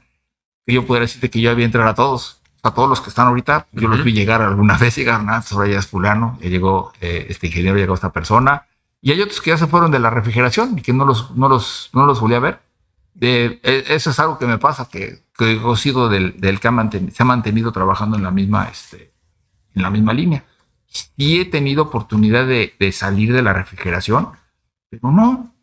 que 0.65 0.73
yo 0.73 0.85
podría 0.85 1.01
decirte 1.01 1.29
que 1.29 1.41
yo 1.41 1.49
había 1.49 1.65
entrado 1.65 1.89
a 1.89 1.95
todos. 1.95 2.37
A 2.63 2.75
todos 2.75 2.87
los 2.87 3.01
que 3.01 3.09
están 3.09 3.25
ahorita, 3.25 3.65
yo 3.71 3.87
los 3.87 4.03
vi 4.03 4.13
llegar 4.13 4.43
alguna 4.43 4.77
vez 4.79 4.95
llegaron, 4.95 5.27
ah, 5.31 5.43
ahora 5.51 5.67
ya 5.67 5.79
es 5.79 5.87
fulano, 5.87 6.37
ya 6.39 6.49
llegó 6.49 6.93
eh, 7.01 7.25
este 7.29 7.47
ingeniero, 7.47 7.75
llegó 7.75 7.95
esta 7.95 8.11
persona. 8.11 8.67
Y 9.01 9.11
hay 9.11 9.21
otros 9.21 9.41
que 9.41 9.49
ya 9.49 9.57
se 9.57 9.65
fueron 9.65 9.89
de 9.89 9.97
la 9.97 10.11
refrigeración 10.11 10.77
y 10.77 10.83
que 10.83 10.93
no 10.93 11.03
los, 11.05 11.31
no 11.31 11.49
los, 11.49 11.89
no 11.93 12.05
los 12.05 12.19
volví 12.19 12.35
a 12.35 12.39
ver. 12.39 12.61
De, 13.15 13.59
e, 13.63 13.85
eso 13.87 14.11
es 14.11 14.19
algo 14.19 14.37
que 14.37 14.45
me 14.45 14.59
pasa, 14.59 14.87
que, 14.87 15.20
que 15.37 15.53
he 15.53 15.75
sido 15.75 16.09
del, 16.09 16.39
del 16.39 16.59
que 16.59 16.69
se 17.11 17.23
ha 17.23 17.25
mantenido 17.25 17.71
trabajando 17.71 18.17
en 18.17 18.23
la 18.23 18.31
misma, 18.31 18.65
este, 18.65 19.13
en 19.73 19.81
la 19.81 19.89
misma 19.89 20.13
línea. 20.13 20.43
Y 21.15 21.39
he 21.39 21.45
tenido 21.45 21.83
oportunidad 21.83 22.45
de, 22.45 22.73
de 22.79 22.91
salir 22.91 23.33
de 23.33 23.41
la 23.41 23.53
refrigeración, 23.53 24.29
pero 24.89 25.11
no, 25.11 25.53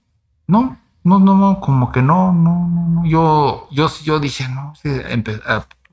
no, 0.46 0.78
no, 1.04 1.18
no, 1.18 1.36
no, 1.36 1.60
como 1.60 1.92
que 1.92 2.02
no, 2.02 2.32
no, 2.32 2.68
no, 2.68 3.04
yo, 3.04 3.68
yo, 3.70 3.90
yo 4.02 4.18
dije, 4.18 4.48
no, 4.48 4.72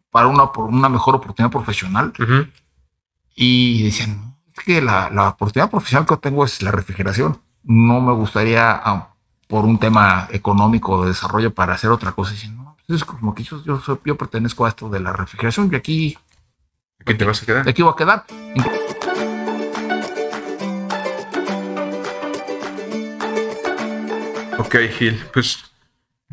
para 0.10 0.28
una, 0.28 0.52
por 0.52 0.66
una 0.66 0.88
mejor 0.88 1.16
oportunidad 1.16 1.52
profesional. 1.52 2.14
Y 3.36 3.84
decían, 3.84 4.38
es 4.56 4.64
que 4.64 4.82
la, 4.82 5.10
la, 5.10 5.30
oportunidad 5.30 5.70
profesional 5.70 6.08
que 6.08 6.16
tengo 6.18 6.46
es 6.46 6.62
la 6.62 6.72
refrigeración. 6.72 7.42
No 7.64 8.00
me 8.00 8.14
gustaría, 8.14 8.72
ah, 8.72 9.10
por 9.48 9.66
un 9.66 9.78
tema 9.78 10.28
económico 10.32 11.02
de 11.02 11.10
desarrollo, 11.10 11.54
para 11.54 11.74
hacer 11.74 11.90
otra 11.90 12.14
cosa. 12.14 12.34
Y 12.34 12.48
no, 12.48 12.55
pues 12.55 12.55
es 12.88 13.04
como 13.04 13.34
que 13.34 13.44
yo, 13.44 13.64
yo, 13.64 13.82
yo, 14.04 14.18
pertenezco 14.18 14.66
a 14.66 14.70
esto 14.70 14.90
de 14.90 15.00
la 15.00 15.14
refrigeración 15.14 15.70
y 15.72 15.76
aquí... 15.76 16.18
¿Aquí 17.00 17.16
te 17.16 17.26
vas 17.26 17.42
a 17.42 17.46
quedar? 17.46 17.68
Aquí 17.70 17.82
voy 17.82 17.94
a 17.94 17.96
quedar. 17.96 18.26
Ok, 24.58 24.76
Gil, 24.98 25.22
pues 25.34 25.72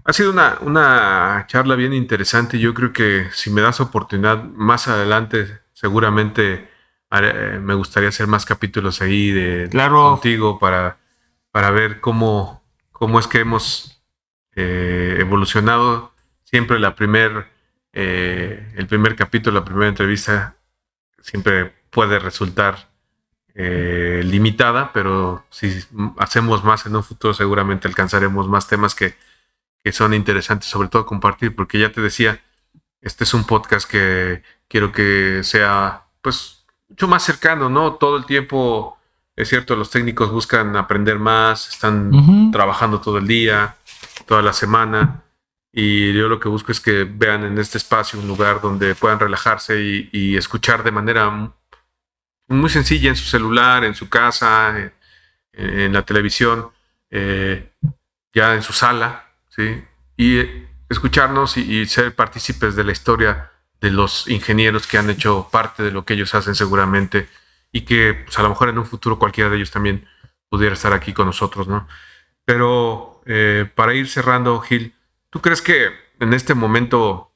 ha 0.05 0.13
sido 0.13 0.31
una, 0.31 0.59
una 0.63 1.45
charla 1.49 1.75
bien 1.75 1.93
interesante. 1.93 2.59
Yo 2.59 2.73
creo 2.75 2.93
que 2.93 3.29
si 3.33 3.51
me 3.51 3.61
das 3.61 3.81
oportunidad 3.81 4.43
más 4.45 4.89
adelante, 4.89 5.61
seguramente 5.73 6.69
me 7.61 7.75
gustaría 7.75 8.09
hacer 8.09 8.27
más 8.27 8.47
capítulos 8.47 9.03
ahí 9.03 9.31
de 9.31 9.69
contigo 9.71 10.59
para, 10.59 10.99
para 11.51 11.71
ver 11.71 12.01
cómo, 12.01 12.63
cómo 12.91 13.19
es 13.19 13.27
que 13.27 13.41
hemos 13.41 14.03
eh, 14.55 15.17
evolucionado. 15.19 16.12
Siempre 16.53 16.79
la 16.79 16.95
primer, 16.95 17.47
eh, 17.95 18.73
el 18.77 18.87
primer 18.87 19.17
capítulo, 19.17 19.59
la 19.59 19.65
primera 19.65 19.89
entrevista, 19.89 20.57
siempre 21.23 21.73
puede 21.89 22.19
resultar 22.19 22.91
eh, 23.55 24.21
limitada, 24.23 24.93
pero 24.93 25.47
si 25.49 25.83
hacemos 26.19 26.63
más 26.63 26.85
en 26.85 26.95
un 26.95 27.03
futuro 27.03 27.33
seguramente 27.33 27.89
alcanzaremos 27.89 28.49
más 28.49 28.69
temas 28.69 28.95
que, 28.95 29.15
que 29.83 29.93
son 29.93 30.13
interesantes, 30.13 30.69
sobre 30.69 30.89
todo 30.89 31.07
compartir, 31.07 31.57
porque 31.57 31.79
ya 31.79 31.91
te 31.91 32.03
decía, 32.03 32.39
este 33.01 33.25
es 33.25 33.33
un 33.33 33.45
podcast 33.45 33.91
que 33.91 34.43
quiero 34.69 34.93
que 34.93 35.41
sea 35.45 36.05
pues 36.21 36.67
mucho 36.87 37.09
más 37.09 37.23
cercano, 37.23 37.71
¿no? 37.71 37.95
Todo 37.95 38.19
el 38.19 38.27
tiempo, 38.27 38.99
es 39.37 39.49
cierto, 39.49 39.75
los 39.75 39.89
técnicos 39.89 40.31
buscan 40.31 40.77
aprender 40.77 41.19
más, 41.19 41.69
están 41.69 42.51
trabajando 42.53 43.01
todo 43.01 43.17
el 43.17 43.27
día, 43.27 43.77
toda 44.27 44.43
la 44.43 44.53
semana. 44.53 45.23
Y 45.73 46.13
yo 46.13 46.29
lo 46.29 46.39
que 46.39 46.49
busco 46.49 46.71
es 46.71 46.81
que 46.81 47.05
vean 47.05 47.45
en 47.45 47.59
este 47.59 47.79
espacio 47.79 48.21
un 48.21 48.29
lugar 48.29 48.61
donde 48.61 48.95
puedan 48.95 49.19
relajarse 49.19 49.81
y, 50.13 50.37
escuchar 50.37 50.83
de 50.85 50.91
manera 50.91 51.53
muy 52.49 52.71
sencilla 52.71 53.09
en 53.09 53.17
su 53.17 53.25
celular, 53.25 53.85
en 53.85 53.95
su 53.95 54.09
casa, 54.11 54.93
en, 55.53 55.93
la 55.93 56.05
televisión, 56.05 56.71
eh, 57.11 57.73
ya 58.35 58.55
en 58.55 58.63
su 58.63 58.73
sala, 58.73 59.33
¿sí? 59.49 59.83
Y 60.17 60.41
escucharnos 60.91 61.57
y, 61.57 61.87
ser 61.87 62.15
partícipes 62.15 62.77
de 62.77 62.85
la 62.85 62.93
historia 62.93 63.51
de 63.81 63.91
los 63.91 64.29
ingenieros 64.29 64.87
que 64.87 64.99
han 64.99 65.11
hecho 65.11 65.49
parte 65.51 65.83
de 65.83 65.91
lo 65.91 66.05
que 66.05 66.15
ellos 66.15 66.35
hacen 66.35 66.55
seguramente 66.55 67.29
y 67.73 67.83
que 67.83 68.15
pues, 68.25 68.39
a 68.39 68.43
lo 68.43 68.51
mejor 68.51 68.69
en 68.69 68.79
un 68.79 68.87
futuro 68.87 69.19
cualquiera 69.19 69.51
de 69.51 69.57
ellos 69.57 69.71
también 69.71 70.07
pudiera 70.49 70.75
estar 70.75 70.93
aquí 70.93 71.13
con 71.13 71.27
nosotros, 71.27 71.67
¿no? 71.67 71.89
Pero 72.45 73.23
eh, 73.27 73.69
para 73.75 73.95
ir 73.95 74.09
cerrando, 74.09 74.61
Gil, 74.61 74.95
¿tú 75.33 75.41
crees 75.41 75.63
que 75.63 75.89
en 76.21 76.35
este 76.35 76.55
momento 76.55 77.33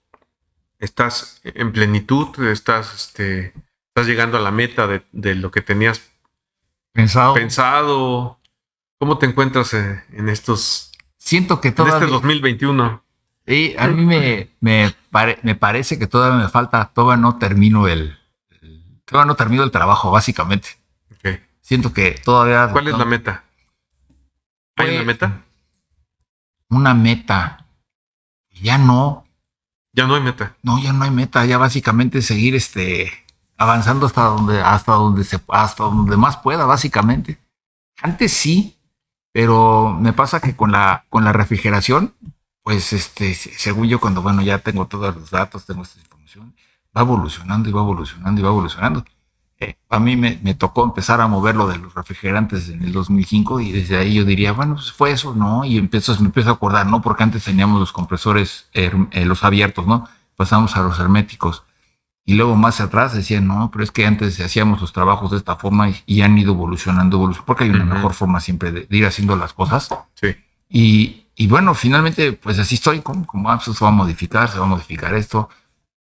estás 0.79 1.41
en 1.43 1.73
plenitud? 1.73 2.29
¿Estás 2.47 2.95
este, 2.95 3.55
estás 3.89 4.07
llegando 4.07 4.37
a 4.37 4.41
la 4.41 4.51
meta 4.51 4.87
de, 4.87 5.35
lo 5.35 5.51
que 5.51 5.63
tenías 5.63 6.13
pensado. 6.93 7.33
pensado. 7.33 8.39
¿Cómo 8.99 9.17
te 9.17 9.27
encuentras 9.27 9.73
en, 9.75 10.29
estos... 10.29 10.93
Siento 11.17 11.61
que 11.61 11.73
todavía... 11.73 11.97
En 11.97 12.03
este 12.05 12.13
2021. 12.13 13.03
Sí, 13.47 13.75
a 13.79 13.89
mí 13.89 14.05
me, 14.05 14.51
me, 14.61 15.55
parece 15.55 15.99
que 15.99 16.07
todavía 16.07 16.39
me 16.39 16.49
falta, 16.49 16.93
todavía 16.93 17.21
no 17.21 17.39
termino 17.39 17.89
el, 17.89 18.19
todavía 19.05 19.27
no 19.27 19.37
termino 19.37 19.63
el 19.63 19.71
trabajo, 19.71 20.11
básicamente. 20.11 20.69
Okay. 21.19 21.41
Siento 21.61 21.93
que 21.93 22.21
todavía... 22.25 22.69
¿Cuál 22.73 22.89
es 22.89 22.99
la 22.99 23.05
meta? 23.05 23.45
¿Hay 24.77 24.95
una 24.95 25.05
meta? 25.05 25.43
una 26.69 26.95
meta. 26.95 27.66
Ya 28.63 28.79
no. 28.79 29.25
Ya 29.93 30.07
no 30.07 30.15
hay 30.15 30.23
meta. 30.23 30.57
No, 30.63 30.79
ya 30.79 30.93
no 30.93 31.05
hay 31.05 31.11
meta. 31.11 31.45
Ya 31.47 31.59
básicamente 31.59 32.23
seguir 32.23 32.55
este 32.55 33.11
avanzando 33.57 34.07
hasta 34.07 34.25
donde, 34.25 34.61
hasta 34.61 34.93
donde 34.93 35.25
se, 35.25 35.41
hasta 35.49 35.85
donde 35.85 36.17
más 36.17 36.37
pueda, 36.39 36.67
básicamente. 36.67 37.39
Antes 38.03 38.33
sí, 38.33 38.77
pero 39.33 39.97
me 39.99 40.13
pasa 40.13 40.41
que 40.41 40.55
con 40.55 40.73
la, 40.73 41.07
con 41.09 41.25
la 41.25 41.33
refrigeración, 41.33 42.15
pues 42.63 42.93
este, 42.93 43.35
según 43.35 43.89
yo, 43.89 44.01
cuando 44.01 44.23
bueno, 44.23 44.43
ya 44.43 44.59
tengo 44.59 44.87
todos 44.87 45.15
los 45.15 45.31
datos, 45.31 45.65
tengo 45.65 45.83
esta 45.83 46.01
información, 46.01 46.55
va 46.97 47.03
evolucionando 47.03 47.69
y 47.69 47.73
va 47.73 47.81
evolucionando 47.81 48.41
y 48.41 48.45
va 48.45 48.51
evolucionando. 48.51 49.05
Eh, 49.59 49.77
a 49.89 49.99
mí 49.99 50.17
me, 50.17 50.39
me, 50.43 50.55
tocó 50.55 50.85
empezar 50.85 51.21
a 51.23 51.29
mover 51.29 51.57
lo 51.57 51.67
de 51.67 51.79
los 51.79 51.95
refrigerantes 51.95 52.69
en 52.69 52.83
el 52.83 52.93
2005 52.93 53.61
y 53.61 53.73
desde 53.73 53.97
ahí 53.97 54.15
yo 54.15 54.25
diría, 54.25 54.53
bueno, 54.53 54.75
pues 54.75 54.93
fue 54.93 55.13
eso, 55.13 55.35
¿no? 55.35 55.65
Y 55.65 55.79
empiezo, 55.79 56.15
me 56.21 56.27
empiezo 56.27 56.51
a 56.51 56.55
acordar, 56.55 56.87
¿no? 56.87 57.01
Porque 57.01 57.23
antes 57.23 57.45
teníamos 57.45 57.81
los 57.81 57.93
compresores, 57.93 58.69
eh, 58.75 58.91
los 59.25 59.45
abiertos, 59.45 59.87
¿no? 59.87 60.07
Pasamos 60.37 60.77
a 60.77 60.83
los 60.83 60.99
herméticos. 60.99 61.65
Y 62.29 62.35
luego 62.35 62.57
más 62.57 62.81
atrás 62.81 63.15
decían, 63.15 63.47
no, 63.47 63.71
pero 63.71 63.85
es 63.85 63.93
que 63.93 64.05
antes 64.05 64.41
hacíamos 64.41 64.81
los 64.81 64.93
trabajos 64.93 65.31
de 65.31 65.37
esta 65.39 65.57
forma 65.57 65.91
y, 66.05 66.21
han 66.23 66.37
ido 66.37 66.53
evolucionando, 66.53 67.17
evolucionando, 67.17 67.47
porque 67.47 67.65
hay 67.65 67.71
una 67.71 67.85
mejor 67.85 68.15
forma 68.15 68.41
siempre 68.41 68.73
de, 68.73 68.87
ir 68.91 69.07
haciendo 69.07 69.37
las 69.37 69.53
cosas. 69.53 69.89
Sí. 70.15 70.37
Y, 70.69 71.27
y, 71.37 71.47
bueno, 71.47 71.73
finalmente, 71.73 72.33
pues 72.33 72.59
así 72.59 72.75
estoy, 72.75 73.01
como, 73.01 73.25
como 73.27 73.49
ah, 73.49 73.61
pues 73.65 73.79
se 73.79 73.85
va 73.85 73.91
a 73.91 73.95
modificar, 73.95 74.51
se 74.51 74.59
va 74.59 74.67
a 74.67 74.69
modificar 74.69 75.15
esto. 75.15 75.49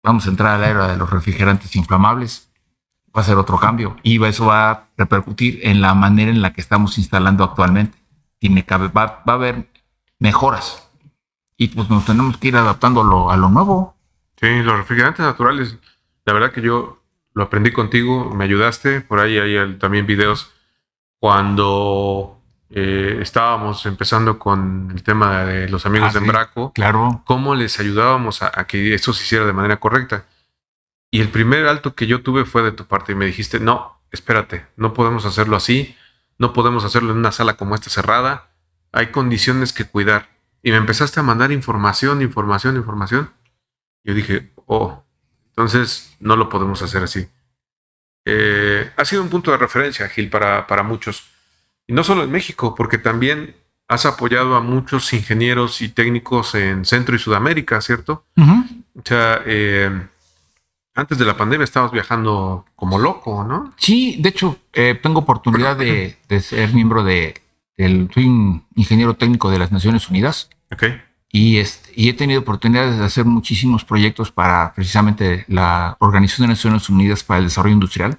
Vamos 0.02 0.26
a 0.26 0.30
entrar 0.30 0.56
a 0.56 0.58
la 0.58 0.68
era 0.68 0.88
de 0.88 0.96
los 0.96 1.08
refrigerantes 1.08 1.76
inflamables. 1.76 2.47
Va 3.16 3.22
a 3.22 3.24
ser 3.24 3.36
otro 3.36 3.58
cambio. 3.58 3.96
Y 4.02 4.22
eso 4.24 4.46
va 4.46 4.70
a 4.70 4.88
repercutir 4.96 5.60
en 5.62 5.80
la 5.80 5.94
manera 5.94 6.30
en 6.30 6.42
la 6.42 6.52
que 6.52 6.60
estamos 6.60 6.98
instalando 6.98 7.44
actualmente. 7.44 7.98
Tiene 8.38 8.64
que 8.64 8.76
va, 8.76 8.88
va 8.88 9.22
a 9.26 9.32
haber 9.32 9.68
mejoras. 10.18 10.88
Y 11.56 11.68
pues 11.68 11.90
nos 11.90 12.04
tenemos 12.04 12.36
que 12.36 12.48
ir 12.48 12.56
adaptando 12.56 13.00
a 13.00 13.04
lo, 13.04 13.30
a 13.30 13.36
lo 13.36 13.48
nuevo. 13.48 13.96
Sí, 14.40 14.62
los 14.62 14.76
refrigerantes 14.76 15.24
naturales 15.24 15.78
la 16.28 16.34
verdad 16.34 16.52
que 16.52 16.60
yo 16.60 17.02
lo 17.32 17.44
aprendí 17.44 17.72
contigo, 17.72 18.34
me 18.34 18.44
ayudaste, 18.44 19.00
por 19.00 19.18
ahí 19.18 19.38
hay 19.38 19.78
también 19.78 20.04
videos 20.04 20.52
cuando 21.18 22.38
eh, 22.68 23.20
estábamos 23.22 23.86
empezando 23.86 24.38
con 24.38 24.90
el 24.94 25.02
tema 25.02 25.44
de 25.44 25.70
los 25.70 25.86
amigos 25.86 26.10
ah, 26.10 26.12
de 26.12 26.18
Embraco, 26.18 26.74
claro. 26.74 27.22
cómo 27.24 27.54
les 27.54 27.80
ayudábamos 27.80 28.42
a, 28.42 28.50
que 28.66 28.92
esto 28.92 29.14
se 29.14 29.24
hiciera 29.24 29.46
de 29.46 29.54
manera 29.54 29.80
correcta. 29.80 30.26
Y 31.10 31.20
el 31.20 31.30
primer 31.30 31.66
alto 31.66 31.94
que 31.94 32.06
yo 32.06 32.22
tuve 32.22 32.44
fue 32.44 32.62
de 32.62 32.72
tu 32.72 32.86
parte 32.86 33.12
y 33.12 33.14
me 33.14 33.26
dijiste, 33.26 33.60
no, 33.60 34.00
espérate, 34.10 34.66
no 34.76 34.92
podemos 34.92 35.24
hacerlo 35.24 35.56
así, 35.56 35.96
no 36.38 36.52
podemos 36.52 36.84
hacerlo 36.84 37.12
en 37.12 37.18
una 37.18 37.32
sala 37.32 37.56
como 37.56 37.74
esta 37.74 37.90
cerrada, 37.90 38.50
hay 38.92 39.08
condiciones 39.08 39.72
que 39.72 39.84
cuidar. 39.84 40.28
Y 40.62 40.70
me 40.70 40.76
empezaste 40.76 41.20
a 41.20 41.22
mandar 41.22 41.52
información, 41.52 42.20
información, 42.20 42.76
información. 42.76 43.30
Yo 44.04 44.14
dije, 44.14 44.52
oh, 44.66 45.04
entonces, 45.50 46.16
no 46.20 46.36
lo 46.36 46.48
podemos 46.48 46.82
hacer 46.82 47.02
así. 47.02 47.28
Eh, 48.24 48.92
ha 48.96 49.04
sido 49.04 49.22
un 49.22 49.28
punto 49.28 49.50
de 49.50 49.56
referencia, 49.56 50.08
Gil, 50.08 50.28
para, 50.28 50.66
para 50.66 50.82
muchos. 50.82 51.30
Y 51.86 51.92
no 51.92 52.04
solo 52.04 52.24
en 52.24 52.30
México, 52.30 52.74
porque 52.74 52.98
también 52.98 53.56
has 53.88 54.04
apoyado 54.04 54.54
a 54.54 54.60
muchos 54.60 55.12
ingenieros 55.12 55.80
y 55.80 55.88
técnicos 55.88 56.54
en 56.54 56.84
Centro 56.84 57.16
y 57.16 57.18
Sudamérica, 57.18 57.80
¿cierto? 57.80 58.26
O 58.36 59.02
sea, 59.02 59.42
eh, 59.46 60.06
antes 60.98 61.16
de 61.16 61.24
la 61.24 61.36
pandemia 61.36 61.62
estabas 61.62 61.92
viajando 61.92 62.64
como 62.74 62.98
loco, 62.98 63.44
¿no? 63.44 63.72
Sí, 63.76 64.16
de 64.18 64.30
hecho, 64.30 64.58
eh, 64.72 64.98
tengo 65.00 65.20
oportunidad 65.20 65.76
de, 65.76 66.16
de, 66.28 66.40
ser 66.40 66.74
miembro 66.74 67.04
de, 67.04 67.40
del, 67.76 68.10
soy 68.12 68.26
un 68.26 68.66
ingeniero 68.74 69.14
técnico 69.14 69.48
de 69.48 69.60
las 69.60 69.70
Naciones 69.70 70.08
Unidas. 70.10 70.50
Okay. 70.72 71.00
Y, 71.30 71.58
este, 71.58 71.92
y 71.94 72.08
he 72.08 72.14
tenido 72.14 72.40
oportunidades 72.40 72.98
de 72.98 73.04
hacer 73.04 73.26
muchísimos 73.26 73.84
proyectos 73.84 74.32
para 74.32 74.74
precisamente 74.74 75.44
la 75.46 75.96
Organización 76.00 76.48
de 76.48 76.54
Naciones 76.54 76.88
Unidas 76.90 77.22
para 77.22 77.38
el 77.38 77.44
Desarrollo 77.44 77.74
Industrial 77.74 78.16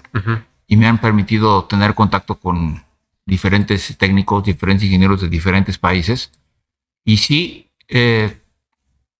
y 0.65 0.77
me 0.77 0.87
han 0.87 0.99
permitido 0.99 1.65
tener 1.65 1.93
contacto 1.93 2.35
con 2.35 2.81
diferentes 3.25 3.97
técnicos, 3.97 4.45
diferentes 4.45 4.85
ingenieros 4.85 5.19
de 5.19 5.27
diferentes 5.27 5.77
países. 5.77 6.31
Y 7.03 7.17
sí, 7.17 7.69
eh, 7.89 8.39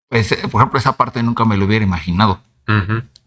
pues, 0.08 0.34
por 0.50 0.62
ejemplo, 0.62 0.80
esa 0.80 0.96
parte 0.96 1.22
nunca 1.24 1.44
me 1.44 1.58
lo 1.58 1.66
hubiera 1.66 1.84
imaginado. 1.84 2.42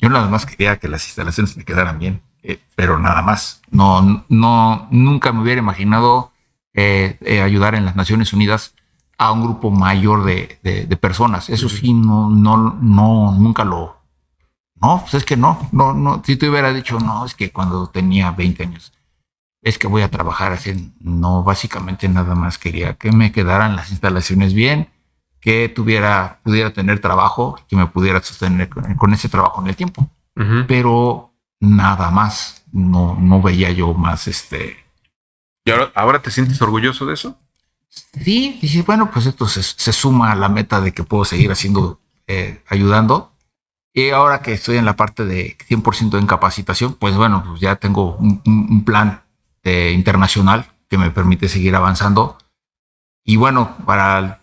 Yo 0.03 0.09
nada 0.09 0.29
más 0.29 0.45
quería 0.45 0.79
que 0.81 0.89
las 0.89 1.07
instalaciones 1.07 1.57
me 1.57 1.65
quedaran 1.65 2.01
bien, 2.01 2.23
eh, 2.43 2.59
pero 2.75 2.99
nada 2.99 3.23
más. 3.23 3.63
No, 3.71 4.25
no, 4.29 4.89
nunca 4.91 5.33
me 5.33 5.43
hubiera 5.43 5.61
imaginado 5.61 6.33
eh, 6.75 7.17
ayudar 7.43 7.77
en 7.77 7.85
las 7.85 7.95
Naciones 7.95 8.33
Unidas 8.33 8.75
a 9.17 9.31
un 9.31 9.45
grupo 9.45 9.71
mayor 9.71 10.25
de, 10.25 10.59
de, 10.65 10.97
personas. 10.97 11.49
Eso 11.49 11.69
sí, 11.69 11.93
no, 11.93 12.29
no, 12.29 12.57
no, 12.83 13.33
nunca 13.39 13.65
lo. 13.65 14.03
No, 14.75 15.03
pues 15.03 15.15
es 15.15 15.25
que 15.25 15.37
no, 15.37 15.69
no, 15.71 15.95
no. 15.95 16.21
Si 16.27 16.35
te 16.35 16.51
hubiera 16.51 16.73
dicho, 16.73 16.99
no, 16.99 17.25
es 17.25 17.37
que 17.37 17.53
cuando 17.53 17.87
tenía 17.87 18.33
20 18.33 18.65
años, 18.65 18.93
es 19.63 19.79
que 19.79 19.87
voy 19.87 20.03
a 20.03 20.11
trabajar 20.11 20.51
así. 20.51 20.93
No, 20.99 21.45
básicamente 21.45 22.09
nada 22.09 22.35
más 22.35 22.59
quería 22.59 22.95
que 22.95 23.13
me 23.13 23.31
quedaran 23.31 23.77
las 23.77 23.93
instalaciones 23.93 24.53
bien, 24.53 24.89
que 25.43 25.69
tuviera, 25.69 26.39
pudiera 26.45 26.73
tener 26.73 27.01
trabajo, 27.01 27.59
que 27.69 27.77
me 27.77 27.87
pudiera 27.87 28.23
sostener 28.23 28.71
con, 28.71 29.13
ese 29.13 29.29
trabajo 29.29 29.61
en 29.61 29.69
el 29.69 29.77
tiempo. 29.77 30.09
Pero 30.69 31.35
nada 31.61 32.11
más, 32.11 32.65
no, 32.73 33.19
no 33.21 33.43
veía 33.43 33.71
yo 33.73 33.93
más 33.93 34.29
este. 34.29 34.79
¿Y 35.65 35.71
ahora, 35.73 35.93
ahora 35.95 36.23
te 36.23 36.31
sientes 36.31 36.63
orgulloso 36.63 37.05
de 37.07 37.15
eso? 37.15 37.37
Sí, 37.89 38.59
dije, 38.63 38.83
bueno, 38.83 39.11
pues 39.11 39.27
esto 39.27 39.49
se, 39.49 39.93
suma 39.93 40.33
a 40.33 40.37
la 40.37 40.49
meta 40.49 40.81
de 40.81 40.93
que 40.93 41.03
puedo 41.03 41.25
seguir 41.25 41.51
haciendo, 41.51 42.01
eh, 42.29 42.63
ayudando. 42.69 43.33
Y 43.93 44.11
ahora 44.11 44.43
que 44.43 44.53
estoy 44.53 44.77
en 44.77 44.85
la 44.85 44.97
parte 44.97 45.25
de 45.25 45.59
100% 45.69 46.19
en 46.19 46.27
capacitación, 46.27 46.95
pues 46.95 47.17
bueno, 47.17 47.45
pues 47.47 47.61
ya 47.61 47.77
tengo 47.77 48.17
un, 48.17 48.85
plan 48.85 49.23
eh, 49.65 49.91
internacional 49.93 50.67
que 50.89 50.99
me 50.99 51.11
permite 51.11 51.49
seguir 51.49 51.75
avanzando. 51.75 52.39
Y 53.25 53.37
bueno, 53.37 53.77
para 53.85 54.42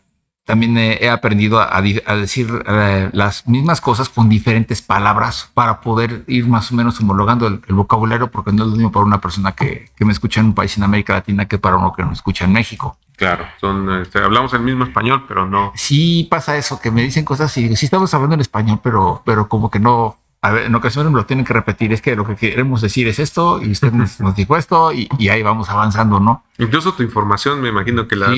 también 0.49 0.75
he 0.79 1.07
aprendido 1.11 1.59
a, 1.61 1.79
decir 1.79 2.63
eh, 2.65 3.07
las 3.13 3.47
mismas 3.47 3.81
cosas 3.81 4.09
con 4.09 4.29
diferentes 4.29 4.81
palabras 4.81 5.51
para 5.53 5.79
poder 5.79 6.23
ir 6.25 6.47
más 6.47 6.71
o 6.71 6.75
menos 6.75 6.99
homologando 6.99 7.45
el, 7.45 7.61
vocabulario, 7.75 8.31
porque 8.31 8.51
no 8.51 8.63
es 8.63 8.69
lo 8.71 8.75
mismo 8.75 8.91
para 8.91 9.05
una 9.05 9.21
persona 9.21 9.51
que, 9.51 9.91
me 9.99 10.11
escucha 10.11 10.39
en 10.39 10.47
un 10.47 10.55
país 10.55 10.75
en 10.75 10.81
América 10.81 11.13
Latina 11.13 11.47
que 11.47 11.59
para 11.59 11.77
uno 11.77 11.93
que 11.93 12.03
no 12.03 12.13
escucha 12.13 12.45
en 12.45 12.53
México. 12.53 12.97
Claro, 13.15 13.45
son, 13.61 14.01
este, 14.01 14.17
hablamos 14.17 14.51
el 14.55 14.61
mismo 14.61 14.85
español, 14.85 15.25
pero 15.27 15.45
no. 15.45 15.71
Sí 15.75 16.27
pasa 16.31 16.57
eso, 16.57 16.81
que 16.81 16.89
me 16.89 17.03
dicen 17.03 17.25
cosas 17.25 17.55
y 17.55 17.75
sí 17.75 17.85
estamos 17.85 18.11
hablando 18.15 18.33
en 18.33 18.41
español, 18.41 18.79
pero, 18.81 19.21
pero 19.23 19.47
como 19.47 19.69
que 19.69 19.79
no, 19.79 20.17
a 20.41 20.49
ver, 20.49 20.65
en 20.65 20.73
ocasiones 20.73 21.11
me 21.11 21.19
lo 21.19 21.27
tienen 21.27 21.45
que 21.45 21.53
repetir, 21.53 21.93
es 21.93 22.01
que 22.01 22.15
lo 22.15 22.25
que 22.25 22.35
queremos 22.35 22.81
decir 22.81 23.07
es 23.07 23.19
esto 23.19 23.61
y 23.61 23.69
usted 23.69 23.91
nos, 23.91 24.17
dijo 24.35 24.57
esto 24.57 24.91
y, 24.91 25.07
ahí 25.29 25.43
vamos 25.43 25.69
avanzando, 25.69 26.19
¿no? 26.19 26.43
Incluso 26.57 26.95
tu 26.95 27.03
información 27.03 27.61
me 27.61 27.69
imagino 27.69 28.07
que 28.07 28.15
la 28.15 28.33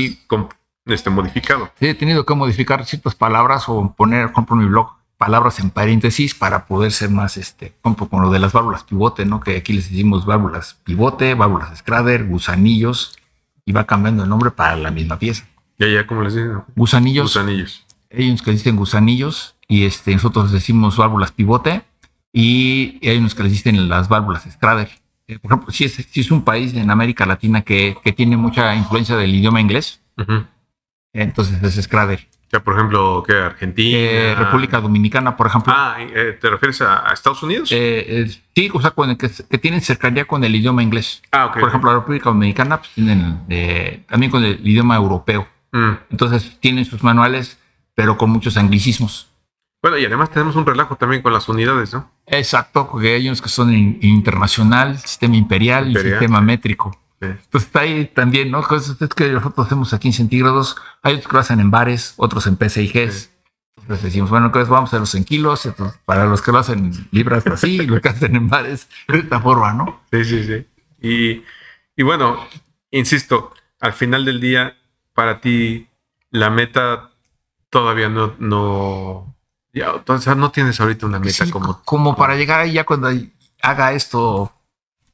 este, 0.92 1.10
modificado. 1.10 1.72
Sí, 1.80 1.88
he 1.88 1.94
tenido 1.96 2.26
que 2.26 2.36
modificar 2.36 2.86
ciertas 2.86 3.16
palabras 3.16 3.66
o 3.68 3.94
poner, 3.94 4.32
compro 4.32 4.56
mi 4.56 4.66
blog, 4.66 4.92
palabras 5.18 5.60
en 5.60 5.70
paréntesis 5.70 6.34
para 6.34 6.66
poder 6.66 6.92
ser 6.92 7.10
más, 7.12 7.38
este, 7.38 7.74
como 7.82 7.96
con 8.10 8.24
lo 8.24 8.32
de 8.32 8.40
las 8.40 8.54
válvulas 8.54 8.84
pivote, 8.84 9.26
¿no? 9.26 9.40
Que 9.40 9.58
aquí 9.58 9.74
les 9.74 9.90
decimos 9.90 10.26
válvulas 10.26 10.80
pivote, 10.84 11.36
válvulas 11.36 11.78
Scrader, 11.78 12.26
gusanillos, 12.26 13.16
y 13.66 13.72
va 13.72 13.86
cambiando 13.86 14.24
el 14.24 14.30
nombre 14.30 14.52
para 14.52 14.76
la 14.76 14.92
misma 14.92 15.20
pieza. 15.20 15.46
Ya, 15.78 15.88
ya, 15.88 16.08
¿cómo 16.08 16.24
les 16.24 16.36
dicen? 16.36 16.64
Gusanillos. 16.76 17.24
Gusanillos. 17.26 17.86
Hay 18.12 18.30
unos 18.30 18.42
que 18.42 18.52
dicen 18.52 18.76
gusanillos 18.76 19.56
y 19.68 19.86
este, 19.86 20.14
nosotros 20.14 20.52
decimos 20.52 20.98
válvulas 20.98 21.32
pivote 21.32 21.84
y 22.34 23.00
hay 23.08 23.18
unos 23.18 23.36
que 23.36 23.44
les 23.44 23.52
dicen 23.52 23.90
las 23.90 24.10
válvulas 24.10 24.48
Scrader. 24.52 24.90
Eh, 25.28 25.40
por 25.40 25.52
ejemplo, 25.52 25.72
si 25.72 25.86
es, 25.86 25.94
si 25.94 26.20
es 26.20 26.32
un 26.32 26.44
país 26.44 26.74
en 26.74 26.90
América 26.90 27.26
Latina 27.26 27.62
que, 27.62 27.98
que 28.04 28.12
tiene 28.12 28.38
mucha 28.38 28.76
influencia 28.76 29.16
del 29.16 29.34
idioma 29.34 29.62
inglés, 29.62 30.02
entonces 31.14 31.62
es 31.64 31.84
Scrader. 31.84 32.28
Ya, 32.52 32.60
por 32.62 32.76
ejemplo, 32.76 33.24
¿qué? 33.26 33.34
Argentina. 33.34 33.98
Eh, 33.98 34.36
República 34.38 34.82
Dominicana, 34.82 35.38
por 35.38 35.48
ejemplo. 35.48 35.74
Ah, 35.76 35.98
eh, 36.00 36.38
¿te 36.40 36.50
refieres 36.50 36.82
a, 36.82 37.10
Estados 37.14 37.42
Unidos? 37.44 37.70
Eh, 37.72 38.30
sí, 38.54 38.70
o 38.74 38.82
sea, 38.82 38.94
que, 39.18 39.58
tienen 39.58 39.80
cercanía 39.80 40.26
con 40.26 40.44
el 40.44 40.54
idioma 40.54 40.84
inglés. 40.84 41.22
Ah, 41.32 41.46
ok. 41.46 41.60
Por 41.60 41.70
ejemplo, 41.70 41.92
la 41.92 42.00
República 42.00 42.30
Dominicana 42.30 42.78
pues, 42.80 42.92
tienen 42.92 44.04
también 44.08 44.32
con 44.32 44.44
el 44.44 44.68
idioma 44.68 44.98
europeo. 44.98 45.48
Mm. 45.72 45.92
Entonces 46.10 46.58
tienen 46.60 46.84
sus 46.84 47.04
manuales, 47.04 47.58
pero 47.96 48.18
con 48.18 48.30
muchos 48.30 48.58
anglicismos. 48.58 49.30
Bueno, 49.82 49.98
y 49.98 50.06
además 50.06 50.30
tenemos 50.30 50.56
un 50.58 50.66
relajo 50.66 50.96
también 50.98 51.22
con 51.22 51.34
las 51.34 51.48
unidades, 51.48 51.94
¿no? 51.94 52.12
Exacto, 52.28 52.88
porque 52.92 53.16
hay 53.16 53.28
unos 53.28 53.42
que 53.42 53.50
son 53.50 53.74
internacional, 53.74 55.00
sistema 55.00 55.38
imperial, 55.38 55.90
y 55.90 55.96
sistema 55.96 56.40
métrico. 56.42 56.96
Pues 57.52 57.66
está 57.66 57.82
ahí 57.82 58.06
también, 58.06 58.50
¿no? 58.50 58.62
Es 58.62 59.14
que 59.16 59.32
nosotros 59.32 59.68
hacemos 59.68 59.94
aquí 59.94 60.08
en 60.08 60.14
centígrados, 60.14 60.76
hay 61.04 61.14
otros 61.14 61.28
que 61.28 61.34
lo 61.34 61.40
hacen 61.40 61.60
en 61.60 61.70
bares, 61.70 62.16
otros 62.18 62.48
en 62.48 62.56
PCIGs. 62.56 63.30
Entonces 63.78 64.04
decimos, 64.04 64.30
bueno, 64.30 64.48
entonces 64.48 64.70
vamos 64.70 64.88
a 64.88 64.90
hacerlos 64.92 65.14
en 65.16 65.24
kilos, 65.24 65.70
para 66.06 66.26
los 66.26 66.42
que 66.42 66.52
lo 66.52 66.58
hacen 66.58 66.86
en 66.86 67.08
libras 67.12 67.46
así, 67.48 67.78
lo 67.88 68.02
que 68.02 68.10
hacen 68.10 68.36
en 68.36 68.50
bares, 68.50 68.88
de 69.08 69.20
esta 69.20 69.40
forma, 69.40 69.74
¿no? 69.74 70.02
Sí, 70.12 70.26
sí, 70.26 70.44
sí. 70.44 70.68
Y, 71.00 71.44
y 71.96 72.04
bueno, 72.04 72.40
insisto, 72.90 73.54
al 73.80 73.94
final 73.94 74.26
del 74.26 74.42
día, 74.42 74.76
para 75.14 75.42
ti, 75.42 75.88
la 76.32 76.50
meta 76.50 77.12
todavía 77.70 78.10
no, 78.10 78.36
no, 78.40 79.36
ya, 79.74 79.94
o 79.94 80.18
sea, 80.20 80.36
no 80.36 80.52
tienes 80.52 80.80
ahorita 80.82 81.06
una 81.06 81.20
meta 81.20 81.50
como... 81.52 81.82
Como 81.84 82.16
para 82.16 82.36
llegar 82.36 82.62
ahí 82.62 82.74
ya 82.74 82.84
cuando 82.84 83.10
haga 83.62 83.94
esto... 83.94 84.54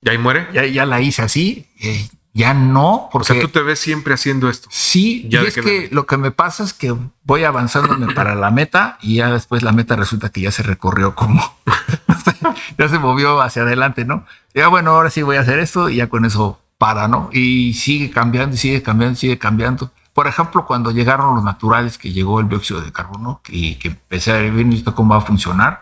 ¿Ya 0.02 0.12
ahí 0.12 0.18
muere? 0.18 0.48
Ya, 0.54 0.66
ya 0.66 0.86
la 0.86 1.02
hice 1.02 1.22
así, 1.22 1.68
eh, 1.82 2.08
ya 2.34 2.54
no. 2.54 3.10
Porque, 3.12 3.34
o 3.34 3.36
sea, 3.36 3.42
tú 3.42 3.50
te 3.50 3.62
ves 3.62 3.80
siempre 3.80 4.14
haciendo 4.14 4.50
esto. 4.50 4.70
Sí, 4.72 5.28
ya 5.30 5.44
y 5.44 5.48
es 5.48 5.56
que, 5.56 5.90
lo 5.92 6.06
que 6.06 6.18
me 6.18 6.32
pasa 6.32 6.64
es 6.64 6.74
que 6.74 6.96
voy 7.24 7.44
avanzándome 7.44 8.14
para 8.16 8.36
la 8.36 8.52
meta 8.52 8.98
y 9.02 9.16
ya 9.16 9.32
después 9.32 9.64
la 9.64 9.72
meta 9.72 9.96
resulta 9.96 10.30
que 10.30 10.42
ya 10.42 10.52
se 10.52 10.64
recorrió 10.64 11.16
como... 11.16 11.58
ya 12.78 12.88
se 12.90 13.00
movió 13.00 13.42
hacia 13.42 13.64
adelante, 13.64 14.06
¿no? 14.06 14.26
Ya 14.54 14.68
bueno, 14.68 14.92
ahora 14.92 15.10
sí 15.10 15.24
voy 15.24 15.38
a 15.38 15.42
hacer 15.42 15.60
esto 15.60 15.90
y 15.90 15.96
ya 15.96 16.08
con 16.08 16.26
eso 16.26 16.60
para, 16.78 17.08
¿no? 17.08 17.30
Y 17.34 17.74
sigue 17.74 18.12
cambiando, 18.12 18.56
y 18.56 18.60
sigue 18.60 18.84
cambiando, 18.84 19.16
sigue 19.18 19.38
cambiando. 19.38 19.92
Por 20.14 20.28
ejemplo, 20.28 20.66
cuando 20.66 20.92
llegaron 20.92 21.36
los 21.36 21.44
naturales, 21.44 21.98
que 21.98 22.12
llegó 22.12 22.40
el 22.40 22.50
dióxido 22.50 22.82
de 22.82 22.92
carbono, 22.92 23.42
y 23.48 23.76
que 23.76 23.90
empecé 23.90 24.32
a 24.32 24.38
ver 24.38 24.54
esto 24.74 24.96
cómo 24.96 25.14
va 25.14 25.22
a 25.22 25.26
funcionar, 25.26 25.82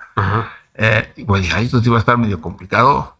eh, 0.73 1.13
pues 1.25 1.41
dije, 1.41 1.61
esto 1.61 1.81
iba 1.83 1.97
a 1.97 1.99
estar 1.99 2.17
medio 2.17 2.41
complicado. 2.41 3.17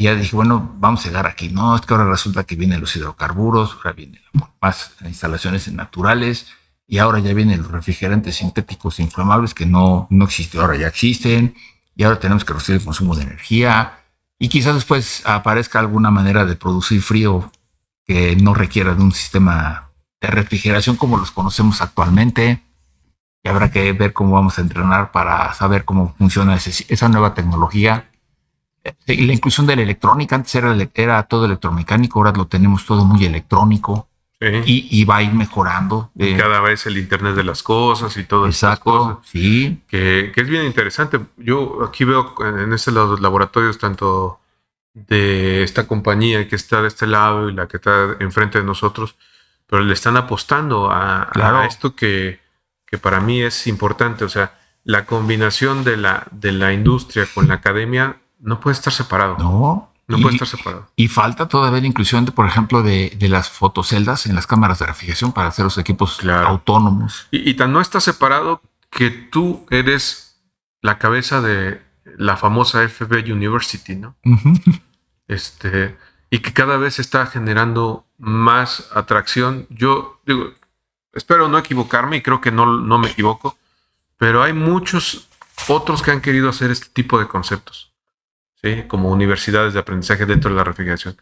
Y 0.00 0.04
ya 0.04 0.14
dije, 0.14 0.34
bueno, 0.34 0.76
vamos 0.78 1.04
a 1.04 1.08
llegar 1.08 1.26
aquí. 1.26 1.50
No, 1.50 1.76
es 1.76 1.82
que 1.82 1.92
ahora 1.92 2.08
resulta 2.08 2.44
que 2.44 2.56
vienen 2.56 2.80
los 2.80 2.96
hidrocarburos, 2.96 3.74
ahora 3.74 3.92
vienen 3.92 4.22
más 4.58 4.92
instalaciones 5.04 5.70
naturales, 5.70 6.46
y 6.86 6.96
ahora 6.96 7.18
ya 7.18 7.34
vienen 7.34 7.60
los 7.60 7.70
refrigerantes 7.70 8.36
sintéticos 8.36 8.98
inflamables 8.98 9.52
que 9.52 9.66
no, 9.66 10.06
no 10.08 10.24
existen, 10.24 10.58
ahora 10.58 10.76
ya 10.76 10.86
existen, 10.86 11.54
y 11.94 12.04
ahora 12.04 12.18
tenemos 12.18 12.46
que 12.46 12.54
reducir 12.54 12.76
el 12.76 12.82
consumo 12.82 13.14
de 13.14 13.24
energía 13.24 13.98
y 14.38 14.48
quizás 14.48 14.74
después 14.74 15.22
aparezca 15.26 15.80
alguna 15.80 16.10
manera 16.10 16.46
de 16.46 16.56
producir 16.56 17.02
frío 17.02 17.52
que 18.06 18.36
no 18.36 18.54
requiera 18.54 18.94
de 18.94 19.02
un 19.02 19.12
sistema 19.12 19.90
de 20.18 20.28
refrigeración 20.28 20.96
como 20.96 21.18
los 21.18 21.30
conocemos 21.30 21.82
actualmente. 21.82 22.62
Y 23.44 23.50
habrá 23.50 23.70
que 23.70 23.92
ver 23.92 24.14
cómo 24.14 24.32
vamos 24.32 24.58
a 24.58 24.62
entrenar 24.62 25.12
para 25.12 25.52
saber 25.52 25.84
cómo 25.84 26.14
funciona 26.16 26.56
esa 26.56 27.08
nueva 27.10 27.34
tecnología. 27.34 28.09
Eh, 28.84 28.94
y 29.08 29.26
la 29.26 29.32
inclusión 29.32 29.66
de 29.66 29.76
la 29.76 29.82
electrónica, 29.82 30.36
antes 30.36 30.54
era, 30.54 30.76
era 30.94 31.22
todo 31.24 31.44
electromecánico, 31.44 32.18
ahora 32.18 32.32
lo 32.32 32.46
tenemos 32.46 32.86
todo 32.86 33.04
muy 33.04 33.24
electrónico. 33.24 34.08
Y, 34.64 35.04
va 35.04 35.16
a 35.16 35.22
ir 35.22 35.34
mejorando. 35.34 36.10
Y 36.14 36.34
cada 36.34 36.62
vez 36.62 36.86
el 36.86 36.96
Internet 36.96 37.34
de 37.34 37.44
las 37.44 37.62
cosas 37.62 38.16
y 38.16 38.24
todo 38.24 38.46
Exacto, 38.46 39.20
sí. 39.22 39.82
Que, 39.86 40.32
es 40.34 40.48
bien 40.48 40.64
interesante. 40.64 41.20
Yo 41.36 41.84
aquí 41.84 42.04
veo 42.04 42.34
en 42.40 42.72
este 42.72 42.90
lado 42.90 43.08
los 43.08 43.20
laboratorios 43.20 43.76
tanto 43.76 44.40
de 44.94 45.62
esta 45.62 45.86
compañía 45.86 46.48
que 46.48 46.56
está 46.56 46.80
de 46.80 46.88
este 46.88 47.06
lado 47.06 47.50
y 47.50 47.52
la 47.52 47.68
que 47.68 47.76
está 47.76 48.16
enfrente 48.20 48.58
de 48.58 48.64
nosotros, 48.64 49.14
pero 49.66 49.82
le 49.82 49.92
están 49.92 50.16
apostando 50.16 50.90
a, 50.90 51.28
a 51.34 51.66
esto 51.66 51.94
que, 51.94 52.40
que, 52.86 52.96
para 52.96 53.20
mí 53.20 53.42
es 53.42 53.66
importante. 53.66 54.24
O 54.24 54.30
sea, 54.30 54.58
la 54.84 55.04
combinación 55.04 55.84
de 55.84 55.98
la, 55.98 56.26
de 56.30 56.52
la 56.52 56.72
industria 56.72 57.28
con 57.34 57.46
la 57.46 57.56
academia 57.56 58.16
no 58.40 58.60
puede 58.60 58.74
estar 58.74 58.92
separado. 58.92 59.36
No, 59.38 59.92
no 60.08 60.18
puede 60.18 60.34
estar 60.34 60.48
separado. 60.48 60.90
Y 60.96 61.08
falta 61.08 61.48
todavía 61.48 61.80
la 61.80 61.86
inclusión, 61.86 62.24
de, 62.24 62.32
por 62.32 62.46
ejemplo, 62.46 62.82
de, 62.82 63.16
las 63.20 63.48
fotoceldas 63.50 64.26
en 64.26 64.34
las 64.34 64.46
cámaras 64.46 64.78
de 64.78 64.86
refrigeración 64.86 65.32
para 65.32 65.48
hacer 65.48 65.64
los 65.64 65.78
equipos 65.78 66.24
autónomos. 66.24 67.28
Y, 67.30 67.54
tan 67.54 67.72
no 67.72 67.80
está 67.80 68.00
separado 68.00 68.62
que 68.90 69.10
tú 69.10 69.66
eres 69.70 70.40
la 70.82 70.98
cabeza 70.98 71.40
de 71.40 71.82
la 72.16 72.36
famosa 72.36 72.86
FB 72.88 73.32
University, 73.32 73.94
¿no? 73.94 74.16
Este, 75.28 75.96
y 76.28 76.40
que 76.40 76.52
cada 76.52 76.76
vez 76.76 76.98
está 76.98 77.24
generando 77.26 78.04
más 78.18 78.90
atracción. 78.92 79.66
Yo 79.70 80.20
digo, 80.26 80.54
espero 81.12 81.48
no 81.48 81.56
equivocarme 81.56 82.16
y 82.16 82.20
creo 82.20 82.40
que 82.40 82.50
no, 82.50 82.66
no 82.66 82.98
me 82.98 83.08
equivoco, 83.08 83.56
pero 84.18 84.42
hay 84.42 84.52
muchos 84.52 85.28
otros 85.68 86.02
que 86.02 86.10
han 86.10 86.20
querido 86.20 86.48
hacer 86.48 86.72
este 86.72 86.88
tipo 86.88 87.20
de 87.20 87.28
conceptos 87.28 87.89
como 88.88 89.10
universidades 89.10 89.74
de 89.74 89.80
aprendizaje 89.80 90.26
dentro 90.26 90.50
de 90.50 90.56
la 90.56 90.64
refrigeración. 90.64 91.16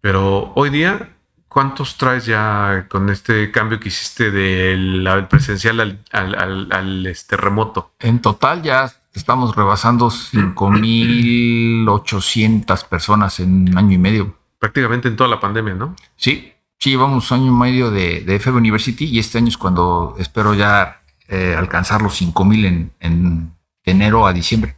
Pero 0.00 0.52
hoy 0.54 0.70
día, 0.70 1.16
¿cuántos 1.48 1.96
traes 1.96 2.26
ya 2.26 2.86
con 2.88 3.10
este 3.10 3.50
cambio 3.50 3.80
que 3.80 3.88
hiciste 3.88 4.30
del 4.30 5.26
presencial 5.28 5.98
al, 6.12 6.68
al, 6.70 7.06
este 7.06 7.36
remoto? 7.36 7.90
En 7.98 8.20
total 8.20 8.62
ya 8.62 8.88
estamos 9.12 9.56
rebasando 9.56 10.10
5.800 10.10 12.88
personas 12.88 13.40
en 13.40 13.68
un 13.68 13.76
año 13.76 13.94
y 13.94 13.98
medio. 13.98 14.38
Prácticamente 14.60 15.08
en 15.08 15.16
toda 15.16 15.28
la 15.28 15.40
pandemia, 15.40 15.74
¿no? 15.74 15.96
Sí, 16.16 16.52
sí, 16.78 16.90
llevamos 16.90 17.28
un 17.30 17.40
año 17.40 17.48
y 17.48 17.54
medio 17.54 17.90
de, 17.90 18.20
de 18.20 18.38
FB 18.38 18.54
University 18.56 19.06
y 19.06 19.18
este 19.18 19.38
año 19.38 19.48
es 19.48 19.58
cuando 19.58 20.14
espero 20.18 20.54
ya 20.54 21.02
eh, 21.26 21.56
alcanzar 21.56 22.02
los 22.02 22.20
5.000 22.20 22.66
en, 22.66 22.92
en 23.00 23.52
enero 23.84 24.26
a 24.26 24.32
diciembre 24.32 24.77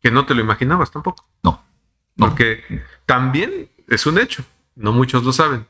que 0.00 0.10
no 0.10 0.26
te 0.26 0.34
lo 0.34 0.40
imaginabas 0.40 0.90
tampoco. 0.90 1.24
No. 1.42 1.62
Porque 2.16 2.62
también 3.06 3.70
es 3.88 4.06
un 4.06 4.18
hecho, 4.18 4.44
no 4.76 4.92
muchos 4.92 5.24
lo 5.24 5.32
saben, 5.32 5.66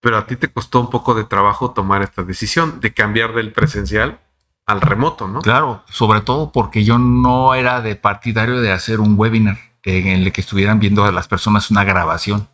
pero 0.00 0.18
a 0.18 0.26
ti 0.26 0.36
te 0.36 0.48
costó 0.48 0.80
un 0.80 0.90
poco 0.90 1.14
de 1.14 1.24
trabajo 1.24 1.70
tomar 1.70 2.02
esta 2.02 2.22
decisión 2.22 2.80
de 2.80 2.92
cambiar 2.92 3.34
del 3.34 3.52
presencial 3.52 4.20
al 4.66 4.80
remoto, 4.80 5.28
¿no? 5.28 5.40
Claro, 5.40 5.84
sobre 5.88 6.20
todo 6.20 6.52
porque 6.52 6.84
yo 6.84 6.98
no 6.98 7.54
era 7.54 7.80
de 7.80 7.96
partidario 7.96 8.60
de 8.60 8.72
hacer 8.72 9.00
un 9.00 9.14
webinar 9.18 9.58
en 9.84 10.06
el 10.08 10.32
que 10.32 10.40
estuvieran 10.40 10.78
viendo 10.80 11.04
a 11.04 11.12
las 11.12 11.28
personas 11.28 11.70
una 11.70 11.84
grabación. 11.84 12.48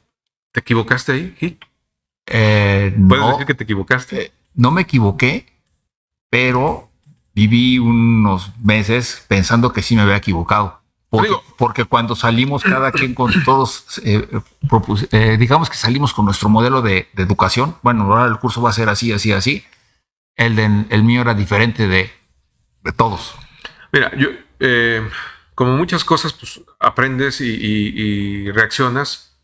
¿Te 0.53 0.61
equivocaste 0.61 1.13
ahí? 1.13 1.59
Eh, 2.27 2.97
¿Puedes 3.09 3.27
decir 3.27 3.47
que 3.47 3.55
te 3.55 3.65
equivocaste? 3.65 4.23
Eh, 4.23 4.33
no 4.55 4.71
me 4.71 4.83
equivoqué, 4.83 5.47
pero 6.31 6.91
viví 7.35 7.79
unos 7.79 8.53
meses 8.59 9.25
pensando 9.29 9.73
que 9.73 9.83
sí 9.83 9.95
me 9.95 10.03
había 10.03 10.17
equivocado. 10.17 10.78
Porque, 11.11 11.85
cuando 11.85 12.15
salimos 12.15 12.63
cada 12.63 12.93
quien 12.93 13.15
con 13.15 13.33
todos, 13.45 14.01
eh, 14.05 14.29
eh, 15.13 15.37
digamos 15.39 15.71
que 15.71 15.77
salimos 15.77 16.13
con 16.13 16.27
nuestro 16.27 16.49
modelo 16.49 16.83
de, 16.83 17.09
educación, 17.17 17.77
bueno, 17.83 18.05
ahora 18.05 18.27
el 18.27 18.39
curso 18.39 18.61
va 18.61 18.71
a 18.71 18.75
ser 18.75 18.89
así, 18.89 19.13
así, 19.13 19.33
así, 19.33 19.65
el, 20.37 20.59
el 20.59 21.05
mío 21.05 21.23
era 21.23 21.35
diferente 21.35 21.89
de, 21.89 22.11
de 22.83 22.93
todos. 22.93 23.35
Mira, 23.91 24.15
yo, 24.17 24.29
eh, 24.61 25.09
como 25.55 25.77
muchas 25.77 26.05
cosas, 26.05 26.35
pues 26.35 26.61
aprendes 26.79 27.41
y, 27.41 28.51
reaccionas, 28.53 29.37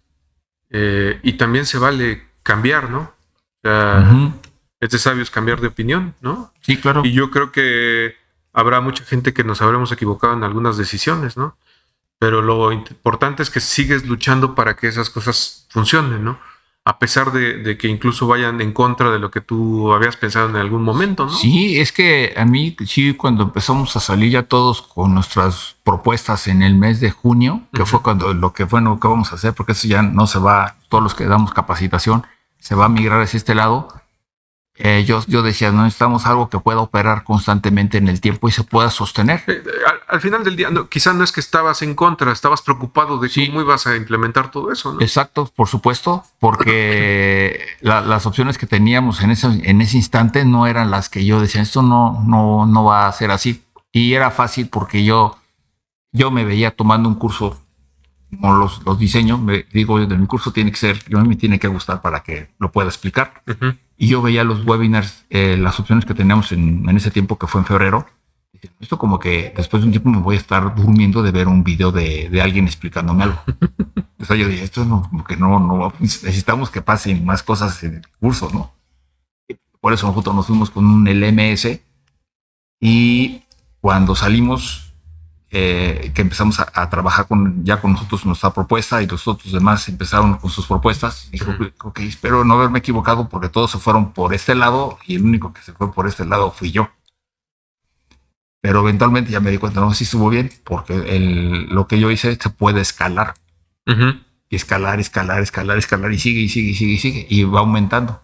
y 0.70 1.32
también 1.34 1.66
se 1.66 1.78
vale 1.78 2.24
cambiar, 2.42 2.90
¿no? 2.90 3.00
O 3.00 3.60
sea, 3.62 4.32
es 4.80 4.90
de 4.90 4.98
sabios 4.98 5.30
cambiar 5.30 5.60
de 5.60 5.68
opinión, 5.68 6.14
¿no? 6.20 6.52
Sí, 6.60 6.76
claro. 6.76 7.02
Y 7.04 7.12
yo 7.12 7.30
creo 7.30 7.52
que 7.52 8.16
habrá 8.54 8.80
mucha 8.80 9.04
gente 9.04 9.34
que 9.34 9.44
nos 9.44 9.60
habremos 9.60 9.92
equivocado 9.92 10.32
en 10.32 10.44
algunas 10.44 10.78
decisiones, 10.78 11.36
¿no? 11.36 11.56
Pero 12.18 12.40
lo 12.40 12.72
importante 12.72 13.42
es 13.42 13.50
que 13.50 13.60
sigues 13.60 14.06
luchando 14.06 14.54
para 14.54 14.76
que 14.76 14.86
esas 14.86 15.10
cosas 15.10 15.66
funcionen, 15.68 16.24
¿no? 16.24 16.38
A 16.86 16.98
pesar 16.98 17.32
de, 17.32 17.76
que 17.78 17.88
incluso 17.88 18.26
vayan 18.26 18.60
en 18.60 18.72
contra 18.72 19.10
de 19.10 19.18
lo 19.18 19.30
que 19.30 19.40
tú 19.40 19.92
habías 19.92 20.16
pensado 20.16 20.48
en 20.50 20.56
algún 20.56 20.82
momento, 20.82 21.24
¿no? 21.24 21.32
Sí, 21.32 21.80
es 21.80 21.92
que 21.92 22.34
a 22.36 22.44
mí, 22.44 22.76
sí, 22.86 23.14
cuando 23.14 23.42
empezamos 23.42 23.96
a 23.96 24.00
salir 24.00 24.30
ya 24.30 24.44
todos 24.44 24.82
con 24.82 25.14
nuestras 25.14 25.76
propuestas 25.82 26.46
en 26.46 26.62
el 26.62 26.74
mes 26.74 27.00
de 27.00 27.10
junio, 27.10 27.62
que 27.72 27.86
fue 27.86 28.02
cuando 28.02 28.32
lo 28.34 28.52
que 28.52 28.64
bueno 28.64 29.00
que 29.00 29.08
vamos 29.08 29.32
a 29.32 29.36
hacer, 29.36 29.54
porque 29.54 29.72
eso 29.72 29.88
ya 29.88 30.02
no 30.02 30.26
se 30.26 30.38
va, 30.38 30.76
todos 30.88 31.02
los 31.02 31.14
que 31.14 31.24
damos 31.24 31.52
capacitación, 31.52 32.26
se 32.58 32.74
va 32.74 32.84
a 32.84 32.90
migrar 32.90 33.20
hacia 33.20 33.38
este 33.38 33.54
lado 33.54 33.88
eh, 34.76 35.04
yo, 35.06 35.24
yo 35.28 35.42
decía, 35.42 35.70
no 35.70 35.84
necesitamos 35.84 36.26
algo 36.26 36.48
que 36.48 36.58
pueda 36.58 36.80
operar 36.80 37.22
constantemente 37.22 37.96
en 37.96 38.08
el 38.08 38.20
tiempo 38.20 38.48
y 38.48 38.52
se 38.52 38.64
pueda 38.64 38.90
sostener. 38.90 39.44
Eh, 39.46 39.62
eh, 39.64 39.70
al, 40.08 40.20
final 40.20 40.42
del 40.42 40.56
día, 40.56 40.68
no, 40.70 40.88
quizás 40.88 41.14
no 41.14 41.22
es 41.22 41.30
que 41.30 41.38
estabas 41.38 41.82
en 41.82 41.94
contra, 41.94 42.32
estabas 42.32 42.60
preocupado 42.60 43.18
de 43.18 43.30
cómo 43.30 43.60
ibas 43.60 43.86
a 43.86 43.94
implementar 43.94 44.50
todo 44.50 44.72
eso. 44.72 44.94
¿no? 44.94 45.00
Exacto, 45.00 45.48
por 45.54 45.68
supuesto, 45.68 46.24
porque 46.40 47.64
las 47.82 48.26
opciones 48.26 48.58
que 48.58 48.66
teníamos 48.66 49.22
en 49.22 49.30
ese, 49.30 49.46
en 49.46 49.80
ese 49.80 49.96
instante 49.96 50.44
no 50.44 50.66
eran 50.66 50.90
las 50.90 51.08
que 51.08 51.24
yo 51.24 51.40
decía, 51.40 51.62
esto 51.62 51.82
no, 51.82 52.20
no, 52.26 52.66
no 52.66 52.84
va 52.84 53.06
a 53.06 53.12
ser 53.12 53.30
así. 53.30 53.62
Y 53.92 54.14
era 54.14 54.32
fácil 54.32 54.68
porque 54.68 55.04
yo, 55.04 55.38
yo 56.10 56.32
me 56.32 56.44
veía 56.44 56.72
tomando 56.72 57.08
un 57.08 57.14
curso 57.14 57.60
como 58.28 58.56
los, 58.56 58.84
los 58.84 58.98
diseños, 58.98 59.40
me 59.40 59.64
digo, 59.72 60.04
de 60.04 60.18
mi 60.18 60.26
curso 60.26 60.52
tiene 60.52 60.72
que 60.72 60.78
ser, 60.78 60.98
yo 61.08 61.24
me 61.24 61.36
tiene 61.36 61.60
que 61.60 61.68
gustar 61.68 62.02
para 62.02 62.24
que 62.24 62.48
lo 62.58 62.72
pueda 62.72 62.88
explicar 62.88 63.44
y 63.96 64.08
yo 64.08 64.22
veía 64.22 64.44
los 64.44 64.64
webinars, 64.64 65.24
eh, 65.30 65.56
las 65.56 65.78
opciones 65.78 66.04
que 66.04 66.14
teníamos 66.14 66.52
en, 66.52 66.88
ese 66.96 67.10
tiempo 67.10 67.38
que 67.38 67.46
fue 67.46 67.60
en 67.60 67.66
febrero. 67.66 68.06
Esto 68.80 68.98
como 68.98 69.18
que 69.18 69.52
después 69.54 69.82
de 69.82 69.86
un 69.86 69.92
tiempo 69.92 70.08
me 70.08 70.20
voy 70.20 70.36
a 70.36 70.38
estar 70.38 70.74
durmiendo 70.74 71.22
de 71.22 71.32
ver 71.32 71.48
un 71.48 71.64
video 71.64 71.92
de, 71.92 72.30
de 72.30 72.40
alguien 72.40 72.66
explicándome 72.66 73.24
algo. 73.24 73.40
o 74.18 74.24
sea, 74.24 74.36
yo 74.36 74.48
dije, 74.48 74.64
esto 74.64 74.84
no, 74.84 75.02
como 75.08 75.24
que 75.24 75.36
no, 75.36 75.60
no, 75.60 75.92
necesitamos 76.00 76.70
que 76.70 76.80
pasen 76.80 77.24
más 77.24 77.42
cosas 77.42 77.82
en 77.84 77.96
el 77.96 78.06
curso, 78.18 78.50
¿no? 78.52 78.72
Por 79.80 79.92
eso 79.92 80.06
nosotros 80.06 80.34
nos 80.34 80.46
fuimos 80.46 80.70
con 80.70 80.86
un 80.86 81.04
LMS 81.04 81.78
y 82.80 83.42
cuando 83.80 84.14
salimos 84.14 84.93
eh, 85.56 86.10
que 86.12 86.22
empezamos 86.22 86.58
a, 86.58 86.90
trabajar 86.90 87.28
con, 87.28 87.64
ya 87.64 87.80
con 87.80 87.92
nosotros 87.92 88.26
nuestra 88.26 88.52
propuesta 88.52 89.00
y 89.00 89.06
los 89.06 89.28
otros 89.28 89.52
demás 89.52 89.88
empezaron 89.88 90.34
con 90.38 90.50
sus 90.50 90.66
propuestas. 90.66 91.30
Dijo, 91.30 91.54
ok, 91.84 92.00
espero 92.00 92.44
no 92.44 92.54
haberme 92.54 92.80
equivocado 92.80 93.28
porque 93.28 93.48
todos 93.48 93.70
se 93.70 93.78
fueron 93.78 94.12
por 94.12 94.34
este 94.34 94.56
lado 94.56 94.98
y 95.06 95.14
el 95.14 95.22
único 95.22 95.52
que 95.52 95.62
se 95.62 95.72
fue 95.72 95.92
por 95.92 96.08
este 96.08 96.24
lado 96.24 96.50
fui 96.50 96.72
yo. 96.72 96.90
Pero 98.60 98.80
eventualmente 98.80 99.30
ya 99.30 99.38
me 99.38 99.52
di 99.52 99.58
cuenta, 99.58 99.78
no, 99.78 99.94
si 99.94 100.02
estuvo 100.02 100.28
bien, 100.28 100.50
porque 100.64 100.94
el, 100.94 101.66
lo 101.66 101.86
que 101.86 102.00
yo 102.00 102.10
hice 102.10 102.34
se 102.34 102.50
puede 102.50 102.80
escalar. 102.80 103.34
Y 103.86 104.56
escalar, 104.56 104.98
escalar, 104.98 105.40
escalar, 105.40 105.78
escalar, 105.78 106.12
y 106.12 106.18
sigue, 106.18 106.40
y 106.40 106.48
sigue, 106.48 106.70
y 106.70 106.74
sigue, 106.74 106.92
y 106.94 106.98
sigue, 106.98 107.26
y 107.30 107.44
va 107.44 107.60
aumentando. 107.60 108.22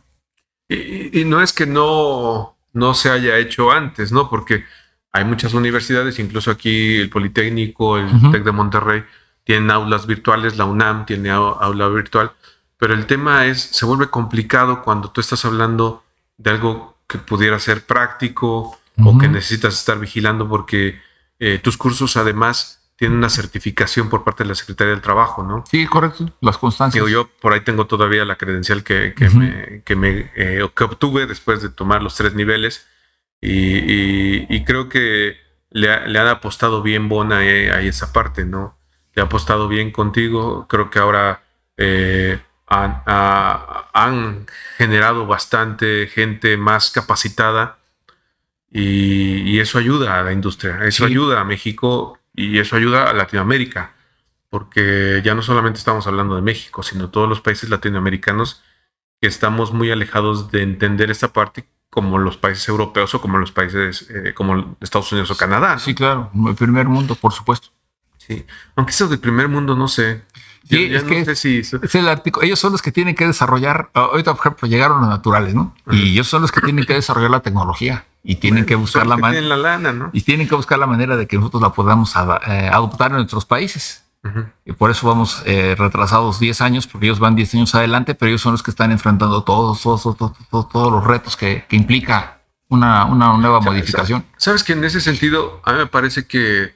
Y, 0.69 1.25
no 1.27 1.43
es 1.43 1.53
que 1.53 1.67
no, 1.67 2.57
no 2.73 2.95
se 2.95 3.09
haya 3.09 3.39
hecho 3.39 3.71
antes, 3.71 4.11
¿no? 4.11 4.29
Porque 4.29 4.65
hay 5.13 5.25
muchas 5.25 5.55
universidades, 5.55 6.19
incluso 6.19 6.51
aquí 6.51 6.97
el 6.97 7.11
Politécnico, 7.11 7.99
el 7.99 8.09
TEC 8.31 8.45
de 8.45 8.53
Monterrey, 8.53 9.05
tienen 9.45 9.71
aulas 9.71 10.07
virtuales, 10.07 10.57
la 10.57 10.65
UNAM 10.67 11.07
tiene 11.07 11.31
aula 11.31 11.89
virtual, 11.89 12.33
pero 12.77 12.95
el 12.95 13.07
tema 13.07 13.47
es, 13.47 13.61
se 13.61 13.85
vuelve 13.85 14.09
complicado 14.09 14.83
cuando 14.83 15.11
tú 15.11 15.21
estás 15.21 15.45
hablando 15.45 16.05
de 16.39 16.51
algo 16.51 16.99
que 17.07 17.19
pudiera 17.19 17.59
ser 17.59 17.85
práctico, 17.85 18.79
o 19.03 19.19
que 19.19 19.29
necesitas 19.29 19.75
estar 19.75 19.99
vigilando 19.99 20.47
porque 20.47 21.01
eh, 21.39 21.59
tus 21.63 21.77
cursos 21.79 22.19
además 22.19 22.81
tienen 22.97 23.17
una 23.17 23.31
certificación 23.31 24.11
por 24.11 24.25
parte 24.25 24.43
de 24.43 24.51
la 24.51 24.55
Secretaría 24.55 24.93
del 24.93 25.01
Trabajo, 25.01 25.43
¿no? 25.43 25.65
Sí, 25.71 25.87
correcto, 25.87 26.31
las 26.43 26.59
constancias. 26.59 27.09
yo 27.09 27.31
por 27.41 27.55
ahí 27.55 27.63
tengo 27.63 27.87
todavía 27.87 28.27
la 28.27 28.37
credencial 28.37 28.85
que, 28.85 29.15
me, 29.35 29.83
que, 29.83 29.97
me 29.97 30.31
eh, 30.37 30.69
que 30.77 30.85
obtuve 30.85 31.27
después 31.27 31.63
de 31.63 31.71
tomar 31.71 32.03
los 32.03 32.15
tres 32.15 32.35
niveles 32.35 32.87
y, 33.41 34.65
creo 34.65 34.89
que 34.89 35.37
le, 35.71 35.91
han 35.91 36.27
apostado 36.27 36.83
bien 36.83 37.09
Bona 37.09 37.45
eh, 37.45 37.71
a 37.71 37.81
esa 37.81 38.13
parte, 38.13 38.45
¿no? 38.45 38.79
Le 39.15 39.23
ha 39.23 39.25
apostado 39.27 39.69
bien 39.69 39.91
contigo, 39.91 40.67
creo 40.69 40.91
que 40.91 40.99
ahora 40.99 41.43
han, 42.67 43.03
han 43.07 44.47
generado 44.77 45.27
bastante 45.27 46.07
gente 46.07 46.57
más 46.57 46.91
capacitada 46.91 47.81
y, 48.71 49.59
eso 49.59 49.79
ayuda 49.79 50.21
a 50.21 50.23
la 50.23 50.33
industria, 50.33 50.85
eso 50.85 51.05
ayuda 51.05 51.41
a 51.41 51.45
México 51.45 52.19
y 52.35 52.59
eso 52.59 52.77
ayuda 52.77 53.11
a 53.11 53.13
Latinoamérica, 53.13 53.95
porque 54.49 55.21
ya 55.25 55.35
no 55.35 55.43
solamente 55.43 55.79
estamos 55.79 56.07
hablando 56.07 56.37
de 56.37 56.43
México, 56.43 56.83
sino 56.83 57.11
todos 57.11 57.29
los 57.29 57.41
países 57.41 57.69
latinoamericanos 57.69 58.63
que 59.21 59.29
estamos 59.29 59.73
muy 59.73 59.91
alejados 59.91 60.51
de 60.51 60.63
entender 60.63 61.11
esta 61.11 61.33
parte 61.33 61.67
como 61.91 62.19
los 62.19 62.37
países 62.37 62.69
europeos 62.69 63.15
o 63.15 63.21
como 63.21 63.39
los 63.39 63.53
países 63.53 64.09
eh, 64.11 64.33
como 64.35 64.77
Estados 64.81 65.11
Unidos 65.13 65.31
o 65.31 65.37
Canadá. 65.37 65.79
Sí, 65.79 65.95
claro, 65.95 66.31
el 66.47 66.55
primer 66.55 66.87
mundo, 66.87 67.17
por 67.17 67.33
supuesto. 67.33 67.69
Sí, 68.17 68.47
aunque 68.77 68.93
eso 68.93 69.09
del 69.09 69.19
primer 69.19 69.49
mundo 69.49 69.75
no 69.75 69.89
sé. 69.89 70.23
Sí, 70.69 70.95
es 70.95 71.03
que 71.03 71.21
es 71.21 71.95
el 71.97 72.09
artículo. 72.09 72.47
Ellos 72.47 72.61
son 72.61 72.71
los 72.71 72.81
que 72.81 72.93
tienen 72.93 73.17
que 73.17 73.27
desarrollar. 73.27 73.91
Ahorita, 73.93 74.35
por 74.35 74.41
ejemplo, 74.47 74.69
llegaron 74.69 75.01
los 75.01 75.09
naturales, 75.09 75.53
¿no? 75.53 75.75
Y 75.91 76.13
ellos 76.13 76.29
son 76.29 76.43
los 76.43 76.53
que 76.53 76.61
tienen 76.61 76.85
que 76.85 76.95
desarrollar 76.95 77.31
la 77.31 77.41
tecnología 77.41 78.05
y 78.23 78.37
tienen 78.37 78.67
que 78.67 78.77
buscar 78.77 79.07
la 79.07 79.17
manera 79.17 80.11
y 80.13 80.21
tienen 80.21 80.47
que 80.47 80.55
buscar 80.55 80.79
la 80.79 80.87
manera 80.87 81.17
de 81.17 81.27
que 81.27 81.37
nosotros 81.37 81.63
la 81.63 81.73
podamos 81.73 82.15
eh, 82.47 82.71
adoptar 82.73 83.11
en 83.11 83.17
nuestros 83.19 83.47
países. 83.47 84.05
Y 84.67 84.73
por 84.73 84.91
eso 84.91 85.07
vamos 85.07 85.43
eh, 85.47 85.75
retrasados 85.79 86.39
10 86.39 86.61
años, 86.61 86.87
porque 86.87 87.07
ellos 87.07 87.19
van 87.19 87.35
10 87.35 87.55
años 87.55 87.75
adelante, 87.75 88.15
pero 88.15 88.29
ellos 88.29 88.43
son 88.43 88.53
los 88.53 88.63
que 88.63 88.71
están 88.71 88.93
enfrentando 88.93 89.43
todos, 89.45 89.81
todos, 89.81 90.03
todos, 90.03 90.69
todos, 90.69 90.93
los 90.93 91.05
retos 91.05 91.37
que, 91.37 91.65
que 91.69 91.77
implica 91.77 92.43
una, 92.69 93.07
una, 93.07 93.37
nueva 93.39 93.61
modificación. 93.61 94.25
Sabes 94.37 94.63
que 94.63 94.75
en 94.75 94.85
ese 94.85 95.01
sentido, 95.01 95.63
a 95.65 95.73
mí 95.73 95.79
me 95.79 95.87
parece 95.87 96.27
que 96.27 96.75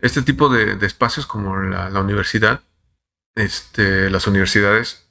este 0.00 0.22
tipo 0.22 0.48
de, 0.48 0.84
espacios 0.84 1.26
como 1.26 1.56
la, 1.56 2.00
universidad, 2.00 2.60
este, 3.36 4.10
las 4.10 4.26
universidades, 4.26 5.08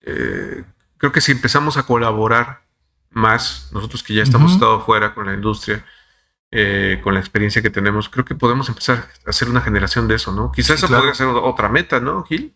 eh, 0.00 0.64
creo 0.96 1.12
que 1.12 1.20
si 1.20 1.32
empezamos 1.32 1.76
a 1.76 1.82
colaborar 1.82 2.62
más, 3.10 3.68
nosotros 3.72 4.02
que 4.02 4.14
ya 4.14 4.22
estamos 4.22 4.52
estado 4.52 4.76
afuera 4.76 5.14
con 5.14 5.26
la 5.26 5.34
industria, 5.34 5.84
eh, 6.52 6.98
con 7.02 7.14
la 7.14 7.20
experiencia 7.20 7.62
que 7.62 7.70
tenemos, 7.70 8.08
creo 8.08 8.24
que 8.24 8.34
podemos 8.34 8.68
empezar 8.68 9.08
a 9.26 9.30
hacer 9.30 9.48
una 9.48 9.60
generación 9.60 10.08
de 10.08 10.16
eso, 10.16 10.32
¿no? 10.32 10.50
Quizás 10.50 10.82
esa 10.82 10.88
podría 10.88 11.14
ser 11.14 11.28
otra 11.28 11.68
meta, 11.68 12.00
¿no, 12.00 12.24
Gil? 12.24 12.54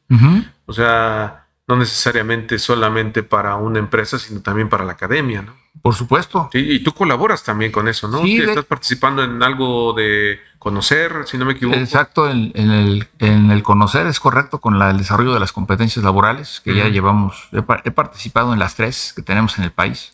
O 0.67 0.73
sea, 0.73 1.47
no 1.69 1.77
necesariamente 1.77 2.59
solamente 2.59 3.23
para 3.23 3.57
una 3.57 3.79
empresa, 3.79 4.19
sino 4.19 4.41
también 4.41 4.69
para 4.69 4.85
la 4.85 4.93
academia, 4.93 5.43
¿no? 5.43 5.55
Por 5.81 5.95
supuesto. 5.95 6.49
Sí, 6.51 6.59
y 6.59 6.81
tú 6.81 6.93
colaboras 6.93 7.45
también 7.45 7.71
con 7.71 7.89
eso, 7.89 8.09
¿no? 8.09 8.23
Sí, 8.23 8.39
estás 8.39 8.65
participando 8.65 9.23
en 9.23 9.43
algo 9.43 9.93
de 9.93 10.41
conocer, 10.59 11.25
si 11.27 11.37
no 11.37 11.45
me 11.45 11.53
equivoco. 11.53 11.79
Exacto, 11.79 12.31
en, 12.31 12.53
el, 12.55 13.07
en 13.19 13.51
el, 13.51 13.63
conocer 13.63 14.07
es 14.07 14.19
correcto 14.19 14.61
con 14.61 14.81
el 14.81 14.97
desarrollo 14.97 15.35
de 15.35 15.41
las 15.41 15.53
competencias 15.53 16.03
laborales 16.03 16.63
que 16.65 16.75
ya 16.75 16.89
llevamos. 16.89 17.51
he, 17.53 17.91
participado 17.91 18.55
en 18.55 18.59
las 18.59 18.77
tres 18.77 19.13
que 19.15 19.21
tenemos 19.21 19.59
en 19.59 19.65
el 19.65 19.73
país 19.73 20.14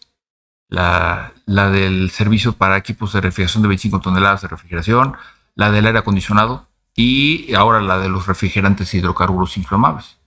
la, 0.70 1.32
la 1.46 1.68
del 1.68 2.10
servicio 2.10 2.54
para 2.54 2.78
equipos 2.78 3.12
de 3.12 3.20
refrigeración 3.20 3.62
de 3.62 3.68
25 3.68 4.00
toneladas 4.00 4.42
de 4.42 4.48
refrigeración, 4.48 5.16
la 5.54 5.70
del 5.70 5.86
aire 5.86 5.98
acondicionado 5.98 6.68
y 6.94 7.52
ahora 7.54 7.80
la 7.80 7.98
de 7.98 8.08
los 8.08 8.26
refrigerantes 8.26 8.94
hidrocarburos 8.94 9.56
inflamables. 9.56 10.18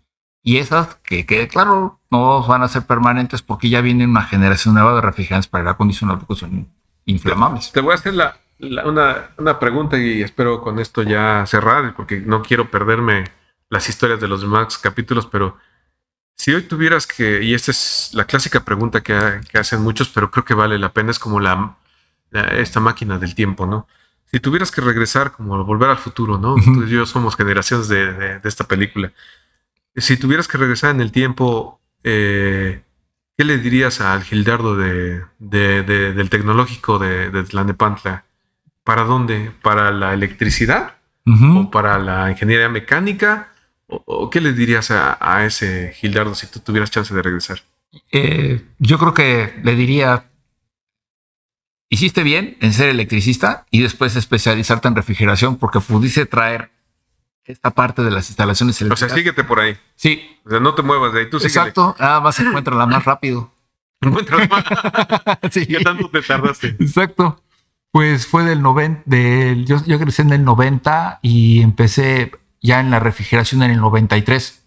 Y 0.43 0.57
esas, 0.57 0.95
que 1.03 1.25
quede 1.25 1.47
claro, 1.47 2.01
no 2.11 2.45
van 2.45 2.63
a 2.63 2.67
ser 2.67 2.85
permanentes 2.85 3.41
porque 3.41 3.69
ya 3.69 3.79
viene 3.79 4.05
una 4.05 4.23
generación 4.23 4.73
nueva 4.73 4.93
de 4.93 5.01
refrigerantes 5.01 5.47
para 5.47 5.61
aire 5.61 5.71
acondicionado 5.71 6.27
que 6.27 6.35
son 6.35 6.67
inflamables. 7.05 7.71
Te 7.71 7.79
voy 7.79 7.93
a 7.93 7.95
hacer 7.95 8.13
la, 8.13 8.37
una, 8.59 9.29
una, 9.37 9.59
pregunta 9.59 9.97
y 9.97 10.21
espero 10.21 10.61
con 10.61 10.79
esto 10.79 11.03
ya 11.03 11.45
cerrar 11.45 11.95
porque 11.95 12.19
no 12.19 12.41
quiero 12.41 12.69
perderme 12.69 13.23
las 13.69 13.87
historias 13.87 14.19
de 14.19 14.27
los 14.27 14.41
demás 14.41 14.77
capítulos, 14.77 15.25
pero 15.25 15.57
si 16.35 16.53
hoy 16.53 16.64
tuvieras 16.64 17.07
que, 17.07 17.43
y 17.43 17.53
esta 17.53 17.72
es 17.72 18.11
la 18.14 18.26
clásica 18.26 18.65
pregunta 18.65 19.01
que, 19.01 19.14
hacen 19.53 19.81
muchos, 19.81 20.10
pero 20.10 20.31
creo 20.31 20.45
que 20.45 20.53
vale 20.53 20.77
la 20.77 20.93
pena, 20.93 21.11
es 21.11 21.19
como 21.19 21.39
la, 21.39 21.77
esta 22.31 22.80
máquina 22.80 23.18
del 23.18 23.35
tiempo, 23.35 23.65
¿no? 23.65 23.88
Si 24.26 24.39
tuvieras 24.39 24.72
que 24.72 24.81
regresar, 24.81 25.31
como 25.31 25.64
volver 25.64 25.89
al 25.89 25.97
futuro, 25.97 26.38
¿no? 26.38 26.55
Tú 26.55 26.84
y 26.84 26.89
yo 26.89 27.05
somos 27.05 27.35
generaciones 27.35 27.88
de, 27.88 28.39
esta 28.43 28.68
película. 28.68 29.11
Si 29.95 30.18
tuvieras 30.18 30.47
que 30.47 30.57
regresar 30.57 30.89
en 30.89 31.01
el 31.01 31.11
tiempo, 31.11 31.80
eh, 32.03 32.81
¿qué 33.38 33.43
le 33.43 33.60
dirías 33.60 34.01
al 34.01 34.23
Gildardo 34.23 34.76
de, 34.76 35.23
del 35.39 36.30
tecnológico 36.31 36.97
de, 36.97 37.30
de 37.30 37.43
Tlanepantla? 37.43 38.26
¿Para 38.84 39.03
dónde? 39.03 39.51
¿Para 39.61 39.91
la 39.91 40.14
electricidad? 40.14 40.95
¿O 41.26 41.72
para 41.72 41.99
la 41.99 42.31
ingeniería 42.31 42.68
mecánica? 42.68 43.52
¿O, 43.88 44.30
qué 44.30 44.41
le 44.41 44.53
dirías 44.53 44.91
a, 44.91 45.45
ese 45.45 45.93
Gildardo 45.95 46.35
si 46.35 46.47
tú 46.47 46.60
tuvieras 46.60 46.91
chance 46.91 47.14
de 47.14 47.22
regresar? 47.22 47.61
Eh, 48.11 48.65
yo 48.80 48.97
creo 48.97 49.14
que 49.14 49.60
le 49.64 49.76
diría, 49.76 50.30
hiciste 51.89 52.23
bien 52.23 52.57
en 52.61 52.73
ser 52.73 52.89
electricista 52.89 53.65
y 53.69 53.81
después 53.81 54.15
especializarte 54.15 54.88
en 54.88 54.95
refrigeración 54.95 55.57
porque 55.57 55.80
pudiste 55.80 56.26
traer 56.26 56.72
esta 57.45 57.72
parte 57.72 58.03
de 58.03 58.11
las 58.11 58.30
instalaciones 58.30 58.80
eléctricas. 58.81 59.11
O 59.11 59.15
sea, 59.15 59.18
síguete 59.18 59.43
por 59.43 59.60
ahí. 59.60 59.77
Sí. 59.95 60.22
O 60.45 60.49
sea, 60.49 60.60
no 60.60 60.73
te 60.76 60.81
muevas 60.81 61.14
de 61.14 61.22
ahí. 61.22 61.30
Tú 61.30 61.38
Exacto. 61.38 61.95
Nada 61.99 62.22
más 62.22 62.39
la 62.65 62.85
más 62.85 63.05
rápido. 63.05 63.51
Encuentras 64.01 64.49
más. 64.49 64.64
sí. 65.51 65.65
¿Qué 65.68 65.80
tanto 65.84 66.10
te 66.10 66.22
tardaste? 66.22 66.68
Exacto. 66.80 67.41
Pues 67.91 68.26
fue 68.26 68.43
del 68.43 68.64
90, 68.64 69.03
del, 69.05 69.68
yo, 69.68 69.77
yo 69.85 69.99
crecí 69.99 70.23
en 70.23 70.34
el 70.34 70.43
90 70.43 71.19
y 71.22 71.61
empecé 71.61 72.31
ya 72.64 72.80
en 72.80 72.90
la 72.90 72.99
refrigeración 72.99 73.61
en 73.61 73.72
el 73.72 73.81
93. 73.81 74.64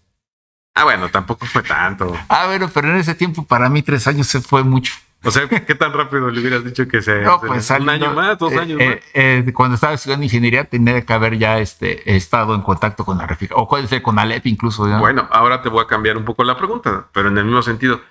Ah, 0.74 0.85
bueno, 0.85 1.09
tampoco 1.09 1.47
fue 1.47 1.62
tanto. 1.62 2.14
Ah, 2.28 2.47
bueno, 2.47 2.70
pero 2.73 2.90
en 2.90 2.97
ese 2.97 3.14
tiempo 3.14 3.44
para 3.44 3.68
mí 3.70 3.82
tres 3.82 4.06
años 4.06 4.28
se 4.28 4.40
fue 4.43 4.62
mucho. 4.62 4.93
O 5.24 5.31
sea, 5.31 5.48
¿qué 5.48 5.74
tan 5.74 5.93
rápido 5.93 6.31
le 6.31 6.39
hubieras 6.39 6.62
dicho 6.62 6.86
que 6.86 7.01
se... 7.02 7.23
No, 7.23 7.40
pues 7.40 7.68
un 7.70 7.89
año 7.89 8.12
más, 8.12 8.39
dos 8.39 8.52
eh, 8.52 8.59
años 8.59 8.81
eh, 8.81 9.02
eh, 9.14 9.52
cuando 9.52 9.74
estaba 9.74 9.94
estudiando 9.94 10.23
ingeniería 10.23 10.64
tenía 10.64 11.05
que 11.05 11.12
haber 11.12 11.39
ya 11.39 11.59
este, 11.59 12.14
estado 12.14 12.55
en 12.55 12.60
contacto 12.60 13.05
con 13.05 13.18
la 13.18 13.27
refrigeración, 13.27 13.64
o 13.64 13.68
puede 13.68 13.89
ser 13.89 14.02
con 14.02 14.18
Alep 14.18 14.47
incluso. 14.47 14.86
Bueno, 14.98 15.27
ahora 15.32 15.62
te 15.62 15.70
voy 15.70 15.82
a 15.82 15.86
cambiar 15.86 16.18
un 16.18 16.24
poco 16.24 16.44
la 16.44 16.56
pregunta, 16.56 17.09
pero 17.12 17.28
en 17.28 17.39
el 17.39 17.44
mismo 17.47 17.62
sentido. 17.62 18.02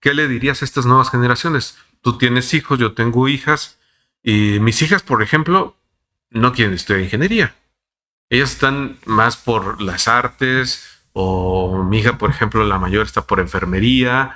¿Qué 0.00 0.14
le 0.14 0.28
dirías 0.28 0.62
a 0.62 0.64
estas 0.64 0.86
nuevas 0.86 1.10
generaciones? 1.10 1.78
Tú 2.00 2.18
tienes 2.18 2.52
hijos, 2.54 2.78
yo 2.78 2.94
tengo 2.94 3.28
hijas, 3.28 3.78
y 4.22 4.58
mis 4.60 4.80
hijas, 4.82 5.02
por 5.02 5.22
ejemplo, 5.22 5.76
no 6.30 6.52
quieren 6.52 6.74
estudiar 6.74 7.02
ingeniería 7.02 7.54
ellas 8.30 8.52
están 8.52 8.96
más 9.04 9.36
por 9.36 9.80
las 9.80 10.08
artes, 10.08 10.84
o 11.12 11.82
mi 11.84 11.98
hija, 11.98 12.18
por 12.18 12.30
ejemplo, 12.30 12.64
la 12.64 12.78
mayor 12.78 13.06
está 13.06 13.22
por 13.22 13.40
enfermería. 13.40 14.32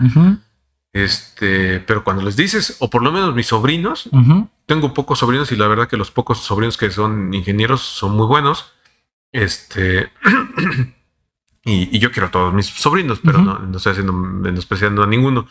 Este, 0.92 1.78
pero 1.80 2.02
cuando 2.02 2.22
les 2.22 2.36
dices, 2.36 2.76
o 2.80 2.90
por 2.90 3.02
lo 3.02 3.12
menos 3.12 3.34
mis 3.34 3.46
sobrinos, 3.46 4.08
tengo 4.66 4.94
pocos 4.94 5.18
sobrinos 5.18 5.52
y 5.52 5.56
la 5.56 5.68
verdad 5.68 5.88
que 5.88 5.96
los 5.96 6.10
pocos 6.10 6.38
sobrinos 6.38 6.76
que 6.76 6.90
son 6.90 7.34
ingenieros 7.34 7.82
son 7.82 8.16
muy 8.16 8.26
buenos. 8.26 8.72
Este, 9.32 10.10
y, 11.64 11.98
yo 11.98 12.10
quiero 12.10 12.28
a 12.28 12.30
todos 12.30 12.52
mis 12.54 12.66
sobrinos, 12.66 13.20
pero 13.24 13.38
no, 13.38 13.76
estoy 13.76 13.92
haciendo 13.92 14.12
menospreciando 14.12 15.02
a 15.02 15.06
ninguno. 15.06 15.46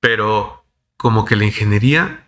Pero 0.00 0.64
como 0.96 1.24
que 1.24 1.36
la 1.36 1.44
ingeniería 1.44 2.26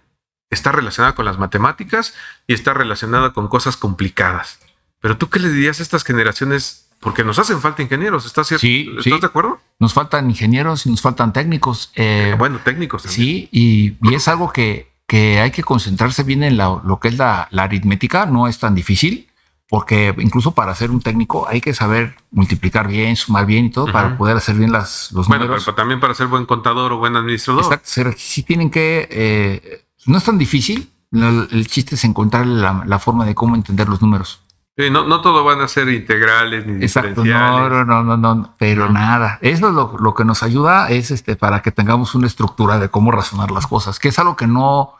está 0.50 0.72
relacionada 0.72 1.14
con 1.14 1.24
las 1.24 1.38
matemáticas 1.38 2.14
y 2.46 2.52
está 2.52 2.74
relacionada 2.74 3.32
con 3.32 3.48
cosas 3.48 3.76
complicadas. 3.76 4.60
Pero 5.02 5.18
tú 5.18 5.28
qué 5.28 5.38
le 5.38 5.50
dirías 5.50 5.80
a 5.80 5.82
estas 5.82 6.02
generaciones? 6.02 6.88
Porque 7.00 7.24
nos 7.24 7.38
hacen 7.38 7.60
falta 7.60 7.82
ingenieros, 7.82 8.24
¿estás, 8.24 8.46
cierto? 8.46 8.66
¿Estás 8.66 9.20
de 9.20 9.26
acuerdo? 9.26 9.60
Nos 9.78 9.92
faltan 9.92 10.30
ingenieros 10.30 10.86
y 10.86 10.90
nos 10.90 11.02
faltan 11.02 11.34
técnicos. 11.34 11.92
Eh, 11.96 12.34
bueno, 12.38 12.60
técnicos 12.64 13.02
también. 13.02 13.22
Sí, 13.22 13.48
y, 13.52 14.14
es 14.14 14.28
algo 14.28 14.50
que, 14.50 14.92
que, 15.06 15.40
hay 15.40 15.50
que 15.50 15.62
concentrarse 15.62 16.22
bien 16.22 16.42
en 16.42 16.56
lo 16.56 16.98
que 17.02 17.08
es 17.08 17.18
la, 17.18 17.48
la 17.50 17.64
aritmética, 17.64 18.24
no 18.24 18.48
es 18.48 18.58
tan 18.58 18.74
difícil 18.74 19.28
porque 19.72 20.14
incluso 20.18 20.52
para 20.52 20.74
ser 20.74 20.90
un 20.90 21.00
técnico 21.00 21.48
hay 21.48 21.62
que 21.62 21.72
saber 21.72 22.14
multiplicar 22.30 22.88
bien, 22.88 23.16
sumar 23.16 23.46
bien 23.46 23.64
y 23.64 23.70
todo 23.70 23.90
para 23.90 24.18
poder 24.18 24.36
hacer 24.36 24.54
bien 24.54 24.70
las, 24.70 25.10
los 25.12 25.28
bueno, 25.28 25.44
números. 25.44 25.64
Pero 25.64 25.74
también 25.74 25.98
para 25.98 26.12
ser 26.12 26.26
buen 26.26 26.44
contador 26.44 26.92
o 26.92 26.98
buen 26.98 27.16
administrador. 27.16 27.64
Exacto, 27.64 28.12
sí 28.18 28.42
tienen 28.42 28.70
que, 28.70 29.08
eh, 29.10 29.86
no 30.04 30.18
es 30.18 30.24
tan 30.24 30.36
difícil, 30.36 30.90
el, 31.10 31.66
chiste 31.68 31.94
es 31.94 32.04
encontrar 32.04 32.46
la, 32.46 32.98
forma 32.98 33.24
de 33.24 33.34
cómo 33.34 33.54
entender 33.54 33.88
los 33.88 34.02
números. 34.02 34.42
Sí, 34.76 34.88
no, 34.90 35.04
no 35.04 35.20
todo 35.20 35.44
van 35.44 35.60
a 35.60 35.68
ser 35.68 35.90
integrales 35.90 36.66
ni 36.66 36.82
Exacto, 36.82 37.24
no, 37.24 37.84
no, 37.84 38.02
no, 38.02 38.16
no, 38.16 38.54
pero 38.58 38.90
nada. 38.90 39.38
Eso 39.42 39.68
es 39.68 39.74
lo, 39.74 39.96
lo, 39.98 40.14
que 40.14 40.24
nos 40.24 40.42
ayuda 40.42 40.88
es 40.88 41.10
este 41.10 41.36
para 41.36 41.60
que 41.60 41.72
tengamos 41.72 42.14
una 42.14 42.26
estructura 42.26 42.78
de 42.78 42.88
cómo 42.88 43.10
razonar 43.10 43.50
las 43.50 43.66
cosas, 43.66 43.98
que 43.98 44.08
es 44.08 44.18
algo 44.18 44.34
que 44.34 44.46
no, 44.46 44.94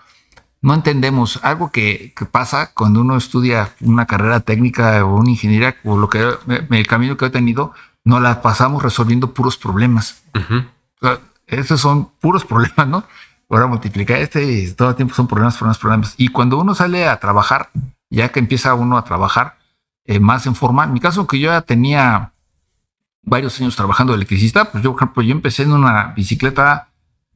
no 0.63 0.75
entendemos 0.75 1.41
algo 1.43 1.71
que, 1.73 2.15
pasa 2.31 2.73
cuando 2.73 3.01
uno 3.01 3.17
estudia 3.17 3.71
una 3.81 4.07
carrera 4.07 4.41
técnica 4.41 5.05
o 5.05 5.17
una 5.17 5.31
ingeniería 5.31 5.77
o 5.85 5.97
lo 5.99 6.09
que 6.09 6.35
el 6.71 6.87
camino 6.87 7.17
que 7.17 7.27
he 7.27 7.31
tenido, 7.31 7.73
no 8.05 8.21
la 8.21 8.43
pasamos 8.43 8.83
resolviendo 8.83 9.33
puros 9.35 9.57
problemas. 9.57 10.23
esos 11.47 11.81
son 11.81 12.11
puros 12.21 12.45
problemas, 12.47 12.87
¿no? 12.87 13.05
Ahora 13.49 13.67
multiplicar 13.67 14.19
este 14.19 14.45
y 14.45 14.73
todo 14.73 14.91
el 14.91 14.97
tiempo 14.97 15.15
son 15.15 15.29
problemas, 15.29 15.57
problemas, 15.57 15.79
problemas. 15.79 16.15
Y 16.17 16.29
cuando 16.29 16.59
uno 16.59 16.75
sale 16.75 17.07
a 17.07 17.19
trabajar, 17.19 17.71
ya 18.09 18.31
que 18.31 18.39
empieza 18.39 18.75
uno 18.75 18.97
a 18.97 19.05
trabajar 19.05 19.62
eh, 20.07 20.21
más 20.21 20.47
en 20.47 20.55
forma, 20.55 20.85
en 20.85 20.93
mi 20.93 21.01
caso 21.01 21.27
que 21.27 21.39
yo 21.39 21.51
ya 21.51 21.61
tenía 21.63 22.33
varios 23.23 23.61
años 23.61 23.77
trabajando 23.77 24.13
de 24.13 24.17
electricista, 24.17 24.71
pues 24.71 24.83
yo, 24.83 24.93
por 24.93 25.03
ejemplo, 25.03 25.23
yo 25.23 25.33
empecé 25.33 25.63
en 25.63 25.73
una 25.73 26.13
bicicleta 26.17 26.89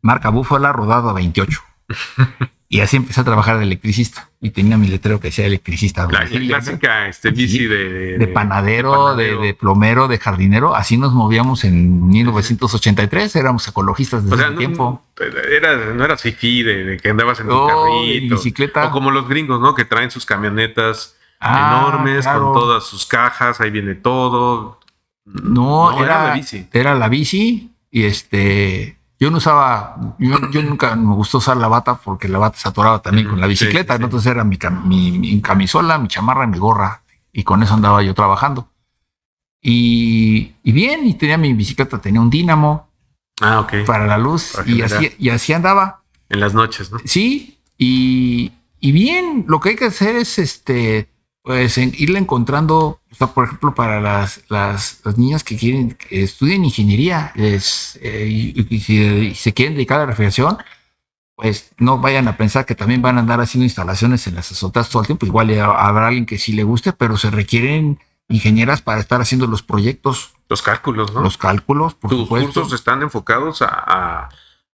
marca 0.03 0.31
Búfala 0.31 0.73
rodada 0.73 1.11
a 1.11 1.15
28. 1.15 1.61
Y 2.69 2.81
así 2.81 2.97
empecé 2.97 3.21
a 3.21 3.25
trabajar 3.25 3.59
de 3.59 3.63
electricista 3.63 4.29
y 4.41 4.51
tenía 4.51 4.77
mi 4.77 4.89
letrero 4.89 5.21
que 5.21 5.29
decía 5.29 5.47
electricista. 5.47 6.09
La, 6.11 6.27
clásica 6.27 7.07
este, 7.07 7.31
bici 7.31 7.67
de, 7.67 8.19
de, 8.19 8.27
panadero, 8.27 9.15
de, 9.15 9.55
plomero, 9.55 10.09
de 10.09 10.19
jardinero. 10.19 10.75
Así 10.75 10.97
nos 10.97 11.13
movíamos 11.13 11.63
en 11.63 12.09
1983. 12.09 13.37
Éramos 13.37 13.69
ecologistas 13.69 14.29
desde 14.29 14.45
ese 14.45 14.57
tiempo. 14.57 15.01
Era, 15.49 15.95
no 15.95 16.05
era 16.05 16.17
fifi 16.17 16.65
de, 16.65 16.99
que 17.01 17.11
andabas 17.11 17.39
en 17.39 17.49
tu 17.49 17.67
carrito. 17.69 18.35
bicicleta. 18.35 18.87
O 18.87 18.91
como 18.91 19.13
los 19.13 19.29
gringos, 19.29 19.61
¿no? 19.61 19.77
Que 19.77 19.85
traen 19.85 20.11
sus 20.11 20.27
camionetas 20.27 21.17
ah, 21.41 21.89
enormes 21.91 22.27
con 22.27 22.53
todas 22.53 22.85
sus 22.85 23.07
cajas. 23.07 23.61
Ahí 23.61 23.71
viene 23.71 23.95
todo. 23.95 24.81
No, 25.25 26.03
era, 26.03 26.29
la 26.29 26.35
bici. 26.35 26.69
Era 26.73 26.95
la 26.95 27.09
bici 27.09 27.73
y 27.91 28.05
este 28.05 28.97
yo 29.19 29.31
no 29.31 29.39
usaba, 29.39 29.97
yo, 30.19 30.63
nunca 30.63 30.95
me 30.95 31.15
gustó 31.15 31.39
usar 31.39 31.57
la 31.57 31.69
bata 31.69 31.95
porque 31.95 32.29
la 32.29 32.39
bata 32.39 32.59
se 32.59 32.69
atoraba 32.69 33.01
también 33.01 33.29
con 33.29 33.41
la 33.41 33.47
bicicleta. 33.47 33.95
Entonces 33.95 34.31
era 34.31 34.45
mi, 34.45 34.59
mi, 34.85 35.41
camisola, 35.41 35.97
mi 35.99 36.09
chamarra, 36.09 36.47
mi 36.47 36.59
gorra. 36.59 37.03
Y 37.33 37.43
con 37.43 37.63
eso 37.63 37.75
andaba 37.75 38.03
yo 38.03 38.15
trabajando. 38.15 38.69
Y, 39.63 40.55
bien, 40.65 41.07
y 41.07 41.15
tenía 41.15 41.39
mi 41.39 41.55
bicicleta, 41.55 41.99
tenía 41.99 42.21
un 42.21 42.29
dínamo. 42.29 42.91
Ah, 43.41 43.61
ok. 43.61 43.87
Para 43.87 44.07
la 44.07 44.19
luz. 44.19 44.55
y 44.67 44.83
así, 44.83 45.15
y 45.19 45.31
así 45.31 45.55
andaba. 45.55 46.03
En 46.29 46.41
las 46.41 46.53
noches, 46.53 46.93
¿no? 46.93 46.99
Sí. 47.05 47.59
Y, 47.79 48.53
y 48.81 48.93
bien, 48.93 49.47
lo 49.49 49.61
que 49.61 49.71
hay 49.71 49.77
que 49.77 49.87
hacer 49.87 50.17
es 50.17 50.39
este 50.39 51.09
pues 51.47 51.79
en 51.79 51.93
irle 51.97 52.19
encontrando, 52.19 53.01
por 53.33 53.45
ejemplo, 53.45 53.73
para 53.73 54.01
las, 54.01 54.43
las, 54.49 55.01
niñas 55.17 55.45
que 55.45 55.57
quieren, 55.57 55.93
que 55.93 56.25
estudien 56.25 56.65
ingeniería 56.65 57.31
es, 57.37 58.01
eh, 58.03 58.27
y, 58.29 58.81
si 58.81 59.33
se 59.37 59.55
quieren 59.55 59.75
dedicar 59.75 59.99
a 59.99 60.01
la 60.01 60.07
refrigeración, 60.07 60.59
pues 61.37 61.71
no 61.79 61.99
vayan 61.99 62.27
a 62.27 62.37
pensar 62.37 62.67
que 62.67 62.75
también 62.75 63.01
van 63.01 63.17
a 63.17 63.21
andar 63.21 63.41
haciendo 63.41 63.63
instalaciones 63.63 64.27
en 64.27 64.35
las 64.35 64.51
azotas 64.51 64.89
todo 64.89 65.03
el 65.03 65.07
tiempo. 65.07 65.25
Igual 65.25 65.57
habrá 65.61 66.09
alguien 66.09 66.27
que 66.27 66.39
sí 66.39 66.53
le 66.53 66.65
guste, 66.65 66.93
pero 66.93 67.17
se 67.17 67.31
requieren 67.31 68.01
ingenieras 68.29 68.83
para 68.83 68.99
estar 68.99 69.21
haciendo 69.21 69.47
los 69.47 69.63
proyectos. 69.63 70.35
Los 70.49 70.63
cálculos, 70.63 71.15
¿no? 71.15 71.21
Los 71.21 71.39
cálculos, 71.39 71.95
por 71.95 72.11
Tus 72.11 72.29
cursos 72.29 72.73
están 72.73 73.03
enfocados 73.03 73.63
a 73.63 73.69
a 73.69 74.29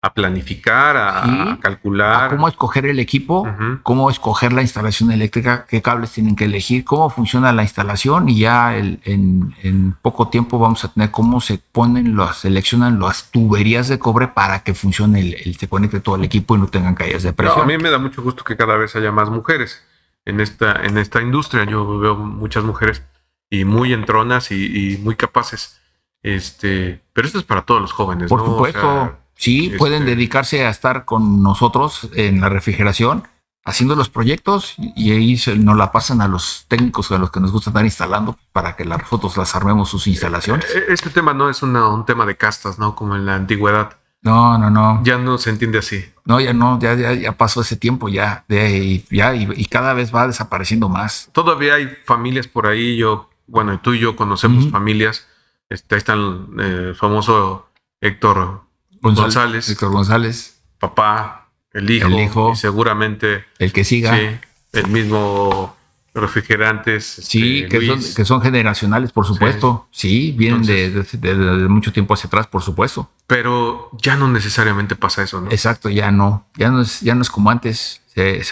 planificar, 0.08 0.96
a, 0.96 1.58
calcular. 1.60 2.30
cómo 2.30 2.48
escoger 2.48 2.86
el 2.86 2.98
equipo, 2.98 3.46
cómo 3.82 4.08
escoger 4.08 4.52
la 4.54 4.62
instalación 4.62 5.10
eléctrica, 5.12 5.66
qué 5.68 5.82
cables 5.82 6.12
tienen 6.12 6.36
que 6.36 6.46
elegir, 6.46 6.84
cómo 6.84 7.10
funciona 7.10 7.52
la 7.52 7.62
instalación 7.62 8.30
y 8.30 8.38
ya 8.38 8.74
en, 8.76 9.94
poco 10.00 10.28
tiempo 10.28 10.58
vamos 10.58 10.84
a 10.84 10.92
tener 10.92 11.10
cómo 11.10 11.42
se 11.42 11.58
ponen, 11.58 12.16
las, 12.16 12.38
seleccionan 12.38 12.98
las 12.98 13.30
tuberías 13.30 13.88
de 13.88 13.98
cobre 13.98 14.28
para 14.28 14.60
que 14.60 14.72
funcione, 14.72 15.20
el, 15.20 15.56
se 15.56 15.68
conecte 15.68 16.00
todo 16.00 16.16
el 16.16 16.24
equipo 16.24 16.56
y 16.56 16.58
no 16.58 16.68
tengan 16.68 16.94
caídas 16.94 17.22
de 17.22 17.34
presión. 17.34 17.60
a 17.60 17.66
mí 17.66 17.76
me 17.76 17.90
da 17.90 17.98
mucho 17.98 18.22
gusto 18.22 18.42
que 18.42 18.56
cada 18.56 18.76
vez 18.76 18.96
haya 18.96 19.12
más 19.12 19.28
mujeres 19.28 19.84
en 20.24 20.40
esta, 20.40 20.72
en 20.82 20.96
esta 20.96 21.20
industria. 21.20 21.64
Yo 21.64 21.98
veo 21.98 22.16
muchas 22.16 22.64
mujeres 22.64 23.02
y 23.50 23.66
muy 23.66 23.92
entronas 23.92 24.50
y, 24.50 24.94
y 24.94 24.96
muy 24.96 25.16
capaces. 25.16 25.78
Este, 26.22 27.02
pero 27.12 27.26
esto 27.26 27.38
es 27.38 27.44
para 27.44 27.62
todos 27.62 27.80
los 27.80 27.92
jóvenes, 27.92 28.28
Por 28.28 28.44
supuesto. 28.44 29.19
Sí, 29.40 29.72
pueden 29.78 30.02
este 30.02 30.16
dedicarse 30.16 30.66
a 30.66 30.68
estar 30.68 31.06
con 31.06 31.42
nosotros 31.42 32.10
en 32.14 32.42
la 32.42 32.50
refrigeración, 32.50 33.26
haciendo 33.64 33.96
los 33.96 34.10
proyectos 34.10 34.74
y 34.76 35.12
ahí 35.12 35.38
se, 35.38 35.56
nos 35.56 35.78
la 35.78 35.92
pasan 35.92 36.20
a 36.20 36.28
los 36.28 36.66
técnicos 36.68 37.10
a 37.10 37.16
los 37.16 37.30
que 37.30 37.40
nos 37.40 37.50
gusta 37.50 37.70
estar 37.70 37.82
instalando 37.82 38.36
para 38.52 38.76
que 38.76 38.84
las 38.84 39.02
fotos 39.02 39.38
las 39.38 39.56
armemos 39.56 39.88
sus 39.88 40.06
instalaciones. 40.08 40.66
Eh, 40.74 40.84
este 40.90 41.08
tema 41.08 41.32
no 41.32 41.48
es 41.48 41.62
un 41.62 42.04
tema 42.04 42.26
de 42.26 42.36
castas, 42.36 42.78
¿no? 42.78 42.94
Como 42.94 43.16
en 43.16 43.24
la 43.24 43.34
antigüedad. 43.34 43.96
No, 44.20 44.58
no, 44.58 44.68
no. 44.68 45.00
Ya 45.04 45.16
no 45.16 45.38
se 45.38 45.48
entiende 45.48 45.78
así. 45.78 46.04
No, 46.26 46.38
ya 46.38 46.52
no, 46.52 46.78
ya, 46.78 46.94
ya, 46.94 47.32
pasó 47.32 47.62
ese 47.62 47.76
tiempo 47.76 48.10
ya, 48.10 48.44
de, 48.46 49.02
ya 49.10 49.34
y, 49.34 49.64
cada 49.64 49.94
vez 49.94 50.14
va 50.14 50.26
desapareciendo 50.26 50.90
más. 50.90 51.30
Todavía 51.32 51.76
hay 51.76 51.86
familias 52.04 52.46
por 52.46 52.66
ahí, 52.66 52.98
yo, 52.98 53.30
bueno, 53.46 53.80
tú 53.80 53.94
y 53.94 54.00
yo 54.00 54.16
conocemos 54.16 54.70
familias. 54.70 55.26
Este, 55.70 55.94
ahí 55.94 55.98
está 55.98 56.12
el 56.12 56.46
eh, 56.60 56.94
famoso 56.94 57.70
Héctor 58.02 58.68
González. 59.00 59.68
Héctor 59.68 59.90
González. 59.92 60.60
Papá, 60.78 61.50
el 61.72 61.90
hijo. 61.90 62.06
El 62.08 62.20
hijo. 62.20 62.52
Y 62.52 62.56
seguramente. 62.56 63.44
El 63.58 63.72
que 63.72 63.84
siga. 63.84 64.16
Sí, 64.16 64.38
el 64.72 64.86
mismo 64.88 65.76
refrigerantes. 66.14 67.04
Sí, 67.04 67.60
este, 67.60 68.14
que, 68.14 68.24
son, 68.24 68.42
generacionales, 68.42 69.12
por 69.12 69.26
supuesto. 69.26 69.88
Sí, 69.90 70.34
vienen 70.36 70.62
de, 70.62 71.66
mucho 71.68 71.92
tiempo 71.92 72.14
hacia 72.14 72.28
atrás, 72.28 72.46
por 72.46 72.62
supuesto. 72.62 73.10
Pero 73.26 73.90
ya 74.00 74.16
no 74.16 74.28
necesariamente 74.28 74.96
pasa 74.96 75.22
eso, 75.22 75.40
¿no? 75.40 75.50
Exacto, 75.50 75.88
ya 75.88 76.10
no. 76.10 76.46
Ya 76.56 76.70
no 76.70 76.80
es, 76.82 77.00
ya 77.00 77.14
no 77.14 77.22
es 77.22 77.30
como 77.30 77.50
antes. 77.50 78.02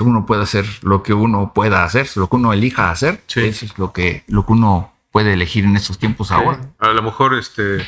uno 0.01 0.27
puede 0.27 0.43
hacer 0.43 0.66
lo 0.83 1.03
que 1.03 1.15
uno 1.15 1.53
pueda 1.53 1.85
hacer, 1.85 2.09
lo 2.16 2.29
que 2.29 2.37
uno 2.37 2.53
elija 2.53 2.91
hacer. 2.91 3.23
Eso 3.35 3.65
es 3.65 3.79
lo 3.79 3.93
que, 3.93 4.25
lo 4.29 4.47
que 4.47 4.53
uno 4.53 4.93
puede 5.11 5.33
elegir 5.33 5.65
en 5.65 5.77
estos 5.77 5.99
tiempos 5.99 6.31
ahora. 6.31 6.61
A 6.79 6.89
lo 6.89 7.03
mejor 7.03 7.35
este 7.35 7.87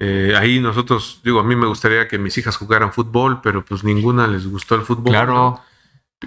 eh, 0.00 0.34
ahí 0.38 0.60
nosotros, 0.60 1.20
digo, 1.24 1.40
a 1.40 1.44
mí 1.44 1.56
me 1.56 1.66
gustaría 1.66 2.06
que 2.06 2.18
mis 2.18 2.38
hijas 2.38 2.56
jugaran 2.56 2.92
fútbol, 2.92 3.40
pero 3.42 3.64
pues 3.64 3.82
ninguna 3.82 4.28
les 4.28 4.46
gustó 4.46 4.76
el 4.76 4.82
fútbol. 4.82 5.12
Claro. 5.12 5.60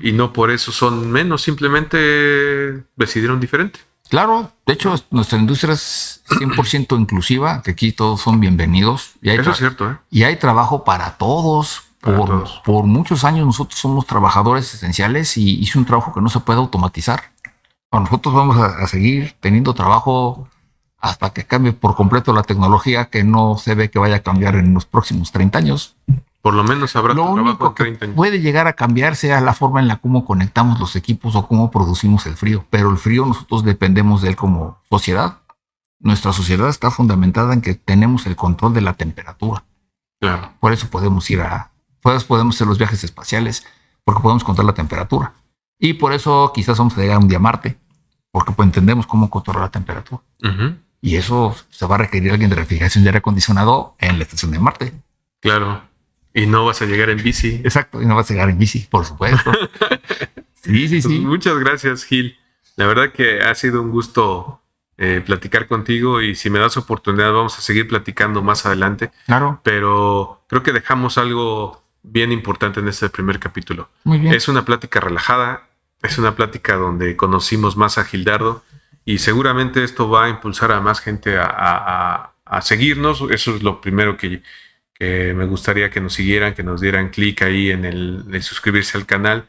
Y 0.01 0.11
no 0.11 0.33
por 0.33 0.51
eso 0.51 0.71
son 0.73 1.09
menos, 1.09 1.41
simplemente 1.41 2.83
decidieron 2.97 3.39
diferente. 3.39 3.79
Claro, 4.09 4.51
de 4.65 4.73
hecho, 4.73 4.93
nuestra 5.09 5.39
industria 5.39 5.73
es 5.73 6.21
100% 6.27 6.99
inclusiva, 6.99 7.61
que 7.63 7.71
aquí 7.71 7.93
todos 7.93 8.19
son 8.19 8.41
bienvenidos. 8.41 9.13
Y 9.21 9.29
hay 9.29 9.37
eso 9.37 9.51
es 9.51 9.57
cierto, 9.57 9.89
¿eh? 9.89 9.97
Y 10.09 10.23
hay 10.23 10.35
trabajo 10.35 10.83
para 10.83 11.17
todos. 11.17 11.83
por, 12.01 12.45
por 12.65 12.83
muchos 12.85 13.23
años 13.23 13.45
nosotros 13.45 13.79
somos 13.79 14.05
trabajadores 14.05 14.73
esenciales 14.73 15.37
y 15.37 15.63
es 15.63 15.75
un 15.77 15.85
trabajo 15.85 16.13
que 16.13 16.19
no 16.19 16.27
se 16.27 16.41
puede 16.41 16.59
automatizar. 16.59 17.31
nosotros 17.89 18.33
vamos 18.33 18.57
a 18.57 18.85
seguir 18.87 19.35
teniendo 19.39 19.73
trabajo 19.73 20.49
hasta 21.01 21.31
que 21.33 21.43
cambie 21.43 21.73
por 21.73 21.95
completo 21.95 22.31
la 22.31 22.43
tecnología 22.43 23.05
que 23.05 23.23
no 23.23 23.57
se 23.57 23.73
ve 23.75 23.89
que 23.89 23.99
vaya 23.99 24.17
a 24.17 24.19
cambiar 24.19 24.55
en 24.55 24.73
los 24.73 24.85
próximos 24.85 25.31
30 25.31 25.57
años. 25.57 25.95
Por 26.41 26.53
lo 26.53 26.63
menos 26.63 26.95
habrá 26.95 27.13
lo 27.13 27.25
único 27.25 27.75
que 27.75 27.85
puede 28.15 28.39
llegar 28.39 28.67
a 28.67 28.73
cambiar 28.73 29.15
sea 29.15 29.41
la 29.41 29.53
forma 29.53 29.79
en 29.79 29.87
la 29.87 29.97
cómo 29.97 30.25
conectamos 30.25 30.79
los 30.79 30.95
equipos 30.95 31.35
o 31.35 31.47
cómo 31.47 31.69
producimos 31.69 32.25
el 32.25 32.35
frío. 32.35 32.65
Pero 32.69 32.89
el 32.89 32.97
frío 32.97 33.25
nosotros 33.25 33.63
dependemos 33.63 34.21
de 34.21 34.29
él 34.29 34.35
como 34.35 34.79
sociedad. 34.89 35.39
Nuestra 35.99 36.33
sociedad 36.33 36.69
está 36.69 36.89
fundamentada 36.89 37.53
en 37.53 37.61
que 37.61 37.75
tenemos 37.75 38.25
el 38.25 38.35
control 38.35 38.73
de 38.73 38.81
la 38.81 38.93
temperatura. 38.93 39.63
Claro. 40.19 40.53
Por 40.59 40.73
eso 40.73 40.87
podemos 40.87 41.29
ir 41.29 41.41
a, 41.41 41.71
por 42.01 42.15
eso 42.15 42.25
podemos 42.27 42.55
hacer 42.55 42.67
los 42.67 42.77
viajes 42.77 43.03
espaciales, 43.03 43.65
porque 44.03 44.21
podemos 44.21 44.43
controlar 44.43 44.73
la 44.73 44.77
temperatura. 44.77 45.33
Y 45.79 45.93
por 45.93 46.13
eso 46.13 46.51
quizás 46.53 46.77
vamos 46.77 46.97
a 46.97 47.01
llegar 47.01 47.17
un 47.19 47.27
día 47.27 47.37
a 47.37 47.41
Marte, 47.41 47.77
porque 48.31 48.51
pues 48.51 48.67
entendemos 48.67 49.05
cómo 49.05 49.29
controlar 49.29 49.63
la 49.63 49.71
temperatura. 49.71 50.21
Y 51.01 51.15
eso 51.15 51.55
se 51.69 51.85
va 51.87 51.95
a 51.95 51.97
requerir 51.97 52.31
alguien 52.31 52.49
de 52.49 52.55
refrigeración 52.55 53.03
de 53.03 53.09
aire 53.09 53.17
acondicionado 53.17 53.95
en 53.99 54.17
la 54.17 54.23
estación 54.23 54.51
de 54.51 54.59
Marte. 54.59 54.93
Claro. 55.39 55.81
Y 56.33 56.45
no 56.45 56.65
vas 56.65 56.81
a 56.81 56.85
llegar 56.85 57.09
en 57.09 57.21
bici. 57.21 57.59
Exacto, 57.63 58.01
y 58.01 58.05
no 58.05 58.15
vas 58.15 58.29
a 58.29 58.33
llegar 58.33 58.49
en 58.49 58.59
bici, 58.59 58.87
por 58.89 59.05
supuesto. 59.05 59.51
sí, 60.61 60.87
sí, 60.87 61.01
sí. 61.01 61.07
Pues 61.07 61.19
muchas 61.21 61.57
gracias, 61.57 62.05
Gil. 62.05 62.37
La 62.75 62.85
verdad 62.85 63.11
que 63.11 63.41
ha 63.41 63.53
sido 63.55 63.81
un 63.81 63.91
gusto 63.91 64.61
eh, 64.97 65.21
platicar 65.25 65.67
contigo 65.67 66.21
y 66.21 66.35
si 66.35 66.51
me 66.51 66.59
das 66.59 66.77
oportunidad 66.77 67.33
vamos 67.33 67.57
a 67.57 67.61
seguir 67.61 67.87
platicando 67.87 68.43
más 68.43 68.65
adelante. 68.67 69.11
Claro. 69.25 69.59
Pero 69.63 70.43
creo 70.47 70.61
que 70.61 70.71
dejamos 70.71 71.17
algo 71.17 71.81
bien 72.03 72.31
importante 72.31 72.79
en 72.79 72.87
este 72.87 73.09
primer 73.09 73.39
capítulo. 73.39 73.89
Muy 74.03 74.19
bien. 74.19 74.33
Es 74.33 74.47
una 74.47 74.63
plática 74.63 74.99
relajada, 74.99 75.67
es 76.03 76.17
una 76.17 76.35
plática 76.35 76.75
donde 76.75 77.17
conocimos 77.17 77.75
más 77.75 77.97
a 77.97 78.05
Gildardo 78.05 78.63
y 79.05 79.17
seguramente 79.17 79.83
esto 79.83 80.09
va 80.09 80.25
a 80.25 80.29
impulsar 80.29 80.71
a 80.71 80.81
más 80.81 80.99
gente 80.99 81.37
a, 81.37 82.33
seguirnos. 82.61 83.23
Eso 83.31 83.55
es 83.55 83.63
lo 83.63 83.81
primero 83.81 84.17
que, 84.17 84.43
me 84.99 85.45
gustaría 85.45 85.89
que 85.89 86.01
nos 86.01 86.13
siguieran, 86.13 86.53
que 86.53 86.63
nos 86.63 86.81
dieran 86.81 87.09
clic 87.09 87.41
ahí 87.41 87.71
en 87.71 87.85
el, 87.85 88.43
suscribirse 88.43 88.97
al 88.97 89.05
canal. 89.05 89.47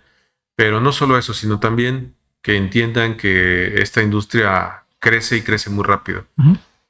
Pero 0.55 0.81
no 0.81 0.93
solo 0.93 1.19
eso, 1.19 1.35
sino 1.35 1.61
también 1.61 2.15
que 2.43 2.57
entiendan 2.57 3.17
que 3.17 3.81
esta 3.81 4.03
industria 4.03 4.85
crece 4.99 5.37
y 5.37 5.43
crece 5.43 5.71
muy 5.71 5.85
rápido. 5.85 6.27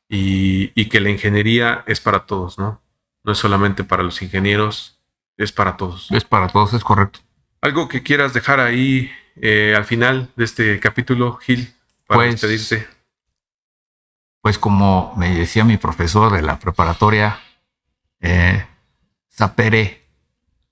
y, 0.08 0.84
que 0.88 1.00
la 1.00 1.10
ingeniería 1.10 1.84
es 1.86 2.00
para 2.00 2.26
todos, 2.26 2.58
¿no? 2.58 2.82
No 3.24 3.32
es 3.32 3.38
solamente 3.38 3.84
para 3.84 4.02
los 4.02 4.20
ingenieros, 4.20 4.98
es 5.36 5.52
para 5.52 5.76
todos. 5.76 6.10
Es 6.10 6.24
para 6.24 6.48
todos, 6.48 6.74
es 6.74 6.84
correcto. 6.84 7.20
Algo 7.60 7.88
que 7.88 8.02
quieras 8.02 8.34
dejar 8.34 8.60
ahí 8.60 9.10
eh, 9.36 9.74
al 9.76 9.84
final 9.84 10.28
de 10.36 10.44
este 10.44 10.80
capítulo, 10.80 11.36
Gil, 11.36 11.72
para 12.12 12.28
pues, 12.28 12.40
despedirse. 12.40 12.86
Pues 14.40 14.58
como 14.58 15.14
me 15.16 15.34
decía 15.34 15.64
mi 15.64 15.76
profesor 15.76 16.32
de 16.32 16.42
la 16.42 16.58
preparatoria, 16.58 17.40
eh, 18.20 18.66
sapere 19.28 20.02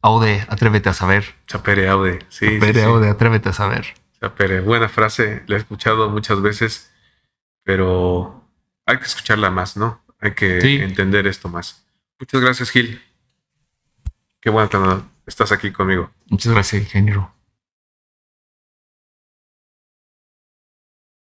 aude, 0.02 0.44
atrévete 0.48 0.88
a 0.88 0.94
saber. 0.94 1.34
Sapere 1.46 1.88
aude, 1.88 2.18
sí. 2.28 2.58
Sapere 2.58 2.82
aude, 2.84 3.08
atrévete 3.08 3.48
a 3.48 3.52
saber. 3.52 3.94
Sapere, 4.18 4.60
buena 4.60 4.88
frase, 4.88 5.42
la 5.46 5.56
he 5.56 5.58
escuchado 5.58 6.10
muchas 6.10 6.42
veces, 6.42 6.92
pero 7.62 8.44
hay 8.84 8.98
que 8.98 9.04
escucharla 9.04 9.50
más, 9.50 9.76
¿no? 9.76 10.02
Hay 10.20 10.34
que 10.34 10.58
entender 10.82 11.26
esto 11.26 11.48
más. 11.48 11.86
Muchas 12.18 12.40
gracias, 12.42 12.70
Gil. 12.70 13.02
Qué 14.40 14.50
bueno 14.50 14.68
que 14.68 15.04
estás 15.26 15.52
aquí 15.52 15.70
conmigo. 15.70 16.10
Muchas 16.26 16.52
gracias, 16.52 16.82
ingeniero. 16.82 17.32